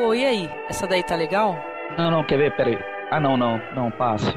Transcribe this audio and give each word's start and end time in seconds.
Pô, 0.00 0.14
e 0.14 0.24
aí? 0.24 0.50
Essa 0.66 0.86
daí 0.86 1.02
tá 1.02 1.14
legal? 1.14 1.62
Não, 1.98 2.10
não, 2.10 2.24
quer 2.24 2.38
ver? 2.38 2.56
Pera 2.56 2.70
aí. 2.70 2.78
Ah, 3.10 3.20
não, 3.20 3.36
não, 3.36 3.58
não, 3.74 3.90
passe. 3.90 4.32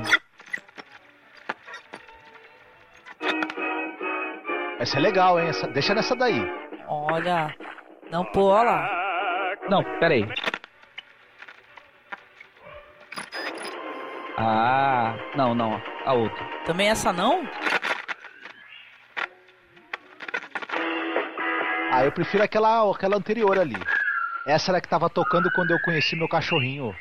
Essa 4.77 4.97
é 4.97 4.99
legal, 4.99 5.39
hein? 5.39 5.47
Essa, 5.47 5.65
deixa 5.65 5.95
nessa 5.95 6.17
daí. 6.17 6.41
Olha. 6.85 7.55
Não, 8.11 8.25
pô, 8.25 8.47
olha 8.47 8.71
lá. 8.71 9.55
Não, 9.69 9.81
pera 10.01 10.15
aí. 10.15 10.27
Ah, 14.37 15.15
não, 15.33 15.55
não, 15.55 15.81
a 16.05 16.11
outra. 16.11 16.45
Também 16.65 16.89
essa 16.89 17.13
não? 17.13 17.47
Ah, 21.89 22.03
eu 22.03 22.11
prefiro 22.11 22.43
aquela, 22.43 22.91
aquela 22.91 23.15
anterior 23.15 23.57
ali. 23.57 23.77
Essa 24.45 24.71
era 24.71 24.81
que 24.81 24.89
tava 24.89 25.09
tocando 25.09 25.49
quando 25.51 25.71
eu 25.71 25.79
conheci 25.81 26.15
meu 26.15 26.27
cachorrinho. 26.27 26.93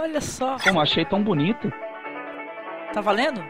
Olha 0.00 0.20
só. 0.20 0.56
Como 0.62 0.80
achei 0.80 1.04
tão 1.04 1.22
bonito. 1.22 1.70
Tá 2.92 3.00
valendo? 3.00 3.40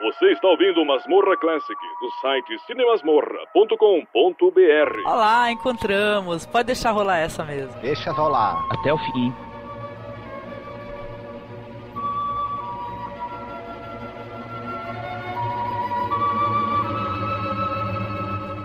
Você 0.00 0.32
está 0.32 0.48
ouvindo 0.48 0.84
Masmorra 0.84 1.36
Classic 1.38 1.74
do 2.00 2.10
site 2.20 2.58
cinemasmorra.com.br. 2.66 5.00
Olá, 5.06 5.50
encontramos. 5.50 6.46
Pode 6.46 6.66
deixar 6.66 6.90
rolar 6.92 7.18
essa 7.18 7.44
mesmo. 7.44 7.80
Deixa 7.80 8.12
rolar. 8.12 8.62
Até 8.70 8.92
o 8.92 8.98
fim. 8.98 9.34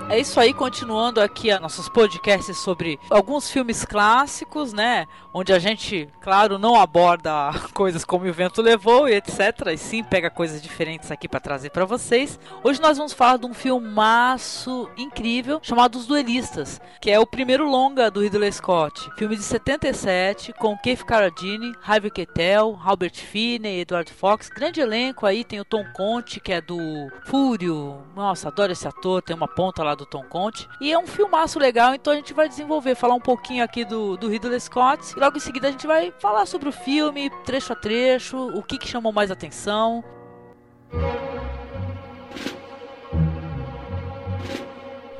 É 0.09 0.17
isso 0.17 0.39
aí, 0.39 0.55
continuando 0.55 1.21
aqui 1.21 1.51
a 1.51 1.59
nossos 1.59 1.87
podcasts 1.87 2.57
sobre 2.57 2.99
alguns 3.11 3.51
filmes 3.51 3.85
clássicos, 3.85 4.73
né? 4.73 5.05
Onde 5.31 5.53
a 5.53 5.59
gente, 5.59 6.09
claro, 6.19 6.57
não 6.57 6.75
aborda 6.75 7.51
coisas 7.75 8.03
como 8.03 8.27
o 8.27 8.33
vento 8.33 8.59
levou 8.59 9.07
e 9.07 9.13
etc. 9.13 9.67
E 9.71 9.77
sim 9.77 10.03
pega 10.03 10.31
coisas 10.31 10.63
diferentes 10.63 11.11
aqui 11.11 11.29
para 11.29 11.39
trazer 11.39 11.69
para 11.69 11.85
vocês. 11.85 12.39
Hoje 12.63 12.81
nós 12.81 12.97
vamos 12.97 13.13
falar 13.13 13.37
de 13.37 13.45
um 13.45 13.53
filmaço 13.53 14.89
incrível 14.97 15.59
chamado 15.61 15.99
Os 15.99 16.07
Duelistas, 16.07 16.81
que 16.99 17.11
é 17.11 17.19
o 17.19 17.27
primeiro 17.27 17.69
longa 17.69 18.09
do 18.09 18.21
Ridley 18.21 18.51
Scott. 18.51 19.11
Filme 19.15 19.35
de 19.35 19.43
77 19.43 20.53
com 20.53 20.75
Keith 20.75 21.03
Carradine, 21.03 21.75
Harvey 21.85 22.09
Keitel, 22.09 22.71
Robert 22.71 23.13
Finney, 23.13 23.81
Edward 23.81 24.11
Fox. 24.11 24.49
Grande 24.49 24.81
elenco 24.81 25.27
aí, 25.27 25.43
tem 25.43 25.59
o 25.59 25.65
Tom 25.65 25.85
Conte, 25.93 26.39
que 26.39 26.51
é 26.51 26.59
do 26.59 26.79
Fúrio. 27.27 28.01
Nossa, 28.15 28.47
adoro 28.47 28.71
esse 28.71 28.87
ator, 28.87 29.21
tem 29.21 29.35
uma 29.35 29.47
ponta 29.47 29.83
lá 29.83 29.98
do 29.99 30.05
Tom 30.05 30.23
Conte. 30.23 30.67
E 30.81 30.91
é 30.91 30.97
um 30.97 31.05
filmaço 31.05 31.59
legal, 31.59 31.93
então 31.93 32.13
a 32.13 32.15
gente 32.15 32.33
vai 32.33 32.47
desenvolver, 32.47 32.95
falar 32.95 33.13
um 33.13 33.19
pouquinho 33.19 33.63
aqui 33.63 33.83
do, 33.83 34.17
do 34.17 34.29
Ridley 34.29 34.59
Scott. 34.59 35.13
E 35.15 35.19
logo 35.19 35.37
em 35.37 35.41
seguida 35.41 35.67
a 35.67 35.71
gente 35.71 35.85
vai 35.85 36.11
falar 36.19 36.45
sobre 36.45 36.69
o 36.69 36.71
filme, 36.71 37.29
trecho 37.45 37.73
a 37.73 37.75
trecho, 37.75 38.37
o 38.37 38.63
que, 38.63 38.77
que 38.77 38.87
chamou 38.87 39.11
mais 39.11 39.29
atenção. 39.29 40.03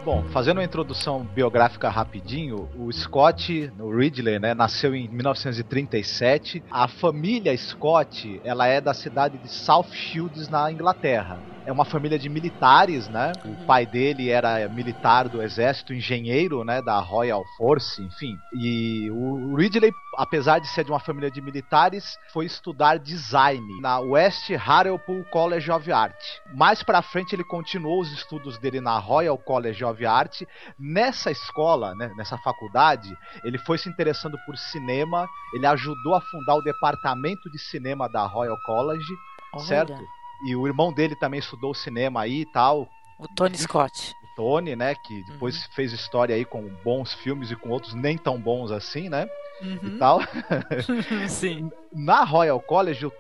Bom, 0.04 0.24
fazendo 0.32 0.58
uma 0.58 0.64
introdução 0.64 1.24
biográfica 1.24 1.90
rapidinho, 1.90 2.70
o 2.76 2.92
Scott, 2.92 3.72
o 3.78 3.96
Ridley, 3.96 4.40
né, 4.40 4.54
nasceu 4.56 4.96
em 4.96 5.08
1937. 5.10 6.64
A 6.72 6.88
família 6.88 7.56
Scott, 7.56 8.42
ela 8.44 8.66
é 8.66 8.80
da 8.80 8.94
cidade 8.94 9.38
de 9.38 9.50
South 9.50 9.92
Shields, 9.92 10.48
na 10.48 10.72
Inglaterra 10.72 11.38
é 11.66 11.72
uma 11.72 11.86
família 11.86 12.18
de 12.18 12.30
militares, 12.30 13.08
né? 13.08 13.32
Uhum. 13.44 13.54
O 13.54 13.66
pai 13.66 13.86
dele 13.86 14.30
era 14.30 14.68
militar 14.70 15.28
do 15.28 15.42
exército, 15.42 15.94
engenheiro, 15.94 16.64
né? 16.64 16.82
Da 16.82 17.00
Royal 17.00 17.44
Force, 17.58 18.02
enfim. 18.02 18.38
E 18.54 19.10
o 19.12 19.56
Ridley, 19.56 19.92
apesar 20.18 20.60
de 20.60 20.68
ser 20.68 20.84
de 20.84 20.92
uma 20.92 21.00
família 21.00 21.30
de 21.30 21.42
militares, 21.42 22.18
foi 22.34 22.46
estudar 22.46 22.98
design 22.98 23.82
na 23.82 24.00
West 24.00 24.50
Hartlepool 24.52 25.24
College 25.26 25.72
of 25.72 25.92
Art. 25.92 26.16
Mais 26.54 26.84
para 26.84 27.02
frente 27.02 27.34
ele 27.34 27.44
continuou 27.44 28.02
os 28.02 28.12
estudos 28.12 28.58
dele 28.58 28.82
na 28.82 28.98
Royal 28.98 29.38
College 29.38 29.84
of 29.84 30.06
Art. 30.06 30.42
Nessa 30.78 31.32
escola, 31.32 31.94
né, 31.96 32.12
nessa 32.16 32.38
faculdade, 32.38 33.16
ele 33.44 33.58
foi 33.58 33.78
se 33.78 33.90
interessando 33.90 34.38
por 34.46 34.58
cinema. 34.58 35.28
Ele 35.54 35.66
ajudou 35.66 36.16
a 36.16 36.22
fundar 36.22 36.56
o 36.56 36.62
departamento 36.62 37.50
de 37.50 37.60
cinema 37.60 38.08
da 38.08 38.26
Royal 38.26 38.58
College, 38.66 39.08
Olha. 39.54 39.64
certo? 39.64 40.19
E 40.44 40.56
o 40.56 40.66
irmão 40.68 40.94
dele 40.94 41.16
também 41.16 41.40
estudou 41.40 41.74
cinema 41.74 42.22
aí 42.22 42.42
e 42.42 42.46
tal. 42.46 42.88
O 43.18 43.28
Tony 43.28 43.58
Scott. 43.58 44.14
O 44.24 44.36
Tony, 44.36 44.76
né? 44.76 44.96
Que 44.96 45.24
depois 45.24 45.56
uhum. 45.56 45.72
fez 45.72 45.92
história 45.92 46.36
aí 46.36 46.46
com 46.46 46.68
bons 46.84 47.14
filmes 47.14 47.52
e 47.52 47.56
com 47.56 47.70
outros 47.70 47.94
nem 47.94 48.18
tão 48.18 48.40
bons 48.40 48.72
assim, 48.72 49.10
né? 49.10 49.28
Uhum. 49.62 49.96
E 49.96 49.98
tal. 49.98 50.22
Sim. 51.28 51.70
Na 51.92 52.24
Royal 52.24 52.60
College, 52.60 53.06
o, 53.06 53.12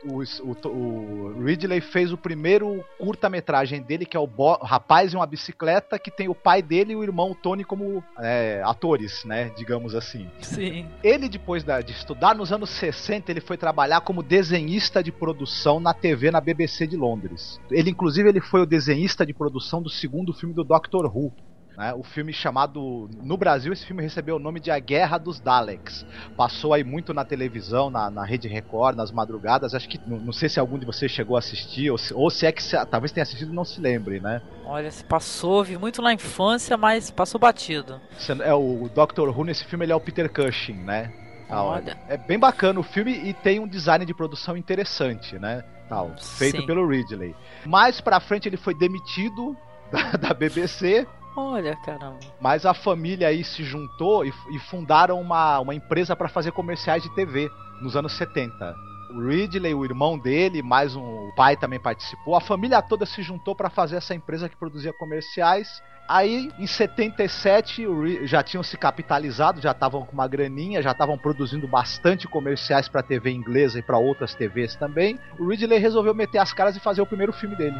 o, 0.43 0.67
o 0.69 1.43
Ridley 1.43 1.81
fez 1.81 2.11
o 2.11 2.17
primeiro 2.17 2.83
curta-metragem 2.99 3.81
dele, 3.81 4.05
que 4.05 4.15
é 4.15 4.19
o 4.19 4.27
Bo 4.27 4.53
Rapaz 4.61 5.13
em 5.13 5.17
uma 5.17 5.25
Bicicleta, 5.25 5.97
que 5.97 6.11
tem 6.11 6.29
o 6.29 6.35
pai 6.35 6.61
dele 6.61 6.93
e 6.93 6.95
o 6.95 7.03
irmão 7.03 7.33
Tony 7.33 7.63
como 7.63 8.03
é, 8.19 8.61
atores, 8.63 9.23
né? 9.25 9.51
Digamos 9.57 9.95
assim. 9.95 10.29
Sim. 10.41 10.87
Ele, 11.03 11.27
depois 11.27 11.63
da, 11.63 11.81
de 11.81 11.93
estudar, 11.93 12.35
nos 12.35 12.51
anos 12.51 12.69
60, 12.69 13.31
ele 13.31 13.41
foi 13.41 13.57
trabalhar 13.57 14.01
como 14.01 14.21
desenhista 14.21 15.03
de 15.03 15.11
produção 15.11 15.79
na 15.79 15.93
TV 15.93 16.29
na 16.29 16.39
BBC 16.39 16.85
de 16.85 16.95
Londres. 16.95 17.59
Ele, 17.71 17.89
inclusive, 17.89 18.29
ele 18.29 18.41
foi 18.41 18.61
o 18.61 18.65
desenhista 18.65 19.25
de 19.25 19.33
produção 19.33 19.81
do 19.81 19.89
segundo 19.89 20.33
filme 20.33 20.53
do 20.53 20.63
Doctor 20.63 21.05
Who, 21.05 21.33
né? 21.79 21.93
O 21.93 22.03
filme 22.03 22.33
chamado. 22.33 23.09
No 23.23 23.37
Brasil, 23.37 23.71
esse 23.71 23.85
filme 23.85 24.03
recebeu 24.03 24.35
o 24.35 24.39
nome 24.39 24.59
de 24.59 24.69
A 24.69 24.77
Guerra 24.77 25.17
dos 25.17 25.39
Daleks. 25.39 26.05
Passou 26.35 26.73
aí 26.73 26.83
muito 26.83 27.13
na 27.13 27.23
televisão, 27.23 27.89
na, 27.89 28.11
na 28.11 28.25
Rede 28.25 28.49
Record, 28.49 28.97
nas 28.97 29.11
madrugadas. 29.13 29.73
Acho 29.73 29.87
que. 29.87 29.97
Não, 30.05 30.17
não 30.19 30.33
sei 30.33 30.49
se 30.49 30.59
algum 30.59 30.77
de 30.77 30.85
vocês 30.85 31.09
chegou 31.09 31.37
a 31.37 31.39
assistir, 31.39 31.89
ou 31.89 31.97
se, 31.97 32.13
ou 32.13 32.29
se 32.29 32.45
é 32.45 32.51
que 32.51 32.61
se, 32.61 32.75
talvez 32.87 33.13
tenha 33.13 33.23
assistido 33.23 33.53
e 33.53 33.55
não 33.55 33.63
se 33.63 33.79
lembre, 33.79 34.19
né? 34.19 34.41
Olha, 34.65 34.91
se 34.91 35.05
passou, 35.05 35.63
vi 35.63 35.77
muito 35.77 36.01
na 36.01 36.13
infância, 36.13 36.75
mas 36.75 37.09
passou 37.09 37.39
batido. 37.39 38.01
É 38.43 38.53
o 38.53 38.89
Doctor 38.93 39.29
Who 39.29 39.45
nesse 39.45 39.63
filme, 39.63 39.85
ele 39.85 39.93
é 39.93 39.95
o 39.95 40.01
Peter 40.01 40.29
Cushing, 40.29 40.83
né? 40.83 41.13
Olha. 41.49 41.97
É 42.09 42.17
bem 42.17 42.37
bacana 42.37 42.77
o 42.77 42.83
filme 42.83 43.13
e 43.13 43.33
tem 43.33 43.57
um 43.57 43.67
design 43.67 44.05
de 44.05 44.13
produção 44.13 44.57
interessante, 44.57 45.39
né? 45.39 45.63
Tal, 45.87 46.13
feito 46.19 46.59
Sim. 46.59 46.65
pelo 46.67 46.85
Ridley. 46.85 47.33
Mais 47.65 48.01
pra 48.01 48.19
frente 48.19 48.49
ele 48.49 48.57
foi 48.57 48.75
demitido 48.75 49.57
da, 49.89 50.11
da 50.11 50.33
BBC 50.33 51.07
Olha, 51.35 51.75
caramba. 51.77 52.19
Mas 52.41 52.65
a 52.65 52.73
família 52.73 53.27
aí 53.27 53.43
se 53.43 53.63
juntou 53.63 54.25
e, 54.25 54.33
e 54.51 54.59
fundaram 54.59 55.19
uma, 55.19 55.59
uma 55.59 55.75
empresa 55.75 56.15
para 56.15 56.27
fazer 56.27 56.51
comerciais 56.51 57.03
de 57.03 57.09
TV 57.15 57.49
nos 57.81 57.95
anos 57.95 58.13
70. 58.13 58.75
O 59.11 59.27
Ridley, 59.27 59.73
o 59.73 59.83
irmão 59.83 60.19
dele, 60.19 60.61
mais 60.61 60.95
um 60.95 61.29
o 61.29 61.35
pai 61.35 61.55
também 61.55 61.79
participou. 61.79 62.35
A 62.35 62.41
família 62.41 62.81
toda 62.81 63.05
se 63.05 63.21
juntou 63.21 63.55
para 63.55 63.69
fazer 63.69 63.97
essa 63.97 64.13
empresa 64.13 64.49
que 64.49 64.55
produzia 64.55 64.93
comerciais. 64.93 65.81
Aí, 66.07 66.51
em 66.57 66.65
77, 66.65 67.85
já 68.23 68.41
tinham 68.41 68.63
se 68.63 68.75
capitalizado, 68.75 69.61
já 69.61 69.71
estavam 69.71 70.03
com 70.05 70.13
uma 70.13 70.27
graninha, 70.27 70.81
já 70.81 70.91
estavam 70.91 71.17
produzindo 71.17 71.67
bastante 71.67 72.27
comerciais 72.27 72.89
para 72.89 73.03
TV 73.03 73.29
inglesa 73.31 73.77
e 73.77 73.83
para 73.83 73.99
outras 73.99 74.33
TVs 74.33 74.75
também. 74.75 75.19
O 75.37 75.47
Ridley 75.47 75.77
resolveu 75.77 76.15
meter 76.15 76.39
as 76.39 76.51
caras 76.51 76.75
e 76.75 76.79
fazer 76.79 77.01
o 77.01 77.05
primeiro 77.05 77.31
filme 77.31 77.55
dele. 77.55 77.77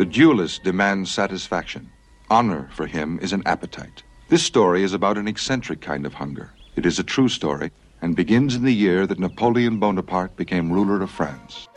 The 0.00 0.06
duelist 0.06 0.64
demands 0.64 1.10
satisfaction. 1.10 1.90
Honor 2.30 2.70
for 2.72 2.86
him 2.86 3.18
is 3.20 3.34
an 3.34 3.42
appetite. 3.44 4.02
This 4.30 4.42
story 4.42 4.82
is 4.82 4.94
about 4.94 5.18
an 5.18 5.28
eccentric 5.28 5.82
kind 5.82 6.06
of 6.06 6.14
hunger. 6.14 6.54
It 6.74 6.86
is 6.86 6.98
a 6.98 7.04
true 7.04 7.28
story 7.28 7.70
and 8.00 8.16
begins 8.16 8.54
in 8.54 8.64
the 8.64 8.72
year 8.72 9.06
that 9.06 9.18
Napoleon 9.18 9.78
Bonaparte 9.78 10.34
became 10.36 10.72
ruler 10.72 11.02
of 11.02 11.10
France. 11.10 11.68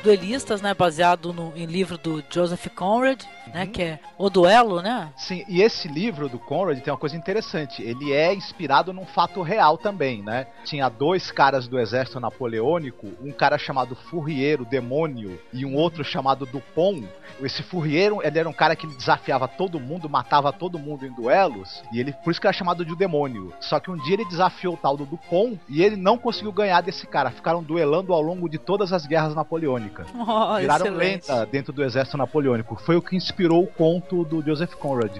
Os 0.00 0.04
Duelistas, 0.04 0.62
né, 0.62 0.72
baseado 0.72 1.30
no, 1.30 1.52
em 1.54 1.66
livro 1.66 1.98
do 1.98 2.24
Joseph 2.30 2.68
Conrad, 2.74 3.22
né? 3.52 3.64
Uhum. 3.64 3.70
Que 3.70 3.82
é 3.82 4.00
O 4.16 4.30
Duelo, 4.30 4.80
né? 4.80 5.12
Sim, 5.14 5.44
e 5.46 5.60
esse 5.60 5.88
livro 5.88 6.26
do 6.26 6.38
Conrad 6.38 6.80
tem 6.80 6.90
uma 6.90 6.98
coisa 6.98 7.16
interessante. 7.16 7.82
Ele 7.82 8.10
é 8.10 8.32
inspirado 8.32 8.94
num 8.94 9.04
fato 9.04 9.42
real 9.42 9.76
também, 9.76 10.22
né? 10.22 10.46
Tinha 10.64 10.88
dois 10.88 11.30
caras 11.30 11.68
do 11.68 11.78
exército 11.78 12.18
napoleônico, 12.18 13.08
um 13.20 13.30
cara 13.30 13.58
chamado 13.58 13.94
Fourier, 13.94 14.62
o 14.62 14.64
demônio, 14.64 15.38
e 15.52 15.66
um 15.66 15.74
outro 15.74 16.02
chamado 16.02 16.46
Dupont. 16.46 17.06
Esse 17.42 17.62
Fourier, 17.62 18.12
ele 18.22 18.38
era 18.38 18.48
um 18.48 18.54
cara 18.54 18.74
que 18.74 18.86
desafiava 18.86 19.46
todo 19.46 19.78
mundo, 19.78 20.08
matava 20.08 20.50
todo 20.50 20.78
mundo 20.78 21.04
em 21.06 21.12
duelos, 21.12 21.82
e 21.92 22.00
ele 22.00 22.12
por 22.24 22.30
isso 22.30 22.40
que 22.40 22.46
era 22.46 22.56
chamado 22.56 22.86
de 22.86 22.92
o 22.92 22.96
demônio. 22.96 23.52
Só 23.60 23.78
que 23.78 23.90
um 23.90 23.96
dia 23.96 24.14
ele 24.14 24.24
desafiou 24.24 24.74
o 24.74 24.78
tal 24.78 24.96
do 24.96 25.04
Dupont 25.04 25.60
e 25.68 25.82
ele 25.82 25.96
não 25.96 26.16
conseguiu 26.16 26.52
ganhar 26.52 26.80
desse 26.80 27.06
cara. 27.06 27.30
Ficaram 27.30 27.62
duelando 27.62 28.14
ao 28.14 28.22
longo 28.22 28.48
de 28.48 28.58
todas 28.58 28.92
as 28.94 29.04
guerras 29.04 29.34
napoleônicas. 29.34 29.89
Oh, 30.14 30.56
Viraram 30.58 30.86
excelente. 30.86 31.30
lenta 31.30 31.46
dentro 31.46 31.72
do 31.72 31.82
exército 31.82 32.16
napoleônico. 32.16 32.76
Foi 32.84 32.96
o 32.96 33.02
que 33.02 33.16
inspirou 33.16 33.62
o 33.62 33.66
conto 33.66 34.24
do 34.24 34.42
Joseph 34.42 34.74
Conrad. 34.74 35.16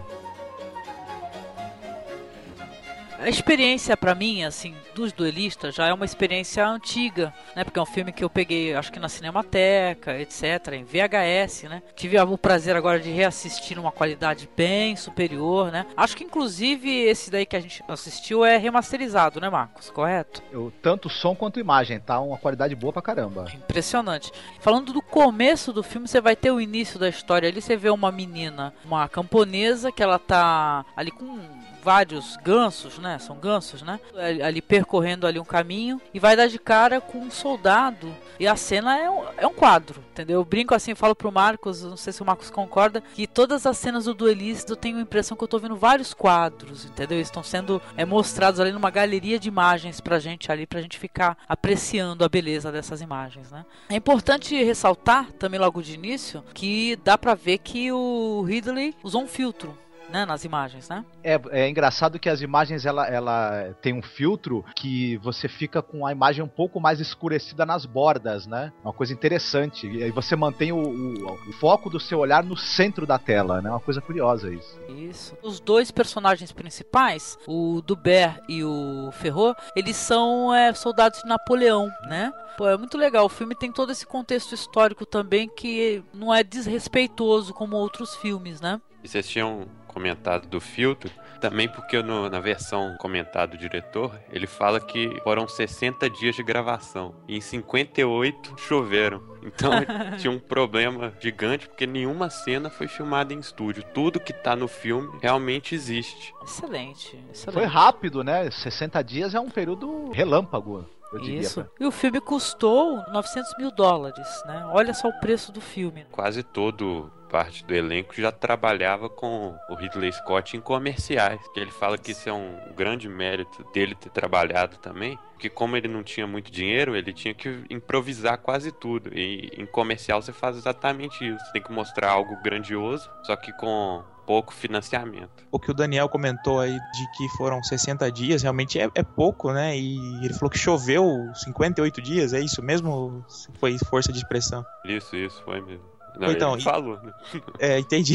A 3.20 3.28
experiência 3.28 3.94
para 3.98 4.14
mim, 4.14 4.44
assim, 4.44 4.74
dos 4.94 5.12
duelistas 5.12 5.74
já 5.74 5.86
é 5.86 5.92
uma 5.92 6.06
experiência 6.06 6.66
antiga, 6.66 7.34
né? 7.54 7.64
Porque 7.64 7.78
é 7.78 7.82
um 7.82 7.86
filme 7.86 8.12
que 8.12 8.24
eu 8.24 8.30
peguei, 8.30 8.74
acho 8.74 8.90
que 8.90 8.98
na 8.98 9.10
Cinemateca, 9.10 10.18
etc, 10.18 10.72
em 10.72 10.84
VHS, 10.84 11.64
né? 11.64 11.82
Tive 11.94 12.18
o 12.18 12.38
prazer 12.38 12.74
agora 12.74 12.98
de 12.98 13.10
reassistir 13.10 13.76
numa 13.76 13.92
qualidade 13.92 14.48
bem 14.56 14.96
superior, 14.96 15.70
né? 15.70 15.84
Acho 15.94 16.16
que 16.16 16.24
inclusive 16.24 16.90
esse 16.90 17.30
daí 17.30 17.44
que 17.44 17.56
a 17.56 17.60
gente 17.60 17.84
assistiu 17.86 18.42
é 18.42 18.56
remasterizado, 18.56 19.38
né, 19.38 19.50
Marcos? 19.50 19.90
Correto? 19.90 20.42
Eu, 20.50 20.72
tanto 20.80 21.10
som 21.10 21.34
quanto 21.34 21.60
imagem, 21.60 22.00
tá? 22.00 22.18
Uma 22.20 22.38
qualidade 22.38 22.74
boa 22.74 22.90
pra 22.90 23.02
caramba. 23.02 23.52
Impressionante. 23.54 24.32
Falando 24.60 24.94
do 24.94 25.02
começo 25.02 25.74
do 25.74 25.82
filme, 25.82 26.08
você 26.08 26.22
vai 26.22 26.34
ter 26.34 26.52
o 26.52 26.60
início 26.60 26.98
da 26.98 27.10
história 27.10 27.50
ali, 27.50 27.60
você 27.60 27.76
vê 27.76 27.90
uma 27.90 28.10
menina, 28.10 28.72
uma 28.82 29.06
camponesa 29.10 29.92
que 29.92 30.02
ela 30.02 30.18
tá 30.18 30.86
ali 30.96 31.10
com 31.10 31.59
vários 31.82 32.36
gansos, 32.38 32.98
né? 32.98 33.18
São 33.18 33.36
gansos, 33.36 33.82
né? 33.82 34.00
Ali 34.44 34.60
percorrendo 34.62 35.26
ali 35.26 35.38
um 35.38 35.44
caminho 35.44 36.00
e 36.12 36.20
vai 36.20 36.36
dar 36.36 36.46
de 36.46 36.58
cara 36.58 37.00
com 37.00 37.18
um 37.18 37.30
soldado. 37.30 38.14
E 38.38 38.46
a 38.46 38.56
cena 38.56 38.98
é 38.98 39.10
um, 39.10 39.22
é 39.36 39.46
um 39.46 39.52
quadro, 39.52 40.02
entendeu? 40.12 40.40
Eu 40.40 40.44
brinco 40.44 40.74
assim, 40.74 40.94
falo 40.94 41.14
pro 41.14 41.30
Marcos, 41.30 41.82
não 41.82 41.96
sei 41.96 42.12
se 42.12 42.22
o 42.22 42.24
Marcos 42.24 42.50
concorda, 42.50 43.02
que 43.14 43.26
todas 43.26 43.66
as 43.66 43.76
cenas 43.76 44.04
do 44.04 44.14
duelista 44.14 44.72
eu 44.72 44.76
tenho 44.76 44.98
a 44.98 45.02
impressão 45.02 45.36
que 45.36 45.44
eu 45.44 45.48
tô 45.48 45.58
vendo 45.58 45.76
vários 45.76 46.14
quadros, 46.14 46.86
entendeu? 46.86 47.18
Eles 47.18 47.28
estão 47.28 47.42
sendo 47.42 47.82
é, 47.96 48.04
mostrados 48.04 48.58
ali 48.58 48.72
numa 48.72 48.90
galeria 48.90 49.38
de 49.38 49.48
imagens 49.48 50.00
pra 50.00 50.18
gente 50.18 50.50
ali, 50.50 50.66
pra 50.66 50.80
gente 50.80 50.98
ficar 50.98 51.36
apreciando 51.48 52.24
a 52.24 52.28
beleza 52.28 52.72
dessas 52.72 53.00
imagens, 53.00 53.50
né? 53.50 53.64
É 53.88 53.96
importante 53.96 54.62
ressaltar 54.62 55.30
também 55.32 55.60
logo 55.60 55.82
de 55.82 55.94
início 55.94 56.42
que 56.54 56.96
dá 57.04 57.18
pra 57.18 57.34
ver 57.34 57.58
que 57.58 57.92
o 57.92 58.42
Ridley 58.42 58.94
usou 59.02 59.22
um 59.22 59.28
filtro 59.28 59.76
né, 60.10 60.26
nas 60.26 60.44
imagens, 60.44 60.88
né? 60.88 61.04
É, 61.22 61.40
é 61.50 61.68
engraçado 61.68 62.18
que 62.18 62.28
as 62.28 62.40
imagens 62.40 62.84
ela, 62.84 63.06
ela 63.06 63.74
tem 63.80 63.94
um 63.94 64.02
filtro 64.02 64.64
que 64.74 65.16
você 65.18 65.48
fica 65.48 65.80
com 65.80 66.06
a 66.06 66.12
imagem 66.12 66.44
um 66.44 66.48
pouco 66.48 66.80
mais 66.80 67.00
escurecida 67.00 67.64
nas 67.64 67.86
bordas, 67.86 68.46
né? 68.46 68.72
Uma 68.84 68.92
coisa 68.92 69.12
interessante. 69.12 69.86
E 69.86 70.02
aí 70.02 70.10
você 70.10 70.36
mantém 70.36 70.72
o, 70.72 70.78
o, 70.78 71.32
o 71.32 71.52
foco 71.54 71.88
do 71.88 72.00
seu 72.00 72.18
olhar 72.18 72.42
no 72.42 72.56
centro 72.56 73.06
da 73.06 73.18
tela, 73.18 73.62
né? 73.62 73.70
Uma 73.70 73.80
coisa 73.80 74.00
curiosa 74.00 74.52
isso. 74.52 74.78
Isso. 74.88 75.36
Os 75.42 75.60
dois 75.60 75.90
personagens 75.90 76.52
principais, 76.52 77.38
o 77.46 77.80
Dubert 77.82 78.40
e 78.48 78.64
o 78.64 79.10
Ferro, 79.12 79.54
eles 79.76 79.96
são 79.96 80.54
é, 80.54 80.72
soldados 80.74 81.22
de 81.22 81.28
Napoleão, 81.28 81.88
né? 82.08 82.32
Pô, 82.56 82.68
é 82.68 82.76
muito 82.76 82.98
legal. 82.98 83.24
O 83.24 83.28
filme 83.28 83.54
tem 83.54 83.72
todo 83.72 83.92
esse 83.92 84.06
contexto 84.06 84.54
histórico 84.54 85.06
também 85.06 85.48
que 85.48 86.02
não 86.12 86.34
é 86.34 86.42
desrespeitoso 86.42 87.54
como 87.54 87.76
outros 87.76 88.14
filmes, 88.16 88.60
né? 88.60 88.80
E 89.02 89.08
vocês 89.08 89.26
tinham 89.28 89.66
comentado 90.00 90.48
do 90.48 90.58
filtro, 90.60 91.10
também 91.40 91.68
porque 91.68 92.02
no, 92.02 92.28
na 92.30 92.40
versão 92.40 92.96
comentada 92.98 93.52
do 93.52 93.58
diretor, 93.58 94.18
ele 94.32 94.46
fala 94.46 94.80
que 94.80 95.20
foram 95.22 95.46
60 95.46 96.08
dias 96.08 96.34
de 96.34 96.42
gravação 96.42 97.14
e 97.28 97.36
em 97.36 97.40
58 97.40 98.54
choveram. 98.58 99.22
Então 99.42 99.70
tinha 100.18 100.30
um 100.30 100.38
problema 100.38 101.12
gigante 101.20 101.68
porque 101.68 101.86
nenhuma 101.86 102.30
cena 102.30 102.70
foi 102.70 102.88
filmada 102.88 103.34
em 103.34 103.38
estúdio. 103.38 103.84
Tudo 103.94 104.18
que 104.18 104.32
tá 104.32 104.56
no 104.56 104.68
filme 104.68 105.18
realmente 105.20 105.74
existe. 105.74 106.34
Excelente, 106.42 107.18
excelente. 107.30 107.52
Foi 107.52 107.64
rápido, 107.64 108.24
né? 108.24 108.50
60 108.50 109.02
dias 109.02 109.34
é 109.34 109.40
um 109.40 109.50
período 109.50 110.10
relâmpago. 110.12 110.86
Isso. 111.22 111.66
E 111.78 111.84
o 111.84 111.90
filme 111.90 112.20
custou 112.20 113.02
900 113.12 113.54
mil 113.58 113.70
dólares, 113.70 114.28
né? 114.46 114.64
Olha 114.72 114.94
só 114.94 115.08
o 115.08 115.20
preço 115.20 115.50
do 115.52 115.60
filme. 115.60 116.06
Quase 116.10 116.42
todo 116.42 117.10
parte 117.30 117.64
do 117.64 117.72
elenco 117.72 118.20
já 118.20 118.32
trabalhava 118.32 119.08
com 119.08 119.56
o 119.68 119.74
Ridley 119.74 120.12
Scott 120.12 120.56
em 120.56 120.60
comerciais. 120.60 121.40
Que 121.54 121.60
ele 121.60 121.70
fala 121.70 121.96
que 121.96 122.10
isso 122.10 122.28
é 122.28 122.32
um 122.32 122.58
grande 122.76 123.08
mérito 123.08 123.64
dele 123.72 123.94
ter 123.94 124.10
trabalhado 124.10 124.76
também. 124.78 125.18
Que 125.38 125.48
como 125.48 125.76
ele 125.76 125.88
não 125.88 126.02
tinha 126.02 126.26
muito 126.26 126.50
dinheiro, 126.50 126.96
ele 126.96 127.12
tinha 127.12 127.32
que 127.32 127.64
improvisar 127.70 128.38
quase 128.38 128.72
tudo. 128.72 129.10
E 129.16 129.50
em 129.56 129.64
comercial 129.64 130.20
você 130.20 130.32
faz 130.32 130.56
exatamente 130.56 131.26
isso. 131.26 131.44
Você 131.44 131.52
tem 131.52 131.62
que 131.62 131.72
mostrar 131.72 132.10
algo 132.10 132.36
grandioso, 132.42 133.08
só 133.22 133.36
que 133.36 133.52
com 133.52 134.02
pouco 134.26 134.52
financiamento. 134.52 135.30
O 135.50 135.58
que 135.58 135.70
o 135.70 135.74
Daniel 135.74 136.08
comentou 136.08 136.60
aí 136.60 136.72
de 136.72 137.10
que 137.16 137.28
foram 137.36 137.62
60 137.62 138.10
dias, 138.12 138.42
realmente 138.42 138.78
é, 138.78 138.88
é, 138.94 139.02
pouco, 139.02 139.52
né? 139.52 139.76
E 139.76 140.24
ele 140.24 140.34
falou 140.34 140.50
que 140.50 140.58
choveu 140.58 141.30
58 141.34 142.00
dias, 142.00 142.32
é 142.32 142.40
isso 142.40 142.62
mesmo? 142.62 143.24
Foi 143.58 143.76
força 143.78 144.12
de 144.12 144.18
expressão? 144.18 144.64
Isso, 144.84 145.16
isso, 145.16 145.42
foi 145.44 145.60
mesmo. 145.60 145.90
Não, 146.18 146.30
então, 146.30 146.54
ele 146.54 146.62
falou. 146.62 146.98
Né? 147.02 147.12
É, 147.58 147.78
entendi. 147.78 148.14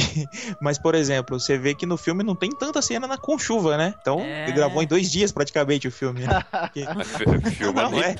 Mas, 0.61 0.77
por 0.77 0.95
exemplo, 0.95 1.39
você 1.39 1.57
vê 1.57 1.73
que 1.73 1.85
no 1.85 1.97
filme 1.97 2.23
não 2.23 2.35
tem 2.35 2.49
tanta 2.51 2.81
cena 2.81 3.07
na, 3.07 3.17
com 3.17 3.37
chuva, 3.37 3.77
né? 3.77 3.93
Então, 3.99 4.19
é... 4.19 4.43
ele 4.43 4.53
gravou 4.53 4.81
em 4.81 4.87
dois 4.87 5.09
dias 5.09 5.31
praticamente 5.31 5.87
o 5.87 5.91
filme. 5.91 6.21
Né? 6.21 6.43
Porque... 6.51 6.85
Filma 7.51 7.83
não, 7.83 7.91
no... 7.91 7.99
é. 8.01 8.15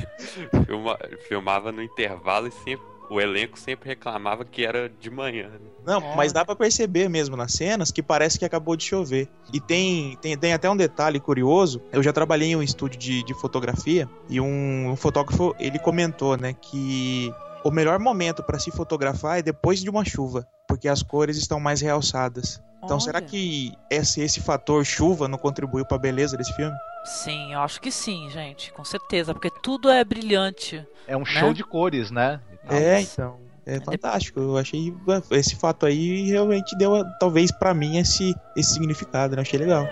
Filma... 0.66 0.98
Filmava 1.28 1.72
no 1.72 1.82
intervalo 1.82 2.48
e 2.48 2.52
sempre 2.52 2.95
o 3.10 3.22
elenco 3.22 3.58
sempre 3.60 3.90
reclamava 3.90 4.44
que 4.46 4.66
era 4.66 4.90
de 4.90 5.10
manhã. 5.10 5.50
Né? 5.50 5.60
Não, 5.86 6.16
mas 6.16 6.34
dá 6.34 6.44
para 6.44 6.56
perceber 6.56 7.10
mesmo 7.10 7.36
nas 7.36 7.54
cenas 7.54 7.92
que 7.92 8.02
parece 8.02 8.40
que 8.40 8.46
acabou 8.46 8.76
de 8.76 8.84
chover. 8.84 9.28
E 9.54 9.60
tem, 9.60 10.18
tem, 10.22 10.38
tem 10.38 10.54
até 10.54 10.70
um 10.70 10.76
detalhe 10.76 11.20
curioso. 11.20 11.82
Eu 11.92 12.02
já 12.02 12.12
trabalhei 12.12 12.50
em 12.50 12.56
um 12.56 12.64
estúdio 12.64 13.00
de, 13.00 13.24
de 13.24 13.34
fotografia 13.34 14.10
e 14.30 14.40
um, 14.42 14.92
um 14.92 14.96
fotógrafo 14.96 15.56
ele 15.60 15.80
comentou, 15.80 16.38
né, 16.38 16.54
que 16.54 17.34
o 17.64 17.72
melhor 17.72 18.00
momento 18.00 18.44
para 18.44 18.60
se 18.60 18.72
fotografar 18.72 19.40
é 19.40 19.42
depois 19.42 19.80
de 19.80 19.90
uma 19.90 20.06
chuva, 20.06 20.48
porque 20.68 20.88
as 20.88 21.02
cores 21.02 21.38
estão 21.38 21.60
mais 21.60 21.82
realçadas. 21.82 22.62
Então, 22.84 22.98
Olha. 22.98 23.04
será 23.04 23.22
que 23.22 23.74
esse, 23.90 24.22
esse 24.22 24.40
fator 24.40 24.86
chuva 24.86 25.28
não 25.28 25.40
contribuiu 25.40 25.84
para 25.84 25.98
a 25.98 26.00
beleza 26.00 26.38
desse 26.38 26.54
filme? 26.54 26.76
Sim, 27.04 27.54
eu 27.54 27.60
acho 27.62 27.82
que 27.82 27.92
sim, 27.92 28.30
gente, 28.30 28.72
com 28.72 28.84
certeza, 28.84 29.34
porque 29.34 29.50
tudo 29.50 29.90
é 29.90 30.04
brilhante. 30.04 30.86
É 31.08 31.16
um 31.16 31.22
né? 31.22 31.26
show 31.26 31.54
de 31.54 31.64
cores, 31.64 32.12
né? 32.12 32.40
É, 32.70 33.02
então. 33.02 33.46
É 33.66 33.80
fantástico. 33.80 34.40
Eu 34.40 34.58
achei 34.58 34.94
esse 35.32 35.56
fato 35.56 35.86
aí 35.88 36.30
realmente 36.30 36.78
deu, 36.78 37.04
talvez 37.20 37.52
para 37.52 37.74
mim, 37.74 37.98
esse, 37.98 38.36
esse 38.56 38.74
significado, 38.74 39.36
né? 39.36 39.42
Achei 39.42 39.60
legal. 39.60 39.88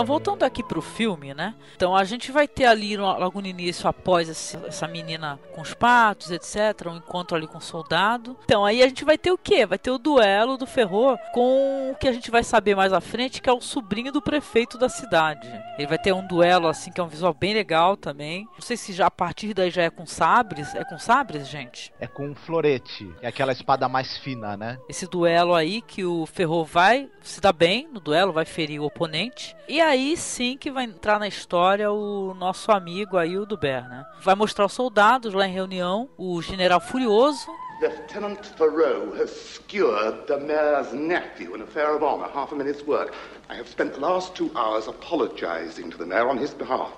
Então, 0.00 0.06
voltando 0.06 0.44
aqui 0.44 0.62
pro 0.62 0.80
filme, 0.80 1.34
né? 1.34 1.54
Então, 1.76 1.94
a 1.94 2.04
gente 2.04 2.32
vai 2.32 2.48
ter 2.48 2.64
ali 2.64 2.96
logo 2.96 3.38
no 3.38 3.46
início, 3.46 3.86
após 3.86 4.30
essa 4.30 4.88
menina 4.88 5.38
com 5.54 5.60
os 5.60 5.74
patos, 5.74 6.30
etc., 6.30 6.86
um 6.86 6.96
encontro 6.96 7.36
ali 7.36 7.46
com 7.46 7.58
o 7.58 7.60
soldado. 7.60 8.34
Então, 8.42 8.64
aí 8.64 8.82
a 8.82 8.88
gente 8.88 9.04
vai 9.04 9.18
ter 9.18 9.30
o 9.30 9.36
quê? 9.36 9.66
Vai 9.66 9.76
ter 9.76 9.90
o 9.90 9.98
duelo 9.98 10.56
do 10.56 10.66
Ferro 10.66 11.18
com 11.34 11.90
o 11.90 11.94
que 11.96 12.08
a 12.08 12.12
gente 12.12 12.30
vai 12.30 12.42
saber 12.42 12.74
mais 12.74 12.94
à 12.94 13.00
frente, 13.02 13.42
que 13.42 13.50
é 13.50 13.52
o 13.52 13.60
sobrinho 13.60 14.10
do 14.10 14.22
prefeito 14.22 14.78
da 14.78 14.88
cidade. 14.88 15.46
Ele 15.76 15.86
vai 15.86 15.98
ter 15.98 16.14
um 16.14 16.26
duelo, 16.26 16.66
assim, 16.66 16.90
que 16.90 16.98
é 16.98 17.04
um 17.04 17.08
visual 17.08 17.34
bem 17.34 17.52
legal 17.52 17.94
também. 17.94 18.48
Não 18.54 18.62
sei 18.62 18.78
se 18.78 18.94
já 18.94 19.06
a 19.08 19.10
partir 19.10 19.52
daí 19.52 19.70
já 19.70 19.82
é 19.82 19.90
com 19.90 20.06
sabres. 20.06 20.74
É 20.74 20.82
com 20.82 20.98
sabres, 20.98 21.46
gente? 21.46 21.92
É 22.00 22.06
com 22.06 22.34
florete. 22.34 23.14
É 23.20 23.28
aquela 23.28 23.52
espada 23.52 23.86
mais 23.86 24.16
fina, 24.16 24.56
né? 24.56 24.78
Esse 24.88 25.06
duelo 25.06 25.54
aí 25.54 25.82
que 25.82 26.06
o 26.06 26.24
Ferro 26.24 26.64
vai 26.64 27.10
se 27.20 27.38
dar 27.38 27.52
bem 27.52 27.86
no 27.92 28.00
duelo, 28.00 28.32
vai 28.32 28.46
ferir 28.46 28.80
o 28.80 28.86
oponente. 28.86 29.54
E 29.68 29.80
aí 29.80 29.89
sim 30.16 30.56
que 30.56 30.70
vai 30.70 30.84
entrar 30.84 31.18
na 31.18 31.26
história 31.26 31.90
o 31.90 32.32
nosso 32.34 32.70
amigo 32.70 33.16
aí, 33.16 33.36
o 33.36 33.44
Duber, 33.44 33.88
né? 33.88 34.04
Vai 34.20 34.34
mostrar 34.34 34.66
os 34.66 34.72
soldados 34.72 35.34
lá 35.34 35.46
em 35.46 35.52
reunião, 35.52 36.08
o 36.16 36.40
general 36.40 36.80
furioso. 36.80 37.50
Lieutenant 37.80 38.42
Thoreau 38.56 39.10
has 39.14 39.30
skewered 39.30 40.26
the 40.26 40.36
mayor's 40.36 40.92
nephew 40.92 41.56
in 41.56 41.62
affair 41.62 41.96
of 41.96 42.04
honor, 42.04 42.28
half 42.32 42.52
a 42.52 42.54
minute's 42.54 42.86
work. 42.86 43.12
I 43.48 43.56
have 43.56 43.68
spent 43.68 43.94
the 43.94 44.00
last 44.00 44.34
two 44.34 44.50
hours 44.54 44.86
apologizing 44.86 45.90
to 45.90 45.96
the 45.96 46.06
mayor 46.06 46.28
on 46.28 46.38
his 46.38 46.54
behalf. 46.54 46.92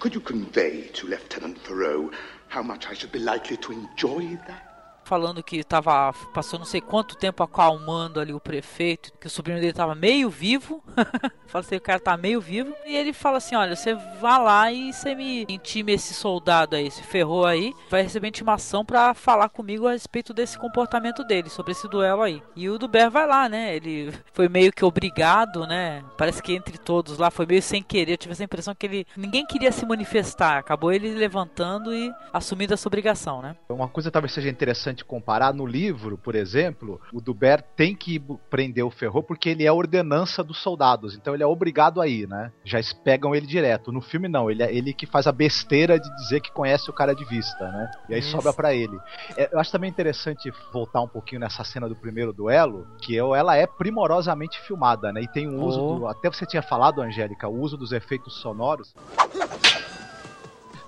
Could 0.00 0.14
you 0.14 0.20
convey 0.20 0.88
to 0.88 1.06
Lieutenant 1.06 1.58
Thoreau 1.58 2.10
how 2.48 2.62
much 2.62 2.88
I 2.88 2.94
should 2.94 3.12
be 3.12 3.20
likely 3.20 3.56
to 3.58 3.72
enjoy 3.72 4.38
that? 4.48 4.73
Falando 5.04 5.42
que 5.42 5.62
tava 5.62 6.12
passou 6.32 6.58
não 6.58 6.66
sei 6.66 6.80
quanto 6.80 7.16
tempo 7.16 7.42
acalmando 7.42 8.20
ali 8.20 8.32
o 8.32 8.40
prefeito, 8.40 9.12
que 9.20 9.26
o 9.26 9.30
sobrinho 9.30 9.60
dele 9.60 9.72
tava 9.72 9.94
meio 9.94 10.28
vivo. 10.28 10.82
fala 11.46 11.64
assim, 11.64 11.76
o 11.76 11.80
cara 11.80 12.00
tá 12.00 12.16
meio 12.16 12.40
vivo. 12.40 12.74
E 12.86 12.96
ele 12.96 13.12
fala 13.12 13.38
assim: 13.38 13.54
olha, 13.54 13.76
você 13.76 13.94
vá 14.20 14.38
lá 14.38 14.72
e 14.72 14.92
você 14.92 15.14
me 15.14 15.44
intime 15.48 15.92
esse 15.92 16.14
soldado 16.14 16.76
aí, 16.76 16.86
esse 16.86 17.02
ferrou 17.02 17.46
aí, 17.46 17.72
vai 17.90 18.02
receber 18.02 18.28
intimação 18.28 18.84
para 18.84 19.14
falar 19.14 19.48
comigo 19.48 19.86
a 19.86 19.92
respeito 19.92 20.32
desse 20.32 20.58
comportamento 20.58 21.24
dele, 21.24 21.48
sobre 21.48 21.72
esse 21.72 21.88
duelo 21.88 22.22
aí. 22.22 22.42
E 22.56 22.68
o 22.68 22.78
Duber 22.78 23.10
vai 23.10 23.26
lá, 23.26 23.48
né? 23.48 23.76
Ele 23.76 24.12
foi 24.32 24.48
meio 24.48 24.72
que 24.72 24.84
obrigado, 24.84 25.66
né? 25.66 26.02
Parece 26.16 26.42
que 26.42 26.54
entre 26.54 26.78
todos 26.78 27.18
lá 27.18 27.30
foi 27.30 27.46
meio 27.46 27.62
sem 27.62 27.82
querer. 27.82 28.12
Eu 28.12 28.18
tive 28.18 28.32
essa 28.32 28.44
impressão 28.44 28.74
que 28.74 28.86
ele 28.86 29.06
ninguém 29.16 29.46
queria 29.46 29.72
se 29.72 29.84
manifestar. 29.84 30.58
Acabou 30.58 30.92
ele 30.92 31.14
levantando 31.14 31.94
e 31.94 32.12
assumindo 32.32 32.74
essa 32.74 32.88
obrigação, 32.88 33.42
né? 33.42 33.56
Uma 33.68 33.88
coisa 33.88 34.10
talvez 34.10 34.32
seja 34.32 34.48
interessante 34.48 34.93
interessante 34.94 35.04
comparar. 35.04 35.52
No 35.52 35.66
livro, 35.66 36.16
por 36.16 36.34
exemplo, 36.34 37.00
o 37.12 37.20
Duber 37.20 37.62
tem 37.76 37.94
que 37.94 38.18
prender 38.48 38.84
o 38.84 38.90
Ferro 38.90 39.22
porque 39.22 39.48
ele 39.48 39.64
é 39.64 39.68
a 39.68 39.74
ordenança 39.74 40.42
dos 40.42 40.58
soldados. 40.62 41.14
Então 41.16 41.34
ele 41.34 41.42
é 41.42 41.46
obrigado 41.46 42.00
a 42.00 42.06
ir, 42.06 42.28
né? 42.28 42.52
Já 42.64 42.78
pegam 43.02 43.34
ele 43.34 43.46
direto. 43.46 43.90
No 43.92 44.00
filme, 44.00 44.28
não. 44.28 44.50
Ele 44.50 44.62
é 44.62 44.72
ele 44.74 44.92
que 44.94 45.06
faz 45.06 45.26
a 45.26 45.32
besteira 45.32 45.98
de 45.98 46.08
dizer 46.16 46.40
que 46.40 46.52
conhece 46.52 46.88
o 46.88 46.92
cara 46.92 47.14
de 47.14 47.24
vista, 47.24 47.68
né? 47.70 47.90
E 48.08 48.14
aí 48.14 48.20
Isso. 48.20 48.30
sobra 48.30 48.52
pra 48.52 48.72
ele. 48.72 48.96
É, 49.36 49.48
eu 49.52 49.58
acho 49.58 49.72
também 49.72 49.90
interessante 49.90 50.52
voltar 50.72 51.00
um 51.02 51.08
pouquinho 51.08 51.40
nessa 51.40 51.64
cena 51.64 51.88
do 51.88 51.96
primeiro 51.96 52.32
duelo, 52.32 52.86
que 52.98 53.14
eu- 53.14 53.34
ela 53.34 53.56
é 53.56 53.66
primorosamente 53.66 54.60
filmada, 54.60 55.12
né? 55.12 55.22
E 55.22 55.28
tem 55.28 55.48
um 55.48 55.62
uso 55.62 55.80
Oh. 55.82 55.98
do. 55.98 56.06
Até 56.06 56.30
você 56.30 56.46
tinha 56.46 56.62
falado, 56.62 57.00
Angélica, 57.02 57.48
o 57.48 57.60
uso 57.60 57.76
dos 57.76 57.92
efeitos 57.92 58.34
sonoros. 58.40 58.94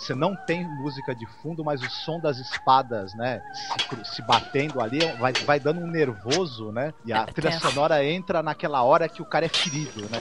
Você 0.06 0.14
não 0.14 0.36
tem 0.36 0.62
música 0.64 1.12
de 1.12 1.26
fundo, 1.42 1.64
mas 1.64 1.82
o 1.82 1.90
som 1.90 2.20
das 2.20 2.38
espadas, 2.38 3.12
né, 3.14 3.42
se, 3.52 4.14
se 4.14 4.22
batendo 4.22 4.80
ali, 4.80 5.00
vai, 5.18 5.32
vai 5.32 5.58
dando 5.58 5.80
um 5.80 5.90
nervoso, 5.90 6.70
né? 6.70 6.94
E 7.04 7.12
a 7.12 7.22
É 7.22 7.26
trilha 7.26 7.58
sonora 7.58 8.04
entra 8.04 8.40
naquela 8.40 8.84
hora 8.84 9.08
que 9.08 9.20
o 9.20 9.24
cara 9.24 9.46
é 9.46 9.48
ferido, 9.48 10.02
né? 10.08 10.20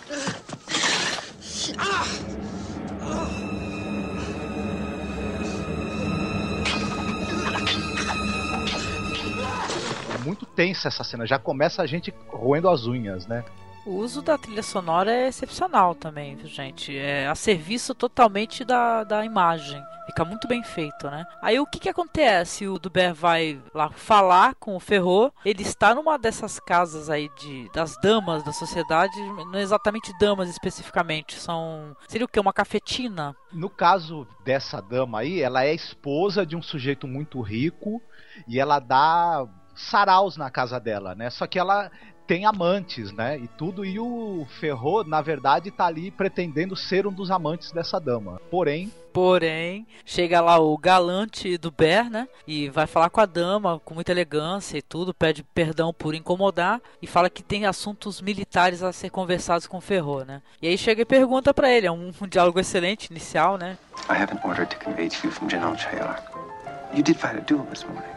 É 10.15 10.17
muito 10.17 10.47
tensa 10.47 10.87
essa 10.87 11.03
cena, 11.03 11.27
já 11.27 11.37
começa 11.37 11.83
a 11.83 11.85
gente 11.85 12.11
roendo 12.29 12.69
as 12.69 12.87
unhas, 12.87 13.27
né? 13.27 13.45
O 13.85 13.97
uso 13.97 14.23
da 14.23 14.35
trilha 14.35 14.63
sonora 14.63 15.11
é 15.11 15.27
excepcional 15.27 15.93
também, 15.93 16.39
gente? 16.47 16.97
É 16.97 17.27
a 17.27 17.35
serviço 17.35 17.93
totalmente 17.93 18.65
da, 18.65 19.03
da 19.03 19.23
imagem. 19.23 19.83
Fica 20.07 20.25
muito 20.25 20.47
bem 20.47 20.63
feito, 20.63 21.07
né? 21.07 21.23
Aí 21.39 21.59
o 21.59 21.67
que 21.67 21.79
que 21.79 21.89
acontece? 21.89 22.67
O 22.67 22.79
Duber 22.79 23.13
vai 23.13 23.61
lá 23.75 23.91
falar 23.91 24.55
com 24.55 24.75
o 24.75 24.79
Ferro. 24.79 25.31
Ele 25.45 25.61
está 25.61 25.93
numa 25.93 26.17
dessas 26.17 26.59
casas 26.59 27.11
aí 27.11 27.29
de 27.37 27.69
das 27.73 27.95
damas 28.01 28.43
da 28.43 28.51
sociedade, 28.51 29.19
não 29.51 29.59
exatamente 29.59 30.17
damas 30.19 30.49
especificamente, 30.49 31.35
são 31.35 31.95
seria 32.07 32.25
o 32.25 32.27
que 32.27 32.39
uma 32.39 32.53
cafetina? 32.53 33.35
No 33.51 33.69
caso 33.69 34.27
dessa 34.43 34.81
dama 34.81 35.19
aí, 35.19 35.41
ela 35.41 35.63
é 35.63 35.73
esposa 35.73 36.43
de 36.43 36.55
um 36.55 36.61
sujeito 36.61 37.07
muito 37.07 37.39
rico 37.41 38.01
e 38.47 38.59
ela 38.59 38.79
dá 38.79 39.47
saraus 39.75 40.37
na 40.37 40.49
casa 40.49 40.79
dela, 40.79 41.13
né? 41.13 41.29
Só 41.29 41.45
que 41.45 41.59
ela 41.59 41.91
tem 42.27 42.45
amantes, 42.45 43.11
né? 43.11 43.37
E 43.37 43.47
tudo, 43.47 43.85
e 43.85 43.99
o 43.99 44.45
Ferro, 44.59 45.03
na 45.03 45.21
verdade, 45.21 45.71
tá 45.71 45.85
ali 45.85 46.11
pretendendo 46.11 46.75
ser 46.75 47.05
um 47.07 47.11
dos 47.11 47.31
amantes 47.31 47.71
dessa 47.71 47.99
dama. 47.99 48.41
Porém, 48.49 48.91
Porém, 49.15 49.87
chega 50.03 50.41
lá 50.41 50.59
o 50.59 50.77
galante 50.77 51.57
do 51.57 51.71
Ber, 51.71 52.09
né? 52.09 52.27
E 52.45 52.67
vai 52.67 52.85
falar 52.85 53.09
com 53.09 53.21
a 53.21 53.25
dama 53.25 53.79
com 53.79 53.93
muita 53.93 54.11
elegância 54.11 54.77
e 54.77 54.81
tudo, 54.81 55.13
pede 55.13 55.41
perdão 55.41 55.93
por 55.93 56.13
incomodar 56.13 56.81
e 57.01 57.07
fala 57.07 57.29
que 57.29 57.41
tem 57.41 57.65
assuntos 57.65 58.19
militares 58.19 58.83
a 58.83 58.91
ser 58.91 59.09
conversados 59.09 59.67
com 59.67 59.77
o 59.77 59.81
Ferro, 59.81 60.25
né? 60.25 60.41
E 60.61 60.67
aí 60.67 60.77
chega 60.77 61.03
e 61.03 61.05
pergunta 61.05 61.53
pra 61.53 61.71
ele, 61.71 61.87
é 61.87 61.91
um, 61.91 62.11
um 62.21 62.27
diálogo 62.27 62.59
excelente 62.59 63.05
inicial, 63.05 63.57
né? 63.57 63.77
I 64.09 64.21
have 64.21 64.33
an 64.33 64.39
order 64.43 64.67
to 64.67 64.75
convey 64.83 65.07
to 65.07 65.27
you 65.27 65.31
from 65.31 65.49
General 65.49 65.77
Taylor. 65.77 66.17
You 66.93 67.01
did 67.01 67.15
fight 67.15 67.37
a 67.37 67.41
duel 67.41 67.65
this 67.67 67.85
morning. 67.85 68.11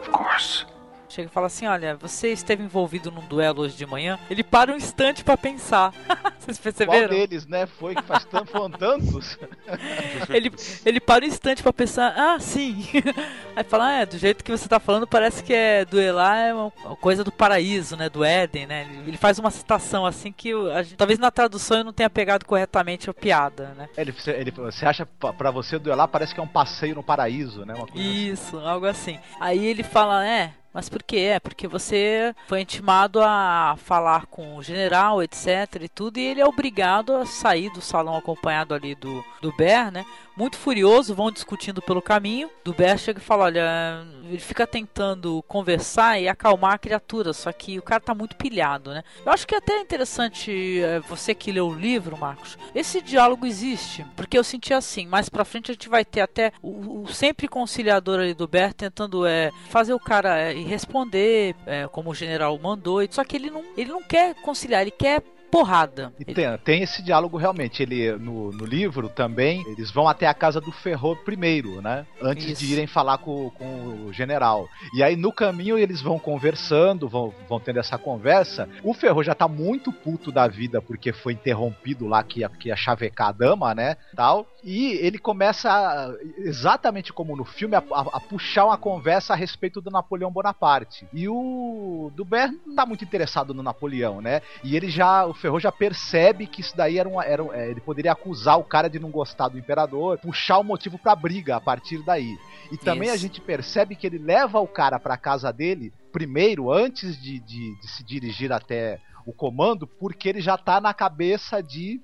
Of 0.00 0.10
course. 0.12 0.64
Chega 1.12 1.28
e 1.28 1.32
fala 1.32 1.46
assim: 1.46 1.66
Olha, 1.66 1.94
você 1.94 2.32
esteve 2.32 2.62
envolvido 2.62 3.10
num 3.10 3.20
duelo 3.26 3.60
hoje 3.60 3.76
de 3.76 3.84
manhã. 3.84 4.18
Ele 4.30 4.42
para 4.42 4.72
um 4.72 4.76
instante 4.76 5.22
pra 5.22 5.36
pensar. 5.36 5.92
Vocês 6.38 6.58
qual 6.58 6.62
perceberam? 6.72 7.08
deles, 7.10 7.46
né? 7.46 7.66
Foi 7.66 7.94
que 7.94 8.02
faz 8.02 8.24
tanto, 8.24 8.50
foram 8.50 8.70
tantos. 8.70 9.38
Ele, 10.28 10.50
ele 10.84 11.00
para 11.00 11.24
um 11.24 11.28
instante 11.28 11.62
pra 11.62 11.72
pensar, 11.72 12.14
ah, 12.16 12.38
sim. 12.40 12.84
Aí 13.54 13.62
fala, 13.64 13.86
ah, 13.86 13.92
é, 14.00 14.06
do 14.06 14.18
jeito 14.18 14.42
que 14.42 14.50
você 14.50 14.68
tá 14.68 14.80
falando, 14.80 15.06
parece 15.06 15.42
que 15.42 15.52
é 15.52 15.84
duelar 15.84 16.36
é 16.38 16.54
uma 16.54 16.70
coisa 17.00 17.22
do 17.22 17.30
paraíso, 17.30 17.96
né? 17.96 18.08
Do 18.08 18.24
Éden, 18.24 18.66
né? 18.66 18.88
Ele, 19.06 19.16
faz 19.16 19.38
uma 19.38 19.50
citação 19.50 20.04
assim 20.04 20.32
que 20.32 20.52
gente- 20.82 20.96
talvez 20.96 21.18
na 21.18 21.30
tradução 21.30 21.78
eu 21.78 21.84
não 21.84 21.92
tenha 21.92 22.10
pegado 22.10 22.44
corretamente 22.44 23.08
a 23.08 23.14
piada, 23.14 23.74
né? 23.76 23.88
Ele, 23.96 24.14
ele, 24.26 24.50
você 24.50 24.86
acha 24.86 25.06
pa- 25.06 25.32
pra 25.32 25.50
você 25.50 25.78
duelar 25.78 26.08
parece 26.08 26.34
que 26.34 26.40
é 26.40 26.42
um 26.42 26.48
passeio 26.48 26.94
no 26.96 27.02
paraíso, 27.02 27.64
né? 27.64 27.74
Uma 27.74 27.86
coisa 27.86 28.08
assim. 28.08 28.32
Isso, 28.32 28.58
algo 28.58 28.86
assim. 28.86 29.18
Aí 29.40 29.64
ele 29.64 29.82
fala, 29.82 30.26
é, 30.26 30.54
mas 30.72 30.88
por 30.88 31.02
quê? 31.02 31.32
É 31.34 31.40
porque 31.40 31.68
você 31.68 32.34
foi 32.46 32.60
intimado 32.60 33.20
a 33.22 33.76
falar 33.78 34.26
com 34.26 34.56
o 34.56 34.62
general, 34.62 35.22
etc 35.22 35.82
e 35.82 35.88
tudo, 35.88 36.18
e 36.18 36.26
ele 36.26 36.40
é 36.40 36.46
obrigado 36.46 37.14
a 37.14 37.26
sair 37.26 37.70
do 37.70 37.80
salão 37.80 38.16
acompanhado 38.16 38.74
ali 38.74 38.94
do, 38.94 39.24
do 39.40 39.52
Ber, 39.52 39.90
né? 39.90 40.04
Muito 40.36 40.56
furioso, 40.56 41.14
vão 41.14 41.30
discutindo 41.30 41.82
pelo 41.82 42.00
caminho. 42.00 42.48
Do 42.64 42.72
Ber 42.72 42.98
chega 42.98 43.18
e 43.18 43.22
fala, 43.22 43.44
olha, 43.44 44.02
ele 44.24 44.38
fica 44.38 44.66
tentando 44.66 45.44
conversar 45.46 46.18
e 46.18 46.26
acalmar 46.26 46.72
a 46.72 46.78
criatura, 46.78 47.32
só 47.34 47.52
que 47.52 47.78
o 47.78 47.82
cara 47.82 48.00
tá 48.00 48.14
muito 48.14 48.36
pilhado, 48.36 48.92
né? 48.92 49.02
Eu 49.26 49.32
acho 49.32 49.46
que 49.46 49.54
é 49.54 49.58
até 49.58 49.78
interessante, 49.78 50.80
é, 50.80 51.00
você 51.00 51.34
que 51.34 51.52
leu 51.52 51.68
o 51.68 51.74
livro, 51.74 52.16
Marcos, 52.16 52.56
esse 52.74 53.02
diálogo 53.02 53.44
existe, 53.44 54.06
porque 54.16 54.38
eu 54.38 54.44
senti 54.44 54.72
assim, 54.72 55.06
mais 55.06 55.28
pra 55.28 55.44
frente 55.44 55.70
a 55.70 55.74
gente 55.74 55.88
vai 55.88 56.04
ter 56.04 56.22
até 56.22 56.52
o, 56.62 57.02
o 57.02 57.08
sempre 57.12 57.46
conciliador 57.46 58.20
ali 58.20 58.32
do 58.32 58.48
Ber 58.48 58.72
tentando 58.72 59.26
é, 59.26 59.50
fazer 59.68 59.92
o 59.92 60.00
cara 60.00 60.38
é, 60.38 60.54
ir 60.62 60.66
responder, 60.66 61.54
é, 61.66 61.86
como 61.88 62.10
o 62.10 62.14
general 62.14 62.58
mandou, 62.58 63.00
só 63.10 63.24
que 63.24 63.36
ele 63.36 63.50
não, 63.50 63.64
ele 63.76 63.90
não 63.90 64.02
quer 64.02 64.34
conciliar, 64.36 64.82
ele 64.82 64.90
quer 64.90 65.22
porrada. 65.52 66.12
E 66.18 66.24
tem, 66.24 66.46
tem 66.64 66.82
esse 66.82 67.02
diálogo 67.02 67.36
realmente. 67.36 67.82
Ele 67.82 68.12
no, 68.12 68.50
no 68.50 68.64
livro 68.64 69.10
também, 69.10 69.62
eles 69.68 69.90
vão 69.90 70.08
até 70.08 70.26
a 70.26 70.32
casa 70.32 70.60
do 70.62 70.72
Ferro 70.72 71.14
primeiro, 71.14 71.82
né? 71.82 72.06
Antes 72.22 72.46
Isso. 72.46 72.64
de 72.64 72.72
irem 72.72 72.86
falar 72.86 73.18
com, 73.18 73.50
com 73.50 74.06
o 74.06 74.12
general. 74.14 74.66
E 74.96 75.02
aí 75.02 75.14
no 75.14 75.30
caminho 75.30 75.76
eles 75.78 76.00
vão 76.00 76.18
conversando, 76.18 77.06
vão, 77.06 77.34
vão 77.46 77.60
tendo 77.60 77.78
essa 77.78 77.98
conversa. 77.98 78.66
O 78.82 78.94
Ferro 78.94 79.22
já 79.22 79.34
tá 79.34 79.46
muito 79.46 79.92
puto 79.92 80.32
da 80.32 80.48
vida 80.48 80.80
porque 80.80 81.12
foi 81.12 81.34
interrompido 81.34 82.06
lá 82.08 82.22
que 82.22 82.40
ia, 82.40 82.48
que 82.48 82.68
ia 82.68 82.76
chavecar 82.76 83.28
a 83.28 83.32
dama, 83.32 83.74
né? 83.74 83.96
Tal. 84.16 84.46
E 84.64 84.92
ele 85.04 85.18
começa, 85.18 85.70
a- 85.70 86.14
exatamente 86.38 87.12
como 87.12 87.36
no 87.36 87.44
filme, 87.44 87.74
a, 87.76 87.82
a- 87.92 88.10
a 88.16 88.20
puxar 88.20 88.64
uma 88.66 88.78
conversa 88.78 89.32
a 89.34 89.36
respeito 89.36 89.80
do 89.82 89.90
Napoleão 89.90 90.30
Bonaparte. 90.30 91.06
E 91.12 91.28
o 91.28 92.10
Dubert 92.14 92.52
não 92.64 92.74
tá 92.74 92.86
muito 92.86 93.04
interessado 93.04 93.52
no 93.52 93.62
Napoleão, 93.62 94.20
né? 94.22 94.40
E 94.64 94.76
ele 94.76 94.88
já, 94.88 95.26
o 95.26 95.34
Ferro 95.42 95.58
já 95.58 95.72
percebe 95.72 96.46
que 96.46 96.60
isso 96.60 96.76
daí 96.76 96.98
era 96.98 97.08
um, 97.08 97.20
era 97.20 97.42
um- 97.42 97.52
é, 97.52 97.68
ele 97.68 97.80
poderia 97.80 98.12
acusar 98.12 98.58
o 98.58 98.64
cara 98.64 98.88
de 98.88 99.00
não 99.00 99.10
gostar 99.10 99.48
do 99.48 99.58
imperador, 99.58 100.16
puxar 100.18 100.58
o 100.58 100.62
motivo 100.64 100.96
pra 100.98 101.16
briga 101.16 101.56
a 101.56 101.60
partir 101.60 101.98
daí. 102.04 102.38
E 102.70 102.76
também 102.78 103.08
Isso. 103.08 103.14
a 103.16 103.18
gente 103.18 103.40
percebe 103.40 103.96
que 103.96 104.06
ele 104.06 104.18
leva 104.18 104.60
o 104.60 104.68
cara 104.68 105.00
pra 105.00 105.16
casa 105.16 105.52
dele 105.52 105.92
primeiro, 106.12 106.70
antes 106.72 107.20
de, 107.20 107.40
de- 107.40 107.78
de 107.80 107.88
se 107.90 108.04
dirigir 108.04 108.52
até 108.52 109.00
o 109.26 109.32
comando, 109.32 109.86
porque 109.86 110.28
ele 110.28 110.40
já 110.40 110.56
tá 110.56 110.80
na 110.80 110.94
cabeça 110.94 111.60
de 111.62 112.00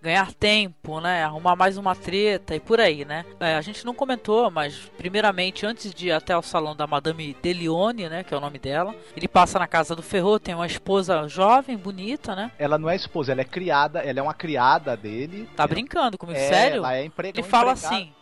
ganhar 0.00 0.32
tempo, 0.32 1.00
né? 1.00 1.24
Arrumar 1.24 1.56
mais 1.56 1.76
uma 1.76 1.94
treta 1.94 2.54
e 2.54 2.60
por 2.60 2.80
aí, 2.80 3.04
né? 3.04 3.24
É, 3.38 3.56
a 3.56 3.60
gente 3.60 3.84
não 3.84 3.92
comentou, 3.94 4.50
mas 4.50 4.90
primeiramente, 4.96 5.66
antes 5.66 5.92
de 5.92 6.08
ir 6.08 6.12
até 6.12 6.36
o 6.36 6.42
salão 6.42 6.74
da 6.74 6.86
Madame 6.86 7.36
Delione, 7.42 8.08
né? 8.08 8.22
Que 8.24 8.32
é 8.32 8.36
o 8.36 8.40
nome 8.40 8.58
dela, 8.58 8.94
ele 9.16 9.28
passa 9.28 9.58
na 9.58 9.66
casa 9.66 9.94
do 9.96 10.02
Ferro, 10.02 10.38
tem 10.38 10.54
uma 10.54 10.66
esposa 10.66 11.26
jovem, 11.28 11.76
bonita, 11.76 12.34
né? 12.34 12.50
ela 12.58 12.78
não 12.78 12.88
é 12.88 12.96
esposa, 12.96 13.32
ela 13.32 13.40
é 13.40 13.44
criada, 13.44 14.00
ela 14.00 14.20
é 14.20 14.22
uma 14.22 14.34
criada 14.34 14.96
dele. 14.96 15.48
Tá 15.56 15.66
brincando 15.66 16.16
comigo, 16.16 16.38
É, 16.38 16.48
sério? 16.48 16.78
Ela 16.78 16.96
é 16.96 17.04
empre... 17.04 17.28
Ele 17.28 17.42
uma 17.42 17.48
fala 17.48 17.72
empregada. 17.72 17.94
assim. 17.96 18.12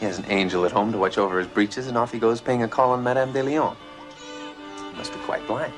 He 0.00 0.06
has 0.06 0.18
an 0.18 0.24
angel 0.30 0.64
at 0.64 0.72
home 0.74 0.90
to 0.92 0.98
watch 0.98 1.18
over 1.20 1.38
his 1.38 1.46
breeches, 1.46 1.86
and 1.86 1.98
off 1.98 2.16
he 2.16 2.18
goes 2.18 2.40
paying 2.40 2.62
a 2.62 2.68
call 2.68 2.90
on 2.92 3.02
Madame 3.02 3.32
de 3.32 3.42
Lyon. 3.42 3.74
Must 4.96 5.12
be 5.12 5.18
quite 5.26 5.46
blind. 5.46 5.74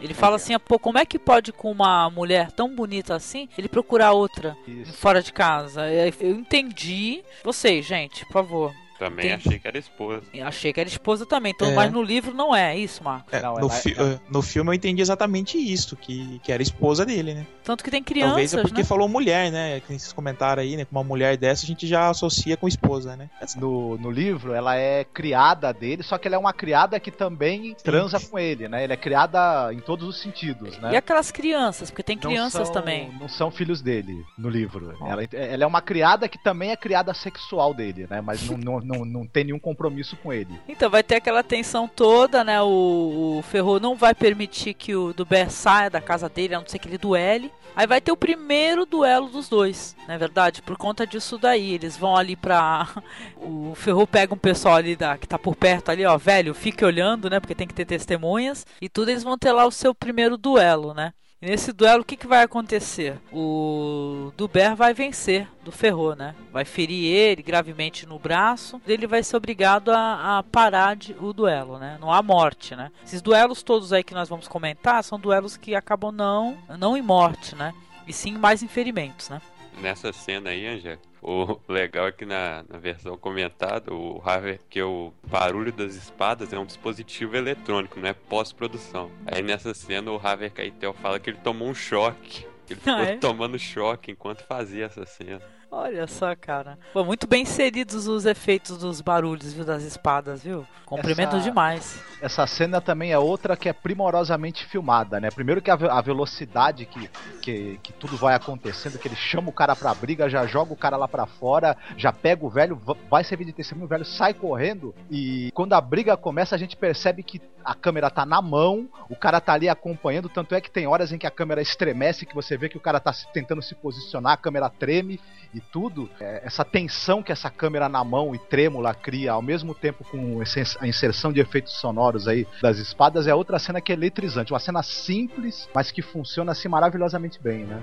Ele 0.00 0.14
fala 0.14 0.36
assim, 0.36 0.58
pô, 0.58 0.78
como 0.78 0.98
é 0.98 1.06
que 1.06 1.18
pode 1.18 1.52
com 1.52 1.70
uma 1.70 2.10
mulher 2.10 2.52
tão 2.52 2.74
bonita 2.74 3.14
assim, 3.14 3.48
ele 3.56 3.68
procurar 3.68 4.12
outra 4.12 4.56
Isso. 4.66 4.92
fora 4.92 5.22
de 5.22 5.32
casa? 5.32 5.86
É, 5.86 6.12
Eu 6.20 6.32
entendi. 6.36 7.22
Vocês, 7.42 7.84
gente, 7.84 8.24
por 8.26 8.32
favor. 8.32 8.85
Também 8.98 9.26
Tem- 9.26 9.32
achei 9.34 9.58
que 9.58 9.68
era 9.68 9.78
esposa. 9.78 10.22
Achei 10.44 10.72
que 10.72 10.80
era 10.80 10.88
esposa 10.88 11.26
também, 11.26 11.52
então, 11.54 11.68
É. 11.70 11.74
mas 11.74 11.92
no 11.92 12.02
livro 12.02 12.32
não 12.34 12.54
é, 12.54 12.74
é 12.74 12.78
isso, 12.78 13.02
Marco. 13.04 13.34
É, 13.34 13.40
Não, 13.42 13.54
no, 13.56 13.68
fi- 13.68 13.94
ela- 13.96 14.12
eh, 14.14 14.20
no 14.30 14.40
filme 14.42 14.70
eu 14.70 14.74
entendi 14.74 15.02
exatamente 15.02 15.58
isso, 15.58 15.96
que, 15.96 16.38
que 16.42 16.50
era 16.50 16.62
esposa 16.62 17.04
dele, 17.04 17.34
né? 17.34 17.46
Tanto 17.62 17.82
que 17.84 17.90
tem 17.90 18.02
Talvez 18.02 18.24
crianças, 18.32 18.54
é 18.58 18.62
porque 18.62 18.80
né? 18.82 18.84
falou 18.84 19.08
mulher, 19.08 19.50
né? 19.52 19.80
Que 19.80 19.88
vocês 19.88 20.12
comentaram 20.12 20.62
aí, 20.62 20.76
né? 20.76 20.84
Com 20.84 20.96
uma 20.96 21.04
mulher 21.04 21.36
dessa 21.36 21.64
a 21.64 21.66
gente 21.66 21.86
já 21.86 22.08
associa 22.08 22.56
com 22.56 22.66
esposa, 22.68 23.16
né? 23.16 23.28
No, 23.56 23.96
no 23.98 24.10
livro, 24.10 24.52
ela 24.54 24.76
é 24.76 25.04
criada 25.04 25.72
dele, 25.72 26.02
só 26.02 26.16
que 26.18 26.28
ela 26.28 26.36
é 26.36 26.38
uma 26.38 26.52
criada 26.52 26.98
que 27.00 27.10
também 27.10 27.74
transa 27.82 28.18
com 28.20 28.38
ele, 28.38 28.68
né? 28.68 28.84
Ele 28.84 28.92
é 28.92 28.96
criada 28.96 29.72
em 29.72 29.80
todos 29.80 30.06
os 30.08 30.20
sentidos, 30.20 30.78
né? 30.78 30.92
E 30.92 30.96
aquelas 30.96 31.30
crianças, 31.30 31.90
porque 31.90 32.02
tem 32.02 32.16
Não 32.16 32.22
crianças 32.22 32.68
são- 32.68 32.72
também. 32.74 33.10
Não 33.20 33.28
são 33.28 33.50
filhos 33.50 33.82
dele 33.82 34.24
no 34.38 34.48
livro. 34.48 34.96
Ela, 35.06 35.24
ela 35.32 35.64
é 35.64 35.66
uma 35.66 35.80
criada 35.82 36.28
que 36.28 36.38
também 36.42 36.70
é 36.70 36.76
criada 36.76 37.12
sexual 37.14 37.74
dele, 37.74 38.06
né? 38.08 38.20
Mas 38.20 38.48
não, 38.48 38.56
não, 38.58 38.80
não, 38.86 39.04
não 39.04 39.26
tem 39.26 39.44
nenhum 39.44 39.58
compromisso 39.58 40.16
com 40.16 40.32
ele. 40.32 40.58
Então 40.68 40.88
vai 40.88 41.02
ter 41.02 41.16
aquela 41.16 41.42
tensão 41.42 41.88
toda, 41.88 42.44
né? 42.44 42.60
O, 42.62 43.38
o 43.38 43.42
Ferro 43.42 43.80
não 43.80 43.94
vai 43.94 44.14
permitir 44.14 44.74
que 44.74 44.94
o 44.94 45.12
Duber 45.12 45.50
saia 45.50 45.90
da 45.90 46.00
casa 46.00 46.28
dele, 46.28 46.54
a 46.54 46.60
não 46.60 46.66
ser 46.66 46.78
que 46.78 46.88
ele 46.88 46.98
duele. 46.98 47.50
Aí 47.74 47.86
vai 47.86 48.00
ter 48.00 48.10
o 48.10 48.16
primeiro 48.16 48.86
duelo 48.86 49.28
dos 49.28 49.50
dois, 49.50 49.94
não 50.08 50.14
é 50.14 50.18
verdade? 50.18 50.62
Por 50.62 50.78
conta 50.78 51.06
disso 51.06 51.36
daí, 51.36 51.74
eles 51.74 51.96
vão 51.96 52.16
ali 52.16 52.34
pra. 52.34 52.88
O 53.36 53.74
Ferro 53.74 54.06
pega 54.06 54.34
um 54.34 54.38
pessoal 54.38 54.76
ali 54.76 54.96
da, 54.96 55.18
que 55.18 55.28
tá 55.28 55.38
por 55.38 55.54
perto 55.54 55.90
ali, 55.90 56.04
ó, 56.04 56.16
velho, 56.16 56.54
fique 56.54 56.84
olhando, 56.84 57.28
né? 57.28 57.38
Porque 57.38 57.54
tem 57.54 57.66
que 57.66 57.74
ter 57.74 57.84
testemunhas. 57.84 58.66
E 58.80 58.88
tudo 58.88 59.10
eles 59.10 59.22
vão 59.22 59.36
ter 59.36 59.52
lá 59.52 59.66
o 59.66 59.70
seu 59.70 59.94
primeiro 59.94 60.36
duelo, 60.36 60.94
né? 60.94 61.12
Nesse 61.46 61.72
duelo, 61.72 62.02
o 62.02 62.04
que, 62.04 62.16
que 62.16 62.26
vai 62.26 62.42
acontecer? 62.42 63.20
O 63.32 64.32
Duber 64.36 64.74
vai 64.74 64.92
vencer 64.92 65.46
do 65.62 65.70
Ferro, 65.70 66.12
né? 66.16 66.34
Vai 66.52 66.64
ferir 66.64 67.04
ele 67.04 67.40
gravemente 67.40 68.04
no 68.04 68.18
braço. 68.18 68.82
Ele 68.84 69.06
vai 69.06 69.22
ser 69.22 69.36
obrigado 69.36 69.92
a, 69.92 70.38
a 70.38 70.42
parar 70.42 70.96
de, 70.96 71.14
o 71.20 71.32
duelo, 71.32 71.78
né? 71.78 71.98
Não 72.00 72.12
há 72.12 72.20
morte, 72.20 72.74
né? 72.74 72.90
Esses 73.04 73.22
duelos 73.22 73.62
todos 73.62 73.92
aí 73.92 74.02
que 74.02 74.12
nós 74.12 74.28
vamos 74.28 74.48
comentar 74.48 75.04
são 75.04 75.20
duelos 75.20 75.56
que 75.56 75.76
acabam 75.76 76.10
não, 76.10 76.58
não 76.80 76.96
em 76.96 77.02
morte, 77.02 77.54
né? 77.54 77.72
E 78.08 78.12
sim 78.12 78.36
mais 78.36 78.64
em 78.64 78.68
ferimentos, 78.68 79.28
né? 79.28 79.40
Nessa 79.80 80.12
cena 80.12 80.50
aí, 80.50 80.66
Angé, 80.66 80.98
o 81.26 81.58
legal 81.68 82.06
é 82.06 82.12
que 82.12 82.24
na, 82.24 82.64
na 82.68 82.78
versão 82.78 83.16
comentada, 83.18 83.92
o 83.92 84.22
Harvey, 84.24 84.60
que 84.70 84.78
é 84.78 84.84
o 84.84 85.12
barulho 85.26 85.72
das 85.72 85.94
espadas 85.94 86.52
é 86.52 86.58
um 86.58 86.64
dispositivo 86.64 87.36
eletrônico, 87.36 87.98
não 87.98 88.08
é 88.08 88.12
pós-produção. 88.12 89.10
Aí 89.26 89.42
nessa 89.42 89.74
cena 89.74 90.10
o 90.12 90.20
Harvey 90.24 90.50
Keitel 90.50 90.92
fala 90.94 91.18
que 91.18 91.28
ele 91.30 91.38
tomou 91.42 91.68
um 91.68 91.74
choque. 91.74 92.46
Ele 92.70 92.78
ficou 92.80 92.94
Ah, 92.94 93.02
é? 93.02 93.16
tomando 93.16 93.58
choque 93.58 94.12
enquanto 94.12 94.42
fazia 94.44 94.86
essa 94.86 95.04
cena. 95.04 95.42
Olha 95.78 96.06
só, 96.06 96.34
cara. 96.34 96.78
Pô, 96.92 97.04
muito 97.04 97.26
bem 97.26 97.42
inseridos 97.42 98.06
os 98.06 98.24
efeitos 98.24 98.78
dos 98.78 99.02
barulhos, 99.02 99.52
viu, 99.52 99.62
das 99.64 99.82
espadas, 99.82 100.42
viu? 100.42 100.66
Cumprimentos 100.86 101.34
Essa- 101.40 101.44
demais. 101.44 102.02
Essa 102.22 102.46
cena 102.46 102.80
também 102.80 103.12
é 103.12 103.18
outra 103.18 103.56
que 103.56 103.68
é 103.68 103.72
primorosamente 103.74 104.64
filmada, 104.64 105.20
né? 105.20 105.28
Primeiro 105.30 105.60
que 105.60 105.70
a, 105.70 105.74
a 105.74 106.00
velocidade 106.00 106.86
que, 106.86 107.10
que, 107.42 107.78
que 107.82 107.92
tudo 107.92 108.16
vai 108.16 108.34
acontecendo, 108.34 108.98
que 108.98 109.06
ele 109.06 109.16
chama 109.16 109.50
o 109.50 109.52
cara 109.52 109.76
pra 109.76 109.92
briga, 109.94 110.30
já 110.30 110.46
joga 110.46 110.72
o 110.72 110.76
cara 110.76 110.96
lá 110.96 111.06
pra 111.06 111.26
fora, 111.26 111.76
já 111.96 112.10
pega 112.12 112.46
o 112.46 112.48
velho, 112.48 112.76
va- 112.76 112.96
vai 113.10 113.22
servir 113.22 113.44
de 113.44 113.52
testemunho, 113.52 113.84
o 113.84 113.88
velho 113.88 114.04
sai 114.04 114.32
correndo 114.32 114.94
e 115.10 115.50
quando 115.52 115.74
a 115.74 115.80
briga 115.80 116.16
começa 116.16 116.54
a 116.54 116.58
gente 116.58 116.74
percebe 116.76 117.22
que 117.22 117.38
a 117.66 117.74
câmera 117.74 118.08
tá 118.08 118.24
na 118.24 118.40
mão, 118.40 118.88
o 119.10 119.16
cara 119.16 119.40
tá 119.40 119.52
ali 119.52 119.68
acompanhando, 119.68 120.28
tanto 120.28 120.54
é 120.54 120.60
que 120.60 120.70
tem 120.70 120.86
horas 120.86 121.10
em 121.10 121.18
que 121.18 121.26
a 121.26 121.30
câmera 121.30 121.60
estremece, 121.60 122.24
que 122.24 122.34
você 122.34 122.56
vê 122.56 122.68
que 122.68 122.76
o 122.76 122.80
cara 122.80 123.00
tá 123.00 123.12
tentando 123.34 123.60
se 123.60 123.74
posicionar, 123.74 124.34
a 124.34 124.36
câmera 124.36 124.70
treme 124.70 125.20
e 125.52 125.60
tudo. 125.60 126.08
É, 126.20 126.42
essa 126.44 126.64
tensão 126.64 127.24
que 127.24 127.32
essa 127.32 127.50
câmera 127.50 127.88
na 127.88 128.04
mão 128.04 128.34
e 128.34 128.38
trêmula 128.38 128.94
cria, 128.94 129.32
ao 129.32 129.42
mesmo 129.42 129.74
tempo 129.74 130.04
com 130.04 130.40
a 130.80 130.86
inserção 130.86 131.32
de 131.32 131.40
efeitos 131.40 131.72
sonoros 131.80 132.28
aí 132.28 132.46
das 132.62 132.78
espadas, 132.78 133.26
é 133.26 133.34
outra 133.34 133.58
cena 133.58 133.80
que 133.80 133.90
é 133.90 133.96
eletrizante. 133.96 134.52
Uma 134.52 134.60
cena 134.60 134.82
simples, 134.84 135.68
mas 135.74 135.90
que 135.90 136.02
funciona 136.02 136.52
assim 136.52 136.68
maravilhosamente 136.68 137.42
bem, 137.42 137.64
né? 137.64 137.82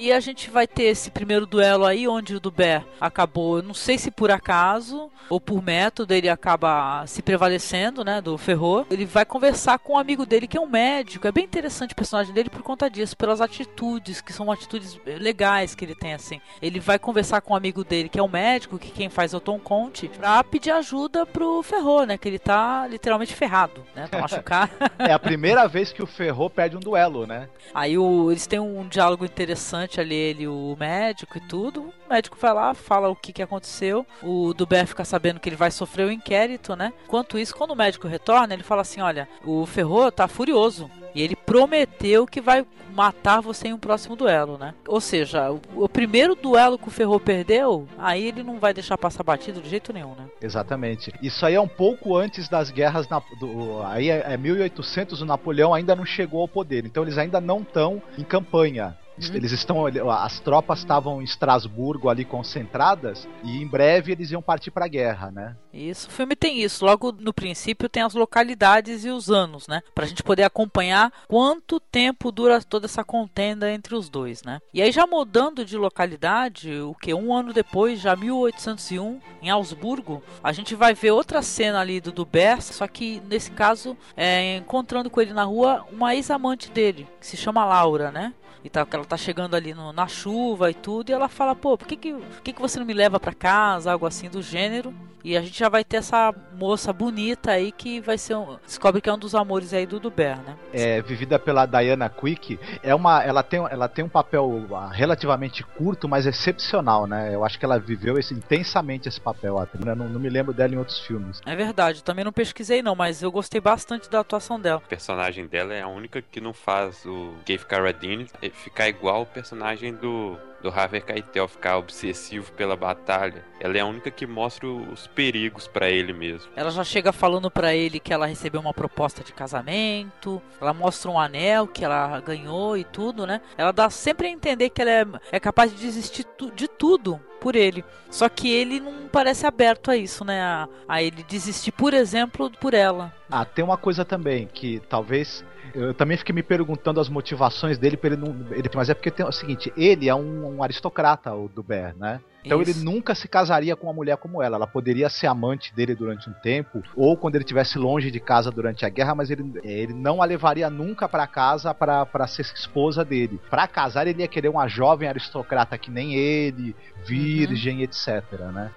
E 0.00 0.12
a 0.12 0.20
gente 0.20 0.48
vai 0.48 0.66
ter 0.66 0.84
esse 0.84 1.10
primeiro 1.10 1.44
duelo 1.44 1.84
aí, 1.84 2.06
onde 2.06 2.36
o 2.36 2.40
Duber 2.40 2.84
acabou, 3.00 3.56
eu 3.58 3.62
não 3.64 3.74
sei 3.74 3.98
se 3.98 4.12
por 4.12 4.30
acaso 4.30 5.10
ou 5.28 5.40
por 5.40 5.60
método, 5.60 6.14
ele 6.14 6.28
acaba 6.28 7.04
se 7.06 7.20
prevalecendo, 7.20 8.04
né, 8.04 8.20
do 8.20 8.38
Ferro. 8.38 8.86
Ele 8.90 9.04
vai 9.04 9.24
conversar 9.24 9.78
com 9.80 9.94
um 9.94 9.98
amigo 9.98 10.24
dele 10.24 10.46
que 10.46 10.56
é 10.56 10.60
um 10.60 10.68
médico. 10.68 11.26
É 11.26 11.32
bem 11.32 11.44
interessante 11.44 11.92
o 11.92 11.96
personagem 11.96 12.32
dele 12.32 12.48
por 12.48 12.62
conta 12.62 12.88
disso, 12.88 13.16
pelas 13.16 13.40
atitudes, 13.40 14.20
que 14.20 14.32
são 14.32 14.50
atitudes 14.52 14.98
legais 15.04 15.74
que 15.74 15.84
ele 15.84 15.96
tem, 15.96 16.14
assim. 16.14 16.40
Ele 16.62 16.78
vai 16.78 16.98
conversar 16.98 17.40
com 17.40 17.52
um 17.52 17.56
amigo 17.56 17.82
dele 17.84 18.08
que 18.08 18.20
é 18.20 18.22
um 18.22 18.28
médico, 18.28 18.78
que 18.78 18.90
quem 18.92 19.08
faz 19.08 19.34
é 19.34 19.36
o 19.36 19.40
Tom 19.40 19.58
Conte, 19.58 20.08
pra 20.08 20.44
pedir 20.44 20.70
ajuda 20.70 21.26
pro 21.26 21.60
Ferro, 21.64 22.04
né, 22.04 22.16
que 22.16 22.28
ele 22.28 22.38
tá 22.38 22.86
literalmente 22.86 23.34
ferrado, 23.34 23.84
né, 23.96 24.06
tá 24.08 24.18
machucado. 24.20 24.70
É 24.98 25.12
a 25.12 25.18
primeira 25.18 25.66
vez 25.66 25.92
que 25.92 26.02
o 26.02 26.06
Ferro 26.06 26.48
perde 26.48 26.76
um 26.76 26.80
duelo, 26.80 27.26
né? 27.26 27.48
Aí 27.74 27.96
o- 27.98 28.30
eles 28.30 28.46
têm 28.46 28.60
um 28.60 28.86
diálogo 28.86 29.24
interessante 29.24 29.87
ali, 30.00 30.14
ele 30.14 30.48
o 30.48 30.76
médico 30.78 31.38
e 31.38 31.40
tudo. 31.40 31.92
O 32.06 32.12
médico 32.12 32.36
vai 32.40 32.52
lá, 32.52 32.74
fala 32.74 33.08
o 33.08 33.16
que, 33.16 33.32
que 33.32 33.42
aconteceu. 33.42 34.04
O 34.22 34.52
Duber 34.52 34.86
fica 34.86 35.04
sabendo 35.04 35.38
que 35.38 35.48
ele 35.48 35.56
vai 35.56 35.70
sofrer 35.70 36.06
o 36.06 36.12
inquérito, 36.12 36.74
né? 36.74 36.92
Enquanto 37.04 37.38
isso, 37.38 37.54
quando 37.54 37.70
o 37.70 37.76
médico 37.76 38.08
retorna, 38.08 38.54
ele 38.54 38.62
fala 38.62 38.82
assim: 38.82 39.00
olha, 39.00 39.28
o 39.44 39.64
Ferro 39.66 40.10
tá 40.10 40.26
furioso. 40.26 40.90
E 41.14 41.22
ele 41.22 41.34
prometeu 41.34 42.26
que 42.26 42.40
vai 42.40 42.66
matar 42.98 43.40
você 43.40 43.68
em 43.68 43.72
um 43.72 43.78
próximo 43.78 44.16
duelo, 44.16 44.58
né? 44.58 44.74
Ou 44.86 45.00
seja, 45.00 45.52
o, 45.52 45.60
o 45.76 45.88
primeiro 45.88 46.34
duelo 46.34 46.78
que 46.78 46.88
o 46.88 46.90
Ferro 46.90 47.20
perdeu, 47.20 47.86
aí 47.96 48.26
ele 48.26 48.42
não 48.42 48.58
vai 48.58 48.74
deixar 48.74 48.98
passar 48.98 49.22
batido 49.22 49.60
de 49.60 49.68
jeito 49.68 49.92
nenhum, 49.92 50.14
né? 50.14 50.26
Exatamente. 50.42 51.12
Isso 51.22 51.46
aí 51.46 51.54
é 51.54 51.60
um 51.60 51.68
pouco 51.68 52.16
antes 52.16 52.48
das 52.48 52.70
guerras. 52.70 53.08
Na, 53.08 53.22
do, 53.38 53.82
aí 53.84 54.10
é, 54.10 54.32
é 54.32 54.36
1800, 54.36 55.22
o 55.22 55.24
Napoleão 55.24 55.72
ainda 55.72 55.94
não 55.94 56.04
chegou 56.04 56.40
ao 56.40 56.48
poder. 56.48 56.84
Então 56.84 57.04
eles 57.04 57.18
ainda 57.18 57.40
não 57.40 57.60
estão 57.60 58.02
em 58.16 58.24
campanha. 58.24 58.96
Uhum. 59.20 59.34
Eles 59.34 59.52
estão. 59.52 59.86
As 59.86 60.40
tropas 60.40 60.80
estavam 60.80 61.20
em 61.20 61.24
Estrasburgo 61.24 62.08
ali 62.08 62.24
concentradas 62.24 63.26
e 63.42 63.62
em 63.62 63.66
breve 63.66 64.12
eles 64.12 64.30
iam 64.30 64.42
partir 64.42 64.70
pra 64.70 64.88
guerra, 64.88 65.30
né? 65.30 65.56
Isso, 65.72 66.08
o 66.08 66.10
filme 66.10 66.34
tem 66.34 66.60
isso. 66.60 66.84
Logo 66.84 67.12
no 67.12 67.32
princípio 67.32 67.88
tem 67.88 68.02
as 68.02 68.14
localidades 68.14 69.04
e 69.04 69.10
os 69.10 69.30
anos, 69.30 69.68
né? 69.68 69.82
Pra 69.94 70.06
gente 70.06 70.22
poder 70.22 70.42
acompanhar 70.42 71.12
quanto 71.26 71.78
tempo 71.78 72.32
dura 72.32 72.62
toda 72.62 72.86
essa 72.86 73.04
contenda 73.04 73.70
entre 73.70 73.94
os 73.94 74.08
dois, 74.08 74.42
né? 74.42 74.60
E 74.72 74.82
aí 74.82 74.90
já 74.90 75.06
mudando 75.06 75.64
de 75.64 75.76
localidade, 75.76 76.72
o 76.80 76.94
que 76.94 77.14
um 77.14 77.32
ano 77.34 77.52
depois, 77.52 78.00
já 78.00 78.16
1801, 78.16 79.20
em 79.42 79.50
Augsburgo, 79.50 80.22
a 80.42 80.52
gente 80.52 80.74
vai 80.74 80.94
ver 80.94 81.10
outra 81.10 81.42
cena 81.42 81.80
ali 81.80 82.00
do 82.00 82.12
Dubert, 82.12 82.62
só 82.62 82.86
que 82.86 83.22
nesse 83.28 83.50
caso 83.50 83.96
é 84.16 84.56
encontrando 84.56 85.10
com 85.10 85.20
ele 85.20 85.32
na 85.32 85.44
rua 85.44 85.84
uma 85.92 86.14
ex-amante 86.14 86.70
dele, 86.70 87.06
que 87.20 87.26
se 87.26 87.36
chama 87.36 87.64
Laura, 87.64 88.10
né? 88.10 88.32
E 88.64 88.68
tá, 88.68 88.84
que 88.84 88.94
ela 88.96 89.04
tá 89.04 89.16
chegando 89.16 89.54
ali 89.54 89.72
no- 89.74 89.92
na 89.92 90.06
chuva 90.08 90.70
e 90.70 90.74
tudo, 90.74 91.10
e 91.10 91.12
ela 91.12 91.28
fala, 91.28 91.54
pô, 91.54 91.78
por 91.78 91.86
que 91.86 91.96
que, 91.96 92.12
por 92.12 92.42
que 92.42 92.52
que 92.52 92.60
você 92.60 92.78
não 92.78 92.86
me 92.86 92.94
leva 92.94 93.20
pra 93.20 93.32
casa, 93.32 93.92
algo 93.92 94.06
assim 94.06 94.28
do 94.28 94.42
gênero? 94.42 94.92
E 95.24 95.36
a 95.36 95.42
gente 95.42 95.58
já 95.58 95.68
vai 95.68 95.82
ter 95.84 95.96
essa 95.96 96.32
moça 96.54 96.92
bonita 96.92 97.50
aí 97.50 97.72
que 97.72 98.00
vai 98.00 98.16
ser 98.16 98.36
um, 98.36 98.56
descobre 98.64 99.00
que 99.00 99.10
é 99.10 99.12
um 99.12 99.18
dos 99.18 99.34
amores 99.34 99.74
aí 99.74 99.84
do 99.84 99.98
Duber, 99.98 100.36
né? 100.38 100.56
É, 100.72 101.02
vivida 101.02 101.38
pela 101.40 101.66
Diana 101.66 102.08
Quick, 102.08 102.58
é 102.84 102.94
uma, 102.94 103.22
ela, 103.22 103.42
tem, 103.42 103.58
ela 103.68 103.88
tem 103.88 104.04
um 104.04 104.08
papel 104.08 104.64
ah, 104.72 104.88
relativamente 104.92 105.64
curto, 105.64 106.08
mas 106.08 106.24
excepcional, 106.24 107.06
né? 107.06 107.34
Eu 107.34 107.44
acho 107.44 107.58
que 107.58 107.64
ela 107.64 107.78
viveu 107.80 108.16
esse- 108.16 108.32
intensamente 108.32 109.08
esse 109.08 109.20
papel, 109.20 109.58
a 109.58 109.64
atriz, 109.64 109.84
né? 109.84 109.92
não, 109.94 110.08
não 110.08 110.20
me 110.20 110.28
lembro 110.30 110.54
dela 110.54 110.72
em 110.72 110.78
outros 110.78 111.00
filmes. 111.00 111.40
É 111.44 111.54
verdade, 111.56 112.02
também 112.04 112.24
não 112.24 112.32
pesquisei 112.32 112.80
não, 112.80 112.94
mas 112.94 113.20
eu 113.20 113.30
gostei 113.32 113.60
bastante 113.60 114.08
da 114.08 114.20
atuação 114.20 114.58
dela. 114.58 114.78
O 114.84 114.88
personagem 114.88 115.46
dela 115.48 115.74
é 115.74 115.82
a 115.82 115.88
única 115.88 116.22
que 116.22 116.40
não 116.40 116.52
faz 116.54 117.04
o 117.04 117.34
Gabe 117.46 117.64
Carradine 117.66 118.28
ficar 118.50 118.88
igual 118.88 119.22
o 119.22 119.26
personagem 119.26 119.94
do, 119.94 120.36
do 120.62 120.68
Harvey 120.68 121.00
Keitel, 121.00 121.46
ficar 121.48 121.76
obsessivo 121.78 122.50
pela 122.52 122.76
batalha. 122.76 123.44
Ela 123.60 123.76
é 123.78 123.80
a 123.80 123.86
única 123.86 124.10
que 124.10 124.26
mostra 124.26 124.66
os 124.68 125.06
perigos 125.06 125.66
pra 125.66 125.88
ele 125.90 126.12
mesmo. 126.12 126.50
Ela 126.56 126.70
já 126.70 126.84
chega 126.84 127.12
falando 127.12 127.50
pra 127.50 127.74
ele 127.74 127.98
que 128.00 128.12
ela 128.12 128.26
recebeu 128.26 128.60
uma 128.60 128.74
proposta 128.74 129.22
de 129.22 129.32
casamento, 129.32 130.40
ela 130.60 130.72
mostra 130.74 131.10
um 131.10 131.18
anel 131.18 131.66
que 131.66 131.84
ela 131.84 132.20
ganhou 132.20 132.76
e 132.76 132.84
tudo, 132.84 133.26
né? 133.26 133.40
Ela 133.56 133.72
dá 133.72 133.90
sempre 133.90 134.26
a 134.26 134.30
entender 134.30 134.70
que 134.70 134.82
ela 134.82 134.90
é, 134.90 135.06
é 135.32 135.40
capaz 135.40 135.70
de 135.74 135.78
desistir 135.80 136.24
tu- 136.24 136.50
de 136.50 136.68
tudo 136.68 137.20
por 137.40 137.54
ele. 137.54 137.84
Só 138.10 138.28
que 138.28 138.50
ele 138.52 138.80
não 138.80 139.06
parece 139.08 139.46
aberto 139.46 139.90
a 139.90 139.96
isso, 139.96 140.24
né? 140.24 140.40
A, 140.42 140.68
a 140.88 141.02
ele 141.02 141.22
desistir, 141.22 141.70
por 141.72 141.94
exemplo, 141.94 142.50
por 142.60 142.74
ela. 142.74 143.14
Ah, 143.30 143.44
tem 143.44 143.64
uma 143.64 143.76
coisa 143.76 144.04
também 144.04 144.48
que 144.52 144.80
talvez 144.88 145.44
eu 145.74 145.94
também 145.94 146.16
fiquei 146.16 146.34
me 146.34 146.42
perguntando 146.42 147.00
as 147.00 147.08
motivações 147.08 147.78
dele 147.78 147.96
para 147.96 148.14
ele 148.14 148.16
não, 148.16 148.34
ele, 148.52 148.68
mas 148.74 148.88
é 148.88 148.94
porque 148.94 149.10
tem 149.10 149.26
o 149.26 149.32
seguinte, 149.32 149.72
ele 149.76 150.08
é 150.08 150.14
um, 150.14 150.56
um 150.56 150.62
aristocrata 150.62 151.34
o 151.34 151.48
Dubert, 151.48 151.96
né? 151.96 152.20
Então 152.44 152.62
Isso. 152.62 152.70
ele 152.70 152.84
nunca 152.84 153.14
se 153.14 153.28
casaria 153.28 153.76
com 153.76 153.86
uma 153.86 153.92
mulher 153.92 154.16
como 154.16 154.42
ela. 154.42 154.56
Ela 154.56 154.66
poderia 154.66 155.08
ser 155.08 155.26
amante 155.26 155.74
dele 155.74 155.94
durante 155.94 156.30
um 156.30 156.32
tempo, 156.32 156.82
ou 156.96 157.16
quando 157.16 157.34
ele 157.34 157.44
estivesse 157.44 157.78
longe 157.78 158.10
de 158.10 158.20
casa 158.20 158.50
durante 158.50 158.86
a 158.86 158.88
guerra, 158.88 159.14
mas 159.14 159.30
ele, 159.30 159.52
ele 159.62 159.92
não 159.92 160.22
a 160.22 160.24
levaria 160.24 160.70
nunca 160.70 161.08
para 161.08 161.26
casa 161.26 161.74
para 161.74 162.26
ser 162.26 162.42
esposa 162.42 163.04
dele. 163.04 163.40
Para 163.50 163.66
casar, 163.66 164.06
ele 164.06 164.22
ia 164.22 164.28
querer 164.28 164.48
uma 164.48 164.68
jovem 164.68 165.08
aristocrata 165.08 165.76
que 165.76 165.90
nem 165.90 166.14
ele, 166.14 166.74
virgem, 167.04 167.82
etc, 167.82 168.22
né? 168.52 168.70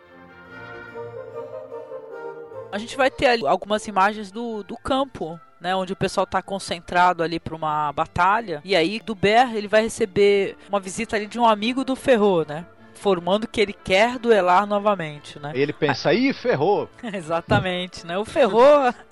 A 2.72 2.78
gente 2.78 2.96
vai 2.96 3.12
ter 3.12 3.28
ali 3.28 3.46
algumas 3.46 3.86
imagens 3.86 4.32
do, 4.32 4.64
do 4.64 4.78
campo, 4.78 5.40
né, 5.62 5.76
onde 5.76 5.94
o 5.94 5.96
pessoal 5.96 6.26
tá 6.26 6.42
concentrado 6.42 7.24
ali 7.24 7.40
para 7.40 7.56
uma 7.56 7.92
batalha. 7.92 8.62
E 8.66 8.76
aí 8.76 9.00
Duber, 9.00 9.56
ele 9.56 9.68
vai 9.68 9.84
receber 9.84 10.58
uma 10.68 10.80
visita 10.80 11.16
ali 11.16 11.28
de 11.28 11.40
um 11.40 11.46
amigo 11.46 11.86
do 11.86 11.96
Ferro, 11.96 12.44
né? 12.46 12.66
Formando 12.96 13.48
que 13.48 13.60
ele 13.62 13.74
quer 13.74 14.20
duelar 14.20 14.68
novamente, 14.68 15.40
né? 15.40 15.52
Ele 15.56 15.74
pensa, 15.74 16.14
ih, 16.14 16.34
ferrou! 16.34 16.88
Exatamente, 17.14 18.06
né? 18.06 18.18
O 18.18 18.26
Ferro 18.26 18.62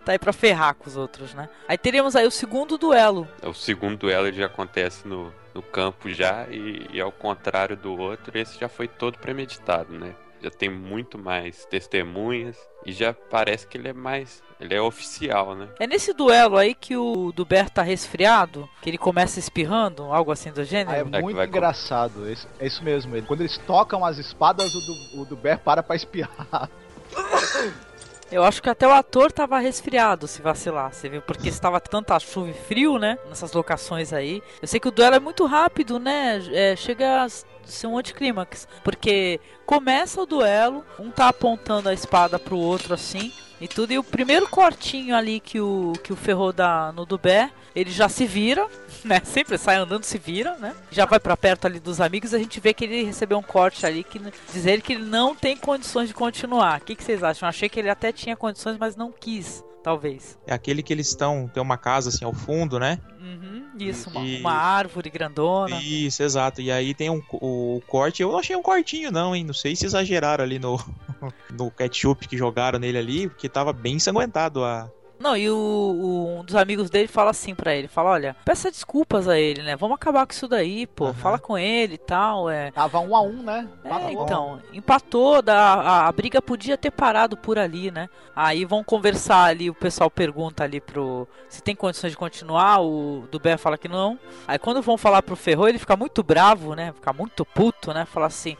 tá 0.06 0.12
aí 0.12 0.20
pra 0.20 0.34
ferrar 0.34 0.76
com 0.76 0.88
os 0.88 0.96
outros, 0.96 1.34
né? 1.34 1.50
Aí 1.68 1.78
teríamos 1.78 2.16
aí 2.16 2.28
o 2.28 2.32
segundo 2.32 2.78
duelo. 2.78 3.28
O 3.42 3.54
segundo 3.54 3.98
duelo 3.98 4.28
ele 4.28 4.38
já 4.38 4.46
acontece 4.46 5.08
no, 5.08 5.34
no 5.56 5.60
no 5.60 5.64
campo 5.64 6.10
já, 6.10 6.48
e, 6.50 6.88
e 6.94 7.02
ao 7.02 7.12
contrário 7.12 7.76
do 7.76 7.98
outro, 7.98 8.38
esse 8.38 8.58
já 8.58 8.70
foi 8.70 8.88
todo 8.88 9.20
premeditado, 9.20 9.94
né? 9.94 10.16
Já 10.42 10.50
tem 10.50 10.70
muito 10.70 11.18
mais 11.18 11.66
testemunhas 11.66 12.58
e 12.86 12.92
já 12.92 13.14
parece 13.14 13.68
que 13.68 13.78
ele 13.78 13.90
é 13.90 13.94
mais. 13.94 14.42
Ele 14.60 14.74
é 14.74 14.82
oficial, 14.82 15.56
né? 15.56 15.70
É 15.80 15.88
nesse 15.88 16.14
duelo 16.14 16.58
aí 16.58 16.74
que 16.74 16.96
o 16.96 17.32
Dubert 17.32 17.70
tá 17.70 17.82
resfriado, 17.82 18.70
que 18.82 18.90
ele 18.90 18.98
começa 18.98 19.40
espirrando, 19.40 20.04
algo 20.04 20.32
assim 20.32 20.52
do 20.52 20.64
gênero. 20.64 20.92
Ah, 20.92 21.00
é 21.00 21.04
que 21.04 21.22
muito 21.22 21.42
engraçado. 21.42 22.28
É 22.28 22.34
isso, 22.34 22.48
é 22.60 22.68
isso 22.68 22.84
mesmo. 22.84 23.16
Ele, 23.16 23.26
quando 23.26 23.42
eles 23.42 23.58
tocam 23.60 24.04
as 24.04 24.18
espadas, 24.18 24.74
o, 24.74 24.80
du, 24.80 25.22
o 25.22 25.26
Dubert 25.26 25.60
para 25.60 25.82
pra 25.82 25.96
espirrar. 25.96 26.70
Eu 28.32 28.44
acho 28.44 28.62
que 28.62 28.70
até 28.70 28.88
o 28.88 28.92
ator 28.92 29.32
tava 29.32 29.58
resfriado, 29.58 30.28
se 30.28 30.40
vacilar, 30.40 30.94
você 30.94 31.10
viu? 31.10 31.20
Porque 31.20 31.50
estava 31.50 31.80
tanta 31.80 32.20
chuva 32.20 32.52
e 32.52 32.54
frio, 32.54 33.00
né? 33.00 33.18
Nessas 33.28 33.52
locações 33.54 34.14
aí. 34.14 34.44
Eu 34.62 34.68
sei 34.68 34.80
que 34.80 34.88
o 34.88 34.92
duelo 34.92 35.16
é 35.16 35.20
muito 35.20 35.48
rápido, 35.48 35.98
né? 35.98 36.40
É, 36.52 36.76
chega 36.76 37.24
a 37.24 37.28
ser 37.72 37.88
um 37.88 37.98
anticlímax. 37.98 38.68
Porque 38.84 39.40
começa 39.66 40.22
o 40.22 40.26
duelo, 40.26 40.86
um 41.00 41.12
tá 41.12 41.30
apontando 41.30 41.90
a 41.90 41.94
espada 41.94 42.40
pro 42.40 42.58
outro 42.58 42.94
assim. 42.94 43.32
E 43.62 43.68
tudo, 43.68 43.92
e 43.92 44.00
o 44.00 44.04
primeiro 44.04 44.48
cortinho 44.48 45.14
ali 45.14 45.40
que 45.40 45.60
o, 45.60 45.94
que 46.02 46.14
o 46.14 46.16
Ferro 46.16 46.54
dá 46.54 46.94
no 46.94 47.06
Dubé, 47.06 47.52
ele 47.76 47.92
já 47.92 48.08
se 48.08 48.26
vira, 48.26 48.66
né? 49.04 49.22
Sempre 49.26 49.58
sai 49.58 49.76
andando, 49.76 50.06
se 50.06 50.18
vira, 50.18 50.56
né? 50.58 50.74
Já 50.90 51.06
vai 51.06 51.20
pra 51.20 51.36
perto 51.36 51.66
ali 51.66 51.80
dos 51.80 52.00
amigos, 52.00 52.34
a 52.34 52.38
gente 52.38 52.60
vê 52.60 52.74
que 52.74 52.86
ele 52.86 53.04
recebeu 53.04 53.38
um 53.38 53.44
corte 53.44 53.86
ali 53.86 54.04
que 54.04 54.20
diz 54.54 54.66
ele 54.66 54.82
que 54.82 54.94
ele 54.94 55.04
não 55.04 55.36
tem 55.36 55.58
condições 55.58 56.08
de 56.08 56.14
continuar. 56.14 56.80
O 56.80 56.86
que, 56.86 56.96
que 56.96 57.04
vocês 57.04 57.22
acham? 57.22 57.48
Eu 57.48 57.50
achei 57.50 57.68
que 57.68 57.80
ele 57.80 57.90
até 57.90 58.14
tinha 58.14 58.36
condições, 58.36 58.78
mas 58.78 58.96
não 58.96 59.12
quis, 59.12 59.64
talvez. 59.84 60.38
É 60.46 60.54
aquele 60.54 60.82
que 60.84 60.92
eles 60.94 61.08
estão. 61.10 61.48
Tem 61.54 61.62
uma 61.62 61.78
casa 61.78 62.10
assim 62.10 62.26
ao 62.26 62.34
fundo, 62.34 62.80
né? 62.80 63.00
Uhum, 63.22 63.70
isso, 63.80 64.10
uma, 64.10 64.26
E- 64.26 64.40
uma 64.40 64.54
árvore 64.54 65.10
grandona. 65.10 65.82
Isso, 65.82 66.24
exato. 66.24 66.62
E 66.62 66.72
aí 66.72 66.94
tem 66.94 67.10
um, 67.10 67.22
o 67.34 67.82
corte. 67.88 68.22
Eu 68.22 68.32
não 68.32 68.40
achei 68.40 68.56
um 68.56 68.62
cortinho, 68.62 69.12
não, 69.12 69.36
hein? 69.36 69.44
Não 69.44 69.54
sei 69.54 69.76
se 69.76 69.86
exageraram 69.86 70.44
ali 70.44 70.60
no, 70.60 70.78
no 71.52 71.70
ketchup 71.72 72.28
que 72.28 72.38
jogaram 72.38 72.80
nele 72.80 72.98
ali, 72.98 73.28
porque 73.30 73.48
tava 73.50 73.74
bem 73.74 73.96
ensanguentado 73.96 74.64
a. 74.64 74.92
Não, 75.20 75.36
e 75.36 75.50
o, 75.50 75.56
o- 75.56 76.40
um 76.40 76.44
dos 76.46 76.56
amigos 76.56 76.90
dele 76.90 77.08
fala 77.08 77.32
assim 77.32 77.54
pra 77.54 77.76
ele, 77.76 77.88
fala, 77.90 78.12
olha, 78.12 78.36
peça 78.46 78.72
desculpas 78.72 79.28
a 79.28 79.38
ele, 79.38 79.62
né? 79.62 79.76
Vamos 79.76 79.96
acabar 79.96 80.26
com 80.26 80.32
isso 80.32 80.48
daí, 80.48 80.88
pô. 80.88 81.06
Aham. 81.06 81.14
Fala 81.16 81.38
com 81.40 81.58
ele 81.58 81.96
e 81.96 81.98
tal, 81.98 82.50
é. 82.50 82.72
Tava 82.72 83.00
um 83.02 83.14
a 83.16 83.22
um, 83.22 83.44
né? 83.44 83.68
É, 83.84 83.90
Tava 83.90 84.06
um. 84.08 84.24
então, 84.24 84.62
empatou, 84.72 85.42
da, 85.42 85.58
a, 85.74 86.08
a 86.08 86.12
briga 86.14 86.42
podia 86.42 86.78
ter 86.78 86.92
parado 86.92 87.36
por 87.36 87.60
ali, 87.60 87.92
né? 87.92 88.08
Aí 88.36 88.64
vão 88.64 88.82
conversar 88.84 89.44
ali, 89.44 89.70
o 89.70 89.74
pessoal 89.74 90.10
pergunta 90.10 90.64
ali 90.64 90.80
pro. 90.80 91.28
Se 91.50 91.62
tem 91.62 91.76
condições 91.76 92.12
de 92.12 92.18
continuar, 92.18 92.80
o 92.82 93.28
Dubé 93.30 93.58
fala 93.58 93.78
que 93.78 93.90
não. 93.90 94.18
Aí 94.48 94.58
quando 94.58 94.82
vão 94.82 94.98
falar 94.98 95.22
pro 95.22 95.36
Ferro, 95.36 95.68
ele 95.68 95.78
fica 95.80 95.98
muito 95.98 96.24
bravo, 96.24 96.74
né? 96.76 96.94
Fica 96.94 97.12
muito 97.12 97.44
puto, 97.44 97.94
né? 97.94 98.06
Fala 98.06 98.28
assim. 98.28 98.56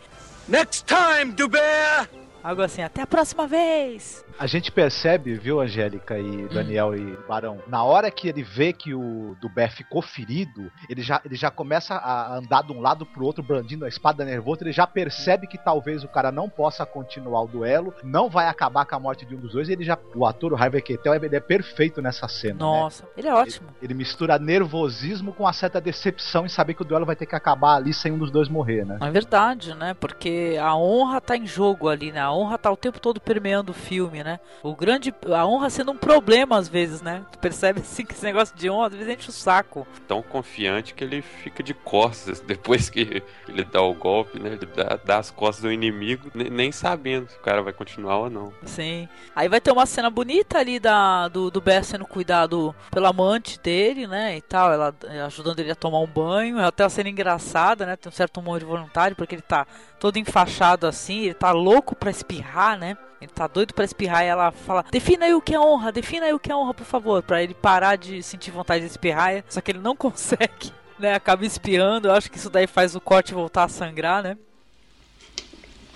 Next 0.48 0.84
time, 0.86 1.32
Dubert! 1.32 2.10
Algo 2.44 2.62
assim, 2.62 2.82
até 2.82 3.02
a 3.04 3.08
próxima 3.08 3.46
vez! 3.48 4.26
A 4.40 4.48
gente 4.48 4.72
percebe, 4.72 5.34
viu, 5.34 5.60
Angélica 5.60 6.18
e 6.18 6.48
Daniel 6.48 6.96
e 6.96 7.18
Barão, 7.28 7.60
na 7.68 7.84
hora 7.84 8.10
que 8.10 8.30
ele 8.30 8.42
vê 8.42 8.72
que 8.72 8.94
o 8.94 9.36
Dubé 9.42 9.68
ficou 9.68 10.02
ferido, 10.02 10.72
ele 10.90 11.02
já, 11.02 11.20
ele 11.26 11.36
já 11.36 11.52
começa 11.52 11.96
a 11.96 12.38
andar 12.38 12.64
de 12.64 12.72
um 12.72 12.80
lado 12.80 13.06
pro 13.06 13.26
outro, 13.26 13.44
brandindo 13.44 13.84
a 13.84 13.90
espada 13.90 14.24
nervosa, 14.24 14.64
ele 14.64 14.72
já 14.72 14.88
percebe 14.88 15.46
que 15.46 15.58
talvez 15.58 16.06
o 16.06 16.08
cara 16.08 16.32
não 16.32 16.48
possa 16.48 16.86
continuar 16.86 17.42
o 17.42 17.48
duelo, 17.48 17.94
não 18.02 18.30
vai 18.30 18.48
acabar 18.48 18.86
com 18.86 18.96
a 18.96 19.00
morte 19.00 19.26
de 19.26 19.36
um 19.36 19.40
dos 19.40 19.52
dois, 19.52 19.68
e 19.68 19.74
ele 19.74 19.84
já. 19.84 19.98
O 20.16 20.26
ator, 20.26 20.54
o 20.54 20.56
Harvey 20.56 20.82
Keitel, 20.82 21.16
ele 21.16 21.36
é 21.36 21.42
perfeito 21.42 22.02
nessa 22.02 22.28
cena. 22.30 22.54
né? 22.54 22.60
Nossa, 22.60 23.04
ele 23.18 23.28
é 23.28 23.34
ótimo. 23.34 23.68
Ele 23.82 23.94
mistura 23.94 24.40
nervosismo 24.40 25.34
com 25.34 25.44
uma 25.44 25.54
certa 25.54 25.82
decepção 25.82 26.46
em 26.46 26.50
saber 26.50 26.76
que 26.76 26.82
o 26.82 26.86
duelo 26.86 27.06
vai 27.06 27.16
ter 27.16 27.26
que 27.26 27.36
acabar 27.36 27.76
ali 27.76 27.94
sem 27.94 28.12
um 28.14 28.18
dos 28.18 28.32
dois 28.32 28.48
morrer, 28.48 28.86
né? 28.86 29.00
É 29.02 29.12
verdade, 29.12 29.76
né? 29.76 29.94
Porque 29.94 30.58
a 30.62 30.74
honra 30.78 31.20
tá 31.20 31.36
em 31.36 31.46
jogo 31.46 31.90
ali, 31.90 32.14
né? 32.14 32.22
A 32.22 32.32
honra 32.32 32.58
tá 32.58 32.72
o 32.72 32.78
tempo 32.78 33.02
todo 33.02 33.20
permeando 33.20 33.72
o 33.72 33.76
filme, 33.76 34.24
né? 34.24 34.29
O 34.62 34.76
grande. 34.76 35.14
A 35.34 35.46
honra 35.46 35.70
sendo 35.70 35.92
um 35.92 35.98
problema 35.98 36.58
às 36.58 36.68
vezes, 36.68 37.02
né? 37.02 37.24
Tu 37.32 37.40
percebe 37.40 37.80
assim 37.82 38.06
que 38.06 38.14
esse 38.14 38.24
negócio 38.26 38.56
de 38.56 38.70
honra 38.70 38.88
às 38.88 38.94
vezes 38.94 39.14
enche 39.18 39.30
o 39.30 39.34
saco. 39.34 39.88
Tão 40.08 40.22
confiante 40.22 40.94
que 40.94 41.04
ele 41.04 41.22
fica 41.22 41.64
de 41.64 41.74
costas 41.74 42.40
depois 42.46 42.90
que 42.90 43.24
ele 43.48 43.64
dá 43.64 43.82
o 43.82 43.94
golpe, 43.94 44.40
né? 44.40 44.50
Ele 44.54 44.66
dá, 44.66 45.00
dá 45.04 45.18
as 45.20 45.32
costas 45.32 45.64
do 45.64 45.72
inimigo, 45.72 46.30
ne- 46.34 46.50
nem 46.50 46.72
sabendo 46.72 47.30
se 47.30 47.38
o 47.38 47.42
cara 47.42 47.62
vai 47.62 47.74
continuar 47.74 48.18
ou 48.18 48.30
não. 48.30 48.54
Sim. 48.66 49.08
Aí 49.36 49.48
vai 49.48 49.62
ter 49.62 49.72
uma 49.72 49.86
cena 49.86 50.10
bonita 50.10 50.58
ali 50.60 50.80
da, 50.80 51.28
do, 51.28 51.50
do 51.50 51.62
Bess 51.62 51.88
sendo 51.88 52.06
cuidado 52.06 52.76
pela 52.92 53.10
amante 53.10 53.60
dele, 53.60 54.06
né? 54.08 54.38
E 54.38 54.42
tal, 54.42 54.72
ela 54.72 54.94
eh, 55.06 55.22
ajudando 55.22 55.60
ele 55.60 55.72
a 55.72 55.76
tomar 55.76 56.00
um 56.00 56.08
banho. 56.08 56.60
É 56.60 56.66
até 56.66 56.84
uma 56.84 56.90
cena 56.90 57.10
engraçada, 57.10 57.86
né? 57.86 57.96
Tem 57.96 58.10
um 58.10 58.14
certo 58.16 58.40
humor 58.40 58.64
voluntário, 58.64 59.16
porque 59.16 59.36
ele 59.36 59.42
tá 59.42 59.66
todo 60.00 60.18
enfaixado 60.18 60.88
assim, 60.88 61.22
ele 61.26 61.34
tá 61.34 61.52
louco 61.52 61.96
pra 61.96 62.10
espirrar, 62.10 62.78
né? 62.78 62.98
Ele 63.22 63.32
tá 63.32 63.48
doido 63.48 63.74
pra 63.74 63.84
espirrar 63.84 64.24
e 64.24 64.28
ela 64.28 64.52
fala: 64.52 64.86
Defina 64.92 65.26
aí 65.26 65.34
o 65.34 65.42
que 65.42 65.54
é 65.54 65.60
honra, 65.60 65.92
defina 65.92 66.26
aí 66.26 66.34
o 66.34 66.40
que 66.40 66.52
é 66.52 66.56
honra, 66.56 66.74
por 66.74 66.86
favor. 66.86 67.22
Pra 67.22 67.44
ele 67.44 67.54
parar 67.54 67.98
de 67.98 68.24
sentir 68.24 68.52
vontade 68.52 68.86
de 68.86 68.92
espirrar. 68.92 69.44
Só 69.50 69.60
que 69.60 69.72
ele 69.72 69.80
não 69.80 69.96
consegue, 69.98 70.72
né? 70.98 71.14
Acaba 71.16 71.46
espirrando. 71.46 72.08
Eu 72.08 72.14
acho 72.14 72.32
que 72.32 72.38
isso 72.38 72.50
daí 72.50 72.66
faz 72.68 72.96
o 72.96 73.02
corte 73.02 73.34
voltar 73.34 73.66
a 73.66 73.70
sangrar, 73.70 74.24
né? 74.24 74.38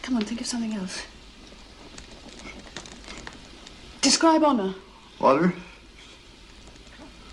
Come 0.06 0.18
on, 0.18 0.22
think 0.26 0.42
of 0.42 0.50
something 0.50 0.76
else. 0.76 1.04
Describe 4.02 4.44
honor. 4.44 4.76
Honor? 5.20 5.54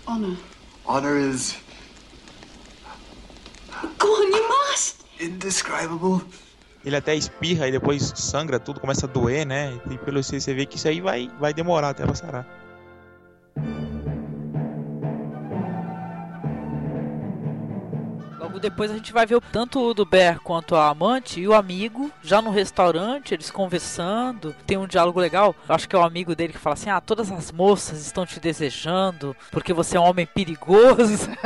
Honor. 0.07 0.37
Honor 0.85 1.17
is 1.17 1.57
Go 3.99 4.07
on, 4.07 4.31
you 4.31 4.47
must! 4.47 5.01
indescribable. 5.19 6.21
Ele 6.83 6.95
até 6.95 7.15
espirra 7.15 7.67
e 7.67 7.71
depois 7.71 8.11
sangra 8.15 8.59
tudo, 8.59 8.79
começa 8.79 9.05
a 9.05 9.09
doer, 9.09 9.45
né? 9.45 9.79
E 9.89 9.97
pelo 9.99 10.19
que 10.21 10.39
você 10.39 10.53
vê 10.53 10.65
que 10.65 10.77
isso 10.77 10.87
aí 10.87 10.99
vai, 10.99 11.29
vai 11.39 11.53
demorar 11.53 11.89
até 11.89 12.03
ela 12.03 12.15
sarar. 12.15 12.47
Logo 18.51 18.59
depois 18.59 18.91
a 18.91 18.95
gente 18.95 19.13
vai 19.13 19.25
ver 19.25 19.35
o- 19.35 19.41
tanto 19.41 19.79
o 19.79 19.93
Duber 19.93 20.37
quanto 20.41 20.75
a 20.75 20.89
amante 20.89 21.39
e 21.39 21.47
o 21.47 21.53
amigo 21.53 22.11
já 22.21 22.41
no 22.41 22.49
restaurante, 22.51 23.33
eles 23.33 23.49
conversando. 23.49 24.53
Tem 24.67 24.75
um 24.77 24.85
diálogo 24.85 25.21
legal. 25.21 25.55
Acho 25.69 25.87
que 25.87 25.95
é 25.95 25.99
o 25.99 26.03
amigo 26.03 26.35
dele 26.35 26.51
que 26.51 26.59
fala 26.59 26.73
assim: 26.73 26.89
Ah, 26.89 26.99
todas 26.99 27.31
as 27.31 27.49
moças 27.49 28.01
estão 28.05 28.25
te 28.25 28.41
desejando 28.41 29.33
porque 29.51 29.71
você 29.71 29.95
é 29.95 29.99
um 30.01 30.03
homem 30.03 30.25
perigoso. 30.25 31.29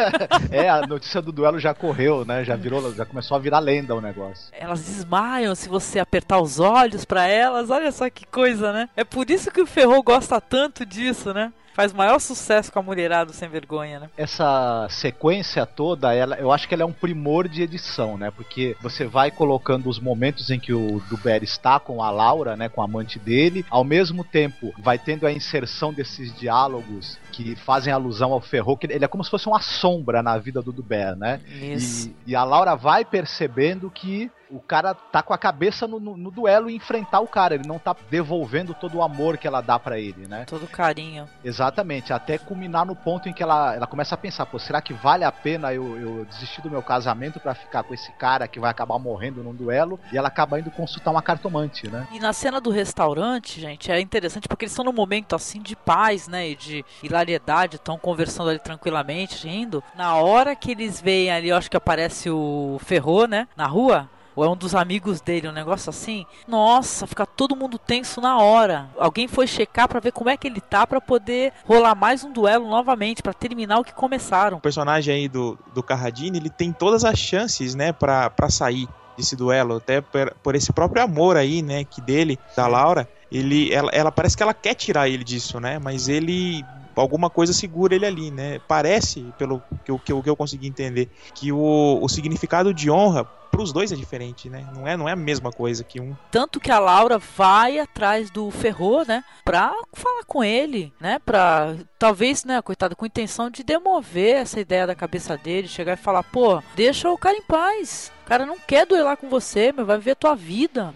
É, 0.49 0.67
a 0.69 0.81
notícia 0.87 1.21
do 1.21 1.31
duelo 1.31 1.59
já 1.59 1.73
correu, 1.75 2.25
né? 2.25 2.43
Já 2.43 2.55
virou, 2.55 2.93
já 2.93 3.05
começou 3.05 3.35
a 3.35 3.39
virar 3.39 3.59
lenda 3.59 3.93
o 3.93 4.01
negócio. 4.01 4.45
Elas 4.51 4.81
desmaiam 4.83 5.53
se 5.53 5.69
você 5.69 5.99
apertar 5.99 6.39
os 6.39 6.59
olhos 6.59 7.05
pra 7.05 7.27
elas. 7.27 7.69
Olha 7.69 7.91
só 7.91 8.09
que 8.09 8.25
coisa, 8.25 8.71
né? 8.73 8.89
É 8.95 9.03
por 9.03 9.29
isso 9.29 9.51
que 9.51 9.61
o 9.61 9.65
Ferro 9.67 10.01
gosta 10.01 10.39
tanto 10.41 10.85
disso, 10.85 11.33
né? 11.33 11.51
Faz 11.75 11.91
maior 11.91 12.19
sucesso 12.19 12.71
com 12.71 12.79
a 12.79 12.81
mulherada 12.81 13.33
sem 13.33 13.49
vergonha, 13.49 13.99
né? 13.99 14.09
Essa 14.15 14.87
sequência 14.89 15.65
toda, 15.65 16.13
ela, 16.13 16.37
eu 16.37 16.49
acho 16.49 16.69
que 16.69 16.73
ela 16.73 16.83
é 16.83 16.85
um 16.85 16.93
primor 16.93 17.49
de 17.49 17.61
edição, 17.61 18.17
né? 18.17 18.31
Porque 18.31 18.77
você 18.81 19.03
vai 19.03 19.29
colocando 19.29 19.89
os 19.89 19.99
momentos 19.99 20.49
em 20.49 20.57
que 20.57 20.73
o 20.73 21.01
Duber 21.09 21.43
está 21.43 21.77
com 21.77 22.01
a 22.01 22.09
Laura, 22.09 22.55
né? 22.55 22.69
Com 22.69 22.81
a 22.81 22.85
amante 22.85 23.19
dele, 23.19 23.65
ao 23.69 23.83
mesmo 23.83 24.23
tempo 24.23 24.73
vai 24.79 24.97
tendo 24.97 25.27
a 25.27 25.33
inserção 25.33 25.91
desses 25.91 26.33
diálogos 26.33 27.19
que 27.33 27.57
fazem 27.57 27.91
alusão 27.91 28.31
ao 28.31 28.39
Ferro, 28.39 28.77
que 28.77 28.87
ele 28.87 29.03
é 29.03 29.07
como 29.09 29.23
se 29.25 29.29
fosse 29.29 29.47
uma 29.47 29.59
sombra 29.59 30.23
na 30.23 30.37
vida 30.37 30.61
do 30.61 30.71
Duber, 30.71 31.13
né? 31.17 31.41
Isso. 31.61 32.09
E, 32.25 32.31
e 32.31 32.35
a 32.37 32.45
Laura 32.45 32.73
vai 32.75 33.03
percebendo 33.03 33.91
que 33.91 34.31
o 34.49 34.59
cara 34.59 34.93
tá 34.93 35.21
com 35.23 35.33
a 35.33 35.37
cabeça 35.37 35.87
no, 35.87 35.99
no- 35.99 36.15
no 36.17 36.31
duelo 36.31 36.69
e 36.69 36.75
enfrentar 36.75 37.19
o 37.19 37.27
cara. 37.27 37.55
Ele 37.55 37.67
não 37.67 37.79
tá 37.79 37.95
devolvendo 38.09 38.73
todo 38.73 38.97
o 38.97 39.01
amor 39.03 39.37
que 39.37 39.47
ela 39.47 39.61
dá 39.61 39.79
pra 39.79 39.99
ele, 39.99 40.27
né? 40.27 40.45
Todo 40.45 40.67
carinho. 40.67 41.27
Exatamente, 41.43 42.13
até 42.13 42.37
culminar 42.37 42.85
no 42.85 42.95
ponto 42.95 43.27
em 43.29 43.33
que 43.33 43.41
ela, 43.41 43.75
ela 43.75 43.87
começa 43.87 44.15
a 44.15 44.17
pensar, 44.17 44.45
pô, 44.45 44.59
será 44.59 44.81
que 44.81 44.93
vale 44.93 45.23
a 45.23 45.31
pena 45.31 45.73
eu, 45.73 45.97
eu 45.99 46.25
desistir 46.25 46.61
do 46.61 46.69
meu 46.69 46.81
casamento 46.83 47.39
pra 47.39 47.55
ficar 47.55 47.83
com 47.83 47.93
esse 47.93 48.11
cara 48.13 48.47
que 48.47 48.59
vai 48.59 48.69
acabar 48.71 48.99
morrendo 48.99 49.43
num 49.43 49.53
duelo? 49.53 49.99
E 50.11 50.17
ela 50.17 50.27
acaba 50.27 50.59
indo 50.59 50.69
consultar 50.71 51.11
uma 51.11 51.21
cartomante, 51.21 51.87
né? 51.89 52.07
E 52.11 52.19
na 52.19 52.33
cena 52.33 52.59
do 52.61 52.69
restaurante, 52.69 53.59
gente, 53.59 53.91
é 53.91 53.99
interessante 53.99 54.47
porque 54.47 54.65
eles 54.65 54.71
estão 54.73 54.85
num 54.85 54.93
momento 54.93 55.35
assim 55.35 55.61
de 55.61 55.75
paz, 55.75 56.27
né? 56.27 56.49
E 56.49 56.55
de 56.55 56.85
hilariedade, 57.01 57.77
estão 57.77 57.97
conversando 57.97 58.49
ali 58.49 58.59
tranquilamente, 58.59 59.47
rindo. 59.47 59.83
Na 59.95 60.15
hora 60.15 60.55
que 60.55 60.71
eles 60.71 61.01
veem 61.01 61.31
ali, 61.31 61.49
eu 61.49 61.57
acho 61.57 61.69
que 61.69 61.77
aparece 61.77 62.29
o 62.29 62.77
Ferro, 62.83 63.25
né? 63.27 63.47
Na 63.55 63.65
rua. 63.67 64.09
Ou 64.35 64.43
é 64.43 64.49
um 64.49 64.55
dos 64.55 64.75
amigos 64.75 65.21
dele, 65.21 65.47
um 65.47 65.53
negócio 65.53 65.89
assim. 65.89 66.25
Nossa, 66.47 67.07
fica 67.07 67.25
todo 67.25 67.55
mundo 67.55 67.79
tenso 67.79 68.19
na 68.19 68.37
hora. 68.37 68.89
Alguém 68.97 69.27
foi 69.27 69.47
checar 69.47 69.87
pra 69.87 69.99
ver 69.99 70.11
como 70.11 70.29
é 70.29 70.37
que 70.37 70.47
ele 70.47 70.59
tá 70.59 70.85
pra 70.85 70.99
poder 70.99 71.53
rolar 71.65 71.95
mais 71.95 72.23
um 72.23 72.31
duelo 72.31 72.67
novamente, 72.67 73.23
pra 73.23 73.33
terminar 73.33 73.79
o 73.79 73.83
que 73.83 73.93
começaram. 73.93 74.57
O 74.57 74.61
personagem 74.61 75.13
aí 75.13 75.27
do, 75.27 75.57
do 75.73 75.81
Carradine, 75.81 76.37
ele 76.37 76.49
tem 76.49 76.71
todas 76.71 77.05
as 77.05 77.17
chances, 77.17 77.75
né, 77.75 77.93
pra, 77.93 78.29
pra 78.29 78.49
sair 78.49 78.87
desse 79.17 79.35
duelo, 79.35 79.77
até 79.77 80.01
por, 80.01 80.33
por 80.43 80.55
esse 80.55 80.73
próprio 80.73 81.01
amor 81.01 81.37
aí, 81.37 81.61
né, 81.61 81.85
que 81.85 82.01
dele, 82.01 82.37
da 82.55 82.67
Laura, 82.67 83.07
ele, 83.31 83.73
ela, 83.73 83.89
ela 83.93 84.11
parece 84.11 84.35
que 84.35 84.43
ela 84.43 84.53
quer 84.53 84.73
tirar 84.73 85.07
ele 85.07 85.23
disso, 85.23 85.59
né, 85.59 85.79
mas 85.79 86.09
ele 86.09 86.65
alguma 86.95 87.29
coisa 87.29 87.53
segura 87.53 87.93
ele 87.93 88.05
ali, 88.05 88.31
né? 88.31 88.59
Parece, 88.67 89.25
pelo 89.37 89.61
que 89.83 89.91
eu, 89.91 89.99
que 89.99 90.21
que 90.21 90.29
eu 90.29 90.35
consegui 90.35 90.67
entender, 90.67 91.09
que 91.33 91.51
o, 91.51 91.99
o 92.01 92.07
significado 92.07 92.73
de 92.73 92.89
honra 92.89 93.25
para 93.55 93.63
os 93.63 93.71
dois 93.71 93.89
é 93.89 93.95
diferente, 93.95 94.49
né? 94.49 94.67
Não 94.75 94.85
é, 94.85 94.97
não 94.97 95.07
é 95.07 95.13
a 95.13 95.15
mesma 95.15 95.49
coisa 95.49 95.81
que 95.81 96.01
um. 96.01 96.13
Tanto 96.29 96.59
que 96.59 96.69
a 96.69 96.77
Laura 96.77 97.17
vai 97.17 97.79
atrás 97.79 98.29
do 98.29 98.51
Ferro, 98.51 99.05
né? 99.05 99.23
Pra 99.45 99.73
falar 99.93 100.25
com 100.25 100.43
ele, 100.43 100.91
né? 100.99 101.19
Pra 101.25 101.73
talvez, 101.97 102.43
né, 102.43 102.61
coitado, 102.61 102.97
com 102.97 103.05
intenção 103.05 103.49
de 103.49 103.63
demover 103.63 104.35
essa 104.35 104.59
ideia 104.59 104.85
da 104.85 104.93
cabeça 104.93 105.37
dele, 105.37 105.69
chegar 105.69 105.93
e 105.93 106.01
falar, 106.01 106.23
pô, 106.23 106.61
deixa 106.75 107.09
o 107.09 107.17
cara 107.17 107.37
em 107.37 107.41
paz. 107.43 108.11
O 108.25 108.27
cara 108.27 108.45
não 108.45 108.57
quer 108.59 108.85
duelar 108.85 109.15
com 109.15 109.29
você, 109.29 109.71
meu, 109.71 109.85
vai 109.85 109.97
viver 109.97 110.11
a 110.11 110.15
tua 110.15 110.35
vida. 110.35 110.93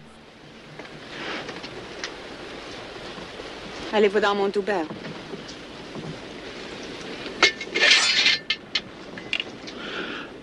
I 3.92 4.00
live 4.00 4.14
with 4.14 4.24
Armand 4.24 4.52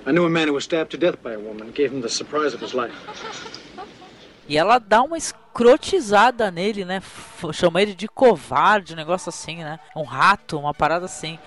I 0.08 0.12
knew 0.14 0.26
a 0.26 0.30
man 0.30 0.48
who 0.48 0.54
was 0.54 0.64
stabbed 0.64 0.90
to 0.92 0.98
death 0.98 1.22
by 1.22 1.34
a 1.34 1.40
woman. 1.40 1.70
Gave 1.72 1.92
him 1.92 2.02
the 2.02 2.08
surprise 2.10 2.54
of 2.54 2.62
his 2.62 2.74
life. 2.74 2.96
E 4.48 4.58
ela 4.58 4.80
dá 4.80 5.04
uma 5.04 5.18
escrotizada 5.18 6.50
nele, 6.50 6.86
né? 6.86 6.96
F- 6.98 7.52
Chama 7.52 7.82
ele 7.82 7.94
de 7.94 8.08
covarde, 8.08 8.94
um 8.94 8.96
negócio 8.96 9.28
assim, 9.28 9.58
né? 9.58 9.78
Um 9.94 10.04
rato, 10.04 10.58
uma 10.58 10.74
parada 10.74 11.06
assim. 11.06 11.38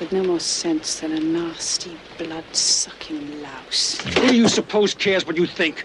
With 0.00 0.10
no 0.10 0.24
more 0.24 0.40
sense 0.40 0.98
than 1.00 1.14
a 1.14 1.20
nasty, 1.20 1.96
blood-sucking 2.16 3.42
louse. 3.42 3.98
Who 4.18 4.28
do 4.28 4.34
you 4.34 4.48
suppose 4.48 4.94
cares 4.96 5.24
what 5.26 5.38
you 5.38 5.46
think? 5.46 5.84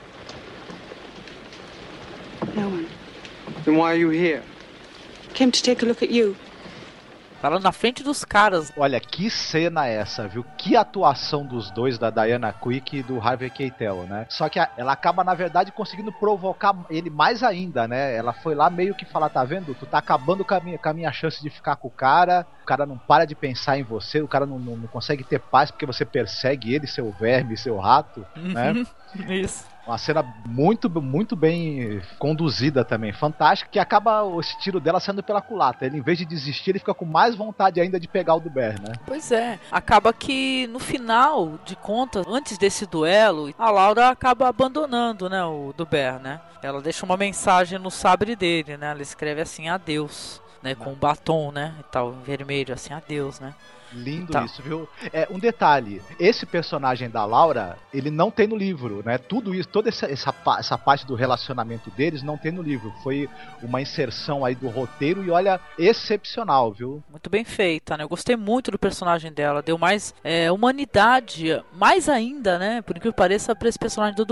No 2.55 2.69
one. 2.69 2.87
Then 3.65 3.75
why 3.75 3.91
are 3.91 3.99
you 3.99 4.09
here? 4.11 4.41
Came 5.33 5.51
to 5.51 5.61
take 5.61 5.83
a 5.83 5.85
look 5.85 6.01
at 6.01 6.09
you. 6.09 6.37
Fala 7.41 7.57
na 7.57 7.71
frente 7.71 8.03
dos 8.03 8.25
caras. 8.25 8.71
Olha, 8.75 8.99
que 8.99 9.29
cena 9.29 9.87
é 9.87 9.95
essa, 9.95 10.27
viu? 10.27 10.45
Que 10.57 10.75
atuação 10.75 11.45
dos 11.45 11.71
dois, 11.71 11.97
da 11.97 12.09
Diana 12.09 12.51
Quick 12.51 12.97
e 12.97 13.03
do 13.03 13.17
Harvey 13.19 13.49
Keitel, 13.49 14.03
né? 14.03 14.25
Só 14.27 14.49
que 14.49 14.59
ela 14.77 14.91
acaba, 14.91 15.23
na 15.23 15.33
verdade, 15.33 15.71
conseguindo 15.71 16.11
provocar 16.11 16.75
ele 16.89 17.09
mais 17.09 17.41
ainda, 17.41 17.87
né? 17.87 18.13
Ela 18.13 18.33
foi 18.33 18.55
lá 18.55 18.69
meio 18.69 18.93
que 18.93 19.05
falar, 19.05 19.29
tá 19.29 19.43
vendo? 19.45 19.73
Tu 19.73 19.85
tá 19.85 19.99
acabando 19.99 20.43
com 20.43 20.53
a 20.53 20.59
minha, 20.59 20.77
com 20.77 20.89
a 20.89 20.93
minha 20.93 21.11
chance 21.13 21.41
de 21.41 21.49
ficar 21.49 21.77
com 21.77 21.87
o 21.87 21.91
cara, 21.91 22.45
o 22.61 22.65
cara 22.65 22.85
não 22.85 22.97
para 22.97 23.23
de 23.23 23.35
pensar 23.35 23.77
em 23.77 23.83
você, 23.83 24.21
o 24.21 24.27
cara 24.27 24.45
não, 24.45 24.59
não, 24.59 24.75
não 24.75 24.87
consegue 24.87 25.23
ter 25.23 25.39
paz 25.39 25.71
porque 25.71 25.85
você 25.85 26.03
persegue 26.03 26.75
ele, 26.75 26.87
seu 26.87 27.09
verme, 27.11 27.55
seu 27.55 27.77
rato, 27.77 28.25
né? 28.35 28.85
Isso. 29.29 29.65
Uma 29.89 29.97
cena 29.97 30.23
muito, 30.45 30.87
muito 31.01 31.35
bem 31.35 31.99
conduzida 32.19 32.85
também, 32.85 33.11
fantástica, 33.11 33.71
que 33.71 33.79
acaba 33.79 34.21
esse 34.39 34.55
tiro 34.59 34.79
dela 34.79 34.99
sendo 34.99 35.23
pela 35.23 35.41
culata. 35.41 35.83
Ele, 35.83 35.97
em 35.97 36.01
vez 36.01 36.19
de 36.19 36.25
desistir, 36.25 36.69
ele 36.69 36.77
fica 36.77 36.93
com 36.93 37.05
mais 37.05 37.33
vontade 37.33 37.81
ainda 37.81 37.99
de 37.99 38.07
pegar 38.07 38.35
o 38.35 38.39
Duber, 38.39 38.79
né? 38.79 38.93
Pois 39.07 39.31
é, 39.31 39.57
acaba 39.71 40.13
que 40.13 40.67
no 40.67 40.77
final 40.77 41.57
de 41.65 41.75
contas, 41.75 42.23
antes 42.27 42.55
desse 42.59 42.85
duelo, 42.85 43.51
a 43.57 43.71
Laura 43.71 44.09
acaba 44.09 44.47
abandonando, 44.47 45.27
né, 45.27 45.43
o 45.43 45.73
Duber, 45.75 46.19
né? 46.19 46.39
Ela 46.61 46.83
deixa 46.83 47.03
uma 47.03 47.17
mensagem 47.17 47.79
no 47.79 47.89
sabre 47.89 48.35
dele, 48.35 48.77
né? 48.77 48.91
Ela 48.91 49.01
escreve 49.01 49.41
assim, 49.41 49.69
adeus, 49.69 50.39
né, 50.61 50.75
com 50.75 50.91
um 50.91 50.95
batom, 50.95 51.51
né, 51.51 51.73
e 51.79 51.83
tal, 51.85 52.11
vermelho, 52.11 52.75
assim, 52.75 52.93
adeus, 52.93 53.39
né? 53.39 53.55
Lindo 53.93 54.31
Então. 54.31 54.45
isso, 54.45 54.61
viu? 54.61 54.87
É, 55.11 55.27
um 55.31 55.39
detalhe, 55.39 56.01
esse 56.19 56.45
personagem 56.45 57.09
da 57.09 57.25
Laura, 57.25 57.77
ele 57.93 58.09
não 58.09 58.29
tem 58.29 58.47
no 58.47 58.55
livro, 58.55 59.01
né? 59.05 59.17
Tudo 59.17 59.53
isso, 59.53 59.67
toda 59.69 59.89
essa, 59.89 60.05
essa, 60.11 60.33
essa 60.57 60.77
parte 60.77 61.05
do 61.05 61.15
relacionamento 61.15 61.89
deles 61.91 62.21
não 62.23 62.37
tem 62.37 62.51
no 62.51 62.61
livro. 62.61 62.93
Foi 63.03 63.29
uma 63.61 63.81
inserção 63.81 64.45
aí 64.45 64.55
do 64.55 64.67
roteiro 64.69 65.23
e 65.23 65.31
olha, 65.31 65.59
excepcional, 65.77 66.71
viu? 66.71 67.03
Muito 67.09 67.29
bem 67.29 67.43
feita, 67.43 67.97
né? 67.97 68.03
Eu 68.03 68.09
gostei 68.09 68.35
muito 68.35 68.71
do 68.71 68.79
personagem 68.79 69.31
dela, 69.31 69.61
deu 69.61 69.77
mais 69.77 70.13
é, 70.23 70.51
humanidade, 70.51 71.61
mais 71.73 72.07
ainda, 72.09 72.57
né, 72.57 72.81
por 72.81 72.95
incrível 72.95 73.13
que 73.13 73.17
pareça, 73.17 73.55
pra 73.55 73.69
esse 73.69 73.79
personagem 73.79 74.15
do 74.15 74.25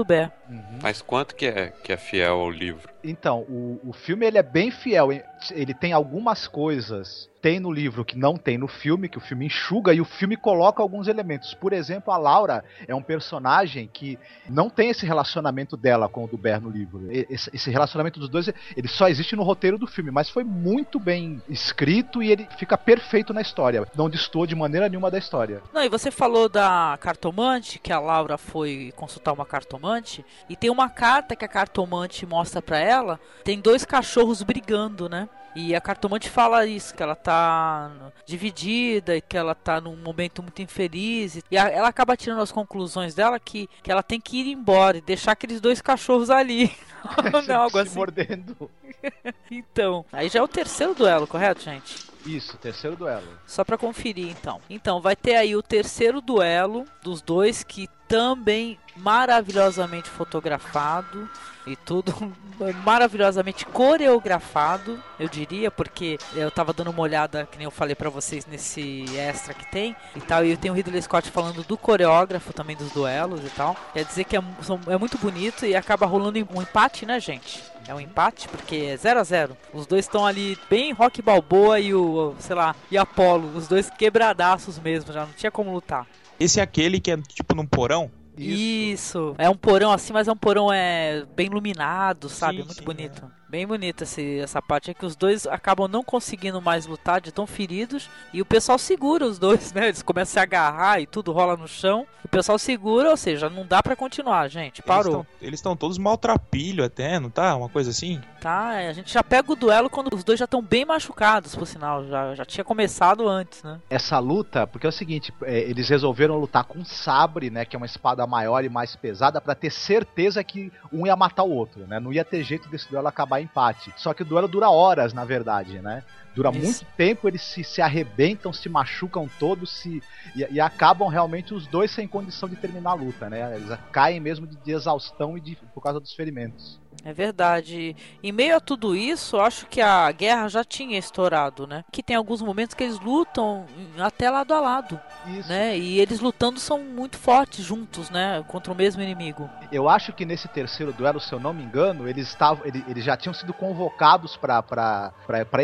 Duber. 0.55 0.79
Mas 0.81 1.01
quanto 1.01 1.35
que 1.35 1.45
é, 1.45 1.73
que 1.83 1.91
é 1.91 1.97
fiel 1.97 2.39
ao 2.39 2.49
livro? 2.49 2.89
Então, 3.03 3.41
o, 3.41 3.79
o 3.83 3.93
filme 3.93 4.25
ele 4.25 4.37
é 4.37 4.43
bem 4.43 4.71
fiel. 4.71 5.09
Ele 5.51 5.73
tem 5.73 5.93
algumas 5.93 6.47
coisas 6.47 7.29
tem 7.41 7.59
no 7.59 7.71
livro 7.71 8.03
que 8.03 8.17
não 8.17 8.35
tem 8.35 8.57
no 8.57 8.67
filme, 8.67 9.07
que 9.07 9.17
o 9.17 9.21
filme 9.21 9.45
enxuga 9.45 9.93
e 9.93 10.01
o 10.01 10.05
filme 10.05 10.35
coloca 10.35 10.81
alguns 10.81 11.07
elementos. 11.07 11.53
Por 11.53 11.71
exemplo, 11.71 12.11
a 12.11 12.17
Laura 12.17 12.63
é 12.87 12.93
um 12.93 13.01
personagem 13.01 13.89
que 13.91 14.17
não 14.49 14.69
tem 14.69 14.89
esse 14.89 15.05
relacionamento 15.05 15.77
dela 15.77 16.09
com 16.09 16.25
o 16.25 16.27
Duber 16.27 16.59
no 16.59 16.69
livro. 16.69 17.07
Esse, 17.09 17.49
esse 17.53 17.69
relacionamento 17.69 18.19
dos 18.19 18.29
dois, 18.29 18.49
ele 18.75 18.87
só 18.87 19.07
existe 19.07 19.35
no 19.35 19.43
roteiro 19.43 19.77
do 19.77 19.87
filme, 19.87 20.11
mas 20.11 20.29
foi 20.29 20.43
muito 20.43 20.99
bem 20.99 21.41
escrito 21.47 22.21
e 22.21 22.31
ele 22.31 22.47
fica 22.57 22.77
perfeito 22.77 23.33
na 23.33 23.41
história. 23.41 23.87
Não 23.95 24.09
destoa 24.09 24.47
de 24.47 24.55
maneira 24.55 24.89
nenhuma 24.89 25.11
da 25.11 25.17
história. 25.17 25.61
Não, 25.71 25.83
e 25.83 25.89
você 25.89 26.11
falou 26.11 26.49
da 26.49 26.97
cartomante, 26.99 27.79
que 27.79 27.93
a 27.93 27.99
Laura 27.99 28.37
foi 28.37 28.91
consultar 28.95 29.31
uma 29.31 29.45
cartomante, 29.45 30.25
e 30.49 30.55
tem 30.55 30.69
uma 30.69 30.89
carta 30.89 31.35
que 31.35 31.45
a 31.45 31.47
cartomante 31.47 32.25
mostra 32.25 32.61
pra 32.61 32.77
ela, 32.79 33.19
tem 33.43 33.59
dois 33.59 33.83
cachorros 33.85 34.41
brigando, 34.43 35.07
né? 35.09 35.27
E 35.55 35.73
a 35.75 35.81
cartomante 35.81 36.29
fala 36.29 36.67
isso, 36.67 36.93
que 36.93 37.01
ela 37.01 37.15
tá 37.15 37.89
dividida 38.27 39.15
e 39.17 39.21
que 39.21 39.35
ela 39.35 39.55
tá 39.55 39.81
num 39.81 39.95
momento 39.95 40.43
muito 40.43 40.61
infeliz. 40.61 41.41
E 41.49 41.57
a- 41.57 41.67
ela 41.69 41.87
acaba 41.87 42.15
tirando 42.15 42.41
as 42.41 42.51
conclusões 42.51 43.15
dela 43.15 43.39
que, 43.39 43.67
que 43.81 43.91
ela 43.91 44.03
tem 44.03 44.19
que 44.21 44.37
ir 44.41 44.51
embora 44.51 44.97
e 44.97 45.01
deixar 45.01 45.31
aqueles 45.31 45.59
dois 45.59 45.81
cachorros 45.81 46.29
ali. 46.29 46.71
Não, 47.47 47.61
algo 47.61 47.77
assim. 47.79 47.95
mordendo. 47.95 48.69
Então, 49.49 50.05
aí 50.11 50.27
já 50.27 50.39
é 50.39 50.41
o 50.41 50.47
terceiro 50.47 50.93
duelo, 50.93 51.25
correto, 51.27 51.61
gente? 51.61 52.05
Isso, 52.25 52.57
terceiro 52.57 52.95
duelo. 52.97 53.25
Só 53.45 53.63
pra 53.63 53.77
conferir, 53.77 54.27
então. 54.29 54.59
Então, 54.69 54.99
vai 54.99 55.15
ter 55.15 55.35
aí 55.35 55.55
o 55.55 55.61
terceiro 55.63 56.19
duelo 56.19 56.83
dos 57.01 57.21
dois 57.21 57.63
que 57.63 57.87
também 58.07 58.79
maravilhosamente 58.95 60.09
fotografado 60.09 61.29
e 61.67 61.75
tudo 61.75 62.13
maravilhosamente 62.83 63.65
coreografado, 63.65 65.01
eu 65.19 65.27
diria, 65.27 65.69
porque 65.69 66.17
eu 66.33 66.49
tava 66.49 66.73
dando 66.73 66.89
uma 66.89 67.01
olhada, 67.01 67.47
que 67.51 67.57
nem 67.57 67.65
eu 67.65 67.71
falei 67.71 67.93
pra 67.93 68.09
vocês 68.09 68.45
nesse 68.45 69.05
extra 69.15 69.53
que 69.53 69.69
tem 69.69 69.95
e 70.15 70.21
tal, 70.21 70.43
e 70.45 70.55
tenho 70.57 70.73
o 70.73 70.77
Ridley 70.77 71.01
Scott 71.01 71.29
falando 71.29 71.63
do 71.63 71.77
coreógrafo 71.77 72.53
também 72.53 72.75
dos 72.75 72.91
duelos 72.91 73.45
e 73.45 73.49
tal. 73.49 73.75
Quer 73.93 74.05
dizer 74.05 74.23
que 74.23 74.35
é, 74.35 74.41
é 74.87 74.97
muito 74.97 75.17
bonito 75.17 75.65
e 75.65 75.75
acaba 75.75 76.05
rolando 76.05 76.39
um 76.53 76.61
empate, 76.61 77.05
né, 77.05 77.19
gente? 77.19 77.63
É 77.87 77.93
um 77.93 78.01
empate 78.01 78.47
porque 78.49 78.75
é 78.75 78.97
0 78.97 79.19
a 79.19 79.23
0 79.23 79.57
Os 79.73 79.85
dois 79.85 80.05
estão 80.05 80.25
ali 80.25 80.57
bem 80.69 80.91
Rock 80.91 81.21
Balboa 81.21 81.79
e 81.79 81.93
o, 81.93 82.35
sei 82.39 82.55
lá, 82.55 82.75
e 82.91 82.97
Apollo, 82.97 83.55
os 83.55 83.67
dois 83.67 83.89
quebradaços 83.89 84.79
mesmo, 84.79 85.13
já 85.13 85.25
não 85.25 85.33
tinha 85.33 85.51
como 85.51 85.73
lutar. 85.73 86.05
Esse 86.39 86.59
é 86.59 86.63
aquele 86.63 86.99
que 86.99 87.11
é 87.11 87.17
tipo 87.17 87.55
num 87.55 87.65
porão? 87.65 88.11
Isso. 88.37 89.35
É 89.37 89.49
um 89.49 89.55
porão 89.55 89.91
assim, 89.91 90.13
mas 90.13 90.27
é 90.27 90.31
um 90.31 90.37
porão 90.37 90.71
é 90.71 91.25
bem 91.35 91.47
iluminado, 91.47 92.29
sabe? 92.29 92.59
Sim, 92.59 92.63
Muito 92.65 92.79
sim, 92.79 92.85
bonito. 92.85 93.31
Bem 93.49 93.65
bonita 93.65 94.03
essa 94.03 94.61
parte. 94.61 94.91
É 94.91 94.93
que 94.93 95.05
os 95.05 95.15
dois 95.15 95.47
acabam 95.47 95.87
não 95.87 96.03
conseguindo 96.03 96.61
mais 96.61 96.85
lutar 96.85 97.21
de 97.21 97.31
tão 97.31 97.47
feridos. 97.47 98.09
E 98.33 98.41
o 98.41 98.45
pessoal 98.45 98.77
segura 98.77 99.25
os 99.25 99.39
dois, 99.39 99.71
né? 99.73 99.87
Eles 99.87 100.01
começam 100.01 100.31
a 100.31 100.33
se 100.33 100.39
agarrar 100.39 100.99
e 100.99 101.07
tudo 101.07 101.31
rola 101.31 101.55
no 101.55 101.67
chão. 101.67 102.05
O 102.23 102.27
pessoal 102.27 102.59
segura, 102.59 103.09
ou 103.09 103.17
seja, 103.17 103.49
não 103.49 103.65
dá 103.65 103.81
pra 103.81 103.95
continuar, 103.95 104.49
gente. 104.49 104.81
Parou. 104.81 105.25
Eles 105.41 105.59
estão 105.59 105.77
todos 105.77 105.97
maltrapilho 105.97 106.83
até, 106.83 107.19
não 107.19 107.29
tá? 107.29 107.55
Uma 107.55 107.69
coisa 107.69 107.89
assim? 107.89 108.21
Tá, 108.41 108.73
é, 108.73 108.89
a 108.89 108.93
gente 108.93 109.13
já 109.13 109.23
pega 109.23 109.51
o 109.51 109.55
duelo 109.55 109.89
quando 109.89 110.13
os 110.13 110.23
dois 110.23 110.37
já 110.37 110.45
estão 110.45 110.61
bem 110.61 110.83
machucados, 110.83 111.55
por 111.55 111.65
sinal. 111.65 112.05
Já, 112.05 112.35
já 112.35 112.45
tinha 112.45 112.63
começado 112.63 113.27
antes, 113.27 113.63
né? 113.63 113.79
essa 113.89 114.19
luta, 114.19 114.67
porque 114.67 114.85
é 114.85 114.89
o 114.89 114.93
seguinte, 114.93 115.33
é, 115.43 115.59
eles 115.59 115.89
resolveram 115.89 116.37
lutar 116.37 116.63
com 116.63 116.83
sabre, 116.85 117.49
né, 117.49 117.65
que 117.65 117.75
é 117.75 117.77
uma 117.77 117.85
espada 117.85 118.25
maior 118.27 118.63
e 118.63 118.69
mais 118.69 118.95
pesada, 118.95 119.41
pra 119.41 119.55
ter 119.55 119.71
certeza 119.71 120.43
que 120.43 120.71
um 120.91 121.05
ia 121.05 121.15
matar 121.15 121.43
o 121.43 121.51
outro, 121.51 121.85
né? 121.87 121.99
Não 121.99 122.13
ia 122.13 122.23
ter 122.23 122.43
jeito 122.43 122.69
desse 122.69 122.89
duelo 122.89 123.07
acabar 123.07 123.36
em 123.41 123.45
empate. 123.45 123.93
Só 123.97 124.13
que 124.13 124.21
o 124.21 124.25
duelo 124.25 124.47
dura 124.47 124.69
horas, 124.69 125.13
na 125.13 125.25
verdade, 125.25 125.79
né? 125.79 126.03
Dura 126.35 126.49
Isso. 126.51 126.59
muito 126.59 126.85
tempo, 126.95 127.27
eles 127.27 127.41
se, 127.41 127.63
se 127.63 127.81
arrebentam, 127.81 128.53
se 128.53 128.69
machucam 128.69 129.27
todos 129.39 129.71
se, 129.71 130.03
e, 130.35 130.45
e 130.51 130.59
acabam 130.59 131.07
realmente 131.07 131.53
os 131.53 131.65
dois 131.65 131.89
sem 131.89 132.07
condição 132.07 132.47
de 132.47 132.55
terminar 132.55 132.91
a 132.91 132.93
luta, 132.93 133.29
né? 133.29 133.55
Eles 133.55 133.77
caem 133.91 134.19
mesmo 134.19 134.45
de, 134.45 134.55
de 134.57 134.71
exaustão 134.71 135.37
e 135.37 135.41
de, 135.41 135.55
por 135.73 135.81
causa 135.81 135.99
dos 135.99 136.13
ferimentos. 136.13 136.79
É 137.07 137.13
verdade. 137.13 137.95
Em 138.21 138.33
meio 138.33 138.57
a 138.57 138.59
tudo 138.59 138.93
isso, 138.93 139.39
acho 139.39 139.65
que 139.67 139.79
a 139.79 140.11
guerra 140.11 140.49
já 140.49 140.61
tinha 140.61 140.99
estourado, 140.99 141.65
né? 141.65 141.85
Que 141.89 142.03
tem 142.03 142.17
alguns 142.17 142.41
momentos 142.41 142.73
que 142.75 142.83
eles 142.83 142.99
lutam 142.99 143.65
até 143.97 144.29
lado 144.29 144.53
a 144.53 144.59
lado, 144.59 144.99
Isso. 145.25 145.47
né? 145.47 145.77
E 145.77 146.01
eles 146.01 146.19
lutando 146.19 146.59
são 146.59 146.79
muito 146.83 147.17
fortes 147.17 147.63
juntos, 147.63 148.09
né? 148.09 148.43
Contra 148.49 148.73
o 148.73 148.75
mesmo 148.75 149.01
inimigo. 149.01 149.49
Eu 149.71 149.87
acho 149.87 150.11
que 150.11 150.25
nesse 150.25 150.49
terceiro 150.49 150.91
duelo, 150.91 151.17
se 151.21 151.31
eu 151.31 151.39
não 151.39 151.53
me 151.53 151.63
engano, 151.63 152.09
eles 152.09 152.27
estavam, 152.27 152.65
ele- 152.65 152.83
eles 152.89 153.05
já 153.05 153.15
tinham 153.15 153.33
sido 153.33 153.53
convocados 153.53 154.35
pra 154.35 155.13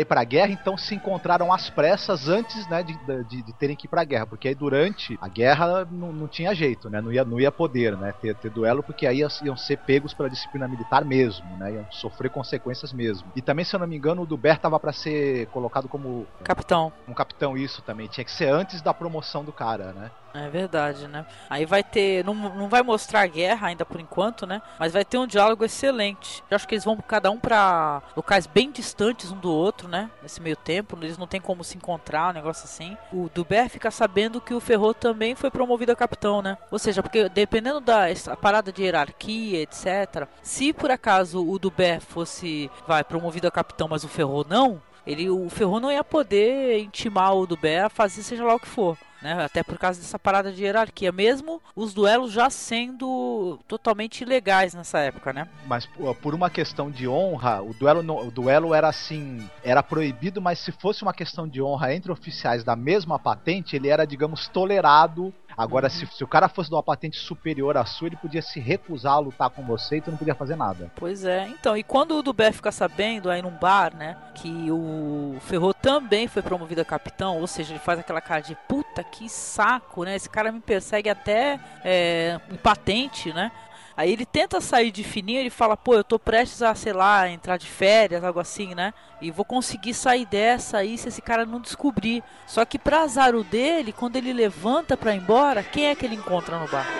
ir 0.00 0.06
pra 0.06 0.24
guerra, 0.24 0.50
então 0.50 0.78
se 0.78 0.94
encontraram 0.94 1.52
às 1.52 1.68
pressas 1.68 2.26
antes, 2.26 2.66
né, 2.68 2.82
de, 2.82 2.96
de, 3.28 3.42
de 3.42 3.52
terem 3.52 3.76
que 3.76 3.84
ir 3.86 3.90
pra 3.90 4.02
guerra, 4.02 4.26
porque 4.26 4.48
aí 4.48 4.54
durante 4.54 5.18
a 5.20 5.28
guerra 5.28 5.86
não, 5.90 6.10
não 6.10 6.26
tinha 6.26 6.54
jeito, 6.54 6.88
né, 6.88 7.02
não 7.02 7.12
ia, 7.12 7.22
não 7.22 7.38
ia 7.38 7.52
poder, 7.52 7.94
né, 7.98 8.12
ter, 8.18 8.34
ter 8.34 8.50
duelo, 8.50 8.82
porque 8.82 9.06
aí 9.06 9.18
iam 9.42 9.56
ser 9.58 9.76
pegos 9.76 10.14
pela 10.14 10.30
disciplina 10.30 10.66
militar 10.66 11.04
mesmo. 11.04 11.33
Mesmo, 11.40 11.56
né? 11.56 11.72
Iam 11.72 11.86
sofrer 11.90 12.30
consequências 12.30 12.92
mesmo. 12.92 13.26
E 13.34 13.42
também, 13.42 13.64
se 13.64 13.74
eu 13.74 13.80
não 13.80 13.86
me 13.86 13.96
engano, 13.96 14.22
o 14.22 14.26
Dubert 14.26 14.58
tava 14.58 14.78
para 14.78 14.92
ser 14.92 15.46
colocado 15.48 15.88
como 15.88 16.26
capitão. 16.42 16.92
Um 17.08 17.14
capitão 17.14 17.56
isso 17.56 17.82
também. 17.82 18.06
Tinha 18.08 18.24
que 18.24 18.32
ser 18.32 18.48
antes 18.48 18.82
da 18.82 18.94
promoção 18.94 19.44
do 19.44 19.52
cara, 19.52 19.92
né? 19.92 20.10
É 20.34 20.48
verdade, 20.48 21.06
né? 21.06 21.24
Aí 21.48 21.64
vai 21.64 21.84
ter. 21.84 22.24
Não, 22.24 22.34
não 22.34 22.68
vai 22.68 22.82
mostrar 22.82 23.20
a 23.20 23.26
guerra 23.26 23.68
ainda 23.68 23.86
por 23.86 24.00
enquanto, 24.00 24.44
né? 24.44 24.60
Mas 24.80 24.92
vai 24.92 25.04
ter 25.04 25.16
um 25.16 25.28
diálogo 25.28 25.64
excelente. 25.64 26.42
Eu 26.50 26.56
acho 26.56 26.66
que 26.66 26.74
eles 26.74 26.84
vão 26.84 26.96
cada 26.96 27.30
um 27.30 27.38
para 27.38 28.02
locais 28.16 28.44
bem 28.44 28.72
distantes 28.72 29.30
um 29.30 29.38
do 29.38 29.52
outro, 29.52 29.86
né? 29.86 30.10
Nesse 30.20 30.42
meio 30.42 30.56
tempo. 30.56 30.98
Eles 31.00 31.16
não 31.16 31.28
tem 31.28 31.40
como 31.40 31.62
se 31.62 31.76
encontrar, 31.76 32.30
um 32.30 32.32
negócio 32.32 32.64
assim. 32.64 32.96
O 33.12 33.30
Dubert 33.32 33.68
fica 33.68 33.92
sabendo 33.92 34.40
que 34.40 34.52
o 34.52 34.58
Ferro 34.58 34.92
também 34.92 35.36
foi 35.36 35.52
promovido 35.52 35.92
a 35.92 35.96
capitão, 35.96 36.42
né? 36.42 36.58
Ou 36.68 36.80
seja, 36.80 37.00
porque 37.00 37.28
dependendo 37.28 37.80
da 37.80 38.06
parada 38.40 38.72
de 38.72 38.82
hierarquia, 38.82 39.62
etc. 39.62 40.26
Se 40.42 40.72
por 40.72 40.90
acaso 40.90 41.48
o 41.48 41.60
Dubert 41.60 42.00
fosse, 42.00 42.68
vai, 42.88 43.04
promovido 43.04 43.46
a 43.46 43.52
capitão, 43.52 43.86
mas 43.86 44.02
o 44.02 44.08
Ferro 44.08 44.44
não, 44.48 44.82
ele, 45.06 45.30
o 45.30 45.48
Ferro 45.48 45.78
não 45.78 45.92
ia 45.92 46.02
poder 46.02 46.80
intimar 46.80 47.36
o 47.36 47.46
Dubert 47.46 47.84
a 47.86 47.88
fazer 47.88 48.22
seja 48.22 48.44
lá 48.44 48.54
o 48.54 48.60
que 48.60 48.66
for 48.66 48.98
né? 49.24 49.42
Até 49.42 49.62
por 49.62 49.78
causa 49.78 49.98
dessa 49.98 50.18
parada 50.18 50.52
de 50.52 50.62
hierarquia, 50.62 51.10
mesmo 51.10 51.60
os 51.74 51.94
duelos 51.94 52.30
já 52.30 52.50
sendo 52.50 53.58
totalmente 53.66 54.20
ilegais 54.20 54.74
nessa 54.74 54.98
época, 54.98 55.32
né? 55.32 55.48
Mas 55.66 55.88
por 56.20 56.34
uma 56.34 56.50
questão 56.50 56.90
de 56.90 57.08
honra, 57.08 57.62
o 57.62 57.72
duelo, 57.72 58.26
o 58.26 58.30
duelo 58.30 58.74
era 58.74 58.86
assim, 58.86 59.48
era 59.62 59.82
proibido, 59.82 60.42
mas 60.42 60.58
se 60.58 60.70
fosse 60.70 61.02
uma 61.02 61.14
questão 61.14 61.48
de 61.48 61.62
honra 61.62 61.94
entre 61.94 62.12
oficiais 62.12 62.62
da 62.62 62.76
mesma 62.76 63.18
patente, 63.18 63.74
ele 63.74 63.88
era, 63.88 64.06
digamos, 64.06 64.46
tolerado 64.46 65.32
Agora, 65.56 65.86
uhum. 65.86 65.90
se, 65.90 66.06
se, 66.06 66.24
o 66.24 66.28
cara 66.28 66.48
fosse 66.48 66.68
de 66.68 66.74
uma 66.74 66.82
patente 66.82 67.16
superior 67.16 67.76
à 67.76 67.84
sua, 67.84 68.08
ele 68.08 68.16
podia 68.16 68.42
se 68.42 68.60
recusar 68.60 69.14
a 69.14 69.18
lutar 69.18 69.50
com 69.50 69.64
você 69.64 69.96
e 69.96 70.00
tu 70.00 70.10
não 70.10 70.18
podia 70.18 70.34
fazer 70.34 70.56
nada. 70.56 70.90
Pois 70.96 71.24
é. 71.24 71.48
Então, 71.48 71.76
e 71.76 71.82
quando 71.82 72.16
o 72.16 72.22
Dubé 72.22 72.52
fica 72.52 72.72
sabendo 72.72 73.30
aí 73.30 73.42
num 73.42 73.56
bar, 73.56 73.94
né, 73.94 74.16
que 74.34 74.70
o 74.70 75.36
Ferro 75.40 75.72
também 75.72 76.26
foi 76.26 76.42
promovido 76.42 76.80
a 76.80 76.84
capitão, 76.84 77.38
ou 77.40 77.46
seja, 77.46 77.72
ele 77.72 77.78
faz 77.78 77.98
aquela 77.98 78.20
cara 78.20 78.40
de 78.40 78.56
puta 78.68 79.02
que 79.04 79.28
saco, 79.28 80.04
né? 80.04 80.16
Esse 80.16 80.28
cara 80.28 80.50
me 80.50 80.60
persegue 80.60 81.08
até 81.08 81.60
é, 81.84 82.40
em 82.50 82.56
patente, 82.56 83.32
né? 83.32 83.50
Aí 83.96 84.12
ele 84.12 84.26
tenta 84.26 84.60
sair 84.60 84.90
de 84.90 85.04
fininho, 85.04 85.38
ele 85.38 85.50
fala, 85.50 85.76
pô, 85.76 85.94
eu 85.94 86.02
tô 86.02 86.18
prestes 86.18 86.62
a, 86.62 86.74
sei 86.74 86.92
lá, 86.92 87.28
entrar 87.28 87.56
de 87.56 87.66
férias, 87.66 88.24
algo 88.24 88.40
assim, 88.40 88.74
né? 88.74 88.92
E 89.20 89.30
vou 89.30 89.44
conseguir 89.44 89.94
sair 89.94 90.26
dessa 90.26 90.78
aí 90.78 90.98
se 90.98 91.08
esse 91.08 91.22
cara 91.22 91.46
não 91.46 91.60
descobrir. 91.60 92.22
Só 92.46 92.64
que 92.64 92.78
pra 92.78 93.02
azar 93.02 93.36
o 93.36 93.44
dele, 93.44 93.92
quando 93.92 94.16
ele 94.16 94.32
levanta 94.32 94.96
pra 94.96 95.14
ir 95.14 95.18
embora, 95.18 95.62
quem 95.62 95.86
é 95.86 95.94
que 95.94 96.04
ele 96.04 96.16
encontra 96.16 96.58
no 96.58 96.66
bar? 96.66 96.86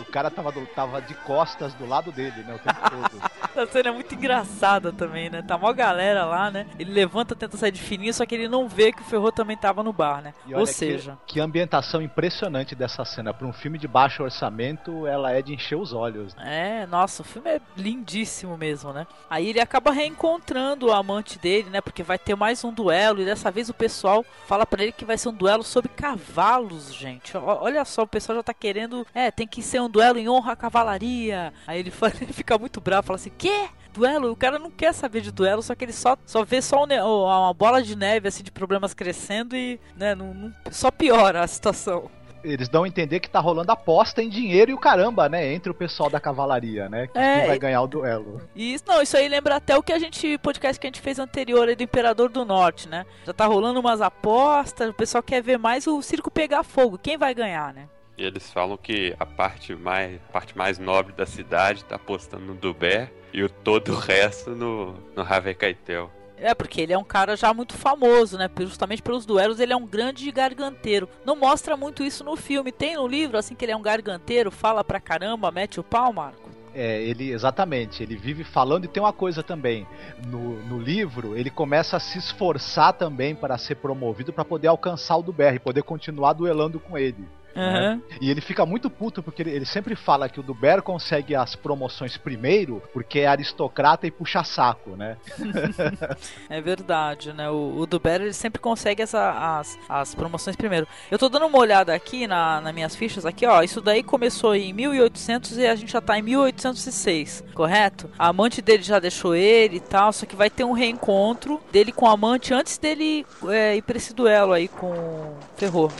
o 0.00 0.04
cara 0.12 0.30
tava, 0.30 0.50
do, 0.50 0.66
tava 0.66 1.00
de 1.00 1.14
costas 1.14 1.72
do 1.74 1.86
lado 1.86 2.10
dele, 2.10 2.42
né? 2.42 2.54
O 2.54 2.58
tempo 2.58 2.80
todo. 2.90 3.22
A 3.62 3.66
cena 3.66 3.90
é 3.90 3.92
muito 3.92 4.14
engraçada 4.14 4.92
também, 4.92 5.28
né? 5.28 5.42
Tá 5.42 5.58
mó 5.58 5.72
galera 5.72 6.24
lá, 6.24 6.50
né? 6.50 6.66
Ele 6.78 6.92
levanta, 6.92 7.34
tenta 7.34 7.56
sair 7.56 7.70
de 7.70 7.80
fininho, 7.80 8.12
só 8.12 8.24
que 8.24 8.34
ele 8.34 8.48
não 8.48 8.68
vê 8.68 8.92
que 8.92 9.02
o 9.02 9.04
Ferro 9.04 9.30
também 9.30 9.56
tava 9.56 9.82
no 9.82 9.92
bar, 9.92 10.22
né? 10.22 10.34
Ou 10.54 10.66
seja. 10.66 11.18
Que, 11.26 11.34
que, 11.34 11.40
ambientação 11.40 12.00
impressionante 12.00 12.74
dessa 12.74 13.04
cena. 13.04 13.32
Pra 13.34 13.46
um 13.46 13.52
filme 13.52 13.78
de 13.78 13.86
baixo 13.86 14.22
orçamento, 14.22 15.06
ela 15.06 15.32
é 15.32 15.42
de 15.42 15.52
encher 15.52 15.76
os 15.76 15.92
olhos. 15.92 16.34
Né? 16.34 16.82
É, 16.82 16.86
nossa, 16.86 17.22
o 17.22 17.24
filme 17.24 17.50
é 17.50 17.60
lindíssimo 17.76 18.56
mesmo, 18.56 18.92
né? 18.92 19.06
Aí 19.28 19.48
ele 19.48 19.60
acaba 19.60 19.92
reencontrando 19.92 20.86
o 20.86 20.92
amante 20.92 21.38
dele, 21.38 21.68
né? 21.70 21.80
Porque 21.80 22.02
vai 22.02 22.18
ter 22.18 22.34
mais 22.34 22.64
um 22.64 22.72
duelo 22.72 23.20
e 23.20 23.24
dessa 23.24 23.50
vez 23.50 23.68
o 23.68 23.74
pessoal 23.74 24.24
fala 24.46 24.64
para 24.64 24.82
ele 24.82 24.92
que 24.92 25.04
vai 25.04 25.18
ser 25.18 25.28
um 25.28 25.32
duelo 25.32 25.62
sobre 25.62 25.90
cavalos, 25.90 26.92
gente. 26.94 27.36
Olha 27.36 27.84
só, 27.84 28.02
o 28.02 28.06
pessoal 28.06 28.36
já 28.36 28.42
tá 28.42 28.54
querendo. 28.54 29.06
É, 29.14 29.30
tem 29.30 29.46
que 29.46 29.62
ser 29.62 29.80
um 29.80 29.90
duelo 29.90 30.18
em 30.18 30.28
honra 30.28 30.52
à 30.52 30.56
cavalaria. 30.56 31.52
Aí 31.66 31.80
ele, 31.80 31.90
fala, 31.92 32.12
ele 32.20 32.32
fica 32.32 32.56
muito 32.56 32.80
bravo, 32.80 33.06
fala 33.06 33.16
assim: 33.16 33.30
quê? 33.42 33.68
Duelo? 33.92 34.30
O 34.30 34.36
cara 34.36 34.58
não 34.58 34.70
quer 34.70 34.94
saber 34.94 35.20
de 35.20 35.32
duelo, 35.32 35.62
só 35.62 35.74
que 35.74 35.84
ele 35.84 35.92
só, 35.92 36.16
só 36.24 36.44
vê 36.44 36.62
só 36.62 36.84
um, 36.84 36.86
uma 36.86 37.52
bola 37.52 37.82
de 37.82 37.96
neve 37.96 38.28
assim 38.28 38.42
de 38.42 38.50
problemas 38.50 38.94
crescendo 38.94 39.54
e 39.54 39.78
né, 39.96 40.14
não, 40.14 40.32
não, 40.32 40.54
só 40.70 40.90
piora 40.90 41.42
a 41.42 41.46
situação 41.46 42.10
eles 42.44 42.68
dão 42.68 42.82
a 42.82 42.88
entender 42.88 43.20
que 43.20 43.30
tá 43.30 43.38
rolando 43.38 43.70
aposta 43.70 44.20
em 44.20 44.28
dinheiro 44.28 44.72
e 44.72 44.74
o 44.74 44.78
caramba, 44.78 45.28
né? 45.28 45.54
Entre 45.54 45.70
o 45.70 45.74
pessoal 45.74 46.10
da 46.10 46.18
cavalaria, 46.18 46.88
né? 46.88 47.06
Que 47.06 47.16
é, 47.16 47.46
vai 47.46 47.56
ganhar 47.56 47.80
o 47.82 47.86
duelo. 47.86 48.40
Isso, 48.52 48.82
não, 48.84 49.00
isso 49.00 49.16
aí 49.16 49.28
lembra 49.28 49.54
até 49.54 49.76
o 49.76 49.82
que 49.82 49.92
a 49.92 49.98
gente, 50.00 50.36
podcast 50.38 50.80
que 50.80 50.86
a 50.88 50.88
gente 50.88 51.00
fez 51.00 51.20
anterior 51.20 51.68
aí 51.68 51.76
do 51.76 51.84
Imperador 51.84 52.28
do 52.28 52.44
Norte, 52.44 52.88
né? 52.88 53.06
Já 53.24 53.32
tá 53.32 53.46
rolando 53.46 53.78
umas 53.78 54.00
apostas, 54.00 54.90
o 54.90 54.94
pessoal 54.94 55.22
quer 55.22 55.40
ver 55.40 55.56
mais 55.56 55.86
o 55.86 56.02
circo 56.02 56.32
pegar 56.32 56.64
fogo. 56.64 56.98
Quem 56.98 57.16
vai 57.16 57.32
ganhar, 57.32 57.72
né? 57.72 57.88
E 58.18 58.24
eles 58.24 58.52
falam 58.52 58.76
que 58.76 59.14
a 59.20 59.24
parte 59.24 59.72
mais, 59.76 60.20
parte 60.32 60.58
mais 60.58 60.80
nobre 60.80 61.12
da 61.12 61.24
cidade 61.24 61.84
tá 61.84 61.94
apostando 61.94 62.44
no 62.44 62.54
Dubé 62.54 63.08
e 63.32 63.42
o 63.42 63.48
todo 63.48 63.92
o 63.92 63.98
resto 63.98 64.50
no, 64.50 64.94
no 65.16 65.22
Harvey 65.22 65.54
Keitel. 65.54 66.10
É, 66.36 66.54
porque 66.54 66.80
ele 66.80 66.92
é 66.92 66.98
um 66.98 67.04
cara 67.04 67.36
já 67.36 67.54
muito 67.54 67.74
famoso, 67.74 68.36
né? 68.36 68.50
Justamente 68.58 69.00
pelos 69.00 69.24
duelos, 69.24 69.60
ele 69.60 69.72
é 69.72 69.76
um 69.76 69.86
grande 69.86 70.28
garganteiro. 70.32 71.08
Não 71.24 71.36
mostra 71.36 71.76
muito 71.76 72.02
isso 72.02 72.24
no 72.24 72.34
filme. 72.34 72.72
Tem 72.72 72.96
no 72.96 73.06
livro, 73.06 73.38
assim, 73.38 73.54
que 73.54 73.64
ele 73.64 73.70
é 73.70 73.76
um 73.76 73.82
garganteiro, 73.82 74.50
fala 74.50 74.82
pra 74.82 74.98
caramba, 74.98 75.52
mete 75.52 75.78
o 75.78 75.84
pau, 75.84 76.12
Marco? 76.12 76.50
É, 76.74 77.02
ele 77.02 77.30
exatamente, 77.30 78.02
ele 78.02 78.16
vive 78.16 78.44
falando 78.44 78.86
e 78.86 78.88
tem 78.88 79.02
uma 79.02 79.12
coisa 79.12 79.42
também. 79.42 79.86
No, 80.26 80.58
no 80.64 80.80
livro, 80.80 81.36
ele 81.36 81.50
começa 81.50 81.96
a 81.96 82.00
se 82.00 82.18
esforçar 82.18 82.94
também 82.94 83.34
para 83.34 83.58
ser 83.58 83.76
promovido 83.76 84.32
para 84.32 84.44
poder 84.44 84.68
alcançar 84.68 85.18
o 85.18 85.22
do 85.22 85.32
BR, 85.32 85.60
poder 85.62 85.82
continuar 85.82 86.32
duelando 86.32 86.80
com 86.80 86.96
ele. 86.96 87.28
Uhum. 87.54 87.72
Né? 87.72 88.00
E 88.20 88.30
ele 88.30 88.40
fica 88.40 88.64
muito 88.64 88.88
puto 88.88 89.22
porque 89.22 89.42
ele, 89.42 89.50
ele, 89.50 89.66
sempre 89.66 89.94
fala 89.94 90.28
que 90.28 90.40
o 90.40 90.42
Duber 90.42 90.82
consegue 90.82 91.34
as 91.34 91.54
promoções 91.54 92.16
primeiro 92.16 92.82
porque 92.92 93.20
é 93.20 93.26
aristocrata 93.26 94.06
e 94.06 94.10
puxa 94.10 94.42
saco, 94.44 94.90
né? 94.96 95.16
é 96.48 96.60
verdade, 96.60 97.32
né? 97.32 97.50
O, 97.50 97.78
o 97.78 97.86
Duber 97.86 98.20
ele 98.22 98.32
sempre 98.32 98.60
consegue 98.60 99.02
essa, 99.02 99.58
as, 99.58 99.78
as 99.88 100.14
promoções 100.14 100.56
primeiro. 100.56 100.86
Eu 101.10 101.18
tô 101.18 101.28
dando 101.28 101.46
uma 101.46 101.58
olhada 101.58 101.94
aqui 101.94 102.26
na, 102.26 102.60
nas 102.60 102.74
minhas 102.74 102.96
fichas 102.96 103.26
aqui, 103.26 103.46
ó. 103.46 103.62
Isso 103.62 103.80
daí 103.80 104.02
começou 104.02 104.54
em 104.54 104.72
1800 104.72 105.58
e 105.58 105.66
a 105.66 105.74
gente 105.74 105.92
já 105.92 106.00
tá 106.00 106.18
em 106.18 106.22
1806, 106.22 107.44
correto? 107.54 108.10
A 108.18 108.28
amante 108.28 108.62
dele 108.62 108.82
já 108.82 108.98
deixou 108.98 109.34
ele 109.34 109.76
e 109.76 109.80
tal, 109.80 110.12
só 110.12 110.26
que 110.26 110.36
vai 110.36 110.50
ter 110.50 110.64
um 110.64 110.72
reencontro 110.72 111.60
dele 111.70 111.92
com 111.92 112.06
a 112.06 112.12
amante 112.12 112.54
antes 112.54 112.78
dele 112.78 113.26
é, 113.48 113.76
ir 113.76 113.82
pra 113.82 113.96
esse 113.96 114.14
duelo 114.14 114.52
aí 114.52 114.68
com 114.68 114.90
o 114.90 115.36
Terror. 115.56 115.90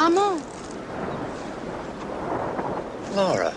Armand. 0.00 0.40
Laura. 3.14 3.52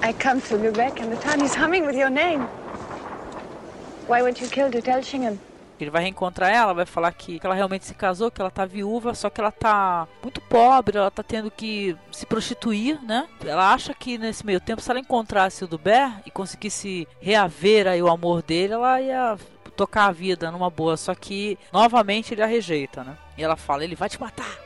I 0.00 0.12
come 0.12 0.40
to 0.42 0.56
Lubeck 0.56 1.00
and 1.00 1.10
the 1.10 1.16
town 1.16 1.40
is 1.40 1.52
humming 1.52 1.84
with 1.84 1.96
your 1.96 2.10
name. 2.10 2.42
Why 4.06 4.22
weren't 4.22 4.40
you 4.40 4.46
killed 4.48 4.76
at 4.76 4.86
Elchingen? 4.86 5.36
Ele 5.80 5.90
vai 5.90 6.02
reencontrar 6.04 6.54
ela, 6.54 6.72
vai 6.72 6.86
falar 6.86 7.10
que 7.12 7.40
ela 7.42 7.56
realmente 7.56 7.84
se 7.84 7.92
casou, 7.92 8.30
que 8.30 8.40
ela 8.40 8.52
tá 8.52 8.64
viúva, 8.64 9.14
só 9.14 9.28
que 9.28 9.40
ela 9.40 9.50
tá 9.50 10.06
muito 10.22 10.40
pobre, 10.42 10.96
ela 10.96 11.10
tá 11.10 11.24
tendo 11.24 11.50
que 11.50 11.96
se 12.12 12.24
prostituir, 12.24 13.02
né? 13.02 13.26
Ela 13.44 13.74
acha 13.74 13.92
que 13.92 14.16
nesse 14.16 14.46
meio 14.46 14.60
tempo, 14.60 14.80
se 14.80 14.88
ela 14.88 15.00
encontrasse 15.00 15.64
o 15.64 15.66
Duber 15.66 16.08
e 16.24 16.30
conseguisse 16.30 17.08
reaver 17.20 17.88
aí 17.88 18.00
o 18.00 18.08
amor 18.08 18.42
dele, 18.42 18.74
ela 18.74 19.00
ia 19.00 19.36
tocar 19.74 20.06
a 20.06 20.12
vida 20.12 20.52
numa 20.52 20.70
boa. 20.70 20.96
Só 20.96 21.16
que 21.16 21.58
novamente 21.72 22.32
ele 22.32 22.42
a 22.42 22.46
rejeita, 22.46 23.02
né? 23.02 23.16
E 23.36 23.42
ela 23.42 23.56
fala: 23.56 23.82
ele 23.82 23.96
vai 23.96 24.08
te 24.08 24.20
matar. 24.20 24.63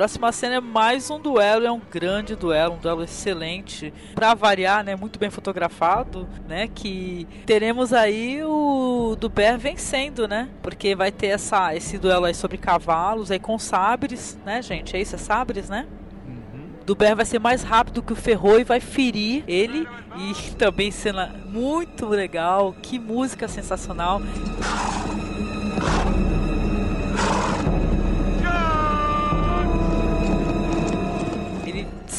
Próxima 0.00 0.32
cena 0.32 0.54
é 0.54 0.60
mais 0.60 1.10
um 1.10 1.20
duelo, 1.20 1.66
é 1.66 1.70
um 1.70 1.78
grande 1.78 2.34
duelo, 2.34 2.76
um 2.76 2.78
duelo 2.78 3.02
excelente. 3.02 3.92
Para 4.14 4.32
variar, 4.32 4.82
né, 4.82 4.96
muito 4.96 5.18
bem 5.18 5.28
fotografado, 5.28 6.26
né, 6.48 6.68
que 6.74 7.28
teremos 7.44 7.92
aí 7.92 8.42
o 8.42 9.14
Duber 9.20 9.58
vencendo, 9.58 10.26
né? 10.26 10.48
Porque 10.62 10.94
vai 10.94 11.12
ter 11.12 11.26
essa 11.26 11.76
esse 11.76 11.98
duelo 11.98 12.24
aí 12.24 12.34
sobre 12.34 12.56
cavalos 12.56 13.30
aí 13.30 13.38
com 13.38 13.58
sabres, 13.58 14.38
né, 14.42 14.62
gente? 14.62 14.96
É 14.96 15.02
isso, 15.02 15.16
é 15.16 15.18
sabres, 15.18 15.68
né? 15.68 15.86
Uhum. 16.26 16.70
Duber 16.86 17.14
vai 17.14 17.26
ser 17.26 17.38
mais 17.38 17.62
rápido 17.62 18.02
que 18.02 18.14
o 18.14 18.16
Ferro 18.16 18.58
e 18.58 18.64
vai 18.64 18.80
ferir 18.80 19.44
ele. 19.46 19.86
E 20.16 20.32
também 20.56 20.90
cena 20.90 21.30
muito 21.44 22.06
legal. 22.06 22.74
Que 22.80 22.98
música 22.98 23.46
sensacional. 23.46 24.22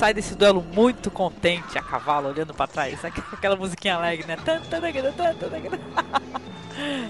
Sai 0.01 0.15
desse 0.15 0.33
duelo 0.33 0.65
muito 0.73 1.11
contente, 1.11 1.77
a 1.77 1.81
cavalo, 1.83 2.29
olhando 2.29 2.55
para 2.55 2.65
trás. 2.65 2.99
Aquela 3.31 3.55
musiquinha 3.55 3.93
alegre, 3.93 4.25
né? 4.25 4.33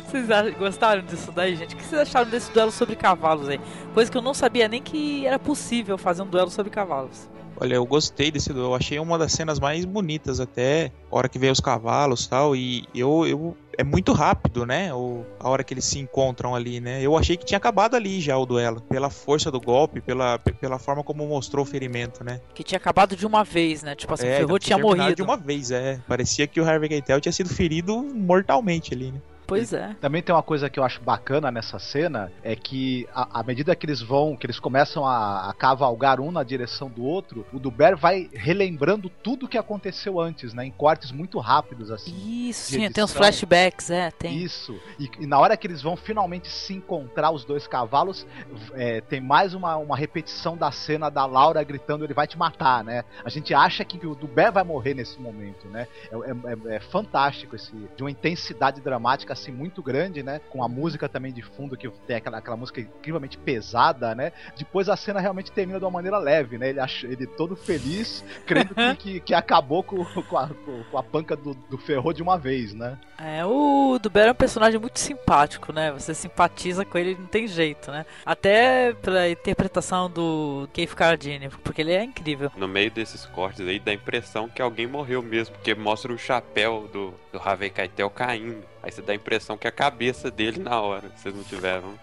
Vocês 0.06 0.27
gostaram 0.60 1.01
disso 1.01 1.32
daí, 1.32 1.56
gente? 1.56 1.73
O 1.73 1.77
que 1.77 1.86
vocês 1.86 2.01
acharam 2.01 2.30
desse 2.30 2.51
duelo 2.51 2.71
sobre 2.71 2.97
cavalos 2.97 3.47
aí? 3.47 3.62
Coisa 3.93 4.12
que 4.12 4.17
eu 4.17 4.21
não 4.21 4.34
sabia 4.34 4.67
nem 4.67 4.82
que 4.82 5.25
era 5.25 5.39
possível 5.39 5.97
fazer 5.97 6.23
um 6.23 6.25
duelo 6.25 6.49
sobre 6.49 6.69
cavalos. 6.69 7.29
Olha, 7.56 7.75
eu 7.75 7.85
gostei 7.85 8.31
desse. 8.31 8.50
Eu 8.50 8.75
achei 8.75 9.00
uma 9.00 9.17
das 9.17 9.31
cenas 9.31 9.60
mais 9.60 9.85
bonitas 9.85 10.39
até. 10.39 10.92
A 11.12 11.15
hora 11.15 11.29
que 11.29 11.39
vem 11.39 11.52
os 11.52 11.60
cavalos 11.60 12.27
tal. 12.27 12.56
E 12.56 12.85
eu, 12.94 13.25
eu. 13.25 13.58
É 13.78 13.84
muito 13.84 14.12
rápido, 14.13 14.65
né? 14.65 14.94
O, 14.94 15.26
a 15.40 15.50
hora 15.50 15.63
que 15.63 15.74
eles 15.74 15.86
se 15.86 15.98
encontram 16.00 16.54
ali, 16.54 16.80
né? 16.80 17.02
Eu 17.02 17.17
achei 17.17 17.38
que 17.38 17.46
tinha 17.46 17.58
acabado 17.58 17.96
ali 17.96 18.19
já 18.19 18.38
o 18.38 18.46
duelo. 18.46 18.82
Pela 18.82 19.10
força 19.10 19.50
do 19.50 19.60
golpe, 19.62 20.02
pela, 20.02 20.38
pela 20.40 20.78
forma 20.78 21.04
como 21.04 21.26
mostrou 21.26 21.63
o 21.63 21.67
ferimento, 21.67 22.24
né? 22.24 22.42
Que 22.54 22.63
tinha 22.63 22.78
acabado 22.78 23.15
de 23.15 23.26
uma 23.26 23.44
vez, 23.44 23.82
né? 23.84 23.96
Tipo 23.96 24.13
assim, 24.13 24.28
É, 24.28 24.36
o 24.36 24.48
Ferro 24.48 24.60
tinha 24.60 24.78
morrido. 24.78 25.15
de 25.15 25.22
uma 25.22 25.38
vez, 25.38 25.72
é. 25.72 26.00
Parecia 26.08 26.46
que 26.48 26.60
o 26.60 26.67
Harvey 26.67 26.90
Keitel 26.90 27.22
tinha 27.22 27.32
sido 27.32 27.50
ferido 27.50 28.02
mortalmente 28.04 28.94
ali, 28.94 29.12
né? 29.12 29.19
Pois 29.52 29.73
é. 29.73 29.95
Também 29.99 30.21
tem 30.21 30.33
uma 30.33 30.43
coisa 30.43 30.69
que 30.69 30.79
eu 30.79 30.83
acho 30.83 31.02
bacana 31.02 31.52
nessa 31.52 31.77
cena, 31.79 32.31
é 32.43 32.56
que 32.56 33.08
à 33.13 33.43
medida 33.43 33.75
que 33.75 33.85
eles 33.85 34.02
vão, 34.02 34.35
que 34.35 34.45
eles 34.45 34.60
começam 34.60 35.06
a, 35.06 35.49
a 35.49 35.54
cavalgar 35.54 36.19
um 36.19 36.31
na 36.31 36.43
direção 36.43 36.89
do 36.89 37.04
outro, 37.04 37.45
o 37.52 37.60
Duber 37.60 37.97
vai 37.97 38.29
relembrando 38.33 39.10
tudo 39.10 39.47
que 39.47 39.58
aconteceu 39.58 40.19
antes, 40.19 40.54
né? 40.54 40.65
Em 40.65 40.71
cortes 40.71 41.12
muito 41.12 41.39
rápidos, 41.39 41.91
assim. 41.91 42.47
Isso, 42.49 42.71
sim, 42.71 42.89
tem 42.91 43.04
uns 43.04 43.13
flashbacks, 43.13 43.89
é, 43.89 44.12
tem. 44.12 44.37
Isso. 44.37 44.79
E, 44.99 45.10
e 45.19 45.25
na 45.25 45.39
hora 45.39 45.58
que 45.58 45.67
eles 45.67 45.81
vão 45.81 45.95
finalmente 45.95 46.47
se 46.49 46.73
encontrar, 46.73 47.31
os 47.31 47.43
dois 47.43 47.67
cavalos, 47.67 48.25
é, 48.73 49.02
tem 49.02 49.19
mais 49.19 49.54
uma, 49.54 49.75
uma 49.77 49.97
repetição 49.97 50.56
da 50.56 50.71
cena 50.71 51.10
da 51.10 51.25
Laura 51.25 51.63
gritando: 51.63 52.04
ele 52.04 52.13
vai 52.13 52.27
te 52.27 52.37
matar, 52.37 52.83
né? 52.83 53.04
A 53.23 53.29
gente 53.29 53.54
acha 53.54 53.83
que 53.83 54.06
o 54.06 54.15
Duber 54.15 54.52
vai 54.52 54.63
morrer 54.63 54.93
nesse 54.93 55.19
momento, 55.19 55.67
né? 55.67 55.87
É, 56.12 56.15
é- 56.15 56.73
é- 56.73 56.75
é 56.75 56.79
fantástico 56.79 57.56
esse. 57.56 57.71
De 57.95 58.04
uma 58.04 58.12
intensidade 58.12 58.81
dramática 58.81 59.33
assim 59.42 59.52
muito 59.52 59.81
grande, 59.81 60.21
né? 60.23 60.39
Com 60.50 60.63
a 60.63 60.67
música 60.67 61.10
também 61.10 61.33
de 61.33 61.42
fundo, 61.42 61.75
que 61.75 61.89
tem 62.08 62.17
aquela, 62.17 62.37
aquela 62.37 62.58
música 62.58 62.79
incrivelmente 62.79 63.37
pesada, 63.37 64.13
né? 64.13 64.31
Depois 64.58 64.87
a 64.87 64.96
cena 64.96 65.19
realmente 65.19 65.52
termina 65.52 65.79
de 65.79 65.85
uma 65.85 65.92
maneira 65.92 66.17
leve, 66.17 66.58
né? 66.58 66.69
Ele, 66.69 66.79
ach, 66.79 67.04
ele 67.04 67.25
todo 67.25 67.56
feliz, 67.56 68.23
crendo 68.46 68.75
que, 68.75 68.96
que, 68.96 69.19
que 69.19 69.33
acabou 69.33 69.83
com, 69.83 70.06
com, 70.23 70.37
a, 70.37 70.50
com 70.92 70.98
a 70.98 71.04
panca 71.04 71.35
do, 71.35 71.54
do 71.54 71.77
ferro 71.77 72.13
de 72.13 72.21
uma 72.21 72.37
vez, 72.37 72.73
né? 72.73 72.98
É, 73.17 73.46
o 73.46 74.00
Duber 74.02 74.27
é 74.27 74.31
um 74.31 74.35
personagem 74.35 74.79
muito 74.79 75.00
simpático, 75.00 75.73
né? 75.73 75.92
Você 75.92 76.13
simpatiza 76.13 76.85
com 76.85 76.98
ele, 76.98 77.17
não 77.19 77.27
tem 77.27 77.48
jeito, 77.48 77.92
né? 77.92 78.06
Até 78.25 78.94
pela 78.94 79.29
interpretação 79.29 80.10
do 80.10 80.67
Keith 80.73 80.94
Cardini, 80.94 81.50
porque 81.63 81.81
ele 81.81 81.94
é 81.94 82.04
incrível. 82.04 82.52
No 82.56 82.67
meio 82.67 82.92
desses 82.92 83.25
cortes 83.25 83.67
aí 83.67 83.79
dá 83.79 83.92
a 83.92 83.96
impressão 83.96 84.50
que 84.50 84.62
alguém 84.62 84.87
morreu 84.87 85.21
mesmo, 85.21 85.56
porque 85.56 85.73
mostra 85.75 86.12
o 86.12 86.17
chapéu 86.17 86.89
do, 86.92 87.13
do 87.31 87.39
Harvey 87.39 87.69
Keitel 87.69 88.10
caindo. 88.10 88.71
Aí 88.84 88.92
você 88.92 89.02
dá 89.02 89.13
a 89.13 89.15
impressão 89.15 89.58
que 89.58 89.67
é 89.67 89.69
a 89.69 89.73
cabeça 89.73 90.32
dele 90.32 90.60
na 90.60 90.79
hora. 90.82 91.12
Vocês 91.15 91.34
não 91.36 91.44
tiveram. 91.44 91.94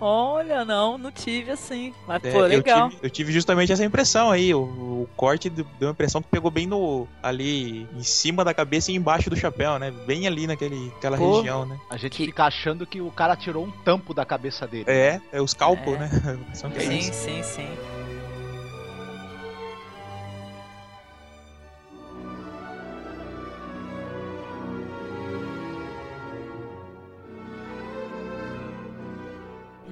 Olha, 0.00 0.64
não, 0.64 0.96
não 0.96 1.10
tive 1.10 1.50
assim. 1.50 1.92
Mas, 2.06 2.22
É, 2.22 2.30
pô, 2.30 2.40
legal. 2.42 2.84
Eu 2.84 2.90
tive, 2.90 3.06
eu 3.06 3.10
tive 3.10 3.32
justamente 3.32 3.72
essa 3.72 3.84
impressão 3.84 4.30
aí. 4.30 4.54
O, 4.54 4.60
o 4.60 5.08
corte 5.16 5.50
deu 5.50 5.66
deu 5.78 5.88
a 5.88 5.92
impressão 5.92 6.22
que 6.22 6.28
pegou 6.28 6.50
bem 6.50 6.66
no. 6.66 7.08
ali 7.22 7.82
em 7.96 8.02
cima 8.04 8.44
da 8.44 8.54
cabeça 8.54 8.92
e 8.92 8.94
embaixo 8.94 9.28
do 9.28 9.34
chapéu, 9.36 9.78
né? 9.78 9.90
Bem 10.06 10.26
ali 10.26 10.46
naquele, 10.46 10.86
naquela 10.90 11.16
Pô, 11.16 11.38
região, 11.38 11.66
né? 11.66 11.76
A 11.90 11.96
gente 11.96 12.16
fica 12.16 12.44
achando 12.44 12.86
que 12.86 13.00
o 13.00 13.10
cara 13.10 13.34
tirou 13.34 13.64
um 13.64 13.70
tampo 13.70 14.14
da 14.14 14.24
cabeça 14.24 14.66
dele. 14.68 14.84
É, 14.86 15.20
é 15.32 15.42
os 15.42 15.52
cálculos, 15.52 15.96
É. 15.96 15.98
né? 15.98 16.10
A 16.28 16.34
impressão 16.34 16.70
que 16.70 16.78
é 16.78 16.80
Sim, 16.82 17.00
sim, 17.12 17.42
sim. 17.42 17.68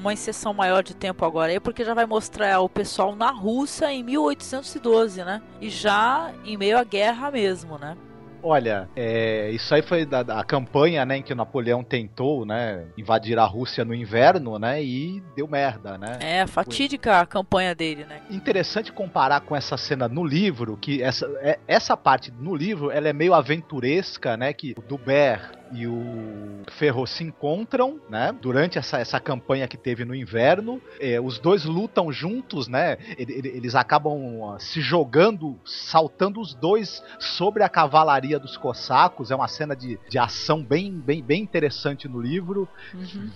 Uma 0.06 0.12
inserção 0.12 0.54
maior 0.54 0.84
de 0.84 0.94
tempo 0.94 1.24
agora 1.24 1.50
aí, 1.50 1.58
porque 1.58 1.84
já 1.84 1.92
vai 1.92 2.06
mostrar 2.06 2.60
o 2.60 2.68
pessoal 2.68 3.16
na 3.16 3.32
Rússia 3.32 3.92
em 3.92 4.04
1812, 4.04 5.24
né? 5.24 5.42
E 5.60 5.68
já 5.68 6.30
em 6.44 6.56
meio 6.56 6.78
à 6.78 6.84
guerra 6.84 7.28
mesmo, 7.28 7.76
né? 7.76 7.96
Olha, 8.40 8.88
é, 8.94 9.50
isso 9.50 9.74
aí 9.74 9.82
foi 9.82 10.06
da, 10.06 10.22
da 10.22 10.44
campanha, 10.44 11.04
né, 11.04 11.16
em 11.16 11.22
que 11.22 11.32
o 11.32 11.36
Napoleão 11.36 11.82
tentou, 11.82 12.46
né, 12.46 12.84
invadir 12.96 13.36
a 13.36 13.44
Rússia 13.44 13.84
no 13.84 13.92
inverno, 13.92 14.56
né, 14.56 14.80
e 14.80 15.20
deu 15.34 15.48
merda, 15.48 15.98
né? 15.98 16.18
É, 16.20 16.46
fatídica 16.46 17.18
a 17.18 17.26
campanha 17.26 17.74
dele, 17.74 18.04
né? 18.04 18.20
Interessante 18.30 18.92
comparar 18.92 19.40
com 19.40 19.56
essa 19.56 19.76
cena 19.76 20.06
no 20.06 20.24
livro, 20.24 20.76
que 20.76 21.02
essa, 21.02 21.26
é- 21.40 21.58
essa 21.66 21.96
parte 21.96 22.32
no 22.38 22.54
livro, 22.54 22.92
ela 22.92 23.08
é 23.08 23.12
meio 23.12 23.34
aventuresca, 23.34 24.36
né, 24.36 24.52
que 24.52 24.76
o 24.78 24.82
Duber 24.82 25.50
e 25.72 25.86
o 25.86 26.62
Ferro 26.72 27.06
se 27.06 27.24
encontram, 27.24 28.00
né, 28.08 28.34
durante 28.40 28.78
essa, 28.78 28.98
essa 28.98 29.18
campanha 29.20 29.66
que 29.68 29.76
teve 29.76 30.04
no 30.04 30.14
inverno, 30.14 30.80
É, 31.00 31.20
os 31.20 31.38
dois 31.38 31.64
lutam 31.64 32.10
juntos, 32.12 32.68
né, 32.68 32.96
ele- 33.18 33.32
ele- 33.34 33.48
eles 33.48 33.74
acabam 33.74 34.16
ah, 34.54 34.58
se 34.58 34.80
jogando, 34.80 35.58
saltando 35.64 36.40
os 36.40 36.54
dois 36.54 37.02
sobre 37.18 37.62
a 37.62 37.68
cavalaria 37.68 38.38
dos 38.38 38.56
cossacos, 38.56 39.30
é 39.30 39.34
uma 39.36 39.48
cena 39.48 39.74
de, 39.76 39.98
de 40.08 40.18
ação 40.18 40.62
bem, 40.62 40.92
bem, 40.92 41.22
bem 41.22 41.42
interessante 41.42 42.08
no 42.08 42.20
livro, 42.20 42.68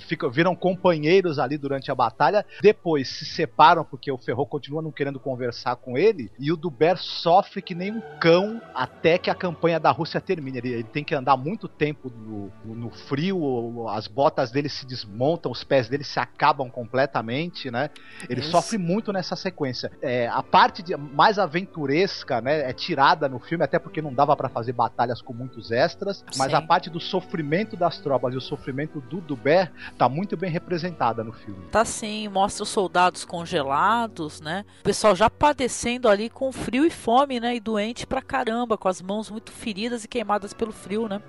ficam, 0.07 0.31
viram 0.31 0.55
companheiros 0.57 1.39
ali 1.39 1.59
durante 1.59 1.91
a 1.91 1.95
batalha, 1.95 2.45
depois 2.63 3.09
se 3.09 3.25
separam 3.25 3.85
porque 3.85 4.11
o 4.11 4.19
Ferro 4.19 4.47
continua 4.47 4.83
não 4.83 4.91
querendo 4.93 5.21
conversar 5.21 5.77
com 5.77 5.97
ele, 5.99 6.31
e 6.39 6.51
o 6.53 6.57
Duber 6.57 6.97
sofre 6.97 7.61
que 7.63 7.75
nem 7.75 7.93
um 7.93 8.01
cão 8.21 8.61
até 8.75 9.19
que 9.19 9.31
a 9.31 9.35
campanha 9.35 9.79
da 9.81 9.91
Rússia 9.91 10.21
termine. 10.21 10.59
Ele, 10.59 10.69
ele 10.73 10.85
tem 10.85 11.05
que 11.05 11.15
andar 11.15 11.37
muito 11.37 11.69
tempo 11.69 12.11
no, 12.21 12.53
no 12.65 12.91
frio, 12.91 13.89
as 13.89 14.07
botas 14.07 14.51
dele 14.51 14.69
se 14.69 14.85
desmontam, 14.87 15.51
os 15.51 15.65
pés 15.65 15.89
dele 15.89 16.05
se 16.05 16.19
acabam 16.21 16.71
completamente, 16.71 17.71
né? 17.71 17.91
Ele 18.29 18.41
Isso. 18.41 18.51
sofre 18.51 18.79
muito 18.79 19.13
nessa 19.13 19.35
sequência. 19.37 19.91
É, 20.03 20.29
a 20.29 20.43
parte 20.43 20.83
de- 20.83 20.97
mais 20.97 21.39
aventuresca, 21.39 22.41
né, 22.41 22.69
é 22.69 22.73
tirada 22.73 23.29
no 23.29 23.39
filme, 23.39 23.65
até 23.65 23.79
porque 23.79 24.03
não 24.03 24.13
dava 24.13 24.37
pra 24.37 24.49
fazer 24.49 24.73
batalhas 24.73 25.23
com 25.23 25.33
muitos 25.33 25.71
extras, 25.71 26.25
mas 26.37 26.51
Sim. 26.51 26.57
a 26.57 26.63
parte 26.63 26.91
do 26.91 27.01
sofrimento 27.01 27.77
das 27.77 27.99
tropas 27.99 28.35
e 28.35 28.37
o 28.37 28.41
sofrimento 28.41 29.01
do 29.01 29.21
Duber 29.21 29.73
tá 29.97 30.09
muito 30.09 30.37
bem 30.37 30.51
representada 30.51 31.25
no 31.25 31.33
filme. 31.33 31.65
Tá 31.71 31.85
sim, 31.85 32.29
mostra 32.29 32.63
os 32.63 32.69
soldados 32.69 33.25
congelados, 33.25 34.41
né? 34.41 34.65
O 34.81 34.85
pessoal 34.85 35.15
já 35.15 35.31
padecendo 35.31 36.09
ali 36.09 36.29
com 36.29 36.53
frio 36.53 36.85
e 36.85 36.91
fome, 36.91 37.41
né? 37.41 37.55
E 37.57 37.61
doente 37.61 38.07
pra 38.07 38.21
caramba, 38.23 38.77
com 38.77 38.89
as 38.89 39.01
mãos 39.01 39.31
muito 39.31 39.53
feridas 39.53 40.05
e 40.05 40.09
queimadas 40.09 40.53
pelo 40.53 40.73
frio, 40.73 41.09
né? 41.09 41.21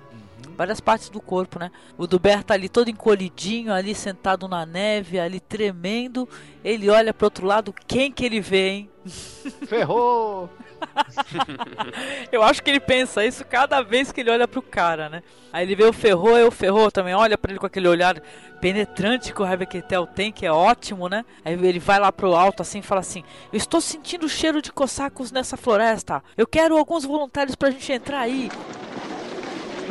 Várias 0.56 0.80
partes 0.80 1.08
do 1.08 1.20
corpo, 1.20 1.58
né? 1.58 1.70
O 1.96 2.06
Duber 2.06 2.42
tá 2.44 2.54
ali 2.54 2.68
todo 2.68 2.90
encolhidinho, 2.90 3.72
ali 3.72 3.94
sentado 3.94 4.46
na 4.46 4.66
neve, 4.66 5.18
ali 5.18 5.40
tremendo. 5.40 6.28
Ele 6.64 6.90
olha 6.90 7.14
pro 7.14 7.26
outro 7.26 7.46
lado, 7.46 7.74
quem 7.86 8.12
que 8.12 8.24
ele 8.24 8.40
vê, 8.40 8.68
hein? 8.68 8.90
Ferrou! 9.66 10.48
Eu 12.30 12.42
acho 12.42 12.62
que 12.62 12.70
ele 12.70 12.80
pensa 12.80 13.24
isso 13.24 13.44
cada 13.44 13.82
vez 13.82 14.12
que 14.12 14.20
ele 14.20 14.30
olha 14.30 14.48
pro 14.48 14.62
cara, 14.62 15.08
né? 15.08 15.22
Aí 15.52 15.64
ele 15.64 15.76
vê 15.76 15.84
o 15.84 15.92
Ferro, 15.92 16.38
e 16.38 16.44
o 16.44 16.50
Ferro 16.50 16.90
também 16.90 17.14
olha 17.14 17.36
pra 17.36 17.50
ele 17.50 17.58
com 17.58 17.66
aquele 17.66 17.88
olhar 17.88 18.20
penetrante 18.60 19.32
que 19.32 19.42
o 19.42 19.66
Keitel 19.66 20.06
tem, 20.06 20.32
que 20.32 20.46
é 20.46 20.52
ótimo, 20.52 21.08
né? 21.08 21.24
Aí 21.44 21.52
ele 21.52 21.78
vai 21.78 21.98
lá 21.98 22.10
pro 22.10 22.34
alto 22.34 22.62
assim 22.62 22.78
e 22.78 22.82
fala 22.82 23.00
assim: 23.00 23.22
Eu 23.52 23.56
estou 23.56 23.80
sentindo 23.80 24.26
o 24.26 24.28
cheiro 24.28 24.62
de 24.62 24.72
cossacos 24.72 25.30
nessa 25.30 25.56
floresta. 25.56 26.22
Eu 26.36 26.46
quero 26.46 26.76
alguns 26.76 27.04
voluntários 27.04 27.54
pra 27.54 27.70
gente 27.70 27.92
entrar 27.92 28.20
aí. 28.20 28.50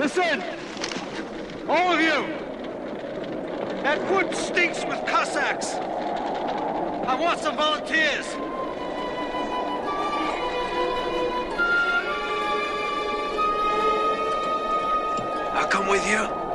Listen! 0.01 0.41
All 1.69 1.93
of 1.93 2.01
you! 2.01 2.25
That 3.83 4.01
wood 4.11 4.35
stinks 4.35 4.83
with 4.83 4.97
Cossacks! 5.05 5.75
I 5.75 7.15
want 7.21 7.39
some 7.39 7.55
volunteers! 7.55 8.25
I'll 15.53 15.67
come 15.67 15.87
with 15.87 16.03
you. 16.09 16.50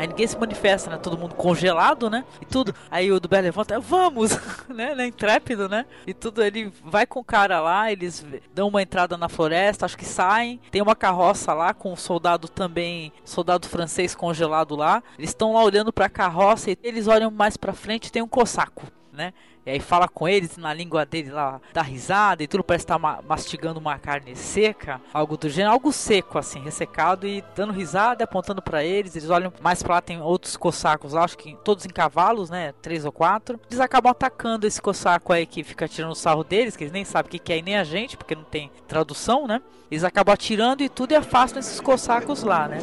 Aí 0.00 0.06
ninguém 0.06 0.26
se 0.26 0.38
manifesta, 0.38 0.88
né? 0.88 0.96
Todo 0.96 1.18
mundo 1.18 1.34
congelado, 1.34 2.08
né? 2.08 2.24
E 2.40 2.46
tudo. 2.46 2.74
Aí 2.90 3.12
o 3.12 3.20
Duber 3.20 3.42
levanta, 3.42 3.78
vamos, 3.78 4.30
né? 4.66 4.94
né? 4.94 5.06
Intrépido, 5.06 5.68
né? 5.68 5.84
E 6.06 6.14
tudo, 6.14 6.42
ele 6.42 6.72
vai 6.82 7.04
com 7.06 7.20
o 7.20 7.24
cara 7.24 7.60
lá, 7.60 7.92
eles 7.92 8.24
dão 8.54 8.68
uma 8.68 8.80
entrada 8.80 9.18
na 9.18 9.28
floresta, 9.28 9.84
acho 9.84 9.98
que 9.98 10.06
saem. 10.06 10.58
Tem 10.70 10.80
uma 10.80 10.96
carroça 10.96 11.52
lá 11.52 11.74
com 11.74 11.92
um 11.92 11.96
soldado 11.96 12.48
também, 12.48 13.12
soldado 13.26 13.68
francês 13.68 14.14
congelado 14.14 14.74
lá. 14.74 15.02
Eles 15.18 15.32
estão 15.32 15.52
lá 15.52 15.62
olhando 15.62 15.92
pra 15.92 16.08
carroça 16.08 16.70
e 16.70 16.78
eles 16.82 17.06
olham 17.06 17.30
mais 17.30 17.58
pra 17.58 17.74
frente 17.74 18.10
tem 18.10 18.22
um 18.22 18.28
cossaco, 18.28 18.84
né? 19.20 19.34
E 19.66 19.70
aí 19.70 19.78
fala 19.78 20.08
com 20.08 20.26
eles 20.26 20.56
na 20.56 20.72
língua 20.72 21.04
dele 21.04 21.30
lá, 21.30 21.60
dá 21.74 21.82
risada 21.82 22.42
e 22.42 22.46
tudo, 22.46 22.64
parece 22.64 22.84
estar 22.84 22.98
ma- 22.98 23.20
mastigando 23.28 23.78
uma 23.78 23.98
carne 23.98 24.34
seca, 24.34 24.98
algo 25.12 25.36
do 25.36 25.50
gênero, 25.50 25.74
algo 25.74 25.92
seco 25.92 26.38
assim, 26.38 26.60
ressecado 26.60 27.26
e 27.26 27.44
dando 27.54 27.72
risada, 27.72 28.24
apontando 28.24 28.62
pra 28.62 28.82
eles. 28.82 29.14
Eles 29.14 29.28
olham 29.28 29.52
mais 29.60 29.82
pra 29.82 29.96
lá, 29.96 30.00
tem 30.00 30.20
outros 30.22 30.56
cossacos 30.56 31.12
lá, 31.12 31.24
acho 31.24 31.36
que 31.36 31.54
todos 31.62 31.84
em 31.84 31.90
cavalos, 31.90 32.48
né? 32.48 32.72
Três 32.80 33.04
ou 33.04 33.12
quatro. 33.12 33.60
Eles 33.70 33.80
acabam 33.80 34.10
atacando 34.10 34.66
esse 34.66 34.80
cossaco 34.80 35.30
aí 35.30 35.44
que 35.44 35.62
fica 35.62 35.86
tirando 35.86 36.12
o 36.12 36.16
sarro 36.16 36.42
deles, 36.42 36.74
que 36.74 36.84
eles 36.84 36.92
nem 36.92 37.04
sabem 37.04 37.28
o 37.28 37.42
que 37.42 37.52
é 37.52 37.60
nem 37.60 37.76
a 37.76 37.84
gente, 37.84 38.16
porque 38.16 38.34
não 38.34 38.44
tem 38.44 38.70
tradução, 38.88 39.46
né? 39.46 39.60
Eles 39.90 40.04
acabam 40.04 40.32
atirando 40.32 40.82
e 40.82 40.88
tudo 40.88 41.12
e 41.12 41.16
afastam 41.16 41.60
esses 41.60 41.80
cossacos 41.80 42.42
lá, 42.42 42.66
né? 42.66 42.78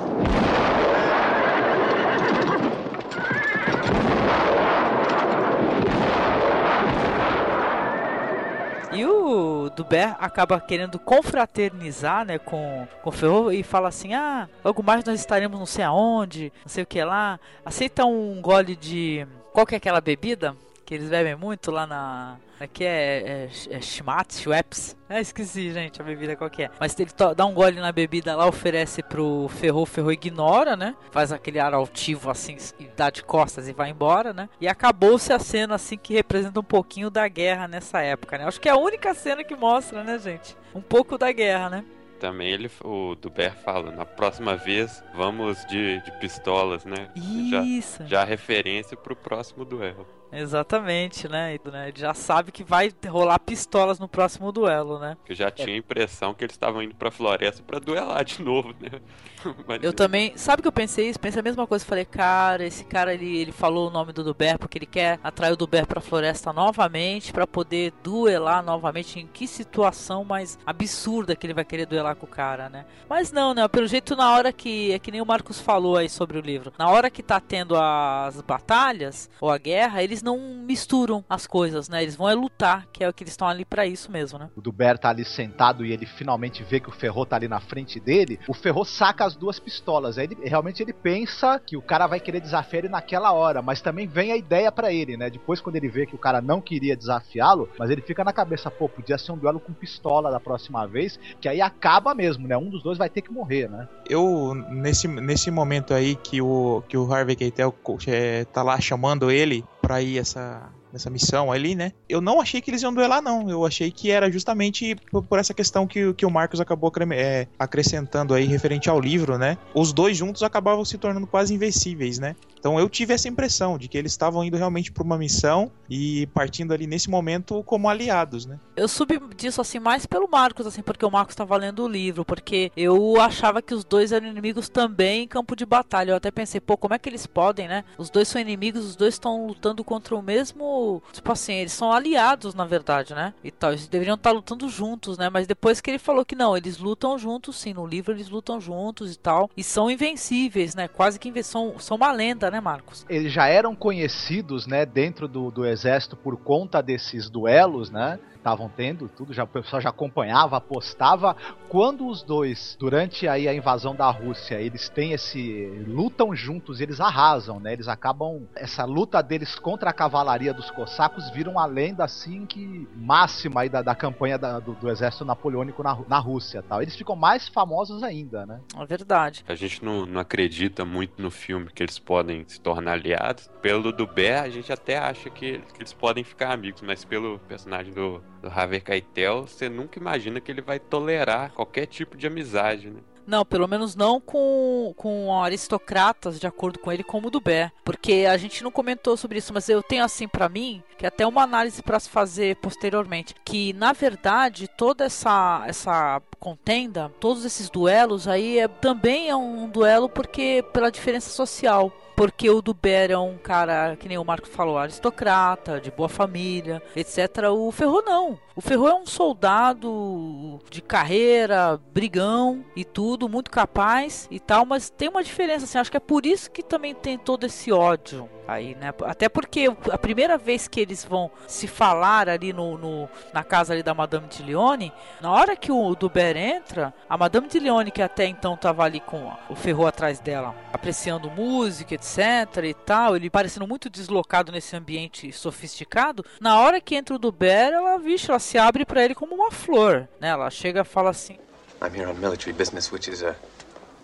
E 8.92 9.04
o 9.06 9.70
Dubert 9.70 10.16
acaba 10.18 10.60
querendo 10.60 10.98
confraternizar, 10.98 12.24
né, 12.24 12.38
com, 12.38 12.86
com 13.02 13.08
o 13.08 13.12
Ferro 13.12 13.52
e 13.52 13.62
fala 13.62 13.88
assim: 13.88 14.14
ah, 14.14 14.48
logo 14.64 14.82
mais 14.82 15.04
nós 15.04 15.20
estaremos 15.20 15.58
não 15.58 15.66
sei 15.66 15.84
aonde, 15.84 16.52
não 16.64 16.68
sei 16.68 16.82
o 16.82 16.86
que 16.86 17.02
lá. 17.02 17.38
Aceita 17.64 18.04
um 18.04 18.40
gole 18.40 18.74
de. 18.74 19.26
Qual 19.52 19.64
que 19.64 19.74
é 19.74 19.78
aquela 19.78 20.00
bebida? 20.00 20.56
Que 20.84 20.94
eles 20.94 21.08
bebem 21.08 21.36
muito 21.36 21.70
lá 21.70 21.86
na. 21.86 22.36
Aqui 22.60 22.84
é, 22.84 23.48
é, 23.70 23.76
é 23.76 23.80
Schmatz, 23.80 24.42
Schweppes. 24.42 24.94
Ah, 25.08 25.18
esqueci, 25.18 25.72
gente, 25.72 25.98
a 25.98 26.04
bebida 26.04 26.36
qual 26.36 26.50
que 26.50 26.64
é. 26.64 26.70
Mas 26.78 26.94
ele 27.00 27.10
dá 27.34 27.46
um 27.46 27.54
gole 27.54 27.80
na 27.80 27.90
bebida 27.90 28.36
lá, 28.36 28.46
oferece 28.46 29.02
pro 29.02 29.48
Ferro, 29.48 29.80
o 29.80 29.86
Ferro 29.86 30.12
ignora, 30.12 30.76
né? 30.76 30.94
Faz 31.10 31.32
aquele 31.32 31.58
ar 31.58 31.72
altivo 31.72 32.30
assim, 32.30 32.58
e 32.78 32.84
dá 32.94 33.08
de 33.08 33.24
costas 33.24 33.66
e 33.66 33.72
vai 33.72 33.88
embora, 33.88 34.34
né? 34.34 34.46
E 34.60 34.68
acabou-se 34.68 35.32
a 35.32 35.38
cena 35.38 35.76
assim 35.76 35.96
que 35.96 36.12
representa 36.12 36.60
um 36.60 36.64
pouquinho 36.64 37.08
da 37.08 37.26
guerra 37.28 37.66
nessa 37.66 38.02
época, 38.02 38.36
né? 38.36 38.44
Acho 38.44 38.60
que 38.60 38.68
é 38.68 38.72
a 38.72 38.76
única 38.76 39.14
cena 39.14 39.42
que 39.42 39.56
mostra, 39.56 40.04
né, 40.04 40.18
gente? 40.18 40.54
Um 40.74 40.82
pouco 40.82 41.16
da 41.16 41.32
guerra, 41.32 41.70
né? 41.70 41.84
Também 42.20 42.52
ele, 42.52 42.70
o 42.84 43.14
Duber 43.14 43.54
fala, 43.64 43.90
na 43.90 44.04
próxima 44.04 44.54
vez 44.54 45.02
vamos 45.14 45.64
de, 45.64 45.98
de 46.02 46.12
pistolas, 46.18 46.84
né? 46.84 47.08
Isso. 47.16 48.02
Já, 48.02 48.06
já 48.06 48.24
referência 48.24 48.98
pro 48.98 49.16
próximo 49.16 49.64
duelo. 49.64 50.19
Exatamente, 50.32 51.28
né? 51.28 51.58
né? 51.70 51.88
Ele 51.88 51.98
já 51.98 52.14
sabe 52.14 52.52
que 52.52 52.62
vai 52.62 52.92
rolar 53.08 53.38
pistolas 53.38 53.98
no 53.98 54.08
próximo 54.08 54.52
duelo, 54.52 54.98
né? 54.98 55.16
Eu 55.28 55.34
já 55.34 55.50
tinha 55.50 55.74
a 55.74 55.78
impressão 55.78 56.34
que 56.34 56.44
eles 56.44 56.54
estavam 56.54 56.82
indo 56.82 56.94
pra 56.94 57.10
floresta 57.10 57.62
para 57.62 57.78
duelar 57.78 58.24
de 58.24 58.42
novo, 58.42 58.74
né? 58.80 59.00
Mas... 59.66 59.82
Eu 59.82 59.92
também. 59.92 60.36
Sabe 60.36 60.60
o 60.60 60.62
que 60.62 60.68
eu 60.68 60.72
pensei 60.72 61.08
isso? 61.08 61.18
Pensei 61.18 61.40
a 61.40 61.42
mesma 61.42 61.66
coisa. 61.66 61.84
Falei, 61.84 62.04
cara, 62.04 62.64
esse 62.64 62.84
cara 62.84 63.14
ele, 63.14 63.38
ele 63.38 63.52
falou 63.52 63.88
o 63.88 63.90
nome 63.90 64.12
do 64.12 64.22
Duber 64.22 64.58
porque 64.58 64.78
ele 64.78 64.86
quer 64.86 65.18
atrair 65.22 65.52
o 65.52 65.56
Duber 65.56 65.86
pra 65.86 66.00
floresta 66.00 66.52
novamente 66.52 67.32
para 67.32 67.46
poder 67.46 67.92
duelar 68.02 68.62
novamente. 68.62 69.18
Em 69.18 69.26
que 69.26 69.46
situação 69.46 70.24
mais 70.24 70.58
absurda 70.64 71.34
que 71.34 71.46
ele 71.46 71.54
vai 71.54 71.64
querer 71.64 71.86
duelar 71.86 72.16
com 72.16 72.26
o 72.26 72.28
cara, 72.28 72.68
né? 72.68 72.84
Mas 73.08 73.32
não, 73.32 73.54
né? 73.54 73.66
Pelo 73.68 73.86
jeito, 73.86 74.14
na 74.14 74.32
hora 74.32 74.52
que. 74.52 74.92
É 74.92 74.98
que 74.98 75.10
nem 75.10 75.20
o 75.20 75.26
Marcos 75.26 75.60
falou 75.60 75.96
aí 75.96 76.08
sobre 76.08 76.38
o 76.38 76.40
livro. 76.40 76.72
Na 76.78 76.88
hora 76.88 77.10
que 77.10 77.22
tá 77.22 77.40
tendo 77.40 77.76
as 77.76 78.40
batalhas 78.42 79.30
ou 79.40 79.50
a 79.50 79.58
guerra, 79.58 80.02
eles 80.02 80.19
não 80.22 80.38
misturam 80.38 81.24
as 81.28 81.46
coisas, 81.46 81.88
né? 81.88 82.02
Eles 82.02 82.16
vão 82.16 82.28
é 82.28 82.34
lutar, 82.34 82.86
que 82.92 83.04
é 83.04 83.08
o 83.08 83.12
que 83.12 83.22
eles 83.22 83.32
estão 83.32 83.48
ali 83.48 83.64
para 83.64 83.86
isso 83.86 84.10
mesmo, 84.10 84.38
né? 84.38 84.48
O 84.56 84.60
Duber 84.60 84.98
tá 84.98 85.10
ali 85.10 85.24
sentado 85.24 85.84
e 85.84 85.92
ele 85.92 86.06
finalmente 86.06 86.62
vê 86.62 86.80
que 86.80 86.88
o 86.88 86.92
Ferro 86.92 87.26
tá 87.26 87.36
ali 87.36 87.48
na 87.48 87.60
frente 87.60 87.98
dele. 87.98 88.38
O 88.48 88.54
Ferro 88.54 88.84
saca 88.84 89.24
as 89.24 89.36
duas 89.36 89.58
pistolas. 89.58 90.18
Aí 90.18 90.24
ele, 90.24 90.36
realmente 90.42 90.82
ele 90.82 90.92
pensa 90.92 91.58
que 91.58 91.76
o 91.76 91.82
cara 91.82 92.06
vai 92.06 92.20
querer 92.20 92.40
desafiar 92.40 92.84
ele 92.84 92.92
naquela 92.92 93.32
hora, 93.32 93.62
mas 93.62 93.80
também 93.80 94.06
vem 94.06 94.32
a 94.32 94.36
ideia 94.36 94.70
para 94.70 94.92
ele, 94.92 95.16
né? 95.16 95.30
Depois, 95.30 95.60
quando 95.60 95.76
ele 95.76 95.88
vê 95.88 96.06
que 96.06 96.14
o 96.14 96.18
cara 96.18 96.40
não 96.40 96.60
queria 96.60 96.96
desafiá-lo, 96.96 97.68
mas 97.78 97.90
ele 97.90 98.02
fica 98.02 98.24
na 98.24 98.32
cabeça, 98.32 98.70
pô, 98.70 98.88
podia 98.88 99.18
ser 99.18 99.32
um 99.32 99.38
duelo 99.38 99.60
com 99.60 99.72
pistola 99.72 100.30
da 100.30 100.40
próxima 100.40 100.86
vez, 100.86 101.18
que 101.40 101.48
aí 101.48 101.60
acaba 101.60 102.14
mesmo, 102.14 102.46
né? 102.46 102.56
Um 102.56 102.70
dos 102.70 102.82
dois 102.82 102.98
vai 102.98 103.08
ter 103.08 103.22
que 103.22 103.32
morrer, 103.32 103.68
né? 103.68 103.88
Eu, 104.08 104.54
nesse, 104.54 105.08
nesse 105.08 105.50
momento 105.50 105.94
aí 105.94 106.14
que 106.16 106.40
o, 106.40 106.82
que 106.88 106.96
o 106.96 107.12
Harvey 107.12 107.36
Keitel 107.36 107.74
é, 108.06 108.44
tá 108.44 108.62
lá 108.62 108.80
chamando 108.80 109.30
ele 109.30 109.64
pra 109.80 110.02
ir 110.02 110.18
essa 110.18 110.74
nessa 110.92 111.10
missão 111.10 111.52
ali, 111.52 111.74
né? 111.74 111.92
Eu 112.08 112.20
não 112.20 112.40
achei 112.40 112.60
que 112.60 112.70
eles 112.70 112.82
iam 112.82 112.92
duelar, 112.92 113.22
não. 113.22 113.48
Eu 113.48 113.64
achei 113.64 113.90
que 113.90 114.10
era 114.10 114.30
justamente 114.30 114.96
por, 115.10 115.22
por 115.22 115.38
essa 115.38 115.54
questão 115.54 115.86
que, 115.86 116.12
que 116.14 116.26
o 116.26 116.30
Marcos 116.30 116.60
acabou 116.60 116.92
é, 117.12 117.46
acrescentando 117.58 118.34
aí 118.34 118.44
referente 118.44 118.88
ao 118.88 119.00
livro, 119.00 119.38
né? 119.38 119.56
Os 119.74 119.92
dois 119.92 120.16
juntos 120.16 120.42
acabavam 120.42 120.84
se 120.84 120.98
tornando 120.98 121.26
quase 121.26 121.54
invencíveis, 121.54 122.18
né? 122.18 122.34
Então 122.58 122.78
eu 122.78 122.88
tive 122.88 123.14
essa 123.14 123.28
impressão 123.28 123.78
de 123.78 123.88
que 123.88 123.96
eles 123.96 124.12
estavam 124.12 124.44
indo 124.44 124.56
realmente 124.56 124.92
para 124.92 125.02
uma 125.02 125.16
missão 125.16 125.72
e 125.88 126.26
partindo 126.28 126.74
ali 126.74 126.86
nesse 126.86 127.08
momento 127.08 127.64
como 127.64 127.88
aliados, 127.88 128.44
né? 128.44 128.60
Eu 128.76 128.86
subi 128.86 129.18
disso 129.34 129.60
assim 129.60 129.78
mais 129.78 130.04
pelo 130.04 130.28
Marcos, 130.28 130.66
assim, 130.66 130.82
porque 130.82 131.04
o 131.04 131.10
Marcos 131.10 131.32
estava 131.32 131.56
lendo 131.56 131.84
o 131.84 131.88
livro, 131.88 132.24
porque 132.24 132.70
eu 132.76 133.18
achava 133.20 133.62
que 133.62 133.74
os 133.74 133.84
dois 133.84 134.12
eram 134.12 134.26
inimigos 134.26 134.68
também 134.68 135.24
em 135.24 135.28
campo 135.28 135.56
de 135.56 135.64
batalha. 135.64 136.12
Eu 136.12 136.16
até 136.16 136.30
pensei, 136.30 136.60
pô, 136.60 136.76
como 136.76 136.94
é 136.94 136.98
que 136.98 137.08
eles 137.08 137.26
podem, 137.26 137.66
né? 137.66 137.84
Os 137.96 138.10
dois 138.10 138.28
são 138.28 138.40
inimigos, 138.40 138.84
os 138.84 138.96
dois 138.96 139.14
estão 139.14 139.46
lutando 139.46 139.82
contra 139.82 140.14
o 140.14 140.22
mesmo, 140.22 140.64
tipo 141.12 141.32
assim, 141.32 141.54
eles 141.54 141.72
são 141.72 141.92
aliados 141.92 142.54
na 142.54 142.64
verdade, 142.64 143.14
né? 143.14 143.34
E 143.42 143.50
tal, 143.50 143.70
eles 143.72 143.88
deveriam 143.88 144.14
estar 144.14 144.30
lutando 144.30 144.68
juntos, 144.68 145.18
né? 145.18 145.28
Mas 145.28 145.46
depois 145.46 145.80
que 145.80 145.90
ele 145.90 145.98
falou 145.98 146.24
que 146.24 146.36
não, 146.36 146.56
eles 146.56 146.78
lutam 146.78 147.18
juntos, 147.18 147.56
sim, 147.56 147.72
no 147.72 147.86
livro 147.86 148.12
eles 148.12 148.28
lutam 148.28 148.60
juntos 148.60 149.14
e 149.14 149.18
tal, 149.18 149.50
e 149.56 149.62
são 149.62 149.90
invencíveis, 149.90 150.74
né? 150.74 150.88
Quase 150.88 151.18
que 151.18 151.42
são, 151.42 151.78
são 151.78 151.96
uma 151.96 152.12
lenda, 152.12 152.50
né, 152.50 152.60
Marcos? 152.60 153.04
Eles 153.08 153.32
já 153.32 153.46
eram 153.46 153.74
conhecidos, 153.74 154.66
né, 154.66 154.84
dentro 154.84 155.26
do, 155.28 155.50
do 155.50 155.64
exército 155.64 156.16
por 156.16 156.36
conta 156.36 156.82
desses 156.82 157.28
duelos, 157.28 157.90
né? 157.90 158.18
Estavam 158.40 158.68
tendo, 158.68 159.08
tudo 159.08 159.32
já 159.32 159.44
o 159.44 159.46
pessoal 159.46 159.80
já 159.80 159.90
acompanhava, 159.90 160.56
apostava. 160.56 161.36
Quando 161.68 162.06
os 162.06 162.22
dois, 162.22 162.76
durante 162.78 163.28
aí 163.28 163.46
a 163.46 163.54
invasão 163.54 163.94
da 163.94 164.10
Rússia, 164.10 164.60
eles 164.60 164.88
têm 164.88 165.12
esse 165.12 165.84
lutam 165.86 166.34
juntos, 166.34 166.80
eles 166.80 167.00
arrasam, 167.00 167.60
né? 167.60 167.72
Eles 167.72 167.88
acabam 167.88 168.42
essa 168.56 168.84
luta 168.84 169.22
deles 169.22 169.58
contra 169.58 169.90
a 169.90 169.92
cavalaria 169.92 170.52
dos 170.52 170.70
cossacos 170.70 171.30
vira 171.30 171.50
uma 171.50 171.66
lenda 171.66 172.04
assim 172.04 172.46
que 172.46 172.88
máxima 172.96 173.62
aí 173.62 173.68
da, 173.68 173.82
da 173.82 173.94
campanha 173.94 174.38
da, 174.38 174.58
do, 174.58 174.74
do, 174.74 174.90
exército 174.90 175.24
napoleônico 175.24 175.82
na, 175.82 175.98
na 176.08 176.18
Rússia, 176.18 176.62
tal. 176.62 176.82
Eles 176.82 176.96
ficam 176.96 177.14
mais 177.14 177.48
famosos 177.48 178.02
ainda, 178.02 178.46
né? 178.46 178.60
É 178.76 178.86
verdade. 178.86 179.44
A 179.48 179.54
gente 179.54 179.84
não, 179.84 180.06
não 180.06 180.20
acredita 180.20 180.84
muito 180.84 181.20
no 181.20 181.30
filme 181.30 181.70
que 181.72 181.82
eles 181.82 181.98
podem 181.98 182.44
se 182.46 182.60
tornar 182.60 182.92
aliados. 182.92 183.50
Pelo 183.60 183.92
do 183.92 184.06
Bé, 184.06 184.40
a 184.40 184.48
gente 184.48 184.72
até 184.72 184.98
acha 184.98 185.28
que, 185.30 185.58
que 185.58 185.80
eles 185.80 185.92
podem 185.92 186.24
ficar 186.24 186.52
amigos, 186.52 186.82
mas 186.82 187.04
pelo 187.04 187.38
personagem 187.40 187.92
do 187.92 188.22
do 188.40 188.50
Javier 188.50 188.82
Keitel, 188.82 189.46
você 189.46 189.68
nunca 189.68 189.98
imagina 189.98 190.40
que 190.40 190.50
ele 190.50 190.62
vai 190.62 190.78
tolerar 190.78 191.52
qualquer 191.52 191.86
tipo 191.86 192.16
de 192.16 192.26
amizade, 192.26 192.90
né? 192.90 193.00
Não, 193.26 193.44
pelo 193.44 193.68
menos 193.68 193.94
não 193.94 194.20
com, 194.20 194.92
com 194.96 195.40
aristocratas, 195.40 196.40
de 196.40 196.48
acordo 196.48 196.80
com 196.80 196.90
ele, 196.90 197.04
como 197.04 197.28
o 197.28 197.30
do 197.30 197.40
Bé. 197.40 197.70
Porque 197.84 198.26
a 198.28 198.36
gente 198.36 198.64
não 198.64 198.72
comentou 198.72 199.16
sobre 199.16 199.38
isso, 199.38 199.54
mas 199.54 199.68
eu 199.68 199.84
tenho 199.84 200.02
assim 200.02 200.26
para 200.26 200.48
mim, 200.48 200.82
que 200.98 201.04
é 201.04 201.08
até 201.08 201.24
uma 201.24 201.42
análise 201.42 201.80
para 201.80 202.00
se 202.00 202.10
fazer 202.10 202.56
posteriormente, 202.56 203.34
que 203.44 203.72
na 203.74 203.92
verdade 203.92 204.68
toda 204.76 205.04
essa, 205.04 205.62
essa 205.66 206.20
contenda, 206.40 207.08
todos 207.20 207.44
esses 207.44 207.70
duelos 207.70 208.26
aí 208.26 208.58
é, 208.58 208.66
também 208.66 209.28
é 209.28 209.36
um 209.36 209.68
duelo 209.68 210.08
porque 210.08 210.64
pela 210.72 210.90
diferença 210.90 211.30
social 211.30 211.92
porque 212.20 212.50
o 212.50 212.60
Duber 212.60 213.10
é 213.10 213.16
um 213.16 213.38
cara, 213.38 213.96
que 213.96 214.06
nem 214.06 214.18
o 214.18 214.24
Marco 214.26 214.46
falou, 214.46 214.76
aristocrata, 214.76 215.80
de 215.80 215.90
boa 215.90 216.06
família, 216.06 216.82
etc. 216.94 217.48
O 217.50 217.72
Ferro 217.72 218.02
não. 218.02 218.38
O 218.54 218.60
Ferro 218.60 218.86
é 218.86 218.94
um 218.94 219.06
soldado 219.06 220.60
de 220.68 220.82
carreira, 220.82 221.80
brigão 221.94 222.62
e 222.76 222.84
tudo, 222.84 223.26
muito 223.26 223.50
capaz 223.50 224.28
e 224.30 224.38
tal, 224.38 224.66
mas 224.66 224.90
tem 224.90 225.08
uma 225.08 225.24
diferença, 225.24 225.64
assim, 225.64 225.78
acho 225.78 225.90
que 225.90 225.96
é 225.96 226.00
por 226.00 226.26
isso 226.26 226.50
que 226.50 226.62
também 226.62 226.94
tem 226.94 227.16
todo 227.16 227.46
esse 227.46 227.72
ódio 227.72 228.28
aí, 228.46 228.74
né? 228.74 228.92
Até 229.04 229.28
porque 229.28 229.72
a 229.90 229.96
primeira 229.96 230.36
vez 230.36 230.68
que 230.68 230.80
eles 230.80 231.04
vão 231.04 231.30
se 231.46 231.66
falar 231.66 232.28
ali 232.28 232.52
no, 232.52 232.76
no 232.76 233.08
na 233.32 233.44
casa 233.44 233.72
ali 233.72 233.82
da 233.82 233.94
Madame 233.94 234.26
de 234.26 234.42
Leone, 234.42 234.92
na 235.22 235.30
hora 235.30 235.56
que 235.56 235.72
o 235.72 235.94
Duber 235.94 236.36
entra, 236.36 236.92
a 237.08 237.16
Madame 237.16 237.48
de 237.48 237.60
Leone, 237.60 237.92
que 237.92 238.02
até 238.02 238.26
então 238.26 238.56
tava 238.56 238.82
ali 238.82 239.00
com 239.00 239.32
o 239.48 239.54
Ferro 239.54 239.86
atrás 239.86 240.18
dela, 240.18 240.54
apreciando 240.70 241.30
música, 241.30 241.94
etc 241.94 242.09
e 242.18 242.74
tal, 242.74 243.16
ele 243.16 243.30
parecendo 243.30 243.66
muito 243.66 243.88
deslocado 243.88 244.50
nesse 244.50 244.76
ambiente 244.76 245.32
sofisticado, 245.32 246.24
na 246.40 246.58
hora 246.58 246.80
que 246.80 246.94
entra 246.94 247.14
o 247.14 247.18
Duber, 247.18 247.72
ela, 247.72 247.98
vixe, 247.98 248.30
ela 248.30 248.38
se 248.38 248.58
abre 248.58 248.84
para 248.84 249.04
ele 249.04 249.14
como 249.14 249.34
uma 249.34 249.50
flor, 249.50 250.08
né? 250.18 250.28
Ela 250.28 250.50
chega 250.50 250.80
e 250.80 250.84
fala 250.84 251.10
assim: 251.10 251.38
I'm 251.82 251.94
here 251.94 252.10
on 252.10 252.14
military 252.14 252.52
business, 252.52 252.92
which 252.92 253.10
is 253.10 253.22
a 253.22 253.34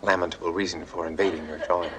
lamentable 0.02 0.52
reason 0.52 0.84
for 0.86 1.08
invading 1.08 1.46
your 1.48 1.58
drawing. 1.66 1.90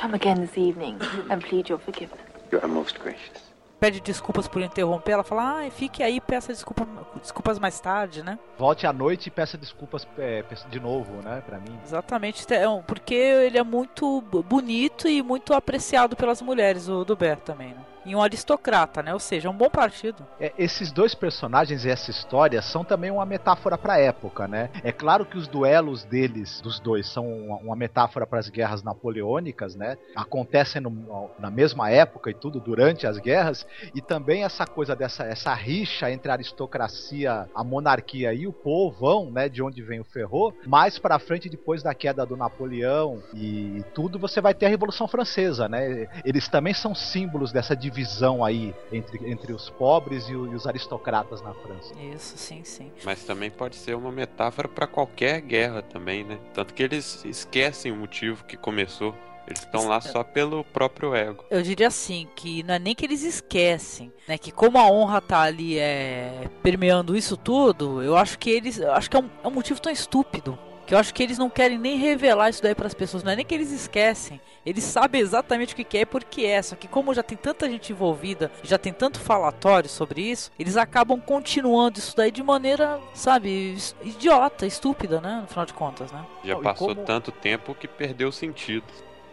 Come 0.00 0.14
again 0.14 0.40
this 0.40 0.56
evening 0.56 0.98
and 1.30 1.40
plead 1.40 1.68
your 1.68 1.78
forgiveness. 1.78 2.20
You 2.52 2.60
are 2.60 2.68
most 2.68 2.98
gracious. 3.00 3.45
Pede 3.78 4.00
desculpas 4.00 4.48
por 4.48 4.62
interromper, 4.62 5.12
ela 5.12 5.22
fala, 5.22 5.60
ah, 5.60 5.70
fique 5.70 6.02
aí 6.02 6.18
peça 6.18 6.50
desculpa, 6.50 6.88
desculpas 7.20 7.58
mais 7.58 7.78
tarde, 7.78 8.22
né? 8.22 8.38
Volte 8.58 8.86
à 8.86 8.92
noite 8.92 9.26
e 9.26 9.30
peça 9.30 9.58
desculpas 9.58 10.08
é, 10.16 10.42
de 10.70 10.80
novo, 10.80 11.22
né, 11.22 11.42
pra 11.44 11.58
mim. 11.58 11.78
Exatamente, 11.84 12.46
é 12.54 12.64
porque 12.86 13.14
ele 13.14 13.58
é 13.58 13.62
muito 13.62 14.22
bonito 14.22 15.06
e 15.06 15.22
muito 15.22 15.52
apreciado 15.52 16.16
pelas 16.16 16.40
mulheres, 16.40 16.88
o 16.88 17.04
Dubert 17.04 17.40
também, 17.40 17.68
né? 17.68 17.84
E 18.06 18.14
um 18.14 18.22
aristocrata, 18.22 19.02
né? 19.02 19.12
Ou 19.12 19.18
seja, 19.18 19.50
um 19.50 19.56
bom 19.56 19.68
partido. 19.68 20.24
É, 20.40 20.52
esses 20.56 20.92
dois 20.92 21.14
personagens 21.14 21.84
e 21.84 21.90
essa 21.90 22.10
história 22.10 22.62
são 22.62 22.84
também 22.84 23.10
uma 23.10 23.26
metáfora 23.26 23.76
para 23.76 23.94
a 23.94 23.98
época, 23.98 24.46
né? 24.46 24.70
É 24.84 24.92
claro 24.92 25.26
que 25.26 25.36
os 25.36 25.48
duelos 25.48 26.04
deles, 26.04 26.60
dos 26.60 26.78
dois, 26.78 27.08
são 27.08 27.26
uma, 27.26 27.56
uma 27.56 27.76
metáfora 27.76 28.24
para 28.24 28.38
as 28.38 28.48
guerras 28.48 28.82
napoleônicas, 28.82 29.74
né? 29.74 29.98
Acontecem 30.14 30.80
no, 30.80 31.30
na 31.38 31.50
mesma 31.50 31.90
época 31.90 32.30
e 32.30 32.34
tudo 32.34 32.60
durante 32.60 33.06
as 33.06 33.18
guerras 33.18 33.66
e 33.92 34.00
também 34.00 34.44
essa 34.44 34.66
coisa 34.66 34.94
dessa 34.94 35.24
essa 35.24 35.52
rixa 35.52 36.10
entre 36.10 36.30
a 36.30 36.34
aristocracia, 36.34 37.48
a 37.54 37.64
monarquia 37.64 38.32
e 38.32 38.46
o 38.46 38.52
povão, 38.52 39.30
né? 39.32 39.48
De 39.48 39.62
onde 39.62 39.82
vem 39.82 39.98
o 39.98 40.04
Ferro. 40.04 40.54
Mais 40.64 40.96
para 40.96 41.18
frente, 41.18 41.48
depois 41.48 41.82
da 41.82 41.92
queda 41.92 42.24
do 42.24 42.36
Napoleão 42.36 43.20
e 43.34 43.84
tudo, 43.92 44.16
você 44.16 44.40
vai 44.40 44.54
ter 44.54 44.66
a 44.66 44.68
Revolução 44.68 45.08
Francesa, 45.08 45.68
né? 45.68 46.06
Eles 46.24 46.46
também 46.46 46.72
são 46.72 46.94
símbolos 46.94 47.50
dessa 47.50 47.74
divisão 47.74 47.95
divisão 47.96 48.44
aí 48.44 48.74
entre, 48.92 49.30
entre 49.30 49.52
os 49.52 49.70
pobres 49.70 50.28
e, 50.28 50.34
o, 50.34 50.52
e 50.52 50.54
os 50.54 50.66
aristocratas 50.66 51.40
na 51.40 51.54
França. 51.54 51.94
Isso, 52.14 52.36
sim, 52.36 52.62
sim. 52.62 52.92
Mas 53.02 53.24
também 53.24 53.50
pode 53.50 53.76
ser 53.76 53.96
uma 53.96 54.12
metáfora 54.12 54.68
para 54.68 54.86
qualquer 54.86 55.40
guerra 55.40 55.80
também, 55.80 56.22
né? 56.22 56.38
Tanto 56.52 56.74
que 56.74 56.82
eles 56.82 57.24
esquecem 57.24 57.90
o 57.90 57.96
motivo 57.96 58.44
que 58.44 58.56
começou. 58.56 59.14
Eles 59.46 59.60
estão 59.60 59.86
lá 59.86 60.00
só 60.00 60.24
pelo 60.24 60.64
próprio 60.64 61.14
ego. 61.14 61.44
Eu 61.48 61.62
diria 61.62 61.86
assim, 61.86 62.26
que 62.34 62.64
não 62.64 62.74
é 62.74 62.78
nem 62.80 62.96
que 62.96 63.04
eles 63.04 63.22
esquecem, 63.22 64.12
né? 64.26 64.36
Que 64.36 64.50
como 64.50 64.76
a 64.76 64.90
honra 64.90 65.20
tá 65.20 65.42
ali 65.42 65.78
é, 65.78 66.50
permeando 66.64 67.16
isso 67.16 67.36
tudo, 67.36 68.02
eu 68.02 68.16
acho 68.16 68.38
que 68.40 68.50
eles. 68.50 68.78
Eu 68.78 68.92
acho 68.92 69.08
que 69.08 69.16
é 69.16 69.20
um, 69.20 69.30
é 69.44 69.46
um 69.46 69.52
motivo 69.52 69.80
tão 69.80 69.92
estúpido. 69.92 70.58
Que 70.86 70.94
eu 70.94 70.98
acho 70.98 71.12
que 71.12 71.22
eles 71.22 71.36
não 71.36 71.50
querem 71.50 71.76
nem 71.78 71.96
revelar 71.98 72.48
isso 72.48 72.62
daí 72.62 72.74
para 72.74 72.86
as 72.86 72.94
pessoas. 72.94 73.22
Não 73.24 73.32
é 73.32 73.36
nem 73.36 73.44
que 73.44 73.54
eles 73.54 73.72
esquecem. 73.72 74.40
Eles 74.64 74.84
sabem 74.84 75.20
exatamente 75.20 75.74
o 75.74 75.76
que, 75.76 75.98
é 75.98 76.02
e 76.02 76.06
por 76.06 76.22
que 76.22 76.46
é. 76.46 76.62
Só 76.62 76.76
que 76.76 76.86
como 76.86 77.12
já 77.12 77.22
tem 77.22 77.36
tanta 77.36 77.68
gente 77.68 77.92
envolvida, 77.92 78.50
já 78.62 78.78
tem 78.78 78.92
tanto 78.92 79.18
falatório 79.20 79.88
sobre 79.88 80.22
isso, 80.22 80.50
eles 80.58 80.76
acabam 80.76 81.20
continuando 81.20 81.98
isso 81.98 82.16
daí 82.16 82.30
de 82.30 82.42
maneira, 82.42 83.00
sabe, 83.14 83.76
idiota, 84.02 84.64
estúpida, 84.66 85.20
né? 85.20 85.40
No 85.42 85.48
final 85.48 85.66
de 85.66 85.72
contas, 85.74 86.10
né? 86.12 86.24
Já 86.44 86.56
passou 86.56 86.88
como- 86.88 87.04
tanto 87.04 87.32
tempo 87.32 87.74
que 87.74 87.88
perdeu 87.88 88.28
o 88.28 88.32
sentido. 88.32 88.84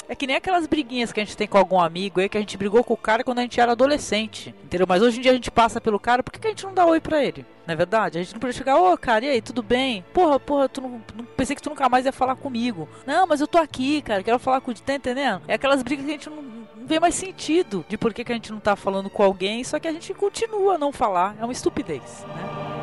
É 0.07 0.15
que 0.15 0.27
nem 0.27 0.35
aquelas 0.35 0.67
briguinhas 0.67 1.11
que 1.13 1.19
a 1.19 1.23
gente 1.23 1.37
tem 1.37 1.47
com 1.47 1.57
algum 1.57 1.79
amigo 1.79 2.19
aí, 2.19 2.27
que 2.27 2.37
a 2.37 2.41
gente 2.41 2.57
brigou 2.57 2.83
com 2.83 2.93
o 2.93 2.97
cara 2.97 3.23
quando 3.23 3.39
a 3.39 3.41
gente 3.41 3.59
era 3.59 3.71
adolescente, 3.71 4.53
entendeu? 4.63 4.85
Mas 4.87 5.01
hoje 5.01 5.17
em 5.19 5.21
dia 5.21 5.31
a 5.31 5.35
gente 5.35 5.49
passa 5.49 5.79
pelo 5.79 5.99
cara, 5.99 6.21
por 6.21 6.31
que, 6.31 6.39
que 6.39 6.47
a 6.47 6.49
gente 6.49 6.65
não 6.65 6.73
dá 6.73 6.85
oi 6.85 6.99
pra 6.99 7.23
ele? 7.23 7.45
Não 7.65 7.73
é 7.73 7.77
verdade? 7.77 8.19
A 8.19 8.23
gente 8.23 8.33
não 8.33 8.39
podia 8.39 8.53
chegar, 8.53 8.77
ô 8.77 8.97
cara, 8.97 9.25
e 9.25 9.29
aí, 9.29 9.41
tudo 9.41 9.63
bem? 9.63 10.03
Porra, 10.13 10.39
porra, 10.39 10.67
tu 10.67 10.81
não, 10.81 11.01
não- 11.15 11.25
pensei 11.37 11.55
que 11.55 11.61
tu 11.61 11.69
nunca 11.69 11.87
mais 11.87 12.05
ia 12.05 12.11
falar 12.11 12.35
comigo. 12.35 12.87
Não, 13.05 13.25
mas 13.25 13.39
eu 13.39 13.47
tô 13.47 13.57
aqui, 13.57 14.01
cara, 14.01 14.21
quero 14.21 14.37
falar 14.39 14.59
com 14.61 14.73
tá 14.73 14.95
entendendo? 14.95 15.41
É 15.47 15.53
aquelas 15.53 15.81
brigas 15.81 16.05
que 16.05 16.11
a 16.11 16.15
gente 16.15 16.29
não, 16.29 16.41
não 16.41 16.87
vê 16.87 16.99
mais 16.99 17.15
sentido 17.15 17.85
de 17.87 17.97
por 17.97 18.13
que, 18.13 18.25
que 18.25 18.31
a 18.31 18.35
gente 18.35 18.51
não 18.51 18.59
tá 18.59 18.75
falando 18.75 19.09
com 19.09 19.23
alguém, 19.23 19.63
só 19.63 19.79
que 19.79 19.87
a 19.87 19.91
gente 19.93 20.13
continua 20.13 20.75
a 20.75 20.77
não 20.77 20.91
falar. 20.91 21.35
É 21.39 21.43
uma 21.43 21.53
estupidez, 21.53 22.25
né? 22.27 22.82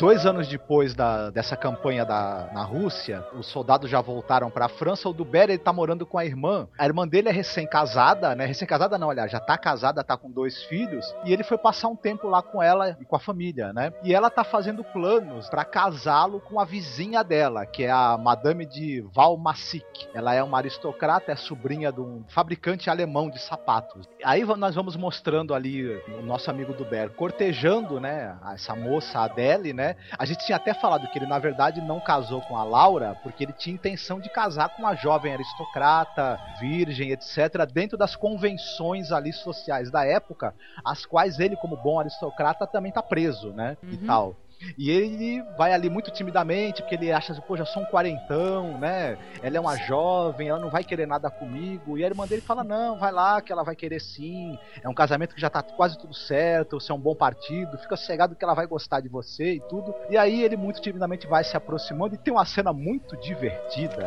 Dois 0.00 0.24
anos 0.24 0.48
depois 0.48 0.94
da, 0.94 1.28
dessa 1.28 1.54
campanha 1.54 2.06
da, 2.06 2.48
na 2.54 2.62
Rússia, 2.62 3.22
os 3.34 3.46
soldados 3.48 3.90
já 3.90 4.00
voltaram 4.00 4.50
pra 4.50 4.66
França. 4.66 5.06
O 5.06 5.12
Dubert 5.12 5.50
ele 5.50 5.58
tá 5.58 5.74
morando 5.74 6.06
com 6.06 6.16
a 6.16 6.24
irmã. 6.24 6.66
A 6.78 6.86
irmã 6.86 7.06
dele 7.06 7.28
é 7.28 7.32
recém-casada, 7.32 8.34
né? 8.34 8.46
Recém-casada 8.46 8.96
não, 8.96 9.10
aliás, 9.10 9.30
já 9.30 9.38
tá 9.38 9.58
casada, 9.58 10.02
tá 10.02 10.16
com 10.16 10.30
dois 10.30 10.62
filhos. 10.64 11.14
E 11.22 11.34
ele 11.34 11.44
foi 11.44 11.58
passar 11.58 11.88
um 11.88 11.94
tempo 11.94 12.28
lá 12.28 12.40
com 12.40 12.62
ela 12.62 12.96
e 12.98 13.04
com 13.04 13.14
a 13.14 13.20
família, 13.20 13.74
né? 13.74 13.92
E 14.02 14.14
ela 14.14 14.30
tá 14.30 14.42
fazendo 14.42 14.82
planos 14.82 15.50
pra 15.50 15.66
casá-lo 15.66 16.40
com 16.40 16.58
a 16.58 16.64
vizinha 16.64 17.22
dela, 17.22 17.66
que 17.66 17.84
é 17.84 17.90
a 17.90 18.16
Madame 18.16 18.64
de 18.64 19.02
Valmassic. 19.12 19.84
Ela 20.14 20.32
é 20.32 20.42
uma 20.42 20.56
aristocrata, 20.56 21.30
é 21.30 21.36
sobrinha 21.36 21.92
de 21.92 22.00
um 22.00 22.24
fabricante 22.26 22.88
alemão 22.88 23.28
de 23.28 23.38
sapatos. 23.38 24.08
Aí 24.24 24.46
nós 24.46 24.74
vamos 24.74 24.96
mostrando 24.96 25.52
ali 25.52 25.94
o 26.18 26.22
nosso 26.22 26.50
amigo 26.50 26.72
Dubert 26.72 27.10
cortejando, 27.10 28.00
né? 28.00 28.34
Essa 28.54 28.74
moça, 28.74 29.18
a 29.18 29.24
Adele, 29.24 29.74
né? 29.74 29.89
A 30.18 30.24
gente 30.24 30.44
tinha 30.44 30.56
até 30.56 30.72
falado 30.74 31.08
que 31.08 31.18
ele, 31.18 31.26
na 31.26 31.38
verdade, 31.38 31.80
não 31.80 32.00
casou 32.00 32.40
com 32.42 32.56
a 32.56 32.64
Laura 32.64 33.14
porque 33.22 33.44
ele 33.44 33.52
tinha 33.52 33.74
intenção 33.74 34.20
de 34.20 34.28
casar 34.30 34.68
com 34.70 34.82
uma 34.82 34.94
jovem 34.94 35.32
aristocrata, 35.32 36.40
virgem, 36.58 37.10
etc., 37.10 37.64
dentro 37.72 37.96
das 37.96 38.16
convenções 38.16 39.12
ali 39.12 39.32
sociais 39.32 39.90
da 39.90 40.04
época, 40.04 40.54
as 40.84 41.04
quais 41.06 41.38
ele, 41.38 41.56
como 41.56 41.76
bom 41.76 41.98
aristocrata, 42.00 42.66
também 42.66 42.92
tá 42.92 43.02
preso, 43.02 43.52
né? 43.52 43.76
E 43.82 43.96
Uhum. 43.96 44.06
tal. 44.06 44.36
E 44.76 44.90
ele 44.90 45.42
vai 45.56 45.72
ali 45.72 45.88
muito 45.88 46.10
timidamente, 46.10 46.82
porque 46.82 46.94
ele 46.94 47.10
acha 47.10 47.32
assim, 47.32 47.40
pô, 47.42 47.56
já 47.56 47.64
sou 47.64 47.82
um 47.82 47.86
quarentão, 47.86 48.78
né? 48.78 49.16
Ela 49.42 49.56
é 49.56 49.60
uma 49.60 49.76
jovem, 49.76 50.48
ela 50.48 50.58
não 50.58 50.70
vai 50.70 50.84
querer 50.84 51.06
nada 51.06 51.30
comigo. 51.30 51.96
E 51.96 52.04
a 52.04 52.06
irmã 52.06 52.26
dele 52.26 52.42
fala: 52.42 52.62
não, 52.62 52.98
vai 52.98 53.12
lá, 53.12 53.40
que 53.40 53.52
ela 53.52 53.62
vai 53.62 53.74
querer 53.74 54.00
sim. 54.00 54.58
É 54.82 54.88
um 54.88 54.94
casamento 54.94 55.34
que 55.34 55.40
já 55.40 55.48
tá 55.48 55.62
quase 55.62 55.98
tudo 55.98 56.14
certo, 56.14 56.78
você 56.78 56.92
é 56.92 56.94
um 56.94 57.00
bom 57.00 57.14
partido, 57.14 57.78
fica 57.78 57.96
sossegado 57.96 58.34
que 58.34 58.44
ela 58.44 58.54
vai 58.54 58.66
gostar 58.66 59.00
de 59.00 59.08
você 59.08 59.54
e 59.54 59.60
tudo. 59.60 59.94
E 60.10 60.16
aí 60.16 60.42
ele 60.42 60.56
muito 60.56 60.80
timidamente 60.80 61.26
vai 61.26 61.42
se 61.42 61.56
aproximando 61.56 62.14
e 62.14 62.18
tem 62.18 62.32
uma 62.32 62.44
cena 62.44 62.72
muito 62.72 63.16
divertida. 63.16 64.06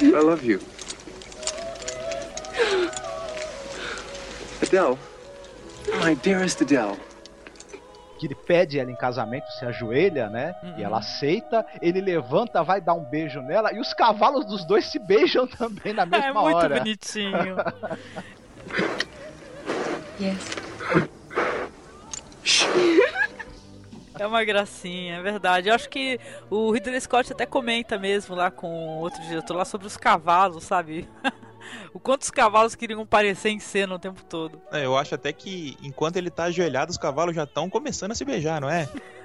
I 0.00 0.10
love 0.12 0.46
you. 0.46 0.60
Adele. 4.62 4.98
My 6.02 6.14
dearest 6.14 6.62
Adele. 6.62 7.09
Que 8.20 8.26
ele 8.26 8.34
pede 8.34 8.78
ela 8.78 8.90
em 8.90 8.94
casamento, 8.94 9.50
se 9.52 9.64
ajoelha, 9.64 10.28
né? 10.28 10.54
E 10.76 10.82
ela 10.82 10.98
aceita, 10.98 11.64
ele 11.80 12.02
levanta, 12.02 12.62
vai 12.62 12.78
dar 12.78 12.92
um 12.92 13.02
beijo 13.02 13.40
nela, 13.40 13.72
e 13.72 13.80
os 13.80 13.94
cavalos 13.94 14.44
dos 14.44 14.62
dois 14.66 14.84
se 14.84 14.98
beijam 14.98 15.46
também 15.56 15.94
na 15.94 16.04
mesma 16.04 16.26
É 16.26 16.32
muito 16.32 16.56
hora. 16.56 16.78
bonitinho. 16.78 17.56
Yes. 20.20 20.54
É 24.18 24.26
uma 24.26 24.44
gracinha, 24.44 25.16
é 25.16 25.22
verdade. 25.22 25.70
Eu 25.70 25.74
acho 25.74 25.88
que 25.88 26.20
o 26.50 26.70
Ridley 26.70 27.00
Scott 27.00 27.32
até 27.32 27.46
comenta 27.46 27.98
mesmo 27.98 28.34
lá 28.34 28.50
com 28.50 28.98
outro 28.98 29.22
diretor 29.22 29.56
lá 29.56 29.64
sobre 29.64 29.86
os 29.86 29.96
cavalos, 29.96 30.64
sabe? 30.64 31.08
o 31.92 32.00
quanto 32.00 32.22
os 32.22 32.30
cavalos 32.30 32.74
queriam 32.74 33.04
parecer 33.06 33.50
em 33.50 33.58
cena 33.58 33.94
o 33.94 33.98
tempo 33.98 34.22
todo. 34.24 34.60
É, 34.72 34.84
Eu 34.84 34.96
acho 34.96 35.14
até 35.14 35.32
que 35.32 35.76
enquanto 35.82 36.16
ele 36.16 36.30
tá 36.30 36.44
ajoelhado, 36.44 36.90
os 36.90 36.98
cavalos 36.98 37.34
já 37.34 37.44
estão 37.44 37.68
começando 37.68 38.12
a 38.12 38.14
se 38.14 38.24
beijar, 38.24 38.60
não 38.60 38.70
é? 38.70 38.88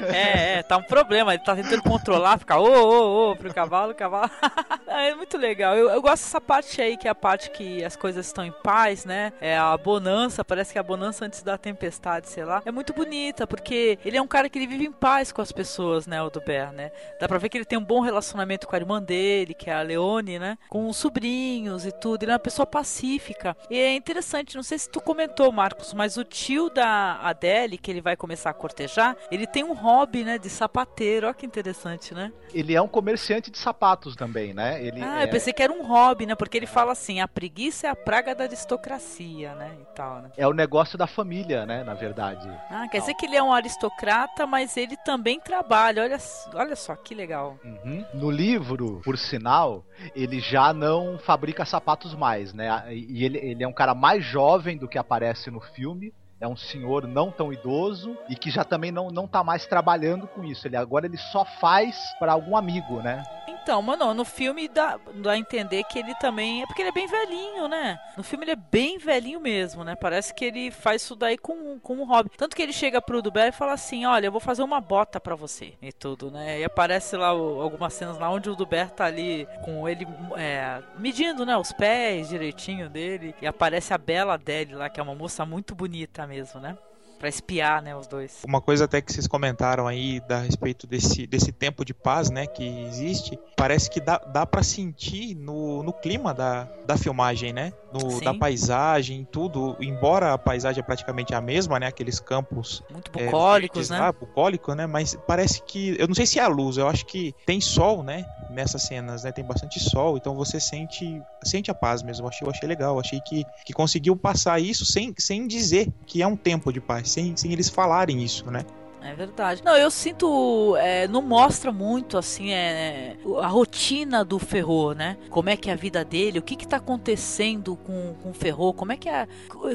É, 0.00 0.58
é, 0.58 0.62
tá 0.62 0.76
um 0.76 0.82
problema. 0.82 1.34
Ele 1.34 1.42
tá 1.42 1.54
tentando 1.56 1.82
controlar, 1.82 2.38
ficar 2.38 2.58
ô, 2.58 2.66
ô, 2.66 3.30
ô 3.30 3.36
pro 3.36 3.52
cavalo, 3.52 3.92
o 3.92 3.94
cavalo. 3.94 4.30
é 4.86 5.14
muito 5.14 5.36
legal. 5.36 5.74
Eu, 5.74 5.90
eu 5.90 6.02
gosto 6.02 6.24
dessa 6.24 6.40
parte 6.40 6.80
aí, 6.80 6.96
que 6.96 7.08
é 7.08 7.10
a 7.10 7.14
parte 7.14 7.50
que 7.50 7.84
as 7.84 7.96
coisas 7.96 8.26
estão 8.26 8.44
em 8.44 8.52
paz, 8.62 9.04
né? 9.04 9.32
É 9.40 9.56
a 9.56 9.76
bonança, 9.76 10.44
parece 10.44 10.72
que 10.72 10.78
é 10.78 10.80
a 10.80 10.84
bonança 10.84 11.24
antes 11.24 11.42
da 11.42 11.56
tempestade, 11.58 12.28
sei 12.28 12.44
lá. 12.44 12.62
É 12.64 12.70
muito 12.70 12.92
bonita, 12.92 13.46
porque 13.46 13.98
ele 14.04 14.16
é 14.16 14.22
um 14.22 14.26
cara 14.26 14.48
que 14.48 14.58
ele 14.58 14.66
vive 14.66 14.84
em 14.86 14.92
paz 14.92 15.32
com 15.32 15.42
as 15.42 15.52
pessoas, 15.52 16.06
né? 16.06 16.22
O 16.22 16.30
Dubert, 16.30 16.72
né? 16.72 16.90
Dá 17.20 17.28
pra 17.28 17.38
ver 17.38 17.48
que 17.48 17.58
ele 17.58 17.64
tem 17.64 17.78
um 17.78 17.84
bom 17.84 18.00
relacionamento 18.00 18.66
com 18.66 18.76
a 18.76 18.78
irmã 18.78 19.02
dele, 19.02 19.54
que 19.54 19.70
é 19.70 19.74
a 19.74 19.82
Leone, 19.82 20.38
né? 20.38 20.58
Com 20.68 20.88
os 20.88 20.96
sobrinhos 21.04 21.84
e 21.84 21.92
tudo. 21.92 22.22
Ele 22.22 22.32
é 22.32 22.34
uma 22.34 22.38
pessoa 22.38 22.64
pacífica. 22.66 23.56
E 23.68 23.78
é 23.78 23.94
interessante, 23.94 24.56
não 24.56 24.62
sei 24.62 24.78
se 24.78 24.88
tu 24.88 25.00
comentou, 25.00 25.52
Marcos, 25.52 25.92
mas 25.92 26.16
o 26.16 26.24
tio 26.24 26.70
da 26.70 27.20
Adele, 27.20 27.76
que 27.76 27.90
ele 27.90 28.00
vai 28.00 28.16
começar 28.16 28.50
a 28.50 28.54
cortejar, 28.54 29.16
ele 29.30 29.46
tem 29.46 29.62
um 29.62 29.74
hobby, 29.74 30.24
né? 30.24 30.38
De 30.38 30.48
sapateiro. 30.48 31.26
Olha 31.26 31.34
que 31.34 31.44
interessante, 31.44 32.14
né? 32.14 32.32
Ele 32.52 32.74
é 32.74 32.80
um 32.80 32.88
comerciante 32.88 33.50
de 33.50 33.58
sapatos 33.58 34.16
também, 34.16 34.54
né? 34.54 34.82
Ele 34.82 35.02
Ah, 35.02 35.20
é, 35.20 35.24
eu 35.24 35.28
pensei 35.28 35.52
que 35.52 35.62
era 35.62 35.72
um 35.72 35.84
hobby, 35.86 36.26
né? 36.26 36.34
Porque 36.34 36.56
ele 36.56 36.66
fala 36.66 36.92
assim, 36.92 37.20
a 37.20 37.28
preguiça 37.28 37.86
é 37.86 37.90
a 37.90 37.96
praga 37.96 38.34
da 38.34 38.44
aristocracia, 38.44 39.54
né? 39.54 39.76
E 39.80 39.94
tal, 39.94 40.22
né? 40.22 40.30
é 40.36 40.46
o 40.46 40.52
negócio 40.52 40.96
da 40.96 41.06
família, 41.06 41.66
né? 41.66 41.84
Na 41.84 41.94
verdade. 41.94 42.48
Ah, 42.70 42.86
quer 42.88 43.00
dizer 43.00 43.14
que 43.14 43.26
ele 43.26 43.36
é 43.36 43.42
um 43.42 43.52
aristocrata, 43.52 44.46
mas 44.46 44.76
ele 44.76 44.96
também 45.04 45.38
trabalha. 45.38 46.02
Olha, 46.02 46.18
olha 46.54 46.76
só, 46.76 46.94
que 46.96 47.14
legal. 47.14 47.58
Uhum. 47.64 48.04
No 48.14 48.30
livro, 48.30 49.00
por 49.04 49.18
sinal, 49.18 49.84
ele 50.14 50.40
já 50.40 50.72
não 50.72 50.93
fabrica 51.18 51.64
sapatos 51.64 52.14
mais, 52.14 52.52
né? 52.52 52.92
E 52.92 53.24
ele, 53.24 53.38
ele 53.38 53.64
é 53.64 53.68
um 53.68 53.72
cara 53.72 53.94
mais 53.94 54.24
jovem 54.24 54.76
do 54.76 54.88
que 54.88 54.98
aparece 54.98 55.50
no 55.50 55.60
filme. 55.60 56.12
É 56.40 56.48
um 56.48 56.56
senhor 56.56 57.06
não 57.06 57.30
tão 57.30 57.52
idoso 57.52 58.18
e 58.28 58.34
que 58.34 58.50
já 58.50 58.64
também 58.64 58.90
não, 58.90 59.08
não 59.08 59.26
tá 59.26 59.42
mais 59.42 59.66
trabalhando 59.66 60.26
com 60.26 60.44
isso. 60.44 60.66
Ele 60.66 60.76
agora 60.76 61.06
ele 61.06 61.16
só 61.16 61.44
faz 61.44 61.96
para 62.18 62.32
algum 62.32 62.56
amigo, 62.56 63.00
né? 63.00 63.22
Então, 63.64 63.80
mano, 63.80 64.12
no 64.12 64.26
filme 64.26 64.68
dá, 64.68 65.00
dá 65.14 65.32
a 65.32 65.38
entender 65.38 65.84
que 65.84 65.98
ele 65.98 66.14
também. 66.16 66.62
É 66.62 66.66
porque 66.66 66.82
ele 66.82 66.90
é 66.90 66.92
bem 66.92 67.06
velhinho, 67.06 67.66
né? 67.66 67.98
No 68.14 68.22
filme 68.22 68.44
ele 68.44 68.50
é 68.50 68.56
bem 68.56 68.98
velhinho 68.98 69.40
mesmo, 69.40 69.82
né? 69.82 69.96
Parece 69.96 70.34
que 70.34 70.44
ele 70.44 70.70
faz 70.70 71.00
isso 71.00 71.16
daí 71.16 71.38
com, 71.38 71.78
com 71.80 71.94
um 71.94 72.04
hobby. 72.04 72.30
Tanto 72.36 72.54
que 72.54 72.60
ele 72.60 72.74
chega 72.74 73.00
pro 73.00 73.22
Dubé 73.22 73.48
e 73.48 73.52
fala 73.52 73.72
assim: 73.72 74.04
Olha, 74.04 74.26
eu 74.26 74.30
vou 74.30 74.40
fazer 74.40 74.62
uma 74.62 74.82
bota 74.82 75.18
pra 75.18 75.34
você. 75.34 75.72
E 75.80 75.90
tudo, 75.90 76.30
né? 76.30 76.60
E 76.60 76.64
aparece 76.64 77.16
lá 77.16 77.28
algumas 77.28 77.94
cenas 77.94 78.18
lá 78.18 78.28
onde 78.28 78.50
o 78.50 78.54
Dubé 78.54 78.84
tá 78.84 79.06
ali 79.06 79.48
com 79.64 79.88
ele 79.88 80.06
é, 80.36 80.82
medindo, 80.98 81.46
né? 81.46 81.56
Os 81.56 81.72
pés 81.72 82.28
direitinho 82.28 82.90
dele. 82.90 83.34
E 83.40 83.46
aparece 83.46 83.94
a 83.94 83.98
bela 83.98 84.36
dele 84.36 84.74
lá, 84.74 84.90
que 84.90 85.00
é 85.00 85.02
uma 85.02 85.14
moça 85.14 85.46
muito 85.46 85.74
bonita 85.74 86.26
mesmo, 86.26 86.60
né? 86.60 86.76
Pra 87.18 87.28
espiar, 87.28 87.82
né? 87.82 87.96
Os 87.96 88.06
dois. 88.06 88.42
Uma 88.46 88.60
coisa 88.60 88.84
até 88.84 89.00
que 89.00 89.12
vocês 89.12 89.26
comentaram 89.26 89.86
aí 89.86 90.20
da 90.20 90.40
respeito 90.40 90.86
desse, 90.86 91.26
desse 91.26 91.52
tempo 91.52 91.84
de 91.84 91.94
paz, 91.94 92.30
né, 92.30 92.46
que 92.46 92.64
existe, 92.86 93.38
parece 93.56 93.90
que 93.90 94.00
dá, 94.00 94.18
dá 94.18 94.46
para 94.46 94.62
sentir 94.62 95.34
no, 95.34 95.82
no 95.82 95.92
clima 95.92 96.34
da, 96.34 96.68
da 96.86 96.96
filmagem, 96.96 97.52
né, 97.52 97.72
no, 97.92 98.20
da 98.20 98.34
paisagem, 98.34 99.26
tudo, 99.30 99.76
embora 99.80 100.32
a 100.32 100.38
paisagem 100.38 100.80
é 100.80 100.82
praticamente 100.82 101.34
a 101.34 101.40
mesma, 101.40 101.78
né, 101.78 101.86
aqueles 101.86 102.20
campos 102.20 102.82
Muito 102.90 103.10
é, 103.16 103.24
bucólicos, 103.24 103.88
verdes 103.88 103.90
né? 103.90 103.98
lá, 104.00 104.12
bucólico, 104.12 104.74
né, 104.74 104.86
mas 104.86 105.16
parece 105.26 105.62
que, 105.62 105.96
eu 105.98 106.06
não 106.06 106.14
sei 106.14 106.26
se 106.26 106.38
é 106.38 106.42
a 106.42 106.48
luz, 106.48 106.76
eu 106.76 106.88
acho 106.88 107.06
que 107.06 107.34
tem 107.46 107.60
sol, 107.60 108.02
né, 108.02 108.24
nessas 108.50 108.82
cenas, 108.82 109.24
né, 109.24 109.32
tem 109.32 109.44
bastante 109.44 109.80
sol, 109.80 110.16
então 110.16 110.34
você 110.34 110.60
sente, 110.60 111.20
sente 111.42 111.70
a 111.70 111.74
paz 111.74 112.02
mesmo, 112.02 112.24
eu 112.24 112.28
achei, 112.28 112.46
eu 112.46 112.50
achei 112.50 112.68
legal, 112.68 112.98
achei 112.98 113.20
que, 113.20 113.44
que 113.64 113.72
conseguiu 113.72 114.16
passar 114.16 114.60
isso 114.60 114.84
sem, 114.84 115.14
sem 115.18 115.46
dizer 115.46 115.88
que 116.06 116.22
é 116.22 116.26
um 116.26 116.36
tempo 116.36 116.72
de 116.72 116.80
paz, 116.80 117.03
sem, 117.08 117.36
sem 117.36 117.52
eles 117.52 117.68
falarem 117.68 118.22
isso, 118.22 118.50
né. 118.50 118.64
É 119.04 119.14
verdade. 119.14 119.62
Não, 119.62 119.76
eu 119.76 119.90
sinto. 119.90 120.76
É, 120.78 121.06
não 121.06 121.20
mostra 121.20 121.70
muito, 121.70 122.16
assim, 122.16 122.52
é, 122.52 123.16
a 123.42 123.46
rotina 123.46 124.24
do 124.24 124.38
Ferro, 124.38 124.94
né? 124.94 125.18
Como 125.28 125.50
é 125.50 125.56
que 125.56 125.68
é 125.68 125.74
a 125.74 125.76
vida 125.76 126.02
dele, 126.02 126.38
o 126.38 126.42
que 126.42 126.56
que 126.56 126.66
tá 126.66 126.78
acontecendo 126.78 127.76
com, 127.76 128.14
com 128.22 128.30
o 128.30 128.34
Ferro, 128.34 128.72
como 128.72 128.92
é 128.92 128.96
que 128.96 129.08
é. 129.08 129.28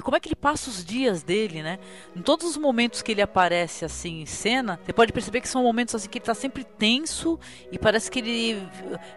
Como 0.04 0.18
é 0.18 0.20
que 0.20 0.30
ele 0.30 0.36
passa 0.36 0.70
os 0.70 0.84
dias 0.84 1.22
dele, 1.22 1.62
né? 1.62 1.78
Em 2.16 2.22
todos 2.22 2.48
os 2.48 2.58
momentos 2.58 3.04
que 3.04 3.12
ele 3.12 3.22
aparece 3.22 3.86
assim 3.86 4.22
em 4.22 4.26
cena, 4.26 4.80
você 4.84 4.92
pode 4.92 5.14
perceber 5.14 5.42
que 5.42 5.48
são 5.48 5.62
momentos 5.62 5.94
assim 5.94 6.10
que 6.10 6.18
ele 6.18 6.26
tá 6.26 6.34
sempre 6.34 6.64
tenso 6.64 7.40
e 7.72 7.78
parece 7.78 8.10
que 8.10 8.20
ele, 8.20 8.68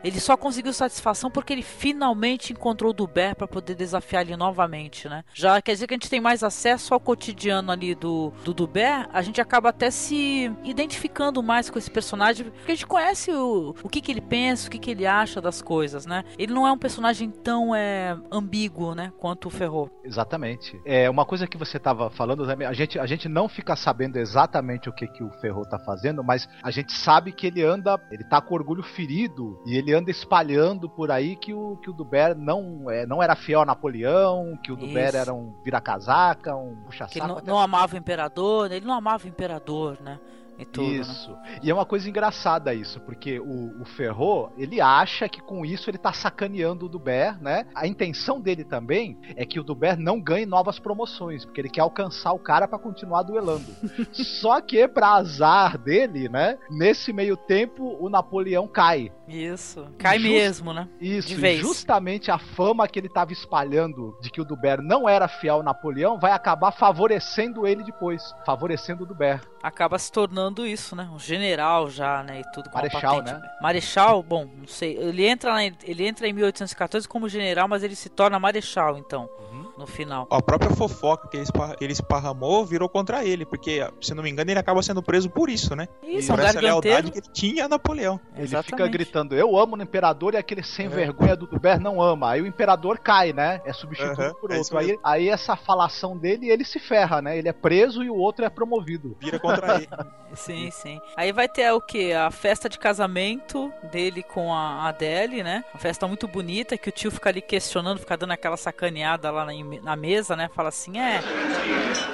ele 0.05 0.21
só 0.21 0.37
conseguiu 0.37 0.75
satisfação 0.75 1.31
porque 1.31 1.55
ele 1.55 1.63
finalmente 1.63 2.53
encontrou 2.53 2.91
o 2.91 2.95
Duber 2.95 3.35
para 3.35 3.49
poder 3.49 3.75
desafiar 3.75 4.23
ele 4.23 4.37
novamente, 4.37 5.09
né? 5.09 5.25
Já 5.33 5.63
quer 5.63 5.73
dizer 5.73 5.87
que 5.87 5.95
a 5.95 5.97
gente 5.97 6.11
tem 6.11 6.21
mais 6.21 6.43
acesso 6.43 6.93
ao 6.93 7.01
cotidiano 7.01 7.73
ali 7.73 7.95
do, 7.95 8.31
do 8.45 8.53
Duber, 8.53 9.09
a 9.11 9.23
gente 9.23 9.41
acaba 9.41 9.71
até 9.71 9.91
se 9.91 10.02
identificando 10.11 11.43
mais 11.43 11.71
com 11.71 11.79
esse 11.79 11.91
personagem, 11.91 12.51
porque 12.51 12.73
a 12.73 12.75
gente 12.75 12.87
conhece 12.87 13.31
o, 13.33 13.75
o 13.83 13.89
que, 13.89 14.01
que 14.01 14.11
ele 14.11 14.21
pensa, 14.21 14.69
o 14.69 14.71
que, 14.71 14.79
que 14.79 14.91
ele 14.91 15.07
acha 15.07 15.41
das 15.41 15.61
coisas, 15.61 16.07
né? 16.07 16.25
Ele 16.39 16.53
não 16.53 16.67
é 16.67 16.73
um 16.73 16.79
personagem 16.79 17.31
tão 17.31 17.75
é, 17.75 18.17
ambíguo, 18.31 18.95
né, 18.95 19.13
quanto 19.19 19.49
o 19.49 19.51
Ferro. 19.51 19.91
Exatamente. 20.05 20.81
É 20.85 21.09
uma 21.09 21.25
coisa 21.25 21.47
que 21.47 21.57
você 21.57 21.77
estava 21.77 22.11
falando, 22.11 22.45
a 22.45 22.73
gente, 22.73 22.99
a 22.99 23.07
gente 23.07 23.29
não 23.29 23.49
fica 23.49 23.77
sabendo 23.77 24.17
exatamente 24.17 24.89
o 24.89 24.93
que, 24.93 25.07
que 25.07 25.23
o 25.23 25.31
Ferro 25.41 25.65
tá 25.67 25.79
fazendo, 25.79 26.25
mas 26.25 26.49
a 26.63 26.71
gente 26.71 26.93
sabe 26.93 27.33
que 27.33 27.47
ele 27.47 27.63
anda, 27.63 28.01
ele 28.11 28.25
tá 28.25 28.41
com 28.41 28.55
orgulho 28.55 28.83
ferido 28.83 29.61
e 29.67 29.77
ele 29.77 29.93
anda 29.93 30.11
espalhando 30.11 30.89
por 30.89 31.11
aí 31.11 31.37
que 31.37 31.53
o, 31.53 31.77
que 31.77 31.91
o 31.91 31.93
Duber 31.93 32.37
não, 32.37 32.91
é, 32.91 33.07
não 33.07 33.23
era 33.23 33.35
fiel 33.35 33.61
a 33.61 33.67
Napoleão, 33.67 34.59
que 34.63 34.73
o 34.73 34.77
Duber 34.77 35.09
Isso. 35.09 35.17
era 35.17 35.35
um 35.35 35.53
vira-casaca, 35.65 36.55
um 36.57 36.77
puxa-saco. 36.85 37.19
Ele 37.19 37.27
não, 37.27 37.41
não 37.55 37.59
amava 37.59 37.95
o 37.95 37.99
imperador, 37.99 38.71
ele 38.71 38.87
não 38.87 38.95
amava 38.95 39.25
o 39.25 39.29
imperador, 39.29 39.92
né? 40.01 40.19
E 40.59 40.65
tudo, 40.65 40.89
né? 40.89 40.97
Isso. 40.99 41.37
E 41.63 41.71
é 41.71 41.75
uma 41.75 41.87
coisa 41.87 42.09
engraçada 42.09 42.75
isso, 42.75 43.01
porque 43.01 43.41
o, 43.41 43.81
o 43.81 43.85
Ferro, 43.85 44.53
ele 44.57 44.81
acha 44.81 45.29
que 45.29 45.41
com 45.41 45.65
isso 45.65 45.89
ele 45.89 45.99
tá 45.99 46.13
sacaneando 46.13 46.87
o 46.87 46.89
Duber, 46.89 47.41
né? 47.43 47.67
A 47.75 47.87
intenção 47.87 48.41
dele 48.41 48.65
também 48.65 49.19
é 49.35 49.45
que 49.45 49.59
o 49.59 49.65
Duber 49.65 49.99
não 49.99 50.21
ganhe 50.21 50.47
novas 50.47 50.79
promoções, 50.79 51.45
porque 51.45 51.61
ele 51.61 51.71
quer 51.71 51.81
alcançar 51.81 52.33
o 52.33 52.39
cara 52.39 52.69
para 52.69 52.79
continuar 52.79 53.23
duelando. 53.23 53.67
Só 54.13 54.61
que, 54.61 54.87
pra 54.87 55.15
azar 55.15 55.79
dele, 55.79 56.29
né? 56.29 56.59
Nesse 56.71 57.13
meio 57.13 57.37
tempo, 57.37 57.97
o 57.99 58.09
Napoleão 58.09 58.69
cai. 58.69 59.11
Isso. 59.33 59.87
Cai 59.99 60.19
Just- 60.19 60.31
mesmo, 60.33 60.73
né? 60.73 60.89
Isso, 61.01 61.33
e 61.45 61.57
justamente 61.57 62.31
a 62.31 62.39
fama 62.39 62.87
que 62.87 62.99
ele 62.99 63.09
tava 63.09 63.33
espalhando 63.33 64.17
de 64.21 64.31
que 64.31 64.41
o 64.41 64.45
Duber 64.45 64.81
não 64.83 65.09
era 65.09 65.27
fiel 65.29 65.57
ao 65.57 65.63
Napoleão 65.63 66.19
vai 66.19 66.33
acabar 66.33 66.71
favorecendo 66.73 67.67
ele 67.67 67.83
depois, 67.83 68.35
favorecendo 68.45 69.05
o 69.05 69.07
Duber. 69.07 69.41
Acaba 69.63 69.99
se 69.99 70.11
tornando 70.11 70.67
isso, 70.67 70.95
né? 70.97 71.09
Um 71.15 71.19
general 71.19 71.89
já, 71.89 72.23
né? 72.23 72.41
E 72.41 72.53
tudo 72.53 72.69
com 72.69 72.77
Marechal, 72.77 73.17
patente. 73.23 73.33
né? 73.41 73.49
Marechal, 73.61 74.23
bom, 74.23 74.45
não 74.59 74.67
sei. 74.67 74.97
Ele 74.97 75.25
entra, 75.27 75.57
ele 75.85 76.07
entra 76.07 76.27
em 76.29 76.33
1814 76.33 77.09
como 77.09 77.29
general, 77.29 77.69
mas 77.69 77.83
ele 77.83 77.95
se 77.95 78.09
torna 78.09 78.39
marechal, 78.39 78.99
então, 78.99 79.29
Uhum. 79.53 79.72
No 79.79 79.87
final. 79.87 80.27
A 80.31 80.41
própria 80.43 80.71
fofoca 80.71 81.29
que 81.29 81.37
ele, 81.37 81.45
espa- 81.45 81.75
que 81.77 81.85
ele 81.85 81.93
esparramou 81.93 82.65
virou 82.65 82.89
contra 82.89 83.25
ele, 83.25 83.45
porque, 83.47 83.87
se 84.01 84.15
não 84.15 84.23
me 84.23 84.31
engano, 84.31 84.51
ele 84.51 84.59
acaba 84.59 84.83
sendo 84.83 85.03
preso 85.03 85.31
por 85.31 85.49
isso, 85.49 85.75
né? 85.75 85.89
Isso, 86.03 86.31
é 86.31 86.35
um 86.35 86.37
por 86.39 86.45
essa 86.45 86.61
lealdade 86.61 87.11
que 87.11 87.19
ele 87.19 87.27
tinha 87.33 87.65
a 87.65 87.69
Napoleão. 87.69 88.21
Ele 88.35 88.45
Exatamente. 88.45 88.71
fica 88.71 88.87
gritando, 88.89 89.35
eu 89.35 89.57
amo 89.59 89.77
o 89.77 89.83
imperador 89.83 90.35
e 90.35 90.37
aquele 90.37 90.63
sem 90.63 90.87
É. 90.87 90.89
vergonha 90.89 91.37
do 91.37 91.47
Duber 91.47 91.81
não 91.81 92.01
ama. 92.03 92.31
Aí 92.31 92.43
o 92.43 92.47
imperador 92.47 92.99
cai, 92.99 93.33
né? 93.33 93.61
É 93.65 93.73
substituído 93.73 94.35
por 94.37 94.51
é 94.53 94.59
outro. 94.59 94.79
Aí, 94.79 94.87
mesmo. 94.89 95.01
aí 95.05 95.29
essa 95.29 95.57
falação 95.57 96.17
dele, 96.17 96.51
ele 96.51 96.65
se 96.65 96.79
ferra, 96.79 97.23
né? 97.23 97.37
Ele 97.39 97.49
é 97.49 97.53
preso 97.53 98.03
e 98.03 98.11
o 98.11 98.17
outro 98.17 98.45
é 98.45 98.51
promovido. 98.51 99.17
Vira 99.21 99.39
contra 99.39 99.77
ele. 99.77 99.89
Sim, 100.35 100.71
sim. 100.71 100.99
Aí 101.15 101.31
vai 101.31 101.47
ter 101.47 101.71
o 101.73 101.81
que? 101.81 102.15
A 102.15 102.31
festa 102.31 102.67
de 102.67 102.79
casamento 102.79 103.71
dele 103.93 104.23
com 104.23 104.51
a 104.55 104.89
Adele, 104.89 105.43
né? 105.43 105.63
Uma 105.75 105.79
festa 105.79 106.07
muito 106.09 106.27
bonita 106.27 106.79
que 106.79 106.89
o 106.89 106.93
tio 106.93 107.11
fica 107.11 107.29
ali 107.29 107.43
questionando, 107.43 107.99
fica 107.99 108.17
dando 108.17 108.31
aquela 108.33 108.57
sacaneada 108.57 109.31
lá 109.31 109.45
na, 109.63 109.97
mesa, 109.97 110.37
né? 110.37 110.49
Fala 110.55 110.69
assim: 110.69 110.99
é, 110.99 111.21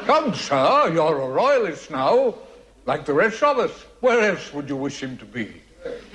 Come, 0.07 0.35
sir, 0.35 0.93
you're 0.93 1.23
a 1.23 1.29
royalist 1.29 1.91
now, 1.91 2.35
like 2.87 3.05
the 3.05 3.13
rest 3.13 3.43
of 3.43 3.59
us. 3.59 3.87
Where 4.01 4.21
else 4.31 4.53
would 4.53 4.69
you 4.69 4.77
wish 4.77 5.03
him 5.03 5.17
to 5.19 5.25
be? 5.25 5.68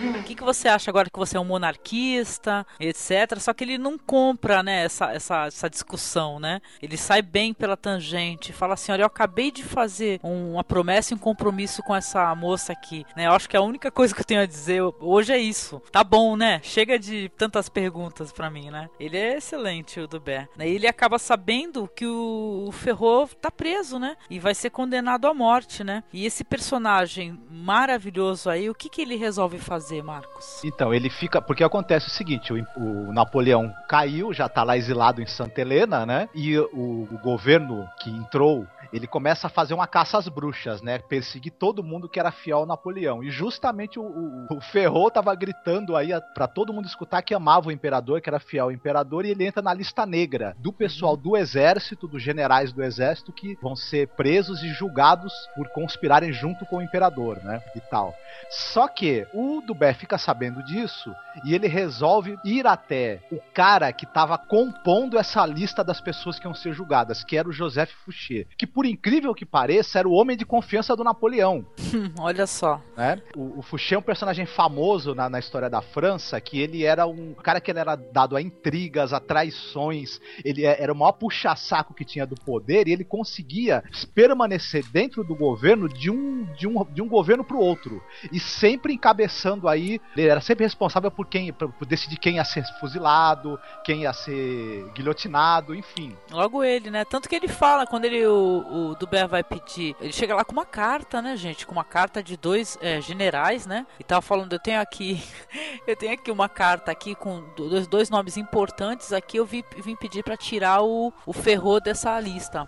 O 0.10 0.24
que, 0.24 0.36
que 0.36 0.44
você 0.44 0.68
acha 0.68 0.90
agora 0.92 1.10
que 1.10 1.18
você 1.20 1.38
é 1.38 1.40
um 1.40 1.46
monarquista, 1.46 2.66
etc. 2.80 3.40
Só 3.40 3.54
que 3.54 3.64
ele 3.64 3.78
não 3.78 3.98
compra, 3.98 4.62
né, 4.64 4.84
essa, 4.86 5.12
essa, 5.12 5.46
essa 5.48 5.70
discussão, 5.70 6.40
né? 6.40 6.62
Ele 6.82 6.98
sai 6.98 7.22
bem 7.22 7.54
pela 7.54 7.78
tangente, 7.78 8.54
fala 8.54 8.74
assim, 8.74 8.92
olha, 8.92 9.04
eu 9.04 9.08
acabei 9.08 9.52
de 9.52 9.64
fazer 9.64 10.20
um- 10.24 10.54
uma 10.54 10.64
promessa 10.64 11.14
e 11.14 11.16
um 11.16 11.20
compromisso 11.20 11.82
com 11.84 11.96
essa 11.96 12.34
moça 12.36 12.74
aqui, 12.74 13.06
né? 13.16 13.28
Eu 13.28 13.32
acho 13.34 13.50
que 13.50 13.58
a 13.58 13.62
única 13.62 13.92
coisa 13.92 14.14
que 14.14 14.22
eu 14.22 14.26
tenho 14.26 14.42
a 14.42 14.46
dizer 14.46 14.82
hoje 15.00 15.32
é 15.34 15.38
isso. 15.38 15.82
Tá 15.92 16.04
bom, 16.04 16.36
né? 16.36 16.60
Chega 16.64 16.98
de 17.00 17.30
tantas 17.38 17.70
perguntas 17.70 18.32
pra 18.32 18.50
mim, 18.50 18.70
né? 18.70 18.90
Ele 19.00 19.18
é 19.18 19.38
excelente, 19.38 20.00
o 20.00 20.08
Dubé. 20.08 20.48
E 20.60 20.64
ele 20.64 20.88
acaba 20.88 21.18
sabendo 21.20 21.88
que 21.88 22.06
o, 22.06 22.66
o 22.68 22.72
Ferro 22.72 23.28
tá 23.42 23.52
preso, 23.52 24.00
né? 24.00 24.16
E 24.30 24.40
vai 24.40 24.56
ser 24.56 24.70
condenado 24.70 25.28
à 25.28 25.34
morte, 25.34 25.84
né? 25.84 26.04
E 26.12 26.26
esse 26.26 26.44
personagem 26.44 27.40
maravilhoso 27.50 28.50
aí, 28.50 28.70
o 28.70 28.76
que 28.76 28.90
que 28.90 29.02
ele 29.02 29.16
resolve 29.16 29.58
fazer, 29.60 29.93
Marcos? 30.02 30.64
Então, 30.64 30.94
ele 30.94 31.10
fica. 31.10 31.42
Porque 31.42 31.64
acontece 31.64 32.08
o 32.08 32.12
seguinte: 32.12 32.54
o, 32.54 32.66
o 32.78 33.14
Napoleão 33.14 33.74
caiu, 33.88 34.34
já 34.34 34.50
tá 34.50 34.64
lá 34.64 34.78
exilado 34.78 35.22
em 35.22 35.26
Santa 35.26 35.62
Helena, 35.62 36.06
né? 36.06 36.30
E 36.34 36.58
o, 36.58 37.08
o 37.12 37.20
governo 37.22 37.88
que 38.00 38.10
entrou. 38.10 38.68
Ele 38.94 39.08
começa 39.08 39.48
a 39.48 39.50
fazer 39.50 39.74
uma 39.74 39.88
caça 39.88 40.18
às 40.18 40.28
bruxas, 40.28 40.82
né? 40.82 41.00
Perseguir 41.00 41.52
todo 41.52 41.84
mundo 41.84 42.08
que 42.08 42.20
era 42.20 42.32
fiel 42.32 42.60
ao 42.60 42.66
Napoleão. 42.66 43.24
E 43.24 43.32
justamente 43.32 44.00
o, 44.00 44.04
o, 44.04 44.58
o 44.58 44.62
Ferro 44.62 45.10
tava 45.10 45.34
gritando 45.36 45.96
aí 45.96 46.14
a- 46.14 46.22
pra 46.22 46.48
todo 46.48 46.72
mundo 46.72 46.86
escutar 46.86 47.22
que 47.24 47.34
amava 47.34 47.70
o 47.70 47.72
imperador, 47.72 48.22
que 48.22 48.30
era 48.30 48.40
fiel 48.40 48.66
ao 48.66 48.72
imperador, 48.72 49.26
e 49.26 49.30
ele 49.32 49.46
entra 49.46 49.62
na 49.64 49.74
lista 49.74 50.06
negra 50.06 50.56
do 50.60 50.72
pessoal 50.72 51.18
do 51.18 51.36
exército, 51.36 52.08
dos 52.08 52.22
generais 52.22 52.72
do 52.72 52.84
exército, 52.84 53.32
que 53.34 53.58
vão 53.62 53.76
ser 53.76 54.08
presos 54.10 54.62
e 54.64 54.70
julgados 54.70 55.34
por 55.56 55.68
conspirarem 55.70 56.32
junto 56.32 56.66
com 56.66 56.78
o 56.78 56.82
imperador, 56.82 57.38
né? 57.44 57.62
E 57.76 57.80
tal. 57.82 58.14
Só 58.50 58.88
que 58.88 59.26
o 59.34 59.62
Dubé 59.66 59.94
fica 59.94 60.18
sabendo 60.18 60.62
disso 60.64 61.14
e 61.44 61.56
ele 61.56 61.68
resolve 61.68 62.38
ir 62.46 62.68
até 62.68 63.20
o 63.32 63.40
cara 63.54 63.92
que 63.92 64.06
estava 64.06 64.38
compondo 64.38 65.18
essa 65.18 65.46
lista 65.46 65.84
das 65.84 66.00
pessoas 66.00 66.38
que 66.38 66.46
iam 66.46 66.54
ser 66.54 66.74
julgadas, 66.74 67.24
que 67.24 67.36
era 67.38 67.48
o 67.50 67.54
Joseph 67.54 67.90
Fouché, 68.06 68.46
que 68.58 68.68
por 68.68 68.83
incrível 68.86 69.34
que 69.34 69.46
pareça 69.46 70.00
era 70.00 70.08
o 70.08 70.14
homem 70.14 70.36
de 70.38 70.46
confiança 70.46 70.96
do 70.96 71.04
Napoleão. 71.04 71.66
Olha 72.20 72.46
só. 72.48 72.82
Né? 72.96 73.22
O, 73.36 73.60
o 73.60 73.62
Fouché 73.62 73.96
é 73.96 73.98
um 73.98 74.02
personagem 74.02 74.46
famoso 74.46 75.14
na, 75.16 75.30
na 75.30 75.40
história 75.40 75.70
da 75.70 75.82
França, 75.82 76.40
que 76.40 76.60
ele 76.60 76.84
era 76.84 77.06
um 77.06 77.34
cara 77.34 77.60
que 77.60 77.72
ele 77.72 77.80
era 77.80 77.96
dado 77.96 78.36
a 78.36 78.42
intrigas, 78.42 79.14
a 79.14 79.20
traições, 79.20 80.20
ele 80.44 80.66
é- 80.66 80.82
era 80.82 80.92
o 80.92 80.96
maior 80.96 81.14
puxa-saco 81.14 81.94
que 81.94 82.06
tinha 82.06 82.26
do 82.26 82.36
poder 82.36 82.88
e 82.88 82.92
ele 82.92 83.04
conseguia 83.04 83.84
permanecer 84.14 84.84
dentro 84.92 85.24
do 85.24 85.36
governo 85.36 85.88
de 85.90 86.10
um, 86.10 86.44
de 86.58 86.68
um, 86.68 86.86
de 86.86 87.02
um 87.02 87.08
governo 87.08 87.44
pro 87.44 87.60
outro. 87.60 88.02
E 88.32 88.40
sempre 88.40 88.94
encabeçando 88.94 89.68
aí, 89.68 90.00
ele 90.16 90.28
era 90.28 90.42
sempre 90.42 90.64
responsável 90.64 91.12
por 91.12 91.28
quem, 91.28 91.52
por, 91.52 91.72
por 91.72 91.86
decidir 91.86 92.18
quem 92.18 92.36
ia 92.36 92.46
ser 92.46 92.64
fuzilado, 92.80 93.60
quem 93.84 94.02
ia 94.04 94.14
ser 94.14 94.86
guilhotinado, 94.94 95.76
enfim. 95.76 96.16
Logo 96.32 96.64
ele, 96.64 96.90
né? 96.90 97.04
Tanto 97.06 97.28
que 97.28 97.36
ele 97.36 97.48
fala, 97.48 97.86
quando 97.86 98.06
ele, 98.06 98.26
o, 98.26 98.66
o 98.74 98.96
Dubé 98.96 99.28
vai 99.28 99.44
pedir, 99.44 99.96
ele 100.02 100.12
chega 100.12 100.34
lá 100.34 100.44
com 100.44 100.52
uma 100.52 100.66
carta, 100.66 101.22
né, 101.22 101.38
gente? 101.38 101.66
Com 101.68 101.74
uma 101.74 101.84
carta 101.84 102.24
de 102.24 102.36
dois 102.36 102.78
é, 102.82 103.00
generais, 103.00 103.68
né? 103.68 103.86
E 104.00 104.04
tava 104.04 104.22
falando, 104.22 104.54
eu 104.54 104.60
tenho 104.60 104.82
aqui, 104.82 105.24
eu 105.86 105.96
tenho 105.96 106.14
aqui 106.14 106.32
uma 106.32 106.50
carta 106.50 106.92
aqui 106.92 107.14
com 107.14 107.44
dois, 107.56 107.86
dois 107.86 108.10
nomes 108.10 108.36
importantes 108.36 109.14
aqui, 109.14 109.38
eu 109.38 109.46
vim, 109.46 109.64
vim 109.84 109.96
pedir 109.96 110.24
pra 110.24 110.36
tirar 110.36 110.82
o, 110.82 111.14
o 111.26 111.34
Ferro 111.34 111.80
dessa 111.80 112.20
lista. 112.20 112.68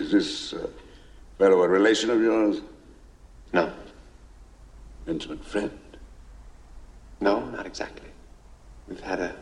Is 0.00 0.10
this 0.10 0.52
uh, 0.52 0.70
fellow 1.38 1.64
a 1.64 1.66
relation 1.66 2.12
of 2.12 2.22
yours? 2.22 2.62
No. 3.52 3.72
Intimate 5.08 5.44
friend? 5.44 5.72
No, 7.20 7.46
not 7.50 7.66
exactly. 7.66 8.10
We've 8.86 9.00
had 9.00 9.20
a 9.20 9.34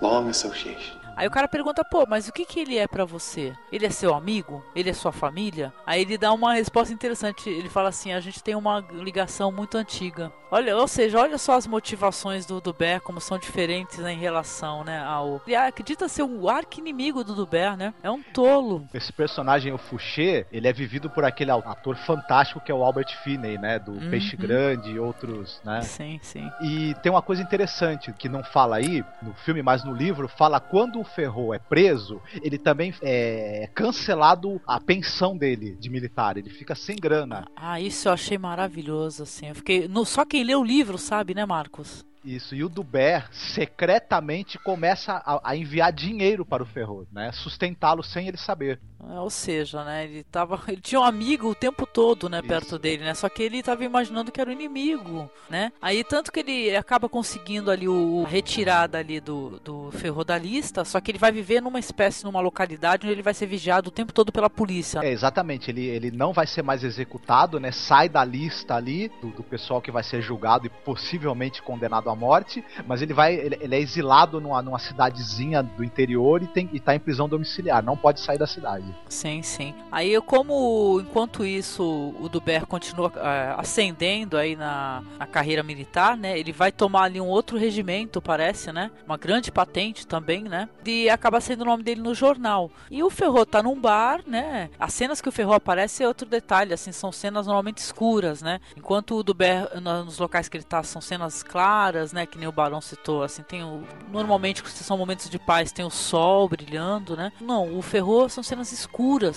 long 0.00 0.28
association. 0.30 1.05
Aí 1.16 1.26
o 1.26 1.30
cara 1.30 1.48
pergunta, 1.48 1.82
pô, 1.84 2.04
mas 2.06 2.28
o 2.28 2.32
que 2.32 2.44
que 2.44 2.60
ele 2.60 2.76
é 2.76 2.86
pra 2.86 3.04
você? 3.04 3.54
Ele 3.72 3.86
é 3.86 3.90
seu 3.90 4.14
amigo? 4.14 4.62
Ele 4.74 4.90
é 4.90 4.92
sua 4.92 5.12
família? 5.12 5.72
Aí 5.86 6.02
ele 6.02 6.18
dá 6.18 6.32
uma 6.32 6.54
resposta 6.54 6.92
interessante. 6.92 7.48
Ele 7.48 7.68
fala 7.70 7.88
assim: 7.88 8.12
a 8.12 8.20
gente 8.20 8.42
tem 8.42 8.54
uma 8.54 8.84
ligação 8.92 9.50
muito 9.50 9.78
antiga. 9.78 10.30
Olha, 10.50 10.76
ou 10.76 10.86
seja, 10.86 11.18
olha 11.18 11.38
só 11.38 11.54
as 11.54 11.66
motivações 11.66 12.46
do 12.46 12.60
Dubé, 12.60 13.00
como 13.00 13.20
são 13.20 13.36
diferentes 13.36 13.98
né, 13.98 14.12
em 14.12 14.18
relação, 14.18 14.84
né, 14.84 15.02
ao. 15.02 15.40
Ele 15.44 15.56
acredita 15.56 16.08
ser 16.08 16.22
o 16.22 16.48
arqui-inimigo 16.48 17.24
do 17.24 17.34
Dubé, 17.34 17.74
né? 17.76 17.92
É 18.02 18.10
um 18.10 18.22
tolo. 18.22 18.86
Esse 18.94 19.12
personagem, 19.12 19.72
o 19.72 19.78
Fouché, 19.78 20.46
ele 20.52 20.68
é 20.68 20.72
vivido 20.72 21.10
por 21.10 21.24
aquele 21.24 21.50
ator 21.50 21.96
fantástico 21.96 22.60
que 22.60 22.70
é 22.70 22.74
o 22.74 22.84
Albert 22.84 23.08
Finney, 23.24 23.58
né? 23.58 23.78
Do 23.78 23.92
Uhum. 23.96 24.10
Peixe 24.10 24.36
Grande 24.36 24.90
e 24.90 24.98
outros, 25.00 25.60
né? 25.64 25.80
Sim, 25.82 26.20
sim. 26.22 26.48
E 26.62 26.94
tem 27.02 27.10
uma 27.10 27.22
coisa 27.22 27.42
interessante 27.42 28.12
que 28.12 28.28
não 28.28 28.44
fala 28.44 28.76
aí 28.76 29.04
no 29.22 29.32
filme, 29.34 29.62
mas 29.62 29.82
no 29.82 29.92
livro, 29.94 30.28
fala 30.28 30.60
quando 30.60 31.00
o 31.00 31.04
Ferro 31.06 31.54
é 31.54 31.58
preso, 31.58 32.20
ele 32.42 32.58
também 32.58 32.92
é 33.00 33.70
cancelado 33.74 34.60
a 34.66 34.80
pensão 34.80 35.36
dele 35.36 35.76
de 35.76 35.88
militar. 35.88 36.36
Ele 36.36 36.50
fica 36.50 36.74
sem 36.74 36.96
grana. 36.96 37.46
Ah, 37.56 37.80
isso 37.80 38.08
eu 38.08 38.12
achei 38.12 38.36
maravilhoso, 38.36 39.22
assim. 39.22 39.48
Eu 39.48 39.54
fiquei. 39.54 39.88
No, 39.88 40.04
só 40.04 40.24
quem 40.24 40.44
lê 40.44 40.54
o 40.54 40.64
livro 40.64 40.98
sabe, 40.98 41.34
né, 41.34 41.46
Marcos? 41.46 42.04
Isso, 42.26 42.56
e 42.56 42.64
o 42.64 42.68
Duber 42.68 43.28
secretamente 43.30 44.58
começa 44.58 45.22
a, 45.24 45.50
a 45.50 45.56
enviar 45.56 45.92
dinheiro 45.92 46.44
para 46.44 46.60
o 46.60 46.66
Ferro, 46.66 47.06
né? 47.12 47.30
Sustentá-lo 47.30 48.02
sem 48.02 48.26
ele 48.26 48.36
saber. 48.36 48.80
É, 49.08 49.20
ou 49.20 49.30
seja, 49.30 49.84
né, 49.84 50.04
ele 50.04 50.24
tava, 50.24 50.60
ele 50.68 50.80
tinha 50.80 51.00
um 51.00 51.04
amigo 51.04 51.48
o 51.48 51.54
tempo 51.54 51.86
todo, 51.86 52.28
né, 52.28 52.38
Isso. 52.38 52.48
perto 52.48 52.78
dele, 52.78 53.04
né? 53.04 53.14
Só 53.14 53.28
que 53.28 53.42
ele 53.42 53.62
tava 53.62 53.84
imaginando 53.84 54.32
que 54.32 54.40
era 54.40 54.50
o 54.50 54.52
inimigo, 54.52 55.30
né? 55.48 55.72
Aí 55.80 56.02
tanto 56.02 56.32
que 56.32 56.40
ele 56.40 56.76
acaba 56.76 57.08
conseguindo 57.08 57.70
ali 57.70 57.88
o 57.88 58.24
a 58.26 58.28
retirada 58.28 58.98
ali 58.98 59.20
do, 59.20 59.60
do 59.60 59.90
Ferro 59.92 60.24
da 60.24 60.36
lista, 60.36 60.84
só 60.84 61.00
que 61.00 61.10
ele 61.10 61.18
vai 61.18 61.30
viver 61.30 61.60
numa 61.60 61.78
espécie, 61.78 62.24
numa 62.24 62.40
localidade 62.40 63.06
onde 63.06 63.12
ele 63.12 63.22
vai 63.22 63.34
ser 63.34 63.46
vigiado 63.46 63.88
o 63.88 63.92
tempo 63.92 64.12
todo 64.12 64.32
pela 64.32 64.50
polícia. 64.50 65.00
É, 65.02 65.10
exatamente, 65.10 65.70
ele, 65.70 65.86
ele 65.86 66.10
não 66.10 66.32
vai 66.32 66.46
ser 66.46 66.62
mais 66.62 66.82
executado, 66.82 67.60
né? 67.60 67.70
Sai 67.70 68.08
da 68.08 68.24
lista 68.24 68.74
ali 68.74 69.10
do, 69.20 69.28
do 69.28 69.42
pessoal 69.42 69.80
que 69.80 69.92
vai 69.92 70.02
ser 70.02 70.20
julgado 70.20 70.66
e 70.66 70.70
possivelmente 70.70 71.62
condenado 71.62 72.10
à 72.10 72.16
morte, 72.16 72.64
mas 72.86 73.02
ele 73.02 73.14
vai. 73.14 73.34
Ele, 73.34 73.56
ele 73.60 73.74
é 73.74 73.80
exilado 73.80 74.40
numa, 74.40 74.60
numa 74.62 74.78
cidadezinha 74.78 75.62
do 75.62 75.84
interior 75.84 76.42
e, 76.42 76.46
tem, 76.48 76.68
e 76.72 76.80
tá 76.80 76.94
em 76.94 77.00
prisão 77.00 77.28
domiciliar, 77.28 77.82
não 77.82 77.96
pode 77.96 78.20
sair 78.20 78.38
da 78.38 78.46
cidade. 78.46 78.95
Sim, 79.08 79.42
sim. 79.42 79.74
Aí 79.90 80.12
eu 80.12 80.22
como 80.22 81.00
enquanto 81.00 81.44
isso 81.44 82.14
o 82.20 82.28
Duber 82.28 82.66
continua 82.66 83.12
é, 83.16 83.54
ascendendo 83.56 84.36
aí 84.36 84.56
na, 84.56 85.02
na 85.18 85.26
carreira 85.26 85.62
militar, 85.62 86.16
né? 86.16 86.38
Ele 86.38 86.52
vai 86.52 86.72
tomar 86.72 87.04
ali 87.04 87.20
um 87.20 87.26
outro 87.26 87.56
regimento, 87.56 88.20
parece, 88.20 88.72
né? 88.72 88.90
Uma 89.06 89.16
grande 89.16 89.52
patente 89.52 90.06
também, 90.06 90.42
né? 90.42 90.68
E 90.84 91.08
acaba 91.08 91.40
sendo 91.40 91.62
o 91.62 91.64
nome 91.64 91.82
dele 91.82 92.00
no 92.00 92.14
jornal. 92.14 92.70
E 92.90 93.02
o 93.02 93.10
Ferro 93.10 93.46
tá 93.46 93.62
num 93.62 93.80
bar, 93.80 94.22
né? 94.26 94.70
As 94.78 94.92
cenas 94.92 95.20
que 95.20 95.28
o 95.28 95.32
Ferro 95.32 95.52
aparece 95.52 96.02
é 96.02 96.08
outro 96.08 96.28
detalhe, 96.28 96.72
assim, 96.74 96.92
são 96.92 97.12
cenas 97.12 97.46
normalmente 97.46 97.78
escuras, 97.78 98.42
né? 98.42 98.60
Enquanto 98.76 99.14
o 99.14 99.22
Duber 99.22 99.68
nos 99.80 100.18
locais 100.18 100.48
que 100.48 100.56
ele 100.56 100.64
tá 100.64 100.82
são 100.82 101.00
cenas 101.00 101.42
claras, 101.42 102.12
né? 102.12 102.26
Que 102.26 102.38
nem 102.38 102.48
o 102.48 102.52
Barão 102.52 102.80
citou, 102.80 103.22
assim, 103.22 103.42
tem 103.42 103.62
o 103.62 103.82
normalmente 104.10 104.62
se 104.68 104.82
são 104.82 104.98
momentos 104.98 105.30
de 105.30 105.38
paz, 105.38 105.72
tem 105.72 105.84
o 105.84 105.90
sol 105.90 106.48
brilhando, 106.48 107.16
né? 107.16 107.32
Não, 107.40 107.76
o 107.76 107.82
Ferro 107.82 108.28
são 108.28 108.42
cenas 108.42 108.72
escuras, 108.72 108.85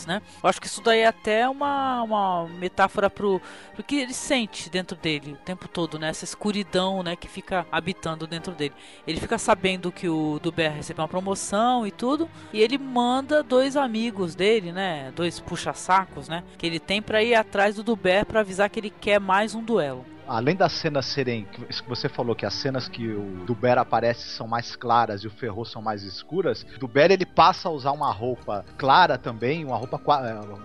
né? 0.06 0.22
Eu 0.41 0.50
acho 0.50 0.60
que 0.60 0.68
isso 0.68 0.82
daí 0.82 1.00
é 1.00 1.08
até 1.08 1.47
uma, 1.47 2.04
uma 2.04 2.47
metáfora 2.47 3.10
pro, 3.10 3.41
pro 3.74 3.84
que 3.84 3.97
ele 3.97 4.14
sente 4.14 4.70
dentro 4.70 4.97
dele 4.97 5.34
o 5.34 5.38
tempo 5.38 5.68
todo, 5.68 5.97
né? 6.00 6.10
Essa 6.10 6.26
escuridão, 6.26 7.04
né? 7.04 7.16
Que 7.16 7.28
fica 7.28 7.66
habitando 7.72 8.28
dentro 8.28 8.54
dele. 8.54 8.74
Ele 9.08 9.20
fica 9.20 9.38
sabendo 9.38 9.91
que 9.91 10.08
o 10.08 10.39
Duber 10.41 10.72
recebeu 10.72 11.04
uma 11.04 11.10
promoção 11.10 11.86
e 11.86 11.91
tudo, 11.91 12.30
e 12.54 12.62
ele 12.62 12.78
manda 12.78 13.43
dois 13.43 13.76
amigos 13.76 14.36
dele, 14.36 14.72
né? 14.72 15.12
Dois 15.16 15.39
puxa-sacos, 15.39 16.28
né? 16.28 16.43
Que 16.58 16.66
ele 16.66 16.80
tem 16.80 17.02
para 17.02 17.24
ir 17.24 17.36
atrás 17.36 17.76
do 17.76 17.84
Duber 17.84 18.26
para 18.26 18.41
avisar 18.41 18.70
que 18.70 18.80
ele 18.80 18.89
quer 18.89 19.20
mais 19.20 19.56
um 19.56 19.64
duelo 19.64 20.06
além 20.30 20.55
das 20.55 20.71
cenas 20.73 21.05
serem. 21.05 21.45
Que 21.45 21.65
você 21.88 22.07
falou, 22.07 22.36
que 22.36 22.45
as 22.45 22.53
cenas 22.53 22.88
que 22.88 23.07
o 23.07 23.43
Duber 23.45 23.77
aparece 23.77 24.30
são 24.30 24.47
mais 24.47 24.75
claras 24.75 25.23
e 25.23 25.27
o 25.27 25.32
Ferro 25.32 25.65
são 25.65 25.82
mais 25.82 26.03
escuras, 26.03 26.65
Duber 26.80 27.11
ele 27.11 27.25
passa 27.25 27.67
a 27.67 27.71
usar 27.71 27.91
uma 27.91 28.11
roupa 28.11 28.63
clara 28.77 29.17
também, 29.17 29.65
uma 29.65 29.75
roupa 29.75 29.99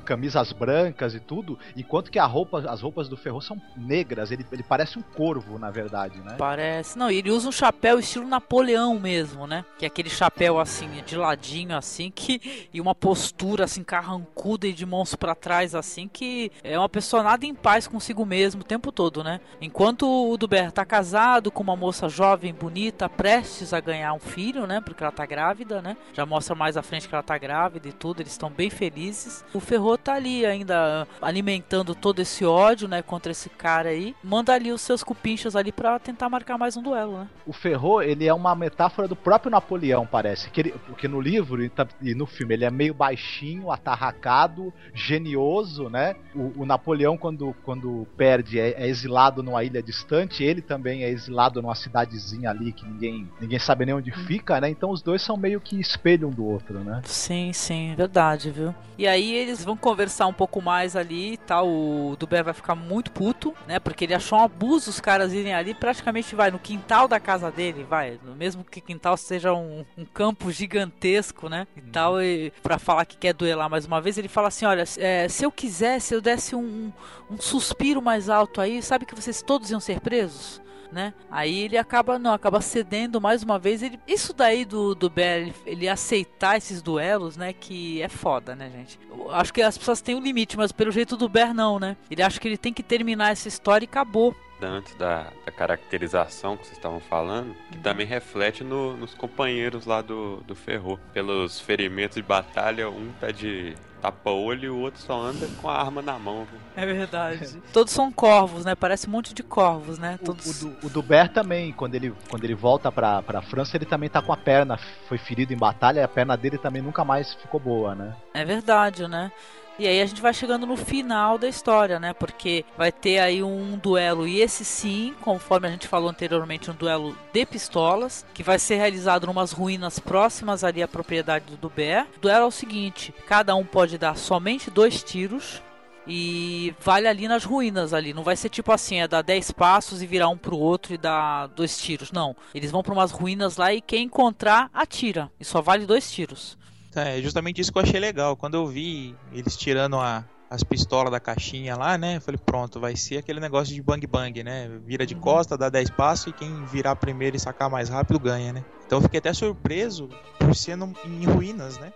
camisas 0.05 0.53
brancas 0.53 1.15
e 1.15 1.21
tudo, 1.21 1.59
enquanto 1.77 2.11
que 2.11 2.19
a 2.19 2.27
roupa, 2.27 2.61
as 2.69 2.81
roupas 2.81 3.09
do 3.09 3.17
Ferro 3.17 3.41
são 3.41 3.61
negras, 3.77 4.31
ele, 4.31 4.45
ele 4.53 4.63
parece 4.63 4.99
um 4.99 5.03
corvo, 5.03 5.59
na 5.59 5.71
verdade, 5.71 6.21
né? 6.21 6.37
Parece. 6.39 6.99
Não, 6.99 7.11
ele 7.11 7.31
usa 7.31 7.49
um 7.49 7.53
chapéu 7.53 7.99
estilo 7.99 8.27
Napoleão 8.27 8.99
mesmo, 8.99 9.47
né? 9.47 9.65
Que 9.79 9.85
é 9.85 9.89
aquele 9.89 10.11
chapéu 10.11 10.59
assim, 10.59 10.89
de 11.05 11.17
ladinho 11.17 11.77
assim, 11.77 12.11
que 12.11 12.69
e 12.73 12.81
uma 12.81 12.95
postura 12.95 13.65
assim 13.65 13.83
carrancuda 13.83 14.67
e 14.67 14.73
de 14.73 14.85
mãos 14.85 15.15
para 15.15 15.35
trás 15.35 15.75
assim, 15.75 16.09
que 16.09 16.51
é 16.63 16.79
uma 16.79 16.89
pessoa 16.89 17.23
nada 17.23 17.47
em 17.47 17.55
paz 17.55 17.87
consigo 17.87 18.25
mesmo 18.27 18.61
o 18.61 18.65
tempo 18.65 18.93
todo, 18.93 19.23
né? 19.23 19.41
Enquanto 19.61 20.07
o 20.07 20.37
Duber 20.37 20.71
tá 20.73 20.85
casado 20.85 21.51
com 21.51 21.63
uma 21.63 21.77
moça 21.77 22.09
jovem, 22.09 22.53
bonita, 22.53 23.09
prestes 23.09 23.73
a 23.73 23.81
ganhar 23.81 24.13
um 24.13 24.19
filho, 24.19 24.67
né? 24.67 24.81
Porque 24.81 25.03
ela 25.03 25.13
tá 25.13 25.25
grávida, 25.25 25.81
né? 25.81 25.97
Já 26.13 26.27
mostra 26.27 26.55
mais 26.55 26.77
à 26.77 26.83
frente 26.83 27.09
que 27.09 27.15
ela 27.15 27.23
tá 27.23 27.37
grávida 27.39 27.89
e 27.89 27.93
tudo, 27.93 28.21
eles 28.21 28.33
estão 28.33 28.51
bem 28.51 28.71
felizes. 28.71 29.45
O 29.55 29.61
Ferro 29.61 29.97
tá 29.97 30.15
ali 30.15 30.45
ainda 30.45 31.07
alimentando 31.21 31.95
todo 31.95 32.21
esse 32.21 32.45
ódio, 32.45 32.89
né? 32.89 33.03
Contra 33.03 33.33
esse 33.33 33.49
cara 33.49 33.91
aí. 33.91 34.15
Manda 34.23 34.53
ali 34.53 34.73
os 34.73 34.81
seus 34.81 35.03
cupinchas 35.03 35.57
ali 35.57 35.73
para 35.73 35.99
tentar 35.99 36.29
marcar 36.29 36.59
mais 36.59 36.77
um 36.77 36.83
duelo, 36.83 37.21
né? 37.21 37.29
O 37.47 37.53
Ferro, 37.53 38.03
ele 38.03 38.27
é 38.27 38.35
uma 38.35 38.55
metáfora 38.55 39.07
do 39.07 39.17
próprio 39.17 39.51
Napoleão, 39.51 40.07
parece. 40.07 40.51
Que 40.51 40.61
ele, 40.61 40.75
porque 40.87 41.09
no 41.09 41.21
livro 41.21 41.63
e 42.01 42.15
no 42.15 42.27
filme 42.27 42.55
ele 42.55 42.65
é 42.65 42.71
meio 42.71 42.95
baixinho, 42.95 43.71
atarracado, 43.71 44.73
genioso, 44.93 45.89
né? 45.89 46.17
O, 46.35 46.63
o 46.63 46.67
Napoleão, 46.67 47.17
quando, 47.17 47.55
quando 47.65 48.07
perde, 48.17 48.59
é, 48.59 48.71
é 48.71 48.89
exilado 48.89 49.43
numa 49.45 49.63
ilha 49.63 49.83
distante, 49.83 50.43
ele 50.43 50.63
também 50.63 51.05
é 51.05 51.11
exilado 51.11 51.61
numa 51.63 51.75
cidadezinha 51.75 52.51
ali 52.51 52.73
que 52.73 52.87
ninguém, 52.87 53.29
ninguém 53.41 53.59
sabe 53.59 53.87
nem 53.87 53.95
onde 53.95 54.11
fica, 54.27 54.61
né? 54.61 54.69
Então 54.69 54.91
os 54.91 55.03
dois 55.03 55.23
são 55.23 55.37
meio 55.37 55.61
que 55.61 55.79
espelho 55.81 56.29
um 56.29 56.31
do 56.31 56.45
outro, 56.45 56.81
né? 56.81 57.03
Sim, 57.05 57.53
sim, 57.53 57.95
verdade, 57.97 58.51
viu? 58.51 58.75
E 58.97 59.07
aí 59.07 59.35
eles 59.35 59.65
vão 59.65 59.77
conversar 59.77 60.27
um 60.27 60.33
pouco 60.33 60.63
mais 60.63 60.95
ali 60.95 61.33
e 61.33 61.37
tal. 61.37 61.69
O 61.69 62.17
Duber 62.19 62.45
vai 62.45 62.55
ficar 62.55 62.75
muito 62.75 63.11
puto, 63.11 63.55
né? 63.67 63.79
Porque 63.79 64.05
ele 64.05 64.15
achou 64.15 64.39
um 64.39 64.43
abuso 64.43 64.91
os 64.91 65.01
caras 65.01 65.33
irem 65.33 65.55
ali, 65.55 65.75
praticamente 65.75 66.35
vai 66.35 66.51
no 66.51 66.59
quintal 66.59 67.09
da 67.09 67.19
casa 67.19 67.51
dele, 67.51 67.85
vai, 67.85 68.19
mesmo 68.37 68.65
que 68.65 68.81
quintal 68.81 69.17
seja 69.17 69.53
um, 69.53 69.85
um 69.97 70.05
campo 70.05 70.51
gigantesco, 70.51 71.49
né? 71.49 71.67
E 71.77 71.81
tal, 71.81 72.23
e 72.23 72.53
pra 72.63 72.79
falar 72.79 73.05
que 73.05 73.17
quer 73.17 73.35
duelar 73.35 73.69
mais 73.69 73.87
uma 73.87 74.01
vez, 74.01 74.17
ele 74.17 74.29
fala 74.29 74.49
assim: 74.49 74.65
olha, 74.65 74.85
é, 74.99 75.29
se 75.29 75.45
eu 75.45 75.51
quisesse, 75.51 76.15
eu 76.15 76.21
desse 76.21 76.55
um, 76.55 76.93
um 77.31 77.39
suspiro 77.39 78.01
mais 78.01 78.29
alto 78.29 78.61
aí, 78.61 78.83
sabe 78.83 79.05
que 79.05 79.15
vocês 79.25 79.43
todos 79.43 79.71
iam 79.71 79.81
ser 79.81 80.01
presos? 80.01 80.63
Né? 80.93 81.13
Aí 81.29 81.61
ele 81.61 81.77
acaba 81.77 82.21
não, 82.21 82.33
acaba 82.33 82.61
cedendo 82.61 83.21
mais 83.21 83.43
uma 83.43 83.59
vez. 83.59 83.83
Ele, 83.83 83.99
isso 84.07 84.33
daí 84.33 84.65
do, 84.65 84.95
do 84.95 85.11
Bear, 85.11 85.51
ele, 85.67 85.89
aceitar 85.89 86.57
esses 86.57 86.81
duelos, 86.81 87.37
né? 87.37 87.53
Que 87.53 88.01
é 88.01 88.09
foda, 88.09 88.55
né, 88.55 88.71
gente? 88.71 89.01
Eu 89.11 89.29
acho 89.33 89.53
que 89.53 89.61
as 89.61 89.77
pessoas 89.77 90.01
têm 90.01 90.15
um 90.15 90.21
limite, 90.21 90.57
mas 90.57 90.71
pelo 90.71 90.93
jeito 90.93 91.17
do 91.17 91.29
Bear 91.29 91.53
não, 91.53 91.81
né? 91.81 91.97
Ele 92.09 92.23
acha 92.23 92.39
que 92.39 92.47
ele 92.47 92.57
tem 92.57 92.73
que 92.73 92.83
terminar 92.83 93.33
essa 93.33 93.49
história 93.49 93.85
e 93.85 93.89
acabou. 93.89 94.37
Antes 94.63 94.95
da, 94.95 95.33
da 95.45 95.51
caracterização 95.51 96.57
que 96.57 96.65
vocês 96.65 96.79
estavam 96.79 97.01
falando, 97.01 97.57
que 97.73 97.79
também 97.79 98.07
reflete 98.07 98.63
no, 98.63 98.97
nos 98.97 99.15
companheiros 99.15 99.85
lá 99.87 100.01
do, 100.01 100.37
do 100.47 100.55
Ferro. 100.55 100.99
Pelos 101.13 101.61
ferimentos 101.61 102.15
de 102.15 102.23
batalha, 102.23 102.89
um 102.89 103.11
tá 103.21 103.33
de 103.33 103.75
tapa-olho 104.05 104.65
e 104.67 104.69
o 104.69 104.79
outro 104.81 105.01
só 105.01 105.19
anda 105.19 105.49
com 105.63 105.69
a 105.69 105.81
arma 105.81 106.03
na 106.03 106.19
mão. 106.19 106.47
Viu? 106.51 106.61
É 106.77 106.85
verdade. 106.85 107.63
Todos 107.73 107.91
são 107.91 108.13
corvos, 108.13 108.65
né? 108.65 108.75
Parece 108.75 109.09
um 109.09 109.11
monte 109.11 109.33
de 109.33 109.43
corvos, 109.43 109.99
né? 109.99 110.19
Todos... 110.23 110.63
O, 110.63 110.69
o, 110.69 110.77
o 110.85 110.91
Dubert 110.91 111.33
também, 111.33 111.73
quando 111.73 111.95
ele, 111.95 112.15
quando 112.29 112.45
ele 112.45 112.55
volta 112.55 112.93
pra, 112.93 113.23
pra 113.23 113.41
França, 113.41 113.79
ele 113.79 113.87
também 113.87 114.11
tá 114.11 114.21
com 114.21 114.33
a 114.33 114.37
perna, 114.37 114.79
foi 115.09 115.17
ferido 115.17 115.55
em 115.55 115.57
batalha, 115.57 116.01
e 116.01 116.03
a 116.03 116.09
perna 116.09 116.37
dele 116.37 116.59
também 116.59 116.83
nunca 116.83 117.03
mais 117.03 117.33
ficou 117.35 117.59
boa, 117.59 117.95
né? 117.95 118.15
É 118.35 118.45
verdade, 118.45 119.09
né? 119.09 119.33
E 119.77 119.89
aí 119.89 120.01
a 120.01 120.07
gente 120.07 120.23
vai 120.23 120.33
chegando 120.33 120.67
no 120.67 120.77
final 120.77 121.37
da 121.37 121.49
história, 121.49 121.99
né? 121.99 122.13
Porque 122.13 122.65
vai 122.79 122.93
ter 122.93 123.19
aí 123.19 123.43
um 123.43 123.77
duelo, 123.77 124.27
e 124.27 124.41
esse 124.41 124.65
sim, 124.65 125.15
conforme 125.21 125.67
a 125.67 125.71
gente 125.71 125.89
falou 125.89 126.09
anteriormente, 126.09 126.71
um 126.71 126.75
duelo 126.75 127.17
de 127.33 127.45
pistolas, 127.45 128.25
que 128.33 128.45
vai 128.45 128.57
ser 128.59 128.77
realizado 128.77 129.27
numas 129.27 129.51
ruínas 129.51 129.99
próximas 129.99 130.63
ali 130.63 130.81
à 130.81 130.87
propriedade 130.87 131.47
do 131.47 131.57
Dubé. 131.57 132.07
O 132.17 132.21
duelo 132.21 132.45
é 132.45 132.47
o 132.47 132.53
seguinte: 132.53 133.13
cada 133.27 133.57
um 133.57 133.65
pode 133.65 133.99
dar 133.99 134.17
somente 134.17 134.71
dois 134.71 135.03
tiros. 135.03 135.61
E 136.07 136.75
vale 136.81 137.09
ali 137.09 137.27
nas 137.27 137.45
ruínas 137.45 137.95
ali. 137.95 138.13
Não 138.13 138.23
vai 138.23 138.37
ser 138.37 138.51
tipo 138.51 138.71
assim, 138.71 139.01
é 139.01 139.09
dar 139.09 139.23
10 139.23 139.53
passos 139.53 140.03
e 140.03 140.07
virar 140.07 140.29
um 140.29 140.37
pro 140.37 140.59
outro 140.59 140.93
e 140.93 140.99
dar 140.99 141.47
dois 141.49 141.79
tiros. 141.79 142.13
Não. 142.13 142.37
Eles 142.55 142.71
vão 142.71 142.83
para 142.83 142.93
umas 142.93 143.11
ruínas 143.11 143.57
lá 143.57 143.73
e 143.73 143.81
quem 143.81 144.05
encontrar 144.05 144.69
atira. 144.75 145.33
E 145.41 145.45
só 145.47 145.63
vale 145.63 145.87
dois 145.87 146.13
tiros. 146.13 146.59
É 146.97 147.21
justamente 147.21 147.61
isso 147.61 147.73
que 147.73 147.79
eu 147.79 147.83
achei 147.83 148.01
legal. 148.01 148.37
Quando 148.37 148.55
eu 148.55 148.67
vi 148.67 149.15
eles 149.33 149.57
tirando 149.57 149.97
a, 149.97 150.25
as 150.49 150.63
pistolas 150.63 151.11
da 151.11 151.19
caixinha 151.19 151.77
lá, 151.77 151.99
né? 151.99 152.17
Eu 152.17 152.21
falei, 152.21 152.41
pronto, 152.45 152.79
vai 152.79 152.97
ser 152.97 153.19
aquele 153.19 153.41
negócio 153.41 153.75
de 153.75 153.83
bang 153.83 154.07
bang, 154.07 154.43
né? 154.43 154.71
Vira 154.85 155.07
de 155.07 155.15
costa, 155.15 155.59
dá 155.59 155.69
10 155.69 155.91
passos 155.91 156.29
e 156.29 156.33
quem 156.33 156.65
virar 156.67 156.97
primeiro 156.97 157.37
e 157.37 157.41
sacar 157.41 157.69
mais 157.69 157.89
rápido 157.89 158.19
ganha, 158.21 158.53
né? 158.53 158.65
Então 158.87 158.99
eu 158.99 159.03
fiquei 159.03 159.19
até 159.19 159.33
surpreso 159.33 160.09
por 160.39 160.55
ser 160.55 160.77
no, 160.77 160.93
em 161.05 161.25
ruínas, 161.25 161.79
né? 161.79 161.93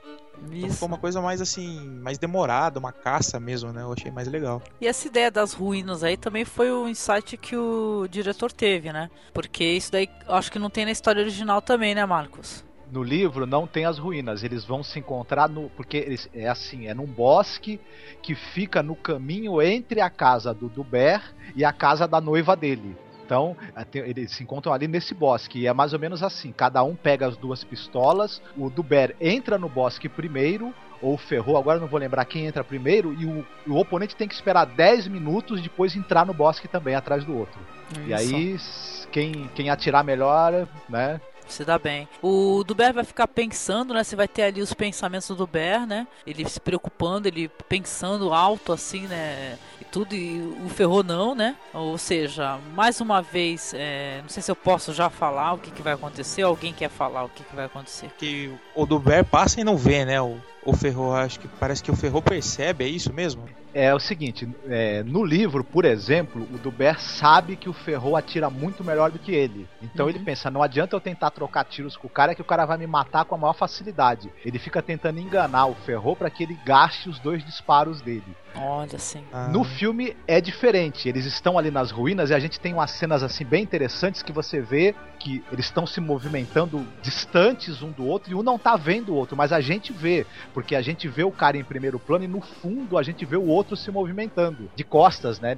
Então 0.50 0.70
ficou 0.70 0.88
uma 0.88 0.98
coisa 0.98 1.20
mais 1.20 1.40
assim, 1.40 1.80
mais 2.00 2.16
demorada, 2.16 2.78
uma 2.78 2.92
caça 2.92 3.40
mesmo, 3.40 3.72
né? 3.72 3.82
Eu 3.82 3.92
achei 3.92 4.10
mais 4.10 4.28
legal. 4.28 4.62
E 4.80 4.86
essa 4.86 5.06
ideia 5.08 5.30
das 5.30 5.52
ruínas 5.52 6.04
aí 6.04 6.16
também 6.16 6.44
foi 6.44 6.70
o 6.70 6.88
insight 6.88 7.36
que 7.36 7.56
o 7.56 8.06
diretor 8.08 8.52
teve, 8.52 8.92
né? 8.92 9.10
Porque 9.32 9.64
isso 9.64 9.90
daí 9.92 10.08
acho 10.28 10.50
que 10.50 10.58
não 10.58 10.70
tem 10.70 10.84
na 10.84 10.92
história 10.92 11.20
original 11.20 11.60
também, 11.60 11.94
né, 11.94 12.04
Marcos? 12.06 12.64
No 12.90 13.02
livro 13.02 13.46
não 13.46 13.66
tem 13.66 13.84
as 13.84 13.98
ruínas, 13.98 14.42
eles 14.42 14.64
vão 14.64 14.82
se 14.82 14.98
encontrar 14.98 15.48
no. 15.48 15.68
Porque 15.70 15.96
eles, 15.96 16.28
é 16.34 16.48
assim, 16.48 16.86
é 16.86 16.94
num 16.94 17.06
bosque 17.06 17.80
que 18.22 18.34
fica 18.34 18.82
no 18.82 18.96
caminho 18.96 19.60
entre 19.62 20.00
a 20.00 20.10
casa 20.10 20.52
do 20.54 20.68
Duber 20.68 21.22
e 21.54 21.64
a 21.64 21.72
casa 21.72 22.06
da 22.08 22.20
noiva 22.20 22.56
dele. 22.56 22.96
Então, 23.24 23.54
até- 23.76 23.98
eles 24.08 24.32
se 24.32 24.42
encontram 24.42 24.72
ali 24.72 24.88
nesse 24.88 25.12
bosque. 25.14 25.60
E 25.60 25.66
é 25.66 25.72
mais 25.72 25.92
ou 25.92 25.98
menos 25.98 26.22
assim: 26.22 26.50
cada 26.50 26.82
um 26.82 26.94
pega 26.96 27.26
as 27.26 27.36
duas 27.36 27.62
pistolas, 27.62 28.40
o 28.56 28.70
Duber 28.70 29.14
entra 29.20 29.58
no 29.58 29.68
bosque 29.68 30.08
primeiro. 30.08 30.72
Ou 31.00 31.16
Ferrou, 31.16 31.56
agora 31.56 31.78
não 31.78 31.86
vou 31.86 32.00
lembrar 32.00 32.24
quem 32.24 32.46
entra 32.46 32.64
primeiro, 32.64 33.14
e 33.14 33.24
o, 33.24 33.46
o 33.68 33.76
oponente 33.78 34.16
tem 34.16 34.26
que 34.26 34.34
esperar 34.34 34.64
10 34.64 35.06
minutos 35.06 35.62
depois 35.62 35.94
entrar 35.94 36.26
no 36.26 36.34
bosque 36.34 36.66
também, 36.66 36.96
atrás 36.96 37.24
do 37.24 37.36
outro. 37.38 37.60
E 38.04 38.12
Isso. 38.12 38.14
aí, 38.16 38.54
s- 38.54 39.06
quem, 39.12 39.48
quem 39.54 39.70
atirar 39.70 40.02
melhor, 40.02 40.66
né? 40.88 41.20
Se 41.48 41.64
dá 41.64 41.78
bem. 41.78 42.08
O 42.22 42.62
Duber 42.64 42.92
vai 42.92 43.04
ficar 43.04 43.26
pensando, 43.26 43.94
né? 43.94 44.04
Você 44.04 44.14
vai 44.14 44.28
ter 44.28 44.42
ali 44.42 44.60
os 44.60 44.74
pensamentos 44.74 45.28
do 45.28 45.36
Duber, 45.36 45.86
né? 45.86 46.06
Ele 46.26 46.48
se 46.48 46.60
preocupando, 46.60 47.26
ele 47.26 47.48
pensando 47.68 48.32
alto 48.32 48.72
assim, 48.72 49.06
né? 49.06 49.58
E 49.80 49.84
tudo, 49.84 50.14
e 50.14 50.40
o 50.64 50.68
Ferrou 50.68 51.02
não, 51.02 51.34
né? 51.34 51.56
Ou 51.72 51.96
seja, 51.98 52.58
mais 52.74 53.00
uma 53.00 53.22
vez, 53.22 53.72
é, 53.74 54.20
não 54.22 54.28
sei 54.28 54.42
se 54.42 54.50
eu 54.50 54.56
posso 54.56 54.92
já 54.92 55.08
falar 55.08 55.54
o 55.54 55.58
que, 55.58 55.70
que 55.70 55.82
vai 55.82 55.94
acontecer. 55.94 56.42
Alguém 56.42 56.72
quer 56.72 56.90
falar 56.90 57.24
o 57.24 57.28
que, 57.28 57.42
que 57.42 57.56
vai 57.56 57.64
acontecer? 57.64 58.10
Que 58.18 58.52
o 58.74 58.86
Duber 58.86 59.24
passa 59.24 59.60
e 59.60 59.64
não 59.64 59.76
vê, 59.76 60.04
né? 60.04 60.20
O, 60.20 60.36
o 60.64 60.76
Ferro, 60.76 61.12
acho 61.12 61.40
que 61.40 61.48
parece 61.48 61.82
que 61.82 61.90
o 61.90 61.96
Ferro 61.96 62.20
percebe, 62.20 62.84
é 62.84 62.88
isso 62.88 63.12
mesmo? 63.12 63.48
É 63.74 63.94
o 63.94 64.00
seguinte, 64.00 64.48
é, 64.66 65.02
no 65.02 65.24
livro, 65.24 65.62
por 65.62 65.84
exemplo, 65.84 66.42
o 66.54 66.58
Duber 66.58 66.98
sabe 67.00 67.56
que 67.56 67.68
o 67.68 67.72
Ferrou 67.72 68.16
atira 68.16 68.48
muito 68.48 68.82
melhor 68.82 69.10
do 69.10 69.18
que 69.18 69.32
ele. 69.32 69.68
Então 69.82 70.06
Uhum. 70.06 70.10
ele 70.10 70.18
pensa, 70.20 70.50
não 70.50 70.62
adianta 70.62 70.96
eu 70.96 71.00
tentar 71.00 71.30
trocar 71.30 71.64
tiros 71.64 71.96
com 71.96 72.06
o 72.06 72.10
cara 72.10 72.34
que 72.34 72.42
o 72.42 72.44
cara 72.44 72.64
vai 72.64 72.78
me 72.78 72.86
matar 72.86 73.24
com 73.24 73.34
a 73.34 73.38
maior 73.38 73.52
facilidade. 73.54 74.30
Ele 74.44 74.58
fica 74.58 74.82
tentando 74.82 75.20
enganar 75.20 75.66
o 75.66 75.74
Ferrou 75.74 76.16
para 76.16 76.30
que 76.30 76.42
ele 76.42 76.58
gaste 76.64 77.08
os 77.08 77.20
dois 77.20 77.44
disparos 77.44 78.00
dele. 78.00 78.34
Olha 78.54 78.96
assim. 78.96 79.24
No 79.50 79.64
filme 79.64 80.16
é 80.26 80.40
diferente. 80.40 81.08
Eles 81.08 81.24
estão 81.24 81.58
ali 81.58 81.70
nas 81.70 81.90
ruínas 81.90 82.30
e 82.30 82.34
a 82.34 82.38
gente 82.38 82.58
tem 82.58 82.74
umas 82.74 82.90
cenas 82.90 83.22
assim 83.22 83.44
bem 83.44 83.62
interessantes 83.62 84.22
que 84.22 84.32
você 84.32 84.60
vê 84.60 84.94
que 85.18 85.42
eles 85.50 85.66
estão 85.66 85.86
se 85.86 86.00
movimentando 86.00 86.86
distantes 87.02 87.82
um 87.82 87.90
do 87.90 88.06
outro 88.06 88.30
e 88.30 88.34
um 88.34 88.42
não 88.42 88.58
tá 88.58 88.76
vendo 88.76 89.12
o 89.12 89.16
outro, 89.16 89.36
mas 89.36 89.52
a 89.52 89.60
gente 89.60 89.92
vê, 89.92 90.24
porque 90.54 90.76
a 90.76 90.80
gente 90.80 91.08
vê 91.08 91.24
o 91.24 91.30
cara 91.30 91.56
em 91.56 91.64
primeiro 91.64 91.98
plano 91.98 92.24
e 92.24 92.28
no 92.28 92.40
fundo 92.40 92.96
a 92.96 93.02
gente 93.02 93.24
vê 93.24 93.36
o 93.36 93.46
outro 93.46 93.76
se 93.76 93.90
movimentando 93.90 94.70
de 94.74 94.84
costas, 94.84 95.40
né, 95.40 95.56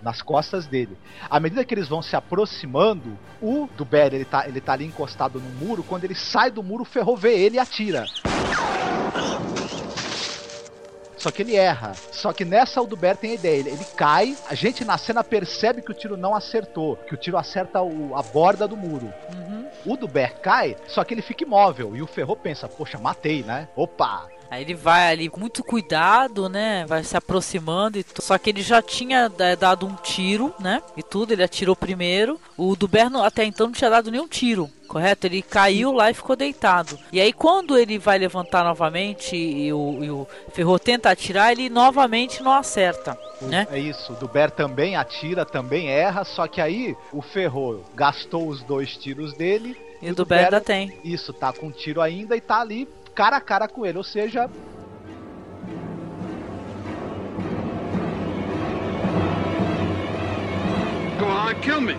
nas 0.00 0.22
costas 0.22 0.66
dele. 0.66 0.96
À 1.28 1.40
medida 1.40 1.64
que 1.64 1.74
eles 1.74 1.88
vão 1.88 2.00
se 2.02 2.14
aproximando, 2.14 3.18
o 3.42 3.68
Duber, 3.76 4.14
ele 4.14 4.24
tá, 4.24 4.46
ele 4.46 4.60
tá 4.60 4.72
ali 4.74 4.84
encostado 4.84 5.40
no 5.40 5.50
muro, 5.66 5.82
quando 5.82 6.04
ele 6.04 6.14
sai 6.14 6.50
do 6.50 6.62
muro, 6.62 6.82
o 6.82 6.86
Ferro 6.86 7.16
vê 7.16 7.36
ele 7.36 7.56
e 7.56 7.58
atira. 7.58 8.06
Só 11.20 11.30
que 11.30 11.42
ele 11.42 11.54
erra. 11.54 11.96
Só 12.10 12.32
que 12.32 12.46
nessa 12.46 12.80
o 12.80 12.86
Duber 12.86 13.14
tem 13.14 13.32
a 13.32 13.34
ideia. 13.34 13.60
Ele, 13.60 13.70
ele 13.70 13.84
cai, 13.96 14.36
a 14.48 14.54
gente 14.54 14.84
na 14.86 14.96
cena 14.96 15.22
percebe 15.22 15.82
que 15.82 15.90
o 15.90 15.94
tiro 15.94 16.16
não 16.16 16.34
acertou, 16.34 16.96
que 16.96 17.12
o 17.14 17.16
tiro 17.16 17.36
acerta 17.36 17.82
o- 17.82 18.16
a 18.16 18.22
borda 18.22 18.66
do 18.66 18.76
muro. 18.76 19.12
O 19.84 19.96
Duber 19.96 20.38
cai, 20.40 20.76
só 20.86 21.04
que 21.04 21.12
ele 21.12 21.22
fica 21.22 21.44
imóvel. 21.44 21.94
E 21.94 22.00
o 22.02 22.06
Ferro 22.06 22.34
pensa, 22.34 22.68
poxa, 22.68 22.98
matei, 22.98 23.42
né? 23.42 23.68
Opa! 23.76 24.28
Aí 24.50 24.62
ele 24.62 24.74
vai 24.74 25.12
ali 25.12 25.28
com 25.28 25.38
muito 25.38 25.62
cuidado, 25.62 26.48
né? 26.48 26.84
Vai 26.88 27.04
se 27.04 27.16
aproximando 27.16 27.98
e 27.98 28.02
tu... 28.02 28.20
Só 28.20 28.36
que 28.36 28.50
ele 28.50 28.62
já 28.62 28.82
tinha 28.82 29.30
é, 29.38 29.54
dado 29.54 29.86
um 29.86 29.94
tiro, 29.94 30.52
né? 30.58 30.82
E 30.96 31.02
tudo, 31.04 31.32
ele 31.32 31.44
atirou 31.44 31.76
primeiro. 31.76 32.40
O 32.56 32.74
Duberno 32.74 33.22
até 33.22 33.44
então 33.44 33.68
não 33.68 33.72
tinha 33.72 33.88
dado 33.88 34.10
nenhum 34.10 34.26
tiro, 34.26 34.68
correto? 34.88 35.28
Ele 35.28 35.40
caiu 35.40 35.92
lá 35.92 36.10
e 36.10 36.14
ficou 36.14 36.34
deitado. 36.34 36.98
E 37.12 37.20
aí 37.20 37.32
quando 37.32 37.78
ele 37.78 37.96
vai 37.96 38.18
levantar 38.18 38.64
novamente 38.64 39.36
e 39.36 39.72
o, 39.72 40.02
e 40.02 40.10
o 40.10 40.26
Ferro 40.52 40.78
tenta 40.80 41.10
atirar, 41.10 41.52
ele 41.52 41.70
novamente 41.70 42.42
não 42.42 42.52
acerta, 42.52 43.16
né? 43.40 43.68
É 43.70 43.78
isso, 43.78 44.12
o 44.12 44.16
Duber 44.16 44.50
também 44.50 44.96
atira, 44.96 45.46
também 45.46 45.88
erra, 45.88 46.24
só 46.24 46.48
que 46.48 46.60
aí 46.60 46.96
o 47.12 47.22
Ferro 47.22 47.84
gastou 47.94 48.48
os 48.48 48.62
dois 48.62 48.96
tiros 48.96 49.32
dele. 49.32 49.76
E 50.02 50.10
o 50.10 50.14
Duber 50.14 50.44
ainda 50.44 50.60
tem. 50.60 50.98
Isso, 51.04 51.32
tá 51.32 51.52
com 51.52 51.66
um 51.66 51.70
tiro 51.70 52.00
ainda 52.00 52.34
e 52.36 52.40
tá 52.40 52.60
ali 52.60 52.88
cara 53.14 53.36
a 53.36 53.40
cara 53.40 53.68
com 53.68 53.84
ele, 53.84 53.98
ou 53.98 54.04
seja, 54.04 54.48
Go 61.18 61.26
on, 61.26 61.54
kill 61.60 61.80
me. 61.82 61.94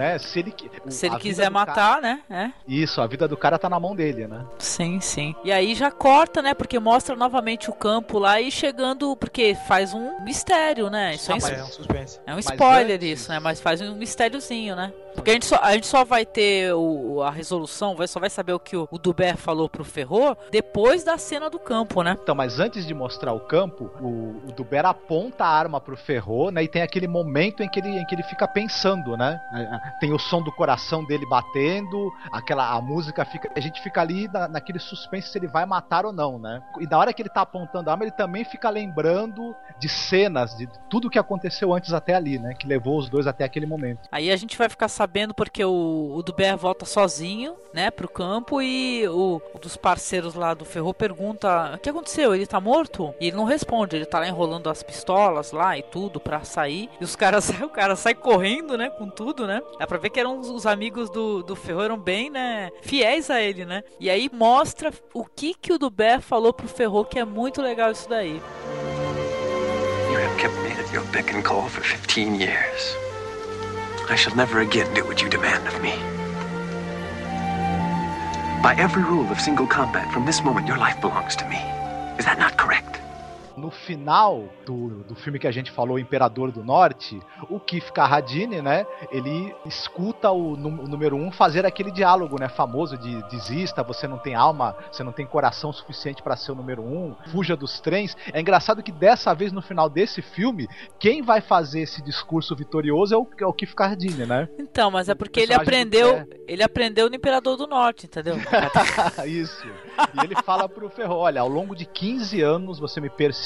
Né, 0.00 0.18
se 0.18 0.38
ele 0.38 0.54
Se 0.88 1.06
ele 1.06 1.16
quiser 1.18 1.50
matar, 1.50 1.74
cara- 1.74 2.00
né? 2.00 2.22
É. 2.30 2.50
Isso, 2.66 3.00
a 3.02 3.06
vida 3.06 3.28
do 3.28 3.36
cara 3.36 3.58
tá 3.58 3.68
na 3.68 3.78
mão 3.78 3.94
dele, 3.94 4.26
né? 4.26 4.46
Sim, 4.58 4.98
sim. 5.00 5.34
E 5.44 5.52
aí 5.52 5.74
já 5.74 5.90
corta, 5.90 6.40
né? 6.40 6.54
Porque 6.54 6.78
mostra 6.78 7.14
novamente 7.14 7.68
o 7.68 7.72
campo 7.74 8.18
lá 8.18 8.40
e 8.40 8.50
chegando. 8.50 9.14
Porque 9.16 9.54
faz 9.68 9.92
um 9.92 10.20
mistério, 10.24 10.88
né? 10.88 11.14
Isso 11.14 11.30
é, 11.30 11.34
Ah, 11.34 11.48
é 11.50 11.62
um 11.62 11.66
suspense. 11.66 12.20
é 12.26 12.34
um 12.34 12.38
spoiler 12.38 12.96
antes- 12.96 13.20
isso, 13.20 13.30
né? 13.30 13.38
Mas 13.38 13.60
faz 13.60 13.80
um 13.82 13.94
mistériozinho, 13.94 14.74
né? 14.74 14.90
Porque 15.14 15.30
a 15.30 15.34
gente 15.34 15.44
só, 15.46 15.56
a 15.60 15.72
gente 15.74 15.86
só 15.86 16.04
vai 16.04 16.24
ter 16.24 16.72
o, 16.72 17.20
a 17.22 17.30
resolução, 17.30 17.96
vai, 17.96 18.06
só 18.06 18.20
vai 18.20 18.30
saber 18.30 18.52
o 18.52 18.60
que 18.60 18.76
o, 18.76 18.88
o 18.90 18.96
Duber 18.98 19.36
falou 19.36 19.68
pro 19.68 19.84
Ferro 19.84 20.36
depois 20.52 21.02
da 21.04 21.18
cena 21.18 21.50
do 21.50 21.58
campo, 21.58 22.02
né? 22.02 22.16
Então, 22.22 22.34
mas 22.34 22.60
antes 22.60 22.86
de 22.86 22.94
mostrar 22.94 23.32
o 23.32 23.40
campo, 23.40 23.90
o, 24.00 24.48
o 24.48 24.52
Duber 24.56 24.86
aponta 24.86 25.44
a 25.44 25.48
arma 25.48 25.80
pro 25.80 25.96
Ferro, 25.96 26.50
né? 26.50 26.62
E 26.62 26.68
tem 26.68 26.80
aquele 26.82 27.08
momento 27.08 27.62
em 27.62 27.68
que 27.68 27.80
ele, 27.80 27.88
em 27.98 28.06
que 28.06 28.14
ele 28.14 28.22
fica 28.22 28.46
pensando, 28.48 29.16
né? 29.16 29.38
Tem 29.98 30.12
o 30.12 30.18
som 30.18 30.42
do 30.42 30.52
coração 30.52 31.04
dele 31.04 31.26
batendo, 31.26 32.12
aquela 32.32 32.70
a 32.72 32.80
música 32.80 33.24
fica. 33.24 33.50
A 33.54 33.60
gente 33.60 33.80
fica 33.80 34.00
ali 34.00 34.28
na, 34.28 34.48
naquele 34.48 34.78
suspense 34.78 35.28
se 35.28 35.38
ele 35.38 35.48
vai 35.48 35.66
matar 35.66 36.04
ou 36.04 36.12
não, 36.12 36.38
né? 36.38 36.62
E 36.80 36.86
da 36.86 36.98
hora 36.98 37.12
que 37.12 37.22
ele 37.22 37.28
tá 37.28 37.42
apontando 37.42 37.88
a 37.88 37.92
arma, 37.92 38.04
ele 38.04 38.12
também 38.12 38.44
fica 38.44 38.70
lembrando 38.70 39.54
de 39.78 39.88
cenas, 39.88 40.56
de 40.56 40.68
tudo 40.88 41.10
que 41.10 41.18
aconteceu 41.18 41.74
antes 41.74 41.92
até 41.92 42.14
ali, 42.14 42.38
né? 42.38 42.54
Que 42.54 42.66
levou 42.66 42.98
os 42.98 43.08
dois 43.08 43.26
até 43.26 43.44
aquele 43.44 43.66
momento. 43.66 44.08
Aí 44.12 44.30
a 44.30 44.36
gente 44.36 44.56
vai 44.56 44.68
ficar 44.68 44.88
sabendo 44.88 45.34
porque 45.34 45.64
o, 45.64 46.14
o 46.14 46.22
Duber 46.22 46.56
volta 46.56 46.84
sozinho, 46.84 47.54
né, 47.72 47.90
pro 47.90 48.08
campo 48.08 48.60
e 48.60 49.06
o, 49.08 49.40
um 49.54 49.58
dos 49.58 49.76
parceiros 49.76 50.34
lá 50.34 50.54
do 50.54 50.64
Ferro 50.64 50.92
pergunta: 50.92 51.72
"O 51.74 51.78
que 51.78 51.88
aconteceu? 51.88 52.34
Ele 52.34 52.46
tá 52.46 52.60
morto?" 52.60 53.14
E 53.20 53.28
ele 53.28 53.36
não 53.36 53.44
responde, 53.44 53.96
ele 53.96 54.06
tá 54.06 54.18
lá 54.18 54.28
enrolando 54.28 54.68
as 54.68 54.82
pistolas 54.82 55.52
lá 55.52 55.78
e 55.78 55.82
tudo 55.82 56.20
pra 56.20 56.42
sair. 56.42 56.90
E 57.00 57.04
os 57.04 57.16
caras, 57.16 57.48
o 57.60 57.68
cara 57.68 57.96
sai 57.96 58.14
correndo, 58.14 58.76
né, 58.76 58.90
com 58.90 59.08
tudo, 59.08 59.46
né? 59.46 59.60
Dá 59.78 59.86
pra 59.86 59.98
ver 59.98 60.10
que 60.10 60.20
eram 60.20 60.38
os, 60.38 60.48
os 60.48 60.66
amigos 60.66 61.08
do, 61.08 61.42
do 61.42 61.56
Ferro 61.56 61.82
eram 61.82 61.98
bem, 61.98 62.28
né, 62.30 62.70
fiéis 62.82 63.30
a 63.30 63.40
ele, 63.40 63.64
né? 63.64 63.82
E 63.98 64.10
aí 64.10 64.30
mostra 64.32 64.92
o 65.14 65.24
que 65.24 65.54
que 65.54 65.72
o 65.72 65.78
Duber 65.78 66.20
falou 66.20 66.52
pro 66.52 66.68
Ferro 66.68 67.04
que 67.04 67.18
é 67.18 67.24
muito 67.24 67.62
legal 67.62 67.90
isso 67.90 68.08
daí. 68.08 68.40
You 70.10 70.18
have 70.18 70.36
kept 70.38 70.54
me 70.62 70.72
at 70.72 70.92
your 70.92 71.04
beck 71.12 71.34
and 71.34 71.42
call 71.42 71.68
for 71.68 71.82
15 71.82 72.34
years. 72.40 72.96
I 74.10 74.16
shall 74.16 74.34
never 74.34 74.60
again 74.60 74.92
do 74.92 75.04
what 75.04 75.22
you 75.22 75.28
demand 75.28 75.66
of 75.68 75.80
me. 75.80 75.94
By 78.60 78.74
every 78.76 79.02
rule 79.02 79.30
of 79.30 79.40
single 79.40 79.66
combat, 79.66 80.12
from 80.12 80.26
this 80.26 80.42
moment, 80.42 80.66
your 80.66 80.76
life 80.76 81.00
belongs 81.00 81.36
to 81.36 81.46
me. 81.48 81.56
Is 82.18 82.26
that 82.26 82.38
not 82.38 82.56
correct? 82.58 83.00
No 83.56 83.70
final 83.70 84.48
do, 84.64 85.04
do 85.04 85.14
filme 85.14 85.38
que 85.38 85.46
a 85.46 85.50
gente 85.50 85.70
falou, 85.70 85.98
Imperador 85.98 86.50
do 86.50 86.64
Norte, 86.64 87.20
o 87.48 87.58
Kif 87.58 87.92
Carradine, 87.92 88.62
né? 88.62 88.86
Ele 89.10 89.54
escuta 89.66 90.30
o, 90.30 90.52
o 90.52 90.56
número 90.56 91.16
um 91.16 91.30
fazer 91.30 91.66
aquele 91.66 91.90
diálogo, 91.90 92.38
né? 92.38 92.48
Famoso 92.48 92.96
de 92.96 93.22
desista, 93.28 93.82
você 93.82 94.06
não 94.06 94.18
tem 94.18 94.34
alma, 94.34 94.76
você 94.90 95.02
não 95.02 95.12
tem 95.12 95.26
coração 95.26 95.72
suficiente 95.72 96.22
para 96.22 96.36
ser 96.36 96.52
o 96.52 96.54
número 96.54 96.82
um, 96.82 97.14
fuja 97.30 97.56
dos 97.56 97.80
trens. 97.80 98.16
É 98.32 98.40
engraçado 98.40 98.82
que 98.82 98.92
dessa 98.92 99.34
vez, 99.34 99.52
no 99.52 99.62
final 99.62 99.88
desse 99.88 100.22
filme, 100.22 100.68
quem 100.98 101.22
vai 101.22 101.40
fazer 101.40 101.80
esse 101.80 102.02
discurso 102.02 102.54
vitorioso 102.54 103.14
é 103.14 103.18
o, 103.18 103.26
é 103.40 103.46
o 103.46 103.52
Kif 103.52 103.74
Carradine, 103.74 104.26
né? 104.26 104.48
Então, 104.58 104.90
mas 104.90 105.08
é 105.08 105.14
porque 105.14 105.40
ele 105.40 105.54
aprendeu, 105.54 106.26
ele 106.46 106.62
aprendeu 106.62 107.08
no 107.08 107.16
Imperador 107.16 107.56
do 107.56 107.66
Norte, 107.66 108.06
entendeu? 108.06 108.36
Isso. 109.26 109.66
E 110.14 110.24
ele 110.24 110.34
fala 110.42 110.68
pro 110.68 110.88
Ferro: 110.88 111.16
olha, 111.16 111.40
ao 111.40 111.48
longo 111.48 111.74
de 111.74 111.84
15 111.84 112.40
anos 112.40 112.78
você 112.78 113.00
me 113.00 113.10
perseguiu, 113.10 113.39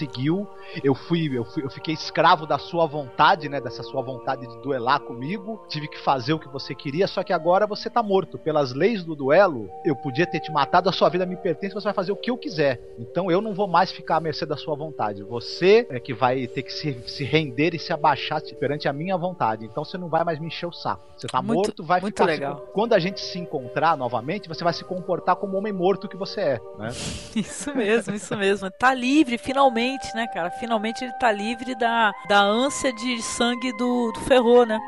eu 0.83 0.95
fui, 0.95 1.31
eu 1.37 1.45
fui, 1.45 1.65
eu 1.65 1.71
fiquei 1.71 1.95
escravo 1.95 2.47
da 2.47 2.59
sua 2.59 2.87
vontade, 2.87 3.49
né? 3.49 3.61
Dessa 3.61 3.83
sua 3.83 4.03
vontade 4.03 4.47
de 4.47 4.59
duelar 4.63 5.01
comigo, 5.01 5.65
tive 5.69 5.89
que 5.89 5.99
fazer 5.99 6.33
o 6.33 6.39
que 6.39 6.49
você 6.49 6.75
queria, 6.75 7.07
só 7.07 7.23
que 7.23 7.33
agora 7.33 7.67
você 7.67 7.89
tá 7.89 8.03
morto. 8.03 8.39
Pelas 8.39 8.73
leis 8.73 9.05
do 9.05 9.15
duelo, 9.15 9.69
eu 9.85 9.95
podia 9.97 10.27
ter 10.27 10.41
te 10.41 10.51
matado, 10.53 10.89
a 10.89 10.93
sua 10.93 11.09
vida 11.09 11.25
me 11.27 11.37
pertence, 11.37 11.75
você 11.75 11.85
vai 11.85 11.95
fazer 11.95 12.13
o 12.13 12.17
que 12.17 12.31
eu 12.31 12.37
quiser. 12.39 12.81
Então 12.99 13.31
eu 13.31 13.41
não 13.41 13.55
vou 13.55 13.67
mais 13.69 13.91
ficar 13.93 14.17
à 14.17 14.21
mercê 14.21 14.45
da 14.47 14.57
sua 14.57 14.75
vontade. 14.75 15.23
Você 15.23 15.87
é 15.91 16.01
que 16.01 16.13
vai 16.15 16.47
ter 16.47 16.63
que 16.63 16.73
se, 16.73 16.93
se 17.07 17.25
render 17.25 17.75
e 17.75 17.79
se 17.79 17.93
abaixar 17.93 18.41
perante 18.59 18.89
a 18.89 18.93
minha 18.93 19.17
vontade. 19.17 19.65
Então 19.65 19.85
você 19.85 19.97
não 19.99 20.09
vai 20.09 20.25
mais 20.25 20.39
me 20.39 20.47
encher 20.49 20.67
o 20.67 20.73
saco. 20.73 21.03
Você 21.17 21.27
tá 21.27 21.41
Muito- 21.41 21.57
morto, 21.69 21.85
vai 21.85 22.01
muito 22.01 22.15
ficar. 22.15 22.25
legal. 22.25 22.57
Quando 22.73 22.93
a 22.95 22.99
gente 22.99 23.21
se 23.21 23.39
encontrar 23.39 23.97
novamente, 23.97 24.49
você 24.49 24.65
vai 24.65 24.73
se 24.73 24.85
comportar 24.85 25.37
como 25.37 25.55
o 25.55 25.59
homem 25.59 25.73
morto 25.73 26.09
que 26.09 26.17
você 26.17 26.41
é, 26.41 26.61
né? 26.79 26.89
Isso 27.37 27.75
mesmo, 27.75 28.15
isso 28.15 28.37
mesmo. 28.37 28.71
Tá 28.71 28.93
livre, 28.95 29.39
finalmente, 29.39 29.84
né, 30.15 30.27
cara? 30.27 30.51
Finalmente 30.51 31.05
ele 31.05 31.13
tá 31.13 31.31
livre 31.31 31.75
da, 31.75 32.13
da 32.29 32.43
ânsia 32.43 32.93
de 32.93 33.23
sangue 33.23 33.73
do, 33.73 34.13
do 34.13 34.21
Ferro, 34.21 34.65
né? 34.65 34.79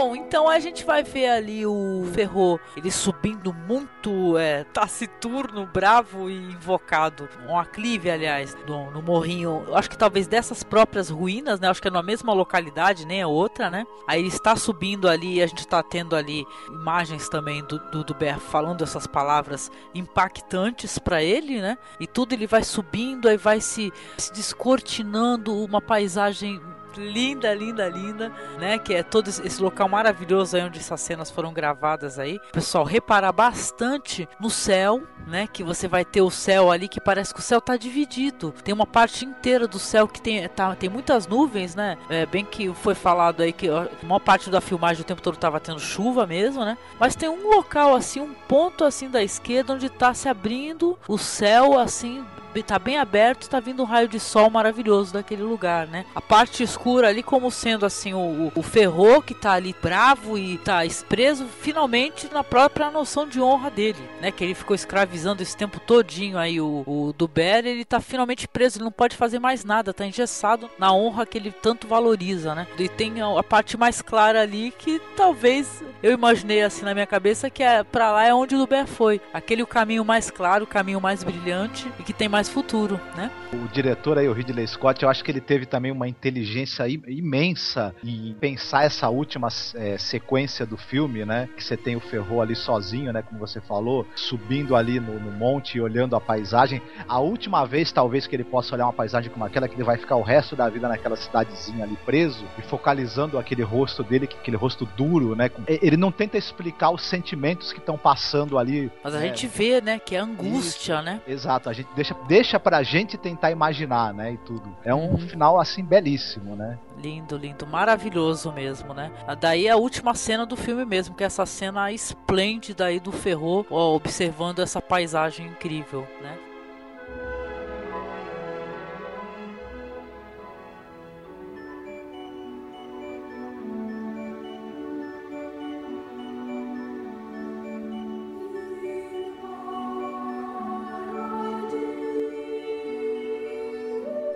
Bom, 0.00 0.16
então 0.16 0.48
a 0.48 0.58
gente 0.58 0.82
vai 0.82 1.02
ver 1.02 1.28
ali 1.28 1.66
o 1.66 2.08
Ferro, 2.14 2.58
ele 2.74 2.90
subindo 2.90 3.52
muito 3.52 4.38
é, 4.38 4.64
taciturno, 4.64 5.66
bravo 5.66 6.30
e 6.30 6.36
invocado. 6.38 7.28
Um 7.46 7.58
aclive, 7.58 8.10
aliás, 8.10 8.56
no, 8.66 8.90
no 8.90 9.02
morrinho. 9.02 9.62
Acho 9.74 9.90
que 9.90 9.98
talvez 9.98 10.26
dessas 10.26 10.62
próprias 10.62 11.10
ruínas, 11.10 11.60
né? 11.60 11.68
Acho 11.68 11.82
que 11.82 11.88
é 11.88 11.90
na 11.90 12.02
mesma 12.02 12.32
localidade, 12.32 13.04
nem 13.04 13.20
a 13.20 13.28
outra, 13.28 13.68
né? 13.68 13.84
Aí 14.08 14.20
ele 14.20 14.28
está 14.28 14.56
subindo 14.56 15.06
ali 15.06 15.42
a 15.42 15.46
gente 15.46 15.58
está 15.58 15.82
tendo 15.82 16.16
ali 16.16 16.46
imagens 16.70 17.28
também 17.28 17.62
do, 17.64 17.78
do, 17.90 18.02
do 18.02 18.14
Ber 18.14 18.38
falando 18.38 18.82
essas 18.82 19.06
palavras 19.06 19.70
impactantes 19.94 20.98
para 20.98 21.22
ele, 21.22 21.60
né? 21.60 21.76
E 22.00 22.06
tudo 22.06 22.32
ele 22.32 22.46
vai 22.46 22.64
subindo, 22.64 23.28
aí 23.28 23.36
vai 23.36 23.60
se, 23.60 23.92
se 24.16 24.32
descortinando 24.32 25.54
uma 25.62 25.82
paisagem 25.82 26.58
linda, 26.96 27.52
linda, 27.54 27.88
linda, 27.88 28.32
né? 28.58 28.78
Que 28.78 28.94
é 28.94 29.02
todo 29.02 29.28
esse 29.28 29.62
local 29.62 29.88
maravilhoso 29.88 30.56
aí 30.56 30.62
onde 30.62 30.78
essas 30.78 31.00
cenas 31.00 31.30
foram 31.30 31.52
gravadas 31.52 32.18
aí. 32.18 32.40
Pessoal, 32.52 32.84
reparar 32.84 33.32
bastante 33.32 34.28
no 34.38 34.50
céu, 34.50 35.02
né? 35.26 35.46
Que 35.46 35.62
você 35.62 35.86
vai 35.86 36.04
ter 36.04 36.22
o 36.22 36.30
céu 36.30 36.70
ali 36.70 36.88
que 36.88 37.00
parece 37.00 37.32
que 37.32 37.40
o 37.40 37.42
céu 37.42 37.60
tá 37.60 37.76
dividido. 37.76 38.52
Tem 38.64 38.74
uma 38.74 38.86
parte 38.86 39.24
inteira 39.24 39.66
do 39.66 39.78
céu 39.78 40.08
que 40.08 40.20
tem, 40.20 40.46
tá, 40.48 40.74
tem 40.74 40.88
muitas 40.88 41.26
nuvens, 41.26 41.74
né? 41.74 41.96
É, 42.08 42.26
bem 42.26 42.44
que 42.44 42.72
foi 42.74 42.94
falado 42.94 43.42
aí 43.42 43.52
que 43.52 43.68
a 43.68 43.88
maior 44.02 44.20
parte 44.20 44.50
da 44.50 44.60
filmagem 44.60 45.02
o 45.02 45.04
tempo 45.04 45.22
todo 45.22 45.36
tava 45.36 45.60
tendo 45.60 45.80
chuva 45.80 46.26
mesmo, 46.26 46.64
né? 46.64 46.76
Mas 46.98 47.14
tem 47.14 47.28
um 47.28 47.48
local 47.48 47.94
assim, 47.94 48.20
um 48.20 48.34
ponto 48.34 48.84
assim 48.84 49.08
da 49.08 49.22
esquerda 49.22 49.74
onde 49.74 49.88
tá 49.88 50.14
se 50.14 50.28
abrindo 50.28 50.98
o 51.08 51.18
céu 51.18 51.78
assim 51.78 52.24
tá 52.62 52.78
bem 52.78 52.98
aberto, 52.98 53.48
tá 53.48 53.60
vindo 53.60 53.82
um 53.82 53.86
raio 53.86 54.08
de 54.08 54.18
sol 54.18 54.50
maravilhoso 54.50 55.12
daquele 55.12 55.42
lugar, 55.42 55.86
né? 55.86 56.04
A 56.14 56.20
parte 56.20 56.62
escura 56.62 57.08
ali 57.08 57.22
como 57.22 57.50
sendo 57.50 57.86
assim 57.86 58.12
o, 58.12 58.52
o 58.54 58.62
Ferro 58.62 59.22
que 59.22 59.34
tá 59.34 59.52
ali 59.52 59.74
bravo 59.80 60.36
e 60.36 60.58
tá 60.58 60.80
preso 61.08 61.46
finalmente 61.46 62.28
na 62.32 62.42
própria 62.42 62.90
noção 62.90 63.26
de 63.26 63.40
honra 63.40 63.70
dele, 63.70 63.98
né? 64.20 64.30
Que 64.30 64.44
ele 64.44 64.54
ficou 64.54 64.74
escravizando 64.74 65.42
esse 65.42 65.56
tempo 65.56 65.80
todinho 65.80 66.38
aí 66.38 66.60
o, 66.60 66.82
o 66.86 67.14
Duber, 67.16 67.66
ele 67.66 67.84
tá 67.84 68.00
finalmente 68.00 68.48
preso, 68.48 68.78
ele 68.78 68.84
não 68.84 68.92
pode 68.92 69.16
fazer 69.16 69.38
mais 69.38 69.64
nada, 69.64 69.94
tá 69.94 70.06
engessado 70.06 70.70
na 70.78 70.92
honra 70.92 71.26
que 71.26 71.38
ele 71.38 71.50
tanto 71.50 71.86
valoriza, 71.86 72.54
né? 72.54 72.66
E 72.78 72.88
tem 72.88 73.20
a, 73.20 73.38
a 73.38 73.42
parte 73.42 73.76
mais 73.76 74.02
clara 74.02 74.42
ali 74.42 74.72
que 74.76 75.00
talvez 75.16 75.82
eu 76.02 76.12
imaginei 76.12 76.62
assim 76.62 76.84
na 76.84 76.94
minha 76.94 77.06
cabeça 77.06 77.50
que 77.50 77.62
é 77.62 77.82
para 77.84 78.10
lá 78.10 78.24
é 78.24 78.34
onde 78.34 78.54
o 78.54 78.58
Duber 78.58 78.86
foi, 78.86 79.20
aquele 79.32 79.62
o 79.62 79.66
caminho 79.66 80.04
mais 80.04 80.30
claro, 80.30 80.64
o 80.64 80.66
caminho 80.66 81.00
mais 81.00 81.22
brilhante 81.22 81.90
e 81.98 82.02
que 82.02 82.12
tem 82.12 82.28
mais 82.28 82.39
futuro, 82.48 83.00
né? 83.16 83.30
O 83.52 83.68
diretor 83.68 84.16
aí, 84.16 84.28
o 84.28 84.32
Ridley 84.32 84.66
Scott, 84.66 85.02
eu 85.02 85.08
acho 85.08 85.24
que 85.24 85.30
ele 85.30 85.40
teve 85.40 85.66
também 85.66 85.90
uma 85.90 86.08
inteligência 86.08 86.86
imensa 86.88 87.94
em 88.04 88.34
pensar 88.40 88.84
essa 88.84 89.08
última 89.08 89.48
é, 89.74 89.98
sequência 89.98 90.64
do 90.64 90.76
filme, 90.76 91.24
né? 91.24 91.48
Que 91.56 91.62
você 91.62 91.76
tem 91.76 91.96
o 91.96 92.00
Ferro 92.00 92.40
ali 92.40 92.54
sozinho, 92.54 93.12
né? 93.12 93.22
Como 93.22 93.38
você 93.38 93.60
falou, 93.60 94.06
subindo 94.14 94.76
ali 94.76 95.00
no, 95.00 95.18
no 95.18 95.32
monte 95.32 95.78
e 95.78 95.80
olhando 95.80 96.14
a 96.16 96.20
paisagem. 96.20 96.80
A 97.08 97.18
última 97.18 97.64
vez, 97.66 97.90
talvez, 97.92 98.26
que 98.26 98.36
ele 98.36 98.44
possa 98.44 98.74
olhar 98.74 98.86
uma 98.86 98.92
paisagem 98.92 99.30
como 99.30 99.44
aquela, 99.44 99.68
que 99.68 99.74
ele 99.74 99.84
vai 99.84 99.96
ficar 99.96 100.16
o 100.16 100.22
resto 100.22 100.54
da 100.54 100.68
vida 100.68 100.88
naquela 100.88 101.16
cidadezinha 101.16 101.84
ali 101.84 101.96
preso 102.04 102.44
e 102.58 102.62
focalizando 102.62 103.38
aquele 103.38 103.62
rosto 103.62 104.02
dele, 104.02 104.28
aquele 104.30 104.56
rosto 104.56 104.86
duro, 104.96 105.34
né? 105.34 105.50
Ele 105.66 105.96
não 105.96 106.12
tenta 106.12 106.38
explicar 106.38 106.90
os 106.90 107.02
sentimentos 107.02 107.72
que 107.72 107.78
estão 107.78 107.98
passando 107.98 108.58
ali. 108.58 108.90
Mas 109.02 109.14
a 109.14 109.18
né? 109.18 109.28
gente 109.28 109.46
vê, 109.46 109.80
né? 109.80 109.98
Que 109.98 110.16
é 110.16 110.18
angústia, 110.18 110.94
Isso. 110.94 111.02
né? 111.02 111.20
Exato, 111.26 111.68
a 111.68 111.72
gente 111.72 111.88
deixa, 111.94 112.14
deixa 112.30 112.60
pra 112.60 112.80
gente 112.84 113.18
tentar 113.18 113.50
imaginar, 113.50 114.14
né? 114.14 114.34
E 114.34 114.36
tudo. 114.36 114.76
É 114.84 114.94
um 114.94 115.10
uhum. 115.10 115.18
final 115.18 115.58
assim 115.58 115.82
belíssimo, 115.82 116.54
né? 116.54 116.78
Lindo, 116.96 117.36
lindo, 117.36 117.66
maravilhoso 117.66 118.52
mesmo, 118.52 118.94
né? 118.94 119.10
Daí 119.40 119.68
a 119.68 119.76
última 119.76 120.14
cena 120.14 120.46
do 120.46 120.56
filme 120.56 120.84
mesmo, 120.84 121.16
que 121.16 121.24
é 121.24 121.26
essa 121.26 121.44
cena 121.44 121.90
esplêndida 121.90 122.84
aí 122.84 123.00
do 123.00 123.10
Ferro 123.10 123.66
observando 123.68 124.60
essa 124.60 124.80
paisagem 124.80 125.48
incrível, 125.48 126.06
né? 126.22 126.38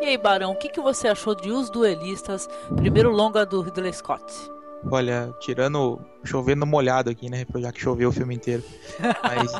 E 0.05 0.09
aí, 0.09 0.19
Barão, 0.19 0.53
o 0.53 0.55
que, 0.55 0.69
que 0.69 0.83
você 0.83 1.09
achou 1.09 1.35
de 1.35 1.51
Os 1.51 1.71
Duelistas, 1.71 2.47
primeiro 2.77 3.11
longa 3.11 3.47
do 3.47 3.63
Ridley 3.63 3.91
Scott? 3.91 4.23
Olha, 4.91 5.35
tirando 5.41 5.99
chovendo 6.23 6.67
molhado 6.67 7.09
aqui, 7.09 7.31
né? 7.31 7.47
Já 7.57 7.73
que 7.73 7.81
choveu 7.81 8.11
o 8.11 8.13
filme 8.13 8.35
inteiro. 8.35 8.63
Mas 9.25 9.51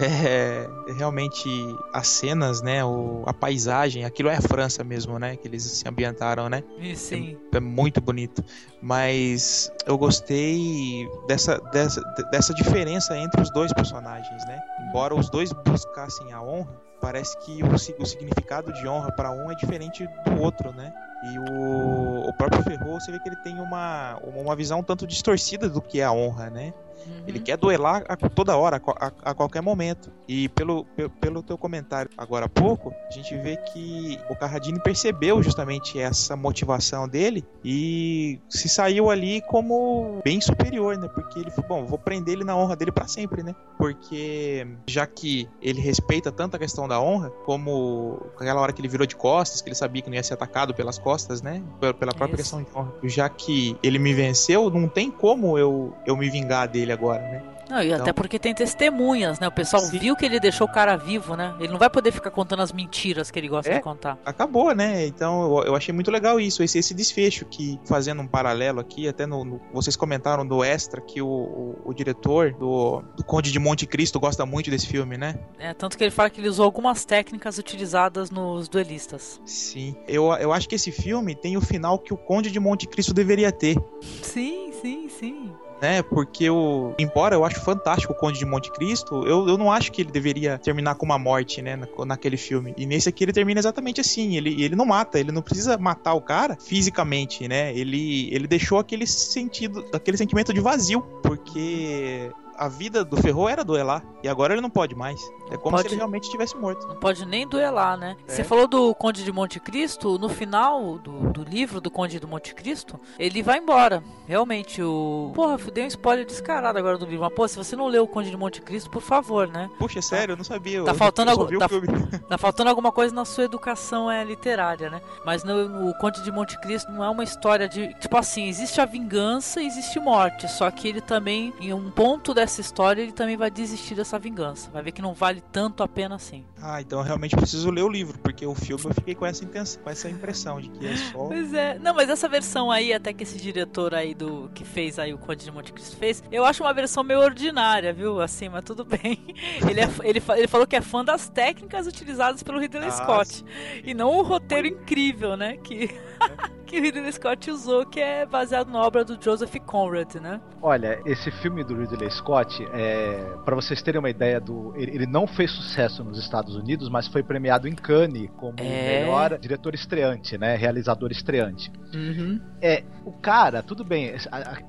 é, 0.00 0.66
realmente 0.96 1.50
as 1.92 2.08
cenas, 2.08 2.62
né? 2.62 2.82
O, 2.82 3.22
a 3.26 3.34
paisagem, 3.34 4.06
aquilo 4.06 4.30
é 4.30 4.36
a 4.36 4.40
França 4.40 4.82
mesmo, 4.82 5.18
né? 5.18 5.36
Que 5.36 5.48
eles 5.48 5.64
se 5.64 5.86
ambientaram, 5.86 6.48
né? 6.48 6.64
Sim. 6.94 7.36
É, 7.52 7.58
é 7.58 7.60
muito 7.60 8.00
bonito. 8.00 8.42
Mas 8.80 9.70
eu 9.86 9.98
gostei 9.98 11.06
dessa, 11.28 11.58
dessa, 11.70 12.00
dessa 12.30 12.54
diferença 12.54 13.14
entre 13.18 13.38
os 13.42 13.52
dois 13.52 13.70
personagens, 13.70 14.46
né? 14.46 14.58
Embora 14.88 15.14
os 15.14 15.28
dois 15.28 15.52
buscassem 15.52 16.32
a 16.32 16.42
honra, 16.42 16.74
parece 17.04 17.36
que 17.36 17.62
o, 17.62 17.68
o 17.74 18.06
significado 18.06 18.72
de 18.72 18.88
honra 18.88 19.12
para 19.12 19.30
um 19.30 19.52
é 19.52 19.54
diferente 19.54 20.08
do 20.24 20.40
outro, 20.40 20.72
né? 20.72 20.90
E 21.22 21.38
o, 21.38 22.28
o 22.28 22.32
próprio 22.32 22.62
Ferro, 22.62 22.98
você 22.98 23.12
vê 23.12 23.18
que 23.18 23.28
ele 23.28 23.36
tem 23.36 23.60
uma, 23.60 24.18
uma 24.22 24.56
visão 24.56 24.82
tanto 24.82 25.06
distorcida 25.06 25.68
do 25.68 25.82
que 25.82 26.00
é 26.00 26.04
a 26.04 26.12
honra, 26.12 26.48
né? 26.48 26.72
Uhum. 27.06 27.24
Ele 27.26 27.40
quer 27.40 27.56
duelar 27.56 28.04
a 28.08 28.16
toda 28.16 28.56
hora, 28.56 28.80
a, 28.84 29.06
a, 29.06 29.12
a, 29.30 29.34
qualquer 29.34 29.60
momento. 29.60 30.10
E 30.28 30.48
pelo, 30.50 30.84
pelo 31.20 31.42
teu 31.42 31.58
comentário 31.58 32.10
agora 32.16 32.46
há 32.46 32.48
pouco, 32.48 32.94
a 33.08 33.12
gente 33.12 33.36
vê 33.36 33.56
que 33.56 34.18
o 34.28 34.36
Carradine 34.36 34.80
percebeu 34.80 35.42
justamente 35.42 35.98
essa 35.98 36.36
motivação 36.36 37.08
dele 37.08 37.44
e 37.64 38.40
se 38.48 38.68
saiu 38.68 39.10
ali 39.10 39.40
como 39.42 40.20
bem 40.24 40.40
superior, 40.40 40.96
né? 40.96 41.08
Porque 41.08 41.38
ele 41.38 41.50
falou, 41.50 41.68
bom, 41.68 41.86
vou 41.86 41.98
prender 41.98 42.34
ele 42.34 42.44
na 42.44 42.56
honra 42.56 42.76
dele 42.76 42.92
para 42.92 43.06
sempre, 43.06 43.42
né? 43.42 43.54
Porque 43.78 44.66
já 44.86 45.06
que 45.06 45.48
ele 45.60 45.80
respeita 45.80 46.32
tanto 46.32 46.56
a 46.56 46.58
questão 46.58 46.88
da 46.88 47.00
honra, 47.00 47.30
como 47.44 48.20
aquela 48.36 48.60
hora 48.60 48.72
que 48.72 48.80
ele 48.80 48.88
virou 48.88 49.06
de 49.06 49.16
costas, 49.16 49.60
que 49.60 49.68
ele 49.68 49.74
sabia 49.74 50.02
que 50.02 50.08
não 50.08 50.16
ia 50.16 50.22
ser 50.22 50.34
atacado 50.34 50.74
pelas 50.74 50.98
costas, 50.98 51.42
né? 51.42 51.62
Pela 51.80 52.14
própria 52.14 52.40
Isso. 52.40 52.56
questão 52.56 52.62
de 52.62 52.68
honra. 52.74 52.92
Já 53.04 53.28
que 53.28 53.76
ele 53.82 53.98
me 53.98 54.14
venceu, 54.14 54.70
não 54.70 54.88
tem 54.88 55.10
como 55.10 55.58
eu, 55.58 55.94
eu 56.06 56.16
me 56.16 56.30
vingar 56.30 56.68
dele 56.68 56.83
agora, 56.92 57.22
né? 57.22 57.42
Não, 57.68 57.82
e 57.82 57.86
então... 57.86 58.02
até 58.02 58.12
porque 58.12 58.38
tem 58.38 58.54
testemunhas, 58.54 59.40
né? 59.40 59.48
O 59.48 59.52
pessoal 59.52 59.82
Sim. 59.82 59.98
viu 59.98 60.16
que 60.16 60.24
ele 60.24 60.38
deixou 60.38 60.66
o 60.66 60.70
cara 60.70 60.96
vivo, 60.96 61.36
né? 61.36 61.54
Ele 61.58 61.68
não 61.68 61.78
vai 61.78 61.90
poder 61.90 62.12
ficar 62.12 62.30
contando 62.30 62.62
as 62.62 62.72
mentiras 62.72 63.30
que 63.30 63.38
ele 63.38 63.48
gosta 63.48 63.70
é, 63.70 63.76
de 63.76 63.82
contar. 63.82 64.18
Acabou, 64.24 64.74
né? 64.74 65.06
Então 65.06 65.58
eu, 65.58 65.64
eu, 65.66 65.76
achei 65.76 65.92
muito 65.92 66.10
legal 66.10 66.38
isso, 66.38 66.62
esse, 66.62 66.78
esse 66.78 66.94
desfecho 66.94 67.44
que, 67.44 67.78
fazendo 67.84 68.22
um 68.22 68.26
paralelo 68.26 68.80
aqui, 68.80 69.08
até 69.08 69.26
no, 69.26 69.44
no 69.44 69.60
vocês 69.72 69.96
comentaram 69.96 70.46
do 70.46 70.62
extra 70.62 71.00
que 71.00 71.22
o, 71.22 71.26
o, 71.26 71.82
o, 71.86 71.94
diretor 71.94 72.52
do, 72.52 73.02
do 73.16 73.24
Conde 73.24 73.50
de 73.50 73.58
Monte 73.58 73.86
Cristo 73.86 74.20
gosta 74.20 74.44
muito 74.44 74.70
desse 74.70 74.86
filme, 74.86 75.16
né? 75.16 75.38
É, 75.58 75.72
tanto 75.72 75.96
que 75.96 76.04
ele 76.04 76.10
fala 76.10 76.30
que 76.30 76.40
ele 76.40 76.48
usou 76.48 76.64
algumas 76.64 77.04
técnicas 77.04 77.58
utilizadas 77.58 78.30
nos 78.30 78.68
duelistas. 78.68 79.40
Sim, 79.44 79.96
eu, 80.06 80.32
eu 80.34 80.52
acho 80.52 80.68
que 80.68 80.74
esse 80.74 80.92
filme 80.92 81.34
tem 81.34 81.56
o 81.56 81.60
final 81.60 81.98
que 81.98 82.12
o 82.12 82.16
Conde 82.16 82.50
de 82.50 82.60
Monte 82.60 82.86
Cristo 82.86 83.14
deveria 83.14 83.50
ter. 83.50 83.76
Sim, 84.22 84.72
sim, 84.80 85.08
sim 85.08 85.52
né? 85.84 86.02
Porque 86.02 86.44
eu, 86.44 86.94
embora 86.98 87.34
eu 87.34 87.44
acho 87.44 87.60
fantástico 87.60 88.14
o 88.14 88.16
Conde 88.16 88.38
de 88.38 88.46
Monte 88.46 88.72
Cristo, 88.72 89.22
eu, 89.26 89.46
eu 89.46 89.58
não 89.58 89.70
acho 89.70 89.92
que 89.92 90.00
ele 90.00 90.10
deveria 90.10 90.58
terminar 90.58 90.94
com 90.94 91.04
uma 91.04 91.18
morte, 91.18 91.60
né? 91.60 91.78
naquele 92.06 92.38
filme. 92.38 92.72
E 92.78 92.86
nesse 92.86 93.10
aqui 93.10 93.22
ele 93.22 93.34
termina 93.34 93.60
exatamente 93.60 94.00
assim. 94.00 94.34
Ele, 94.34 94.62
ele 94.62 94.74
não 94.74 94.86
mata, 94.86 95.20
ele 95.20 95.30
não 95.30 95.42
precisa 95.42 95.76
matar 95.76 96.14
o 96.14 96.22
cara 96.22 96.56
fisicamente, 96.58 97.46
né? 97.46 97.76
Ele, 97.76 98.34
ele 98.34 98.46
deixou 98.46 98.78
aquele 98.78 99.06
sentido, 99.06 99.84
aquele 99.92 100.16
sentimento 100.16 100.54
de 100.54 100.60
vazio, 100.60 101.02
porque 101.22 102.30
a 102.56 102.68
vida 102.68 103.04
do 103.04 103.16
Ferro 103.16 103.48
era 103.48 103.64
duelar. 103.64 104.02
E 104.22 104.28
agora 104.28 104.54
ele 104.54 104.60
não 104.60 104.70
pode 104.70 104.94
mais. 104.94 105.20
É 105.50 105.56
como 105.56 105.76
pode, 105.76 105.82
se 105.82 105.88
ele 105.88 105.96
realmente 105.96 106.30
tivesse 106.30 106.56
morto. 106.56 106.86
Não 106.88 106.96
pode 106.96 107.26
nem 107.26 107.46
duelar, 107.46 107.96
né? 107.96 108.16
É. 108.26 108.32
Você 108.32 108.44
falou 108.44 108.66
do 108.66 108.94
Conde 108.94 109.22
de 109.22 109.30
Monte 109.30 109.60
Cristo, 109.60 110.18
no 110.18 110.28
final 110.28 110.98
do, 110.98 111.32
do 111.32 111.42
livro 111.42 111.80
do 111.80 111.90
Conde 111.90 112.18
de 112.18 112.26
Monte 112.26 112.54
Cristo, 112.54 112.98
ele 113.18 113.42
vai 113.42 113.58
embora. 113.58 114.02
Realmente, 114.26 114.82
o. 114.82 115.32
Porra, 115.34 115.58
dei 115.72 115.84
um 115.84 115.88
spoiler 115.88 116.24
descarado 116.24 116.78
agora 116.78 116.96
do 116.96 117.04
livro. 117.04 117.24
Mas, 117.24 117.34
pô, 117.34 117.46
se 117.46 117.56
você 117.56 117.76
não 117.76 117.86
leu 117.86 118.04
o 118.04 118.08
Conde 118.08 118.30
de 118.30 118.36
Monte 118.36 118.62
Cristo, 118.62 118.88
por 118.88 119.02
favor, 119.02 119.46
né? 119.48 119.68
Puxa, 119.78 119.98
é 119.98 120.02
sério, 120.02 120.32
eu 120.32 120.36
não 120.36 120.44
sabia. 120.44 120.82
Tá 120.84 120.94
faltando, 120.94 121.30
algo, 121.30 121.58
tá, 121.58 121.68
tá, 122.28 122.38
faltando 122.38 122.70
alguma 122.70 122.92
coisa 122.92 123.14
na 123.14 123.24
sua 123.24 123.44
educação 123.44 124.10
é, 124.10 124.24
literária, 124.24 124.88
né? 124.88 125.02
Mas 125.26 125.44
no, 125.44 125.90
o 125.90 125.94
Conde 125.98 126.22
de 126.22 126.32
Monte 126.32 126.58
Cristo 126.60 126.90
não 126.90 127.04
é 127.04 127.10
uma 127.10 127.24
história 127.24 127.68
de. 127.68 127.92
Tipo 127.94 128.16
assim, 128.16 128.48
existe 128.48 128.80
a 128.80 128.86
vingança 128.86 129.62
existe 129.62 129.98
morte. 129.98 130.50
Só 130.50 130.70
que 130.70 130.88
ele 130.88 131.00
também, 131.00 131.52
em 131.60 131.72
um 131.72 131.90
ponto 131.90 132.32
da 132.32 132.43
essa 132.44 132.60
história, 132.60 133.02
ele 133.02 133.12
também 133.12 133.36
vai 133.36 133.50
desistir 133.50 133.94
dessa 133.94 134.18
vingança. 134.18 134.70
Vai 134.70 134.82
ver 134.82 134.92
que 134.92 135.02
não 135.02 135.12
vale 135.12 135.42
tanto 135.52 135.82
a 135.82 135.88
pena 135.88 136.14
assim. 136.14 136.44
Ah, 136.62 136.80
então 136.80 137.00
eu 137.00 137.04
realmente 137.04 137.36
preciso 137.36 137.70
ler 137.70 137.82
o 137.82 137.88
livro, 137.88 138.18
porque 138.18 138.46
o 138.46 138.54
filme 138.54 138.84
eu 138.84 138.94
fiquei 138.94 139.14
com 139.14 139.26
essa 139.26 139.44
intenção, 139.44 139.82
com 139.82 139.90
essa 139.90 140.08
impressão 140.08 140.60
de 140.60 140.68
que 140.68 140.86
é 140.86 140.96
só. 140.96 141.24
Pois 141.34 141.52
é. 141.52 141.78
Não, 141.78 141.94
mas 141.94 142.08
essa 142.08 142.28
versão 142.28 142.70
aí, 142.70 142.92
até 142.92 143.12
que 143.12 143.22
esse 143.22 143.38
diretor 143.38 143.94
aí 143.94 144.14
do 144.14 144.50
que 144.54 144.64
fez 144.64 144.98
aí 144.98 145.12
o 145.12 145.18
Conde 145.18 145.44
de 145.44 145.50
Monte 145.50 145.72
Cristo 145.72 145.96
fez, 145.96 146.22
eu 146.30 146.44
acho 146.44 146.62
uma 146.62 146.72
versão 146.72 147.02
meio 147.02 147.20
ordinária, 147.20 147.92
viu? 147.92 148.20
Assim, 148.20 148.48
mas 148.48 148.62
tudo 148.62 148.84
bem. 148.84 149.34
Ele, 149.68 149.80
é, 149.80 149.88
ele, 150.04 150.22
ele 150.36 150.48
falou 150.48 150.66
que 150.66 150.76
é 150.76 150.80
fã 150.80 151.04
das 151.04 151.28
técnicas 151.28 151.86
utilizadas 151.86 152.42
pelo 152.42 152.58
Ridley 152.58 152.88
ah, 152.88 152.90
Scott. 152.90 153.36
Sim. 153.36 153.44
E 153.82 153.94
não 153.94 154.18
o 154.18 154.22
roteiro 154.22 154.66
incrível, 154.66 155.36
né? 155.36 155.56
Que. 155.56 155.90
que 156.66 156.78
o 156.78 156.82
Ridley 156.82 157.12
Scott 157.12 157.50
usou, 157.50 157.86
que 157.86 158.00
é 158.00 158.26
baseado 158.26 158.70
na 158.70 158.80
obra 158.80 159.04
do 159.04 159.22
Joseph 159.22 159.54
Conrad, 159.66 160.14
né? 160.16 160.40
Olha, 160.60 161.00
esse 161.04 161.30
filme 161.30 161.62
do 161.62 161.76
Ridley 161.76 162.10
Scott, 162.10 162.66
é, 162.72 163.36
para 163.44 163.54
vocês 163.54 163.82
terem 163.82 163.98
uma 163.98 164.10
ideia 164.10 164.40
do, 164.40 164.72
ele, 164.76 164.92
ele, 164.92 165.06
não 165.06 165.26
fez 165.26 165.50
sucesso 165.50 166.02
nos 166.02 166.18
Estados 166.18 166.56
Unidos, 166.56 166.88
mas 166.88 167.06
foi 167.06 167.22
premiado 167.22 167.68
em 167.68 167.74
Cannes 167.74 168.30
como 168.36 168.54
é... 168.58 169.00
melhor 169.00 169.38
diretor 169.38 169.74
estreante, 169.74 170.36
né, 170.38 170.56
realizador 170.56 171.10
estreante. 171.12 171.70
Uhum. 171.94 172.40
É, 172.60 172.82
o 173.04 173.12
cara, 173.12 173.62
tudo 173.62 173.84
bem, 173.84 174.14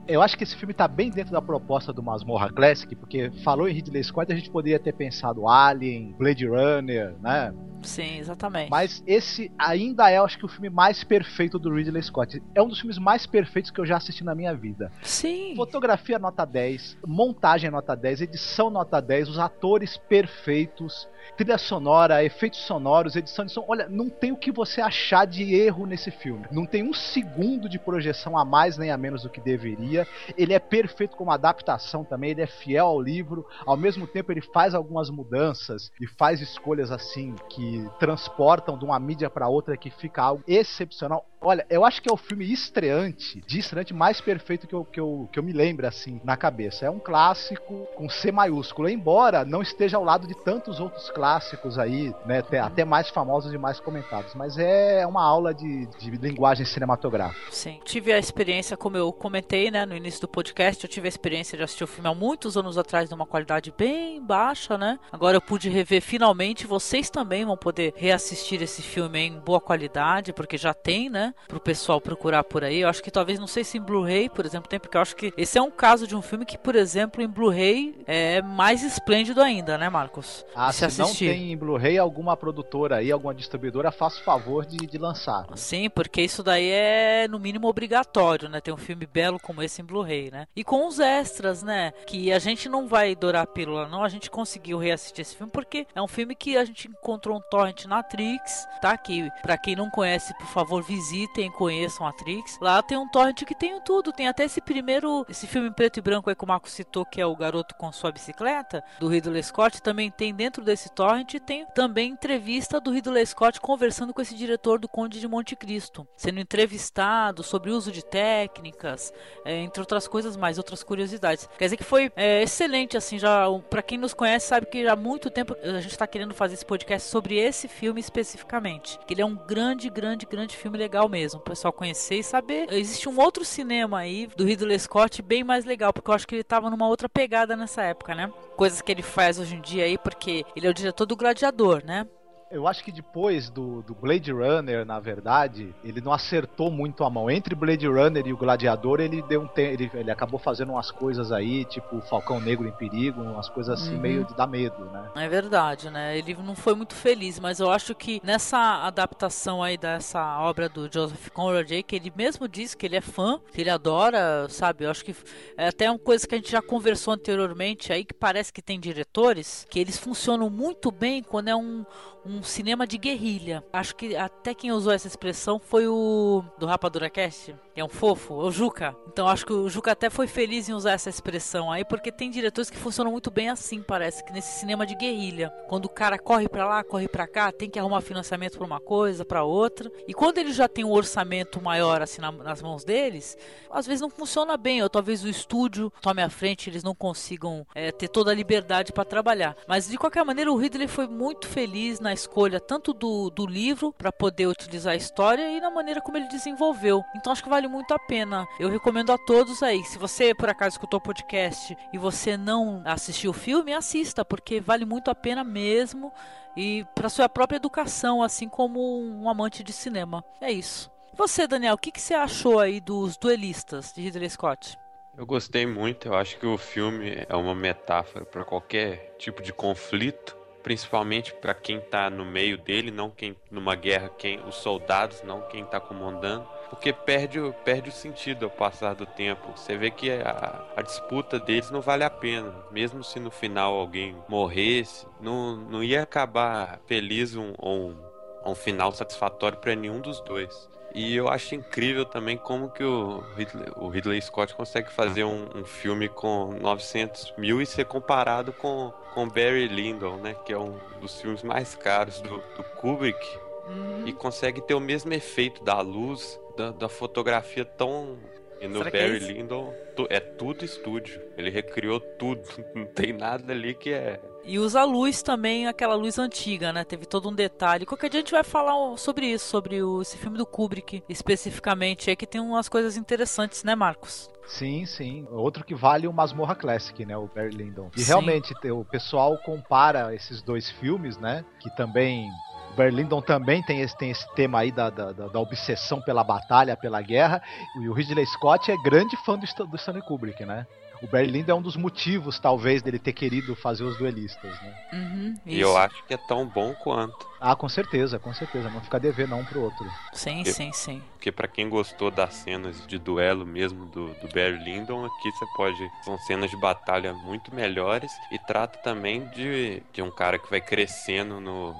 eu 0.07 0.21
acho 0.21 0.37
que 0.37 0.43
esse 0.43 0.55
filme 0.55 0.73
tá 0.73 0.87
bem 0.87 1.09
dentro 1.09 1.31
da 1.31 1.41
proposta 1.41 1.93
do 1.93 2.03
Masmorra 2.03 2.51
Classic, 2.51 2.93
porque 2.95 3.31
falou 3.43 3.67
em 3.67 3.73
Ridley 3.73 4.03
Scott, 4.03 4.31
a 4.31 4.35
gente 4.35 4.51
poderia 4.51 4.79
ter 4.79 4.93
pensado 4.93 5.47
Alien, 5.47 6.13
Blade 6.17 6.45
Runner, 6.45 7.15
né? 7.21 7.53
Sim, 7.85 8.19
exatamente. 8.19 8.69
Mas 8.69 9.03
esse 9.05 9.51
ainda 9.57 10.09
é, 10.09 10.17
acho 10.17 10.37
que, 10.37 10.45
o 10.45 10.49
filme 10.49 10.69
mais 10.69 11.03
perfeito 11.03 11.57
do 11.59 11.73
Ridley 11.73 12.01
Scott. 12.01 12.41
É 12.53 12.61
um 12.61 12.67
dos 12.67 12.79
filmes 12.79 12.97
mais 12.97 13.25
perfeitos 13.25 13.71
que 13.71 13.79
eu 13.79 13.85
já 13.85 13.97
assisti 13.97 14.23
na 14.23 14.35
minha 14.35 14.53
vida. 14.53 14.91
Sim. 15.03 15.53
Fotografia 15.55 16.19
nota 16.19 16.45
10, 16.45 16.97
montagem 17.05 17.69
nota 17.69 17.95
10, 17.95 18.21
edição 18.21 18.69
nota 18.69 19.01
10, 19.01 19.29
os 19.29 19.39
atores 19.39 19.97
perfeitos, 19.97 21.07
trilha 21.37 21.57
sonora, 21.57 22.23
efeitos 22.23 22.59
sonoros, 22.59 23.15
edição 23.15 23.45
de 23.45 23.51
som. 23.51 23.65
Olha, 23.67 23.87
não 23.87 24.09
tem 24.09 24.31
o 24.31 24.37
que 24.37 24.51
você 24.51 24.81
achar 24.81 25.25
de 25.25 25.55
erro 25.55 25.85
nesse 25.85 26.11
filme. 26.11 26.45
Não 26.51 26.65
tem 26.65 26.83
um 26.83 26.93
segundo 26.93 27.69
de 27.69 27.79
projeção 27.79 28.37
a 28.37 28.45
mais 28.45 28.77
nem 28.77 28.91
a 28.91 28.97
menos 28.97 29.23
do 29.23 29.29
que 29.29 29.41
deveria. 29.41 30.07
Ele 30.37 30.53
é 30.53 30.59
perfeito 30.59 31.15
como 31.15 31.31
adaptação 31.31 32.03
também, 32.03 32.31
ele 32.31 32.41
é 32.41 32.47
fiel 32.47 32.87
ao 32.87 33.01
livro. 33.01 33.45
Ao 33.65 33.77
mesmo 33.77 34.07
tempo, 34.07 34.31
ele 34.31 34.41
faz 34.41 34.73
algumas 34.73 35.09
mudanças 35.09 35.91
e 35.99 36.07
faz 36.07 36.41
escolhas 36.41 36.91
assim 36.91 37.35
que 37.49 37.74
transportam 37.99 38.77
de 38.77 38.85
uma 38.85 38.99
mídia 38.99 39.29
para 39.29 39.47
outra 39.47 39.77
que 39.77 39.89
fica 39.89 40.21
algo 40.21 40.43
excepcional. 40.47 41.25
Olha, 41.45 41.63
eu 41.69 41.85
acho 41.85 42.01
que 42.01 42.09
é 42.09 42.11
o 42.11 42.17
filme 42.17 42.51
estreante, 42.51 43.39
de 43.45 43.59
estreante 43.59 43.93
mais 43.93 44.19
perfeito 44.19 44.65
que 44.65 44.73
eu, 44.73 44.83
que, 44.83 44.99
eu, 44.99 45.29
que 45.31 45.37
eu 45.37 45.43
me 45.43 45.53
lembro, 45.53 45.85
assim, 45.85 46.19
na 46.23 46.35
cabeça. 46.35 46.87
É 46.87 46.89
um 46.89 46.97
clássico 46.97 47.87
com 47.95 48.09
C 48.09 48.31
maiúsculo, 48.31 48.89
embora 48.89 49.45
não 49.45 49.61
esteja 49.61 49.97
ao 49.97 50.03
lado 50.03 50.25
de 50.25 50.33
tantos 50.43 50.79
outros 50.79 51.11
clássicos 51.11 51.77
aí, 51.77 52.11
né, 52.25 52.43
até 52.63 52.83
mais 52.83 53.09
famosos 53.09 53.53
e 53.53 53.59
mais 53.59 53.79
comentados. 53.79 54.33
Mas 54.33 54.57
é 54.57 55.05
uma 55.05 55.23
aula 55.23 55.53
de, 55.53 55.85
de 55.99 56.09
linguagem 56.09 56.65
cinematográfica. 56.65 57.51
Sim. 57.51 57.79
Tive 57.85 58.11
a 58.11 58.17
experiência, 58.17 58.75
como 58.75 58.97
eu 58.97 59.13
comentei, 59.13 59.69
né, 59.69 59.85
no 59.85 59.95
início 59.95 60.21
do 60.21 60.27
podcast, 60.27 60.83
eu 60.83 60.89
tive 60.89 61.07
a 61.07 61.09
experiência 61.09 61.55
de 61.55 61.63
assistir 61.63 61.83
o 61.83 61.87
filme 61.87 62.09
há 62.09 62.15
muitos 62.15 62.57
anos 62.57 62.75
atrás, 62.75 63.07
de 63.07 63.13
uma 63.13 63.27
qualidade 63.27 63.71
bem 63.77 64.19
baixa, 64.19 64.79
né? 64.79 64.97
Agora 65.11 65.37
eu 65.37 65.41
pude 65.41 65.69
rever 65.69 66.01
finalmente. 66.01 66.65
Vocês 66.65 67.11
também 67.11 67.45
vão 67.45 67.55
poder 67.55 67.93
reassistir 67.95 68.63
esse 68.63 68.81
filme 68.81 69.19
em 69.19 69.39
boa 69.39 69.61
qualidade, 69.61 70.33
porque 70.33 70.57
já 70.57 70.73
tem, 70.73 71.07
né? 71.07 71.34
Pro 71.47 71.59
pessoal 71.59 72.01
procurar 72.01 72.43
por 72.43 72.63
aí. 72.63 72.81
Eu 72.81 72.89
acho 72.89 73.03
que 73.03 73.11
talvez, 73.11 73.39
não 73.39 73.47
sei 73.47 73.63
se 73.63 73.77
em 73.77 73.81
Blu-ray, 73.81 74.29
por 74.29 74.45
exemplo, 74.45 74.69
tem, 74.69 74.79
porque 74.79 74.97
eu 74.97 75.01
acho 75.01 75.15
que 75.15 75.33
esse 75.37 75.57
é 75.57 75.61
um 75.61 75.71
caso 75.71 76.07
de 76.07 76.15
um 76.15 76.21
filme 76.21 76.45
que, 76.45 76.57
por 76.57 76.75
exemplo, 76.75 77.21
em 77.21 77.27
Blu-ray 77.27 77.95
é 78.07 78.41
mais 78.41 78.83
esplêndido 78.83 79.41
ainda, 79.41 79.77
né, 79.77 79.89
Marcos? 79.89 80.45
Ah, 80.55 80.71
se, 80.71 80.89
se 80.89 80.99
não 80.99 81.13
tem 81.13 81.51
em 81.51 81.57
Blu-ray, 81.57 81.97
alguma 81.97 82.35
produtora 82.35 82.97
aí, 82.97 83.11
alguma 83.11 83.33
distribuidora, 83.33 83.91
faça 83.91 84.19
o 84.19 84.23
favor 84.23 84.65
de, 84.65 84.77
de 84.77 84.97
lançar. 84.97 85.45
Sim, 85.55 85.89
porque 85.89 86.21
isso 86.21 86.43
daí 86.43 86.69
é, 86.69 87.27
no 87.27 87.39
mínimo, 87.39 87.67
obrigatório, 87.67 88.49
né? 88.49 88.59
Ter 88.59 88.71
um 88.71 88.77
filme 88.77 89.05
belo 89.05 89.39
como 89.39 89.61
esse 89.61 89.81
em 89.81 89.85
Blu-ray, 89.85 90.31
né? 90.31 90.47
E 90.55 90.63
com 90.63 90.87
os 90.87 90.99
extras, 90.99 91.63
né? 91.63 91.91
Que 92.07 92.31
a 92.31 92.39
gente 92.39 92.67
não 92.67 92.87
vai 92.87 93.15
dourar 93.15 93.43
a 93.43 93.47
pílula, 93.47 93.87
não. 93.87 94.03
A 94.03 94.09
gente 94.09 94.29
conseguiu 94.29 94.77
reassistir 94.77 95.21
esse 95.21 95.35
filme 95.35 95.51
porque 95.51 95.87
é 95.93 96.01
um 96.01 96.07
filme 96.07 96.35
que 96.35 96.57
a 96.57 96.65
gente 96.65 96.87
encontrou 96.87 97.37
um 97.37 97.41
torrent 97.41 97.85
na 97.85 98.01
Trix, 98.01 98.67
tá? 98.81 98.95
aqui 98.95 99.29
para 99.41 99.57
quem 99.57 99.75
não 99.75 99.89
conhece, 99.89 100.33
por 100.35 100.47
favor, 100.47 100.81
visite 100.81 101.24
visitem, 101.25 101.51
conheçam 101.51 102.05
a 102.05 102.13
Trix. 102.13 102.57
Lá 102.61 102.81
tem 102.81 102.97
um 102.97 103.07
torrent 103.07 103.43
que 103.43 103.55
tem 103.55 103.79
tudo. 103.81 104.11
Tem 104.11 104.27
até 104.27 104.45
esse 104.45 104.61
primeiro, 104.61 105.25
esse 105.29 105.47
filme 105.47 105.71
preto 105.71 105.97
e 105.97 106.01
branco 106.01 106.29
aí 106.29 106.35
que 106.35 106.43
o 106.43 106.47
Marco 106.47 106.69
citou, 106.69 107.05
que 107.05 107.19
é 107.19 107.25
o 107.25 107.35
Garoto 107.35 107.75
com 107.75 107.91
Sua 107.91 108.11
Bicicleta, 108.11 108.83
do 108.99 109.07
Ridley 109.07 109.43
Scott. 109.43 109.81
Também 109.81 110.11
tem 110.11 110.33
dentro 110.33 110.63
desse 110.63 110.89
torrent, 110.89 111.35
tem 111.45 111.65
também 111.73 112.11
entrevista 112.11 112.79
do 112.79 112.91
Ridley 112.91 113.25
Scott 113.25 113.59
conversando 113.59 114.13
com 114.13 114.21
esse 114.21 114.35
diretor 114.35 114.79
do 114.79 114.87
Conde 114.87 115.19
de 115.19 115.27
Monte 115.27 115.55
Cristo, 115.55 116.07
sendo 116.15 116.39
entrevistado 116.39 117.43
sobre 117.43 117.71
o 117.71 117.75
uso 117.75 117.91
de 117.91 118.03
técnicas, 118.03 119.13
é, 119.43 119.57
entre 119.57 119.81
outras 119.81 120.07
coisas 120.07 120.37
mais, 120.37 120.57
outras 120.57 120.83
curiosidades. 120.83 121.49
Quer 121.57 121.65
dizer 121.65 121.77
que 121.77 121.83
foi 121.83 122.11
é, 122.15 122.43
excelente, 122.43 122.97
assim, 122.97 123.17
já 123.17 123.45
para 123.69 123.81
quem 123.81 123.97
nos 123.97 124.13
conhece 124.13 124.47
sabe 124.47 124.67
que 124.67 124.87
há 124.87 124.95
muito 124.95 125.29
tempo 125.29 125.55
a 125.61 125.81
gente 125.81 125.91
está 125.91 126.07
querendo 126.07 126.33
fazer 126.33 126.53
esse 126.53 126.65
podcast 126.65 127.09
sobre 127.09 127.37
esse 127.37 127.67
filme 127.67 127.99
especificamente, 127.99 128.99
que 129.07 129.13
ele 129.13 129.21
é 129.21 129.25
um 129.25 129.35
grande, 129.35 129.89
grande, 129.89 130.25
grande 130.25 130.55
filme 130.55 130.77
legal 130.77 131.04
mesmo, 131.07 131.39
o 131.39 131.43
pessoal 131.43 131.71
conhecer 131.71 132.15
e 132.15 132.23
saber. 132.23 132.71
Existe 132.71 133.09
um 133.09 133.19
outro 133.19 133.43
cinema 133.45 133.99
aí 133.99 134.27
do 134.35 134.45
Ridley 134.45 134.79
Scott 134.79 135.21
bem 135.21 135.43
mais 135.43 135.65
legal, 135.65 135.93
porque 135.93 136.09
eu 136.09 136.15
acho 136.15 136.27
que 136.27 136.35
ele 136.35 136.43
tava 136.43 136.69
numa 136.69 136.87
outra 136.87 137.07
pegada 137.09 137.55
nessa 137.55 137.83
época, 137.83 138.15
né? 138.15 138.31
Coisas 138.55 138.81
que 138.81 138.91
ele 138.91 139.01
faz 139.01 139.39
hoje 139.39 139.55
em 139.55 139.61
dia 139.61 139.85
aí, 139.85 139.97
porque 139.97 140.45
ele 140.55 140.67
é 140.67 140.69
o 140.69 140.73
diretor 140.73 141.05
do 141.05 141.15
Gladiador, 141.15 141.83
né? 141.85 142.07
Eu 142.55 142.67
acho 142.69 142.83
que 142.85 142.91
depois 142.91 143.49
do, 143.49 143.81
do 143.81 143.93
Blade 143.93 144.31
Runner, 144.31 144.85
na 144.85 144.97
verdade, 144.97 145.75
ele 145.83 145.99
não 145.99 146.13
acertou 146.13 146.71
muito 146.71 147.03
a 147.03 147.09
mão. 147.09 147.29
Entre 147.29 147.53
Blade 147.53 147.85
Runner 147.85 148.25
e 148.25 148.31
o 148.31 148.37
Gladiador, 148.37 149.01
ele 149.01 149.21
deu 149.23 149.41
um 149.41 149.49
ele, 149.57 149.91
ele 149.93 150.09
acabou 150.09 150.39
fazendo 150.39 150.71
umas 150.71 150.89
coisas 150.89 151.33
aí, 151.33 151.65
tipo 151.65 151.99
Falcão 152.01 152.39
Negro 152.39 152.65
em 152.65 152.71
Perigo, 152.71 153.21
umas 153.21 153.49
coisas 153.49 153.81
assim 153.81 153.95
uhum. 153.95 154.01
meio 154.01 154.23
de 154.23 154.33
dar 154.35 154.47
medo, 154.47 154.85
né? 154.85 155.09
É 155.15 155.27
verdade, 155.27 155.89
né? 155.89 156.17
Ele 156.17 156.33
não 156.35 156.55
foi 156.55 156.73
muito 156.75 156.95
feliz, 156.95 157.39
mas 157.41 157.59
eu 157.59 157.69
acho 157.69 157.93
que 157.93 158.21
nessa 158.23 158.85
adaptação 158.85 159.61
aí 159.61 159.77
dessa 159.77 160.39
obra 160.39 160.69
do 160.69 160.91
Joseph 160.91 161.27
Conrad, 161.29 161.69
que 161.83 161.95
ele 161.95 162.11
mesmo 162.15 162.47
diz 162.47 162.73
que 162.73 162.85
ele 162.85 162.95
é 162.95 163.01
fã, 163.01 163.41
que 163.51 163.59
ele 163.59 163.69
adora, 163.69 164.47
sabe? 164.49 164.85
Eu 164.85 164.91
acho 164.91 165.03
que 165.03 165.13
é 165.57 165.67
até 165.67 165.91
uma 165.91 165.99
coisa 165.99 166.25
que 166.25 166.35
a 166.35 166.37
gente 166.37 166.51
já 166.51 166.61
conversou 166.61 167.13
anteriormente 167.13 167.91
aí, 167.91 168.05
que 168.05 168.13
parece 168.13 168.53
que 168.53 168.61
tem 168.61 168.79
diretores 168.79 169.67
que 169.69 169.77
eles 169.77 169.97
funcionam 169.97 170.49
muito 170.49 170.89
bem 170.89 171.21
quando 171.21 171.49
é 171.49 171.55
um 171.55 171.85
um 172.25 172.41
cinema 172.45 172.87
de 172.87 172.97
guerrilha. 172.97 173.63
Acho 173.73 173.95
que 173.95 174.15
até 174.15 174.53
quem 174.53 174.71
usou 174.71 174.93
essa 174.93 175.07
expressção 175.07 175.59
foi 175.59 175.87
o 175.87 176.43
do 176.57 176.65
Rapadura 176.65 177.09
Cast, 177.09 177.55
que 177.73 177.81
é 177.81 177.85
um 177.85 177.89
fofo, 177.89 178.35
o 178.35 178.51
Juca. 178.51 178.95
Então 179.07 179.27
acho 179.27 179.45
que 179.45 179.53
o 179.53 179.69
Juca 179.69 179.91
até 179.91 180.09
foi 180.09 180.27
feliz 180.27 180.69
em 180.69 180.73
usar 180.73 180.91
essa 180.91 181.09
expressão 181.09 181.71
aí, 181.71 181.83
porque 181.83 182.11
tem 182.11 182.29
diretores 182.29 182.69
que 182.69 182.77
funcionam 182.77 183.11
muito 183.11 183.31
bem 183.31 183.49
assim, 183.49 183.81
parece 183.81 184.23
que 184.23 184.31
nesse 184.31 184.59
cinema 184.59 184.85
de 184.85 184.95
guerrilha, 184.95 185.49
quando 185.67 185.85
o 185.85 185.89
cara 185.89 186.17
corre 186.17 186.47
para 186.47 186.65
lá, 186.65 186.83
corre 186.83 187.07
para 187.07 187.27
cá, 187.27 187.51
tem 187.51 187.69
que 187.69 187.79
arrumar 187.79 188.01
financiamento 188.01 188.57
para 188.57 188.65
uma 188.65 188.79
coisa, 188.79 189.25
para 189.25 189.43
outra. 189.43 189.91
E 190.07 190.13
quando 190.13 190.37
ele 190.37 190.53
já 190.53 190.67
tem 190.67 190.85
um 190.85 190.91
orçamento 190.91 191.61
maior 191.61 192.01
assim 192.01 192.21
na, 192.21 192.31
nas 192.31 192.61
mãos 192.61 192.83
deles, 192.83 193.37
às 193.69 193.85
vezes 193.85 194.01
não 194.01 194.09
funciona 194.09 194.57
bem, 194.57 194.81
ou 194.81 194.89
talvez 194.89 195.23
o 195.23 195.29
estúdio 195.29 195.91
tome 196.01 196.21
a 196.21 196.29
frente, 196.29 196.69
eles 196.69 196.83
não 196.83 196.95
consigam 196.95 197.65
é, 197.73 197.91
ter 197.91 198.07
toda 198.07 198.31
a 198.31 198.35
liberdade 198.35 198.93
para 198.93 199.03
trabalhar. 199.03 199.55
Mas 199.67 199.87
de 199.87 199.97
qualquer 199.97 200.23
maneira, 200.23 200.51
o 200.51 200.57
Ridley 200.57 200.87
foi 200.87 201.07
muito 201.07 201.47
feliz 201.47 201.99
na 201.99 202.13
tanto 202.59 202.93
do, 202.93 203.29
do 203.29 203.45
livro 203.45 203.93
para 203.93 204.11
poder 204.11 204.47
utilizar 204.47 204.93
a 204.93 204.97
história 204.97 205.49
e 205.49 205.59
na 205.59 205.69
maneira 205.69 206.01
como 206.01 206.17
ele 206.17 206.27
desenvolveu. 206.27 207.03
Então 207.15 207.31
acho 207.31 207.43
que 207.43 207.49
vale 207.49 207.67
muito 207.67 207.93
a 207.93 207.99
pena. 207.99 208.47
Eu 208.59 208.69
recomendo 208.69 209.11
a 209.11 209.17
todos 209.17 209.61
aí. 209.63 209.83
Se 209.83 209.97
você 209.97 210.33
por 210.33 210.49
acaso 210.49 210.75
escutou 210.75 210.99
o 210.99 211.03
podcast 211.03 211.77
e 211.93 211.97
você 211.97 212.37
não 212.37 212.81
assistiu 212.85 213.31
o 213.31 213.33
filme, 213.33 213.73
assista, 213.73 214.25
porque 214.25 214.59
vale 214.59 214.85
muito 214.85 215.09
a 215.09 215.15
pena 215.15 215.43
mesmo 215.43 216.11
e 216.55 216.85
para 216.95 217.09
sua 217.09 217.27
própria 217.27 217.57
educação, 217.57 218.23
assim 218.23 218.47
como 218.47 218.99
um 219.01 219.29
amante 219.29 219.63
de 219.63 219.73
cinema. 219.73 220.23
É 220.39 220.51
isso. 220.51 220.91
Você, 221.13 221.47
Daniel, 221.47 221.75
o 221.75 221.77
que, 221.77 221.91
que 221.91 222.01
você 222.01 222.13
achou 222.13 222.59
aí 222.59 222.81
dos 222.81 223.17
duelistas 223.17 223.93
de 223.93 224.01
Ridley 224.01 224.29
Scott? 224.29 224.77
Eu 225.17 225.25
gostei 225.25 225.65
muito, 225.65 226.09
eu 226.09 226.13
acho 226.13 226.37
que 226.37 226.45
o 226.45 226.57
filme 226.57 227.25
é 227.29 227.35
uma 227.35 227.55
metáfora 227.55 228.25
para 228.25 228.43
qualquer 228.43 229.15
tipo 229.17 229.41
de 229.41 229.53
conflito 229.53 230.35
principalmente 230.65 231.31
para 231.31 231.53
quem 231.53 231.77
está 231.77 232.09
no 232.09 232.25
meio 232.25 232.57
dele, 232.57 232.89
não 232.89 233.11
quem 233.11 233.35
numa 233.51 233.75
guerra, 233.75 234.09
quem 234.17 234.39
os 234.47 234.55
soldados, 234.55 235.21
não 235.21 235.41
quem 235.41 235.61
está 235.61 235.79
comandando, 235.79 236.43
porque 236.71 236.91
perde, 236.91 237.37
perde 237.63 237.89
o 237.89 237.91
sentido 237.91 238.45
ao 238.45 238.49
passar 238.49 238.95
do 238.95 239.05
tempo. 239.05 239.55
Você 239.55 239.77
vê 239.77 239.91
que 239.91 240.09
a, 240.09 240.65
a, 240.75 240.81
disputa 240.81 241.39
deles 241.39 241.69
não 241.69 241.81
vale 241.81 242.03
a 242.03 242.09
pena, 242.09 242.51
mesmo 242.71 243.03
se 243.03 243.19
no 243.19 243.29
final 243.29 243.75
alguém 243.75 244.17
morresse, 244.27 245.05
não, 245.21 245.55
não 245.55 245.83
ia 245.83 246.01
acabar 246.01 246.79
feliz 246.87 247.35
um, 247.35 247.53
um, 247.61 247.95
um 248.43 248.55
final 248.55 248.91
satisfatório 248.91 249.59
para 249.59 249.75
nenhum 249.75 250.01
dos 250.01 250.19
dois. 250.21 250.67
E 250.95 251.13
eu 251.13 251.27
acho 251.27 251.53
incrível 251.53 252.05
também 252.05 252.37
como 252.37 252.69
que 252.69 252.81
o 252.81 253.19
Ridley, 253.35 253.67
o 253.75 253.89
Ridley 253.89 254.21
Scott 254.21 254.55
consegue 254.55 254.89
fazer 254.89 255.25
um, 255.25 255.45
um, 255.53 255.65
filme 255.65 256.07
com 256.07 256.53
900 256.53 257.33
mil 257.37 257.61
e 257.61 257.65
ser 257.65 257.83
comparado 257.83 258.53
com, 258.53 258.93
com 259.13 259.27
Barry 259.27 259.67
Lyndon, 259.67 260.15
né? 260.15 260.33
Que 260.45 260.53
é 260.53 260.57
um 260.57 260.79
dos 261.01 261.19
filmes 261.19 261.43
mais 261.43 261.75
caros 261.75 262.21
do, 262.21 262.37
do 262.37 262.63
Kubrick. 262.77 263.19
Uhum. 263.67 264.07
E 264.07 264.13
consegue 264.13 264.61
ter 264.61 264.73
o 264.73 264.79
mesmo 264.79 265.13
efeito 265.13 265.61
da 265.65 265.81
luz, 265.81 266.39
da, 266.55 266.71
da 266.71 266.87
fotografia 266.87 267.65
tão 267.65 268.17
e 268.61 268.67
no 268.67 268.77
Será 268.77 268.91
Barry 268.91 269.17
é 269.17 269.33
Lyndon 269.33 269.73
é 270.09 270.19
tudo 270.19 270.63
estúdio. 270.63 271.21
Ele 271.37 271.49
recriou 271.49 271.99
tudo. 271.99 272.41
Não 272.73 272.85
tem 272.85 273.13
nada 273.13 273.53
ali 273.53 273.73
que 273.73 273.91
é. 273.91 274.19
E 274.45 274.59
usa 274.59 274.81
a 274.81 274.83
luz 274.83 275.23
também, 275.23 275.67
aquela 275.67 275.95
luz 275.95 276.19
antiga, 276.19 276.71
né? 276.71 276.83
Teve 276.83 277.05
todo 277.05 277.29
um 277.29 277.33
detalhe. 277.33 277.85
Qualquer 277.85 278.09
dia 278.09 278.19
a 278.19 278.21
gente 278.21 278.31
vai 278.31 278.43
falar 278.43 278.95
sobre 278.97 279.25
isso, 279.25 279.45
sobre 279.45 279.81
o, 279.81 280.03
esse 280.03 280.17
filme 280.17 280.37
do 280.37 280.45
Kubrick, 280.45 281.03
especificamente, 281.09 282.11
é 282.11 282.15
que 282.15 282.27
tem 282.27 282.39
umas 282.39 282.69
coisas 282.69 282.95
interessantes, 282.95 283.63
né, 283.63 283.73
Marcos? 283.73 284.29
Sim, 284.45 284.85
sim. 284.85 285.27
Outro 285.31 285.63
que 285.63 285.73
vale 285.73 286.07
o 286.07 286.13
Masmorra 286.13 286.53
Classic, 286.53 287.03
né? 287.03 287.17
O 287.17 287.27
Barry 287.27 287.49
Lyndon. 287.49 287.89
E 287.97 288.01
sim. 288.01 288.07
realmente 288.07 288.53
o 288.69 288.85
pessoal 288.85 289.35
compara 289.39 290.13
esses 290.13 290.43
dois 290.43 290.69
filmes, 290.69 291.17
né? 291.17 291.43
Que 291.59 291.75
também 291.75 292.29
Berlindon 292.75 293.21
também 293.21 293.63
tem 293.63 293.81
esse, 293.81 293.97
tem 293.97 294.11
esse 294.11 294.27
tema 294.35 294.59
aí 294.59 294.71
da, 294.71 294.89
da, 294.89 295.11
da, 295.11 295.39
obsessão 295.39 296.01
pela 296.01 296.23
batalha, 296.23 296.75
pela 296.75 297.01
guerra. 297.01 297.41
E 297.81 297.89
o 297.89 297.93
Ridley 297.93 298.25
Scott 298.27 298.71
é 298.71 298.75
grande 298.83 299.15
fã 299.25 299.37
do, 299.37 299.65
do 299.65 299.75
Stanley 299.75 300.03
Kubrick, 300.03 300.45
né? 300.45 300.67
O 301.01 301.07
Berlindo 301.07 301.51
é 301.51 301.53
um 301.53 301.61
dos 301.61 301.75
motivos, 301.75 302.39
talvez, 302.39 302.81
dele 302.81 302.99
ter 302.99 303.13
querido 303.13 303.55
fazer 303.55 303.83
os 303.83 303.97
duelistas, 303.97 304.51
né? 304.61 304.75
Uhum, 304.93 305.39
e 305.45 305.59
eu 305.59 305.75
acho 305.77 306.03
que 306.05 306.13
é 306.13 306.17
tão 306.17 306.47
bom 306.47 306.73
quanto. 306.73 307.27
Ah, 307.39 307.55
com 307.55 307.67
certeza, 307.67 308.17
com 308.17 308.33
certeza. 308.33 308.69
Não 308.69 308.81
fica 308.81 308.99
devendo 308.99 309.35
um 309.35 309.45
pro 309.45 309.61
outro. 309.61 309.85
Sim, 310.13 310.37
porque, 310.37 310.51
sim, 310.51 310.71
sim. 310.71 311.03
Porque 311.13 311.31
para 311.31 311.47
quem 311.47 311.69
gostou 311.69 312.09
das 312.09 312.33
cenas 312.33 312.85
de 312.87 312.97
duelo 312.97 313.45
mesmo 313.45 313.85
do, 313.85 314.07
do 314.15 314.27
Barry 314.33 314.63
Lyndon, 314.63 315.05
aqui 315.05 315.31
você 315.31 315.45
pode. 315.55 315.91
São 316.03 316.17
cenas 316.19 316.49
de 316.49 316.57
batalha 316.57 317.13
muito 317.13 317.53
melhores. 317.53 318.11
E 318.31 318.39
trata 318.39 318.79
também 318.79 319.27
de, 319.27 319.83
de 319.93 320.01
um 320.01 320.09
cara 320.09 320.39
que 320.39 320.49
vai 320.49 320.61
crescendo 320.61 321.39
no, 321.39 321.75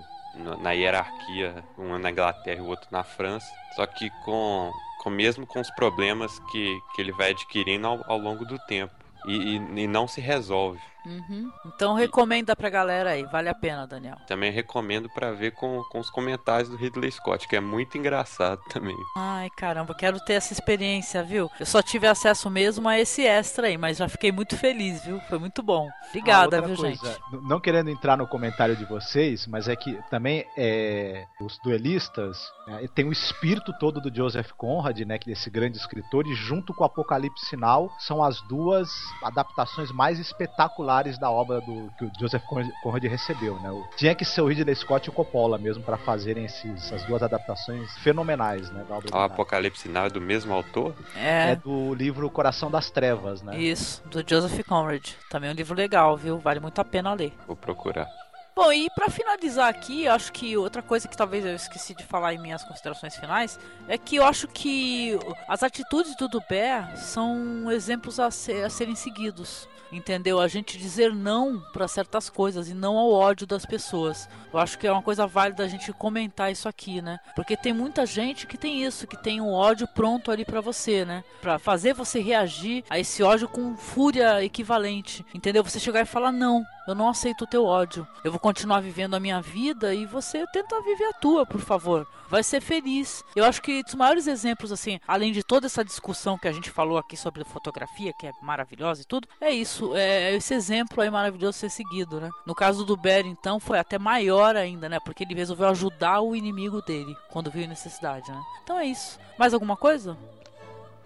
na 0.62 0.72
hierarquia, 0.72 1.64
um 1.78 1.98
na 1.98 2.12
Inglaterra 2.12 2.60
e 2.60 2.62
o 2.62 2.68
outro 2.68 2.88
na 2.92 3.04
França, 3.04 3.48
só 3.76 3.86
que 3.86 4.10
com, 4.24 4.72
com 5.02 5.10
mesmo 5.10 5.48
com 5.48 5.60
os 5.60 5.72
problemas 5.72 6.40
que, 6.52 6.78
que 6.94 7.02
ele 7.02 7.12
vai 7.12 7.32
adquirindo 7.32 7.88
ao, 7.88 8.12
ao 8.12 8.18
longo 8.18 8.46
do 8.46 8.60
tempo 8.60 9.05
e, 9.28 9.56
e, 9.56 9.88
não 9.88 10.08
se 10.08 10.22
resolve. 10.22 10.80
Uhum. 11.06 11.52
Então 11.66 11.94
recomenda 11.94 12.56
pra 12.56 12.70
galera 12.70 13.12
aí, 13.12 13.24
vale 13.24 13.50
a 13.50 13.54
pena, 13.54 13.86
Daniel. 13.86 14.18
Também 14.28 14.52
recomendo 14.52 15.10
para 15.10 15.32
ver 15.32 15.52
com, 15.52 15.84
com 15.92 16.00
os 16.00 16.10
comentários 16.10 16.70
do 16.70 16.76
Ridley 16.76 17.12
Scott, 17.12 17.48
que 17.48 17.56
é 17.56 17.60
muito 17.60 17.98
engraçado 17.98 18.62
também. 18.70 18.96
Ai, 19.16 19.50
caramba, 19.56 19.94
quero 19.94 20.20
ter 20.20 20.34
essa 20.34 20.54
experiência, 20.54 21.24
viu? 21.24 21.50
Eu 21.60 21.66
só 21.66 21.82
tive 21.82 22.08
acesso 22.08 22.50
mesmo 22.50 22.88
a 22.90 23.00
esse 23.00 23.26
extra 23.26 23.68
aí, 23.68 23.78
mas 23.78 23.98
já 23.98 24.10
fiquei 24.10 24.32
muito 24.32 24.58
feliz, 24.58 25.04
viu? 25.04 25.20
Foi 25.30 25.38
muito 25.38 25.62
bom. 25.62 25.88
Obrigada, 26.10 26.58
ah, 26.58 26.62
viu, 26.62 26.76
coisa, 26.76 27.06
gente? 27.06 27.22
Não 27.44 27.60
querendo 27.60 27.90
entrar 27.90 28.18
no 28.18 28.28
comentário 28.28 28.76
de 28.76 28.86
vocês, 28.86 29.46
mas 29.48 29.68
é 29.68 29.76
que 29.76 29.98
também 30.10 30.46
é, 30.58 31.26
os 31.40 31.60
duelistas 31.64 32.38
é, 32.68 32.88
tem 32.88 33.06
o 33.06 33.12
espírito 33.12 33.74
todo 33.80 34.02
do 34.02 34.14
Joseph 34.14 34.52
Conrad, 34.58 35.00
né, 35.02 35.18
que 35.18 35.30
é 35.30 35.34
esse 35.34 35.50
grande 35.50 35.78
escritor, 35.78 36.26
e 36.28 36.34
junto 36.34 36.74
com 36.74 36.84
o 36.84 36.86
Apocalipse 36.86 37.46
Sinal 37.46 37.92
são 38.00 38.24
as 38.24 38.42
duas 38.42 38.90
adaptações 39.24 39.92
mais 39.92 40.20
espetaculares 40.20 40.95
pilares 40.96 41.18
da 41.18 41.30
obra 41.30 41.60
do 41.62 41.92
que 41.98 42.06
o 42.06 42.12
Joseph 42.20 42.44
Conrad 42.82 43.04
recebeu, 43.04 43.60
né? 43.60 43.70
Tinha 43.98 44.16
que 44.16 44.24
ser 44.24 44.42
o 44.42 44.48
Ridley 44.48 44.76
Scott 44.76 45.08
e 45.08 45.10
o 45.10 45.14
Coppola 45.14 45.58
mesmo 45.58 45.84
para 45.84 45.98
fazerem 45.98 46.46
esses, 46.46 46.86
essas 46.86 47.04
duas 47.04 47.22
adaptações 47.22 47.96
fenomenais, 47.98 48.70
né, 48.72 48.86
da 48.88 48.96
obra. 48.96 49.16
O 49.16 49.20
Apocalipse 49.20 49.84
Sinal 49.84 50.06
é 50.06 50.10
do 50.10 50.22
mesmo 50.22 50.54
autor? 50.54 50.96
É. 51.16 51.52
é 51.52 51.56
do 51.56 51.94
livro 51.94 52.30
Coração 52.30 52.72
das 52.72 52.90
Trevas, 52.90 53.42
né? 53.42 53.58
Isso, 53.58 54.02
do 54.08 54.24
Joseph 54.28 54.66
Conrad. 54.66 55.12
Também 55.30 55.50
é 55.50 55.54
um 55.54 55.56
livro 55.56 55.76
legal, 55.76 56.16
viu? 56.16 56.40
Vale 56.40 56.60
muito 56.60 56.80
a 56.80 56.86
pena 56.86 57.14
ler. 57.14 57.34
Vou 57.46 57.56
procurar. 57.56 58.08
Bom, 58.56 58.72
e 58.72 58.90
para 58.92 59.10
finalizar 59.10 59.68
aqui, 59.68 60.08
acho 60.08 60.32
que 60.32 60.56
outra 60.56 60.82
coisa 60.82 61.10
que 61.10 61.18
talvez 61.18 61.44
eu 61.44 61.54
esqueci 61.56 61.94
de 61.94 62.06
falar 62.06 62.34
em 62.34 62.38
minhas 62.38 62.64
considerações 62.64 63.14
finais 63.18 63.60
é 63.86 63.98
que 63.98 64.16
eu 64.16 64.24
acho 64.24 64.48
que 64.48 65.20
as 65.46 65.62
atitudes 65.62 66.16
do 66.16 66.30
Dubé 66.30 66.88
são 66.96 67.70
exemplos 67.70 68.18
a, 68.18 68.32
ser, 68.32 68.64
a 68.64 68.70
serem 68.70 68.96
seguidos 68.96 69.68
entendeu? 69.92 70.40
A 70.40 70.48
gente 70.48 70.78
dizer 70.78 71.14
não 71.14 71.60
para 71.72 71.88
certas 71.88 72.30
coisas 72.30 72.70
e 72.70 72.74
não 72.74 72.98
ao 72.98 73.12
ódio 73.12 73.46
das 73.46 73.66
pessoas. 73.66 74.28
Eu 74.52 74.60
acho 74.60 74.78
que 74.78 74.88
é 74.88 74.92
uma 74.92 75.02
coisa 75.02 75.28
válida 75.28 75.64
a 75.64 75.68
gente 75.68 75.92
comentar 75.94 76.52
isso 76.52 76.68
aqui, 76.68 77.02
né? 77.02 77.20
Porque 77.36 77.56
tem 77.56 77.74
muita 77.74 78.06
gente 78.06 78.48
que 78.48 78.58
tem 78.58 78.84
isso, 78.84 79.08
que 79.08 79.18
tem 79.18 79.42
um 79.42 79.52
ódio 79.52 79.88
pronto 79.88 80.32
ali 80.32 80.44
para 80.44 80.62
você, 80.62 81.06
né? 81.06 81.24
Para 81.42 81.60
fazer 81.60 81.94
você 81.94 82.20
reagir 82.20 82.84
a 82.90 83.00
esse 83.00 83.24
ódio 83.24 83.48
com 83.48 83.76
fúria 83.78 84.44
equivalente, 84.44 85.26
entendeu? 85.34 85.64
Você 85.64 85.80
chegar 85.80 86.02
e 86.02 86.06
falar 86.06 86.32
não, 86.32 86.66
eu 86.88 86.96
não 86.96 87.10
aceito 87.10 87.44
o 87.44 87.48
teu 87.48 87.66
ódio. 87.66 88.08
Eu 88.24 88.32
vou 88.32 88.40
continuar 88.40 88.80
vivendo 88.80 89.16
a 89.16 89.20
minha 89.20 89.42
vida 89.42 89.94
e 89.94 90.06
você 90.06 90.46
tenta 90.48 90.82
viver 90.82 91.06
a 91.06 91.14
tua, 91.14 91.46
por 91.46 91.62
favor. 91.62 92.08
Vai 92.30 92.44
ser 92.44 92.62
feliz. 92.62 93.24
Eu 93.36 93.46
acho 93.46 93.62
que 93.62 93.84
dos 93.84 93.96
maiores 93.96 94.28
exemplos, 94.28 94.72
assim, 94.72 95.00
além 95.08 95.32
de 95.32 95.44
toda 95.44 95.68
essa 95.68 95.84
discussão 95.84 96.38
que 96.38 96.48
a 96.48 96.52
gente 96.52 96.70
falou 96.70 96.98
aqui 96.98 97.16
sobre 97.16 97.44
fotografia, 97.44 98.14
que 98.14 98.28
é 98.28 98.32
maravilhosa 98.42 99.02
e 99.02 99.06
tudo, 99.06 99.28
é 99.40 99.52
isso. 99.52 99.96
É 99.96 100.34
esse 100.36 100.54
exemplo 100.54 101.02
aí 101.02 101.10
maravilhoso 101.10 101.58
ser 101.58 101.70
seguido, 101.70 102.20
né? 102.20 102.30
No 102.46 102.56
caso 102.56 102.86
do 102.86 102.98
Barry, 102.98 103.30
então, 103.30 103.60
foi 103.60 103.80
até 103.80 103.98
maior 103.98 104.56
ainda, 104.56 104.90
né? 104.90 105.00
Porque 105.00 105.24
ele 105.24 105.36
resolveu 105.36 105.68
ajudar 105.70 106.22
o 106.22 106.36
inimigo 106.36 106.82
dele 106.82 107.16
quando 107.30 107.52
viu 107.52 107.68
necessidade, 107.68 108.32
né? 108.32 108.42
Então 108.64 108.80
é 108.80 108.86
isso. 108.86 109.20
Mais 109.38 109.54
alguma 109.54 109.78
coisa? 109.78 110.18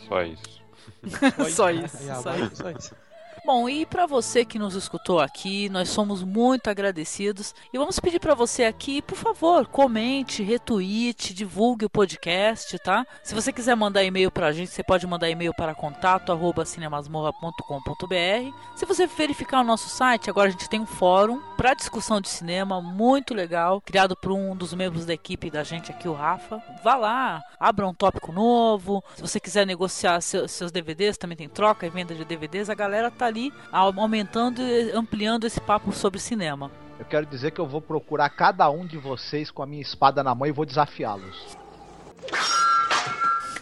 Só 0.08 0.22
isso. 0.22 0.62
só 1.52 1.70
isso. 1.70 1.98
Só 1.98 2.36
isso. 2.36 2.56
Só 2.56 2.70
isso. 2.72 3.09
Bom, 3.46 3.70
e 3.70 3.86
para 3.86 4.06
você 4.06 4.44
que 4.46 4.60
nos 4.60 4.76
escutou 4.76 5.20
aqui, 5.20 5.68
nós 5.70 5.90
somos 5.90 6.24
muito 6.24 6.70
agradecidos 6.70 7.56
e 7.74 7.78
vamos 7.78 8.00
pedir 8.00 8.20
para 8.20 8.36
você 8.36 8.66
aqui, 8.66 9.02
por 9.02 9.18
favor, 9.18 9.66
comente, 9.66 10.44
retweete, 10.44 11.34
divulgue 11.34 11.86
o 11.86 11.90
podcast, 11.90 12.78
tá? 12.80 13.06
Se 13.24 13.34
você 13.34 13.52
quiser 13.52 13.76
mandar 13.76 14.04
e-mail 14.04 14.30
para 14.30 14.46
a 14.48 14.52
gente, 14.52 14.70
você 14.72 14.84
pode 14.84 15.08
mandar 15.08 15.30
e-mail 15.30 15.54
para 15.54 15.74
contato@cinemasmorra.com.br. 15.74 18.54
Se 18.76 18.86
você 18.86 19.08
verificar 19.08 19.62
o 19.62 19.64
nosso 19.64 19.88
site, 19.90 20.30
agora 20.30 20.50
a 20.50 20.52
gente 20.52 20.70
tem 20.70 20.82
um 20.82 20.86
fórum 20.86 21.42
para 21.58 21.74
discussão 21.74 22.22
de 22.22 22.30
cinema 22.30 22.80
muito 22.82 23.34
legal, 23.34 23.82
criado 23.82 24.16
por 24.16 24.32
um 24.32 24.56
dos 24.56 24.74
membros 24.74 25.06
da 25.06 25.14
equipe 25.14 25.50
da 25.50 25.64
gente 25.64 25.92
aqui, 25.92 26.08
o 26.08 26.14
Rafa. 26.14 26.62
Vá 26.84 26.96
lá, 26.96 27.42
abra 27.60 27.88
um 27.88 27.94
tópico 27.94 28.32
novo. 28.32 29.04
Se 29.16 29.22
você 29.22 29.40
quiser 29.40 29.66
negociar 29.66 30.22
seus 30.22 30.72
DVDs, 30.72 31.18
também 31.18 31.38
tem 31.38 31.50
troca 31.50 31.88
e 31.88 31.90
venda 31.90 32.14
de 32.14 32.26
DVDs, 32.26 32.70
a 32.70 32.76
galera 32.76 33.10
tá 33.10 33.29
ali 33.30 33.54
aumentando 33.72 34.62
e 34.62 34.92
ampliando 34.92 35.46
esse 35.46 35.62
papo 35.62 35.92
sobre 35.92 36.20
cinema. 36.20 36.70
Eu 37.00 37.06
quero 37.06 37.26
dizer 37.26 37.52
que 37.52 37.62
eu 37.62 37.66
vou 37.66 37.82
procurar 37.82 38.30
cada 38.30 38.70
um 38.70 38.86
de 38.86 38.98
vocês 38.98 39.50
com 39.50 39.64
a 39.64 39.66
minha 39.66 39.82
espada 39.82 40.22
na 40.22 40.36
mão 40.36 40.46
e 40.46 40.52
vou 40.52 40.66
desafiá-los. 40.66 41.58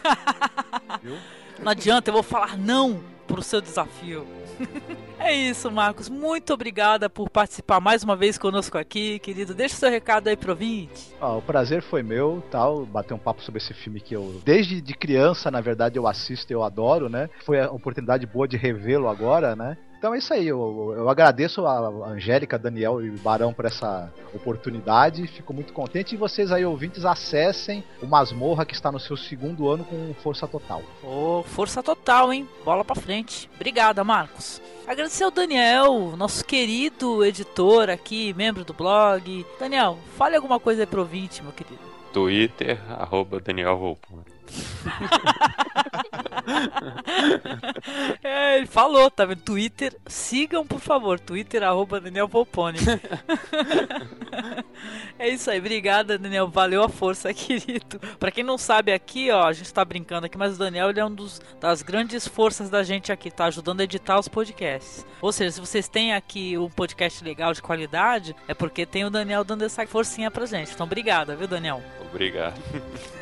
não 1.62 1.70
adianta, 1.70 2.10
eu 2.10 2.14
vou 2.14 2.22
falar 2.22 2.56
não 2.58 3.00
pro 3.26 3.42
seu 3.42 3.60
desafio. 3.60 4.26
é 5.18 5.34
isso, 5.34 5.70
Marcos. 5.70 6.08
Muito 6.08 6.52
obrigada 6.52 7.08
por 7.08 7.28
participar 7.28 7.80
mais 7.80 8.02
uma 8.02 8.16
vez 8.16 8.38
conosco 8.38 8.78
aqui, 8.78 9.18
querido. 9.18 9.54
Deixa 9.54 9.74
o 9.74 9.78
seu 9.78 9.90
recado 9.90 10.28
aí 10.28 10.36
pro 10.36 10.52
ouvinte. 10.52 11.14
Ah, 11.20 11.36
o 11.36 11.42
prazer 11.42 11.82
foi 11.82 12.02
meu, 12.02 12.42
tal, 12.50 12.84
bater 12.86 13.14
um 13.14 13.18
papo 13.18 13.42
sobre 13.42 13.58
esse 13.60 13.74
filme 13.74 14.00
que 14.00 14.14
eu, 14.14 14.40
desde 14.44 14.80
de 14.80 14.94
criança, 14.94 15.50
na 15.50 15.60
verdade, 15.60 15.98
eu 15.98 16.06
assisto 16.06 16.52
e 16.52 16.54
eu 16.54 16.62
adoro, 16.62 17.08
né? 17.08 17.28
Foi 17.44 17.60
a 17.60 17.70
oportunidade 17.70 18.26
boa 18.26 18.46
de 18.46 18.56
revê-lo 18.56 19.08
agora, 19.08 19.54
né? 19.54 19.76
Então 19.98 20.14
é 20.14 20.18
isso 20.18 20.32
aí, 20.32 20.46
eu, 20.46 20.94
eu 20.96 21.08
agradeço 21.08 21.66
a 21.66 21.88
Angélica, 22.06 22.56
Daniel 22.56 23.04
e 23.04 23.10
Barão 23.10 23.52
por 23.52 23.64
essa 23.64 24.12
oportunidade, 24.32 25.26
fico 25.26 25.52
muito 25.52 25.72
contente. 25.72 26.14
E 26.14 26.18
vocês 26.18 26.52
aí, 26.52 26.64
ouvintes, 26.64 27.04
acessem 27.04 27.82
o 28.00 28.06
Masmorra 28.06 28.64
que 28.64 28.74
está 28.74 28.92
no 28.92 29.00
seu 29.00 29.16
segundo 29.16 29.68
ano 29.68 29.82
com 29.82 30.14
força 30.22 30.46
total. 30.46 30.82
Ô, 31.02 31.40
oh, 31.40 31.42
força 31.42 31.82
total, 31.82 32.32
hein? 32.32 32.48
Bola 32.64 32.84
pra 32.84 32.94
frente. 32.94 33.50
Obrigada, 33.56 34.04
Marcos. 34.04 34.62
Agradecer 34.86 35.24
ao 35.24 35.32
Daniel, 35.32 36.16
nosso 36.16 36.44
querido 36.44 37.24
editor 37.24 37.90
aqui, 37.90 38.32
membro 38.34 38.64
do 38.64 38.72
blog. 38.72 39.44
Daniel, 39.58 39.98
fale 40.16 40.36
alguma 40.36 40.60
coisa 40.60 40.82
aí 40.82 40.86
pro 40.86 41.00
ouvinte, 41.00 41.42
meu 41.42 41.52
querido. 41.52 41.80
Twitter, 42.12 42.80
arroba 42.96 43.40
Daniel 43.40 43.76
Volpone. 43.76 44.37
é, 48.22 48.58
ele 48.58 48.66
falou, 48.66 49.10
tá 49.10 49.24
vendo? 49.24 49.40
Twitter, 49.40 49.96
sigam 50.06 50.66
por 50.66 50.80
favor, 50.80 51.20
Twitter 51.20 51.62
arroba 51.62 52.00
Daniel 52.00 52.28
Volpone. 52.28 52.78
é 55.18 55.28
isso 55.28 55.50
aí, 55.50 55.58
obrigada 55.58 56.18
Daniel, 56.18 56.48
valeu 56.48 56.82
a 56.82 56.88
força, 56.88 57.32
querido. 57.34 57.98
Pra 58.18 58.30
quem 58.30 58.44
não 58.44 58.58
sabe 58.58 58.92
aqui, 58.92 59.30
ó, 59.30 59.46
a 59.46 59.52
gente 59.52 59.72
tá 59.72 59.84
brincando 59.84 60.26
aqui, 60.26 60.38
mas 60.38 60.56
o 60.56 60.58
Daniel 60.58 60.90
ele 60.90 61.00
é 61.00 61.04
um 61.04 61.14
dos, 61.14 61.40
das 61.60 61.82
grandes 61.82 62.26
forças 62.26 62.70
da 62.70 62.82
gente 62.82 63.12
aqui, 63.12 63.30
tá 63.30 63.46
ajudando 63.46 63.80
a 63.80 63.84
editar 63.84 64.18
os 64.18 64.28
podcasts. 64.28 65.06
Ou 65.20 65.32
seja, 65.32 65.52
se 65.52 65.60
vocês 65.60 65.88
têm 65.88 66.14
aqui 66.14 66.56
um 66.56 66.70
podcast 66.70 67.22
legal 67.24 67.52
de 67.52 67.62
qualidade, 67.62 68.34
é 68.46 68.54
porque 68.54 68.86
tem 68.86 69.04
o 69.04 69.10
Daniel 69.10 69.44
dando 69.44 69.64
essa 69.64 69.86
forcinha 69.86 70.30
pra 70.30 70.46
gente. 70.46 70.72
Então, 70.72 70.86
obrigada, 70.86 71.34
viu, 71.34 71.48
Daniel? 71.48 71.82
Obrigado. 72.10 72.60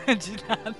De 0.15 0.37
nada. 0.47 0.77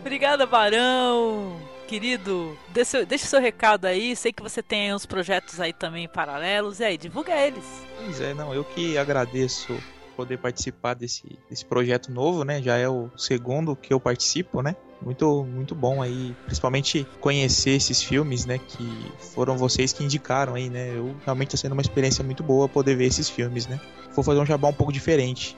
Obrigada, 0.00 0.46
Barão. 0.46 1.56
Querido, 1.86 2.56
seu, 2.84 3.06
deixe 3.06 3.26
seu 3.26 3.40
recado 3.40 3.86
aí. 3.86 4.14
Sei 4.14 4.32
que 4.32 4.42
você 4.42 4.62
tem 4.62 4.94
uns 4.94 5.06
projetos 5.06 5.58
aí 5.60 5.72
também 5.72 6.06
paralelos. 6.06 6.80
E 6.80 6.84
aí, 6.84 6.98
divulga 6.98 7.34
eles. 7.34 7.64
Pois 7.96 8.20
é, 8.20 8.34
não, 8.34 8.54
eu 8.54 8.62
que 8.62 8.96
agradeço 8.98 9.74
poder 10.18 10.36
participar 10.36 10.94
desse, 10.94 11.38
desse 11.48 11.64
projeto 11.64 12.10
novo, 12.10 12.44
né? 12.44 12.60
Já 12.60 12.76
é 12.76 12.88
o 12.88 13.08
segundo 13.16 13.76
que 13.76 13.92
eu 13.92 14.00
participo, 14.00 14.60
né? 14.60 14.74
Muito, 15.00 15.44
muito 15.44 15.76
bom 15.76 16.02
aí, 16.02 16.34
principalmente 16.44 17.06
conhecer 17.20 17.70
esses 17.70 18.02
filmes, 18.02 18.44
né? 18.44 18.58
Que 18.58 19.12
foram 19.32 19.56
vocês 19.56 19.92
que 19.92 20.02
indicaram 20.02 20.56
aí, 20.56 20.68
né? 20.68 20.90
Eu 20.92 21.14
realmente 21.24 21.54
está 21.54 21.56
sendo 21.56 21.72
uma 21.72 21.82
experiência 21.82 22.24
muito 22.24 22.42
boa 22.42 22.68
poder 22.68 22.96
ver 22.96 23.04
esses 23.04 23.30
filmes, 23.30 23.68
né? 23.68 23.80
Vou 24.12 24.24
fazer 24.24 24.40
um 24.40 24.46
jabá 24.46 24.66
um 24.68 24.72
pouco 24.72 24.92
diferente. 24.92 25.56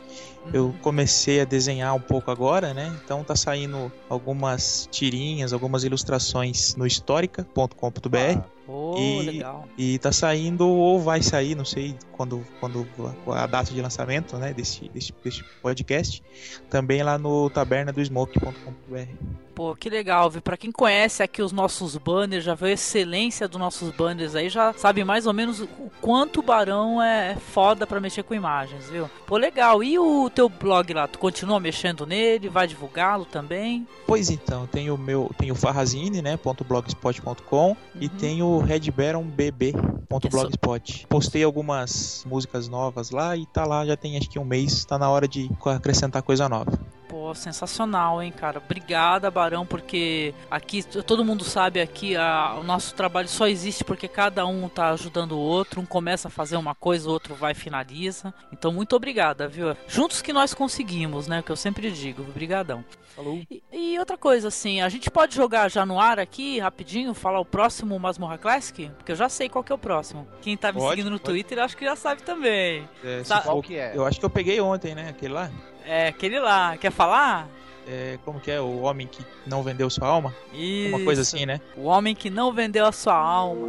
Eu 0.53 0.75
comecei 0.83 1.41
a 1.41 1.45
desenhar 1.45 1.95
um 1.95 2.01
pouco 2.01 2.31
agora, 2.31 2.73
né? 2.73 2.93
Então 3.05 3.23
tá 3.23 3.37
saindo 3.37 3.93
algumas 4.09 4.89
tirinhas, 4.91 5.53
algumas 5.53 5.85
ilustrações 5.85 6.75
no 6.77 6.87
histórica.com.br. 6.87 8.39
Ah, 8.39 8.45
oh, 8.71 8.97
e, 8.99 9.23
legal. 9.23 9.69
e 9.77 9.99
tá 9.99 10.13
saindo, 10.13 10.67
ou 10.69 11.01
vai 11.01 11.23
sair, 11.23 11.55
não 11.55 11.65
sei 11.65 11.97
quando, 12.13 12.45
quando 12.61 12.87
a 13.27 13.47
data 13.47 13.73
de 13.73 13.81
lançamento 13.81 14.37
né, 14.37 14.53
desse, 14.53 14.89
desse, 14.91 15.13
desse 15.25 15.43
podcast, 15.63 16.23
também 16.69 17.03
lá 17.03 17.19
no 17.19 17.49
taberna 17.51 17.93
do 17.93 18.05
smoke.com.br. 18.05 19.41
Pô, 19.55 19.77
que 19.77 19.91
legal, 19.91 20.31
viu? 20.31 20.41
Pra 20.41 20.57
quem 20.57 20.73
conhece 20.73 21.23
aqui 21.23 21.43
os 21.43 21.53
nossos 21.53 21.97
banners, 21.97 22.45
já 22.45 22.55
viu 22.55 22.69
a 22.69 22.73
excelência 22.73 23.47
dos 23.47 23.59
nossos 23.59 23.91
banners 23.91 24.35
aí, 24.35 24.49
já 24.49 24.73
sabe 24.73 25.05
mais 25.05 25.27
ou 25.27 25.35
menos 25.35 25.61
o 25.61 25.69
quanto 26.01 26.41
o 26.41 26.43
Barão 26.43 27.03
é 27.03 27.37
foda 27.37 27.87
pra 27.87 28.01
mexer 28.01 28.23
com 28.23 28.35
imagens, 28.35 28.89
viu? 28.89 29.11
Pô, 29.27 29.37
legal. 29.37 29.83
E 29.83 29.99
o 29.99 30.31
teu 30.31 30.49
blog 30.49 30.95
lá, 30.95 31.07
tu 31.07 31.19
continua 31.19 31.61
mexendo 31.61 32.07
nele? 32.07 32.49
Vai 32.49 32.67
divulgá-lo 32.67 33.27
também? 33.27 33.87
Pois 34.07 34.31
então, 34.31 34.67
tem 34.67 34.91
o 34.91 34.97
meu, 34.97 35.31
tem 35.37 35.51
o 35.51 35.55
farrazine, 35.55 36.23
né, 36.23 36.39
.blogspot.com 36.67 37.69
uhum. 37.69 37.77
e 38.01 38.09
tem 38.09 38.43
o 38.43 38.60
redbaronbb.blogspot. 38.61 41.07
Postei 41.09 41.43
algumas 41.43 42.25
músicas 42.29 42.69
novas 42.69 43.11
lá 43.11 43.37
e 43.37 43.45
tá 43.47 43.65
lá, 43.65 43.85
já 43.87 43.97
tem 43.97 44.17
acho 44.17 44.31
que 44.31 44.39
um 44.39 44.45
mês, 44.45 44.85
tá 44.85 44.97
na 44.99 45.11
hora 45.11 45.27
de 45.27 45.51
acrescentar 45.65 46.23
coisa 46.23 46.49
nova. 46.49 46.79
Pô, 47.11 47.35
sensacional, 47.35 48.23
hein, 48.23 48.31
cara. 48.31 48.63
Obrigada, 48.65 49.29
Barão, 49.33 49.67
porque 49.67 50.33
aqui 50.49 50.81
todo 51.03 51.25
mundo 51.25 51.43
sabe 51.43 51.81
aqui 51.81 52.17
a, 52.17 52.55
o 52.61 52.63
nosso 52.63 52.95
trabalho 52.95 53.27
só 53.27 53.49
existe 53.49 53.83
porque 53.83 54.07
cada 54.07 54.47
um 54.47 54.69
tá 54.69 54.91
ajudando 54.91 55.33
o 55.33 55.41
outro, 55.41 55.81
um 55.81 55.85
começa 55.85 56.29
a 56.29 56.31
fazer 56.31 56.57
uma 56.57 56.73
coisa, 56.73 57.09
o 57.09 57.13
outro 57.13 57.35
vai 57.35 57.51
e 57.51 57.55
finaliza. 57.57 58.33
Então, 58.53 58.73
muito 58.73 58.95
obrigada, 58.95 59.49
viu? 59.49 59.77
Juntos 59.89 60.23
que 60.23 60.33
nós 60.33 60.55
conseguimos, 60.55 61.27
né? 61.27 61.43
Que 61.43 61.51
eu 61.51 61.57
sempre 61.57 61.91
digo. 61.91 62.23
Obrigadão. 62.23 62.85
Falou. 63.17 63.43
E, 63.51 63.61
e, 63.73 63.99
outra 63.99 64.17
coisa, 64.17 64.47
assim, 64.47 64.81
a 64.81 64.89
gente 64.89 65.11
pode 65.11 65.35
jogar 65.35 65.69
já 65.69 65.85
no 65.85 65.99
ar 65.99 66.21
aqui, 66.21 66.61
rapidinho, 66.61 67.13
falar 67.13 67.41
o 67.41 67.45
próximo 67.45 67.99
Masmorra 67.99 68.39
Classic? 68.39 68.89
Porque 68.97 69.11
eu 69.11 69.17
já 69.17 69.29
sei 69.29 69.49
qual 69.49 69.65
que 69.65 69.73
é 69.73 69.75
o 69.75 69.79
próximo. 69.79 70.29
Quem 70.41 70.57
tá 70.57 70.71
me 70.71 70.79
pode, 70.79 70.91
seguindo 70.91 71.11
no 71.11 71.19
pode. 71.19 71.25
Twitter, 71.25 71.59
acho 71.59 71.77
que 71.77 71.85
já 71.85 71.97
sabe 71.97 72.23
também. 72.23 72.89
É, 73.03 73.25
Sa 73.25 73.41
qual 73.41 73.61
que 73.61 73.77
é? 73.77 73.97
Eu 73.97 74.07
acho 74.07 74.21
que 74.21 74.25
eu 74.25 74.31
peguei 74.31 74.61
ontem, 74.61 74.95
né? 74.95 75.09
Aquele 75.09 75.35
lá. 75.35 75.51
É, 75.87 76.09
aquele 76.09 76.39
lá. 76.41 76.77
Quer 76.77 76.91
falar? 76.91 77.49
É, 77.89 78.19
como 78.25 78.39
que 78.39 78.51
é? 78.51 78.61
O 78.61 78.83
homem 78.83 79.07
que 79.07 79.25
não 79.47 79.63
vendeu 79.63 79.91
sua 79.91 80.07
alma? 80.07 80.35
Isso. 80.53 80.95
Uma 80.95 81.05
coisa 81.05 81.23
assim, 81.23 81.47
né? 81.47 81.61
O 81.77 81.85
homem 81.85 82.15
que 82.15 82.31
não 82.31 82.53
vendeu 82.53 82.87
a 82.87 82.93
sua 82.93 83.15
alma. 83.15 83.67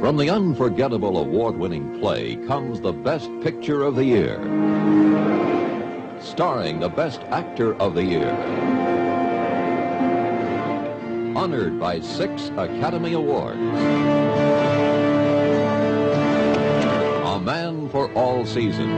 From 0.00 0.16
the 0.16 0.30
unforgettable 0.30 1.18
award-winning 1.18 2.00
play 2.00 2.36
comes 2.46 2.80
the 2.80 2.90
best 2.90 3.28
picture 3.42 3.82
of 3.82 3.96
the 3.96 4.04
year. 4.04 4.40
Starring 6.20 6.80
the 6.80 6.88
best 6.88 7.20
actor 7.30 7.74
of 7.78 7.94
the 7.94 8.02
year. 8.02 8.34
Honored 11.36 11.78
by 11.78 12.00
six 12.00 12.50
Academy 12.56 13.12
Awards. 13.12 13.60
For 17.90 18.10
All 18.14 18.46
Seasons. 18.46 18.88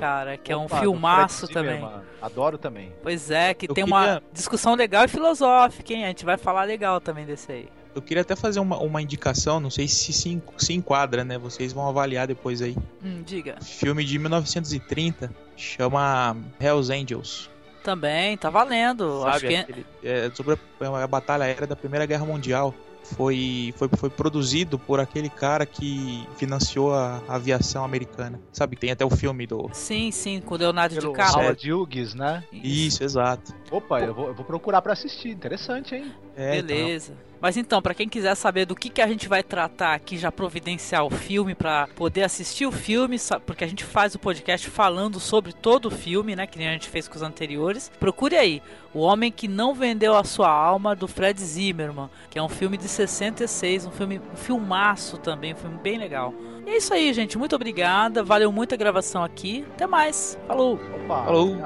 Cara, 0.00 0.36
que 0.36 0.52
é 0.52 0.56
um 0.56 0.64
Opa, 0.64 0.80
filmaço 0.80 1.48
também. 1.48 1.86
Adoro 2.20 2.58
também. 2.58 2.92
Pois 3.02 3.30
é, 3.30 3.54
que 3.54 3.70
Eu 3.70 3.74
tem 3.74 3.84
queria... 3.84 3.98
uma 3.98 4.22
discussão 4.32 4.74
legal 4.74 5.04
e 5.04 5.08
filosófica, 5.08 5.92
hein? 5.92 6.04
A 6.04 6.08
gente 6.08 6.24
vai 6.24 6.36
falar 6.36 6.64
legal 6.64 7.00
também 7.00 7.24
desse 7.24 7.50
aí. 7.52 7.68
Eu 7.94 8.02
queria 8.02 8.20
até 8.20 8.36
fazer 8.36 8.60
uma, 8.60 8.76
uma 8.78 9.00
indicação, 9.00 9.58
não 9.58 9.70
sei 9.70 9.88
se, 9.88 10.12
se 10.12 10.42
se 10.58 10.74
enquadra, 10.74 11.24
né? 11.24 11.38
Vocês 11.38 11.72
vão 11.72 11.88
avaliar 11.88 12.26
depois 12.26 12.60
aí. 12.60 12.76
Hum, 13.02 13.22
diga. 13.24 13.56
Filme 13.62 14.04
de 14.04 14.18
1930, 14.18 15.32
chama 15.56 16.36
Hells 16.60 16.92
Angels. 16.92 17.48
Também, 17.82 18.36
tá 18.36 18.50
valendo. 18.50 19.20
Sabe, 19.20 19.30
Acho 19.30 19.46
que... 19.46 19.54
Aquele, 19.54 19.86
é 20.02 20.30
sobre 20.34 20.58
a, 20.80 21.04
a 21.04 21.06
batalha 21.06 21.44
aérea 21.44 21.66
da 21.66 21.76
Primeira 21.76 22.04
Guerra 22.04 22.26
Mundial 22.26 22.74
foi, 23.14 23.72
foi, 23.76 23.88
foi 23.96 24.10
produzido 24.10 24.78
por 24.78 25.00
aquele 25.00 25.28
cara 25.28 25.64
que 25.64 26.26
financiou 26.36 26.94
a 26.94 27.22
aviação 27.28 27.84
americana. 27.84 28.40
Sabe, 28.52 28.76
tem 28.76 28.90
até 28.90 29.04
o 29.04 29.10
filme 29.10 29.46
do. 29.46 29.68
Sim, 29.72 30.10
sim, 30.10 30.40
com 30.40 30.54
o 30.54 30.58
Leonardo 30.58 30.94
DiCaprio. 30.94 31.42
Howard 31.42 31.72
Hughes, 31.72 32.14
né? 32.14 32.42
Isso, 32.52 33.02
exato. 33.02 33.54
Opa, 33.70 34.00
eu 34.00 34.14
vou, 34.14 34.28
eu 34.28 34.34
vou 34.34 34.44
procurar 34.44 34.82
para 34.82 34.92
assistir. 34.92 35.30
Interessante, 35.30 35.94
hein? 35.94 36.12
É, 36.36 36.60
Beleza. 36.62 37.12
Então. 37.12 37.26
Mas 37.40 37.56
então, 37.56 37.82
para 37.82 37.94
quem 37.94 38.08
quiser 38.08 38.34
saber 38.34 38.64
do 38.64 38.74
que, 38.74 38.88
que 38.88 39.00
a 39.00 39.06
gente 39.06 39.28
vai 39.28 39.42
tratar 39.42 39.94
aqui, 39.94 40.16
já 40.16 40.32
providenciar 40.32 41.04
o 41.04 41.10
filme 41.10 41.54
para 41.54 41.88
poder 41.94 42.22
assistir 42.22 42.66
o 42.66 42.72
filme, 42.72 43.16
porque 43.44 43.64
a 43.64 43.66
gente 43.66 43.84
faz 43.84 44.14
o 44.14 44.18
podcast 44.18 44.68
falando 44.70 45.20
sobre 45.20 45.52
todo 45.52 45.86
o 45.86 45.90
filme, 45.90 46.34
né, 46.34 46.46
que 46.46 46.58
nem 46.58 46.68
a 46.68 46.72
gente 46.72 46.88
fez 46.88 47.08
com 47.08 47.16
os 47.16 47.22
anteriores. 47.22 47.90
Procure 48.00 48.36
aí, 48.36 48.62
O 48.94 49.00
Homem 49.00 49.30
que 49.30 49.46
Não 49.46 49.74
Vendeu 49.74 50.16
a 50.16 50.24
Sua 50.24 50.48
Alma, 50.48 50.96
do 50.96 51.06
Fred 51.06 51.40
Zimmerman, 51.40 52.08
que 52.30 52.38
é 52.38 52.42
um 52.42 52.48
filme 52.48 52.76
de 52.76 52.88
66, 52.88 53.86
um 53.86 53.90
filme 53.90 54.20
um 54.32 54.36
filmaço 54.36 55.18
também, 55.18 55.52
um 55.52 55.56
filme 55.56 55.78
bem 55.78 55.98
legal. 55.98 56.32
E 56.66 56.70
é 56.70 56.76
isso 56.78 56.92
aí, 56.92 57.12
gente. 57.12 57.38
Muito 57.38 57.54
obrigada. 57.54 58.24
Valeu 58.24 58.50
muito 58.50 58.74
a 58.74 58.76
gravação 58.76 59.22
aqui. 59.22 59.64
Até 59.74 59.86
mais. 59.86 60.36
Falou. 60.48 60.80
Opa, 61.04 61.24
Falou. 61.24 61.56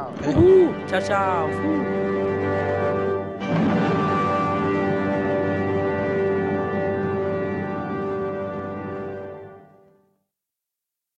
Tchau, 0.86 1.00
tchau. 1.00 1.48
tchau. 1.48 2.89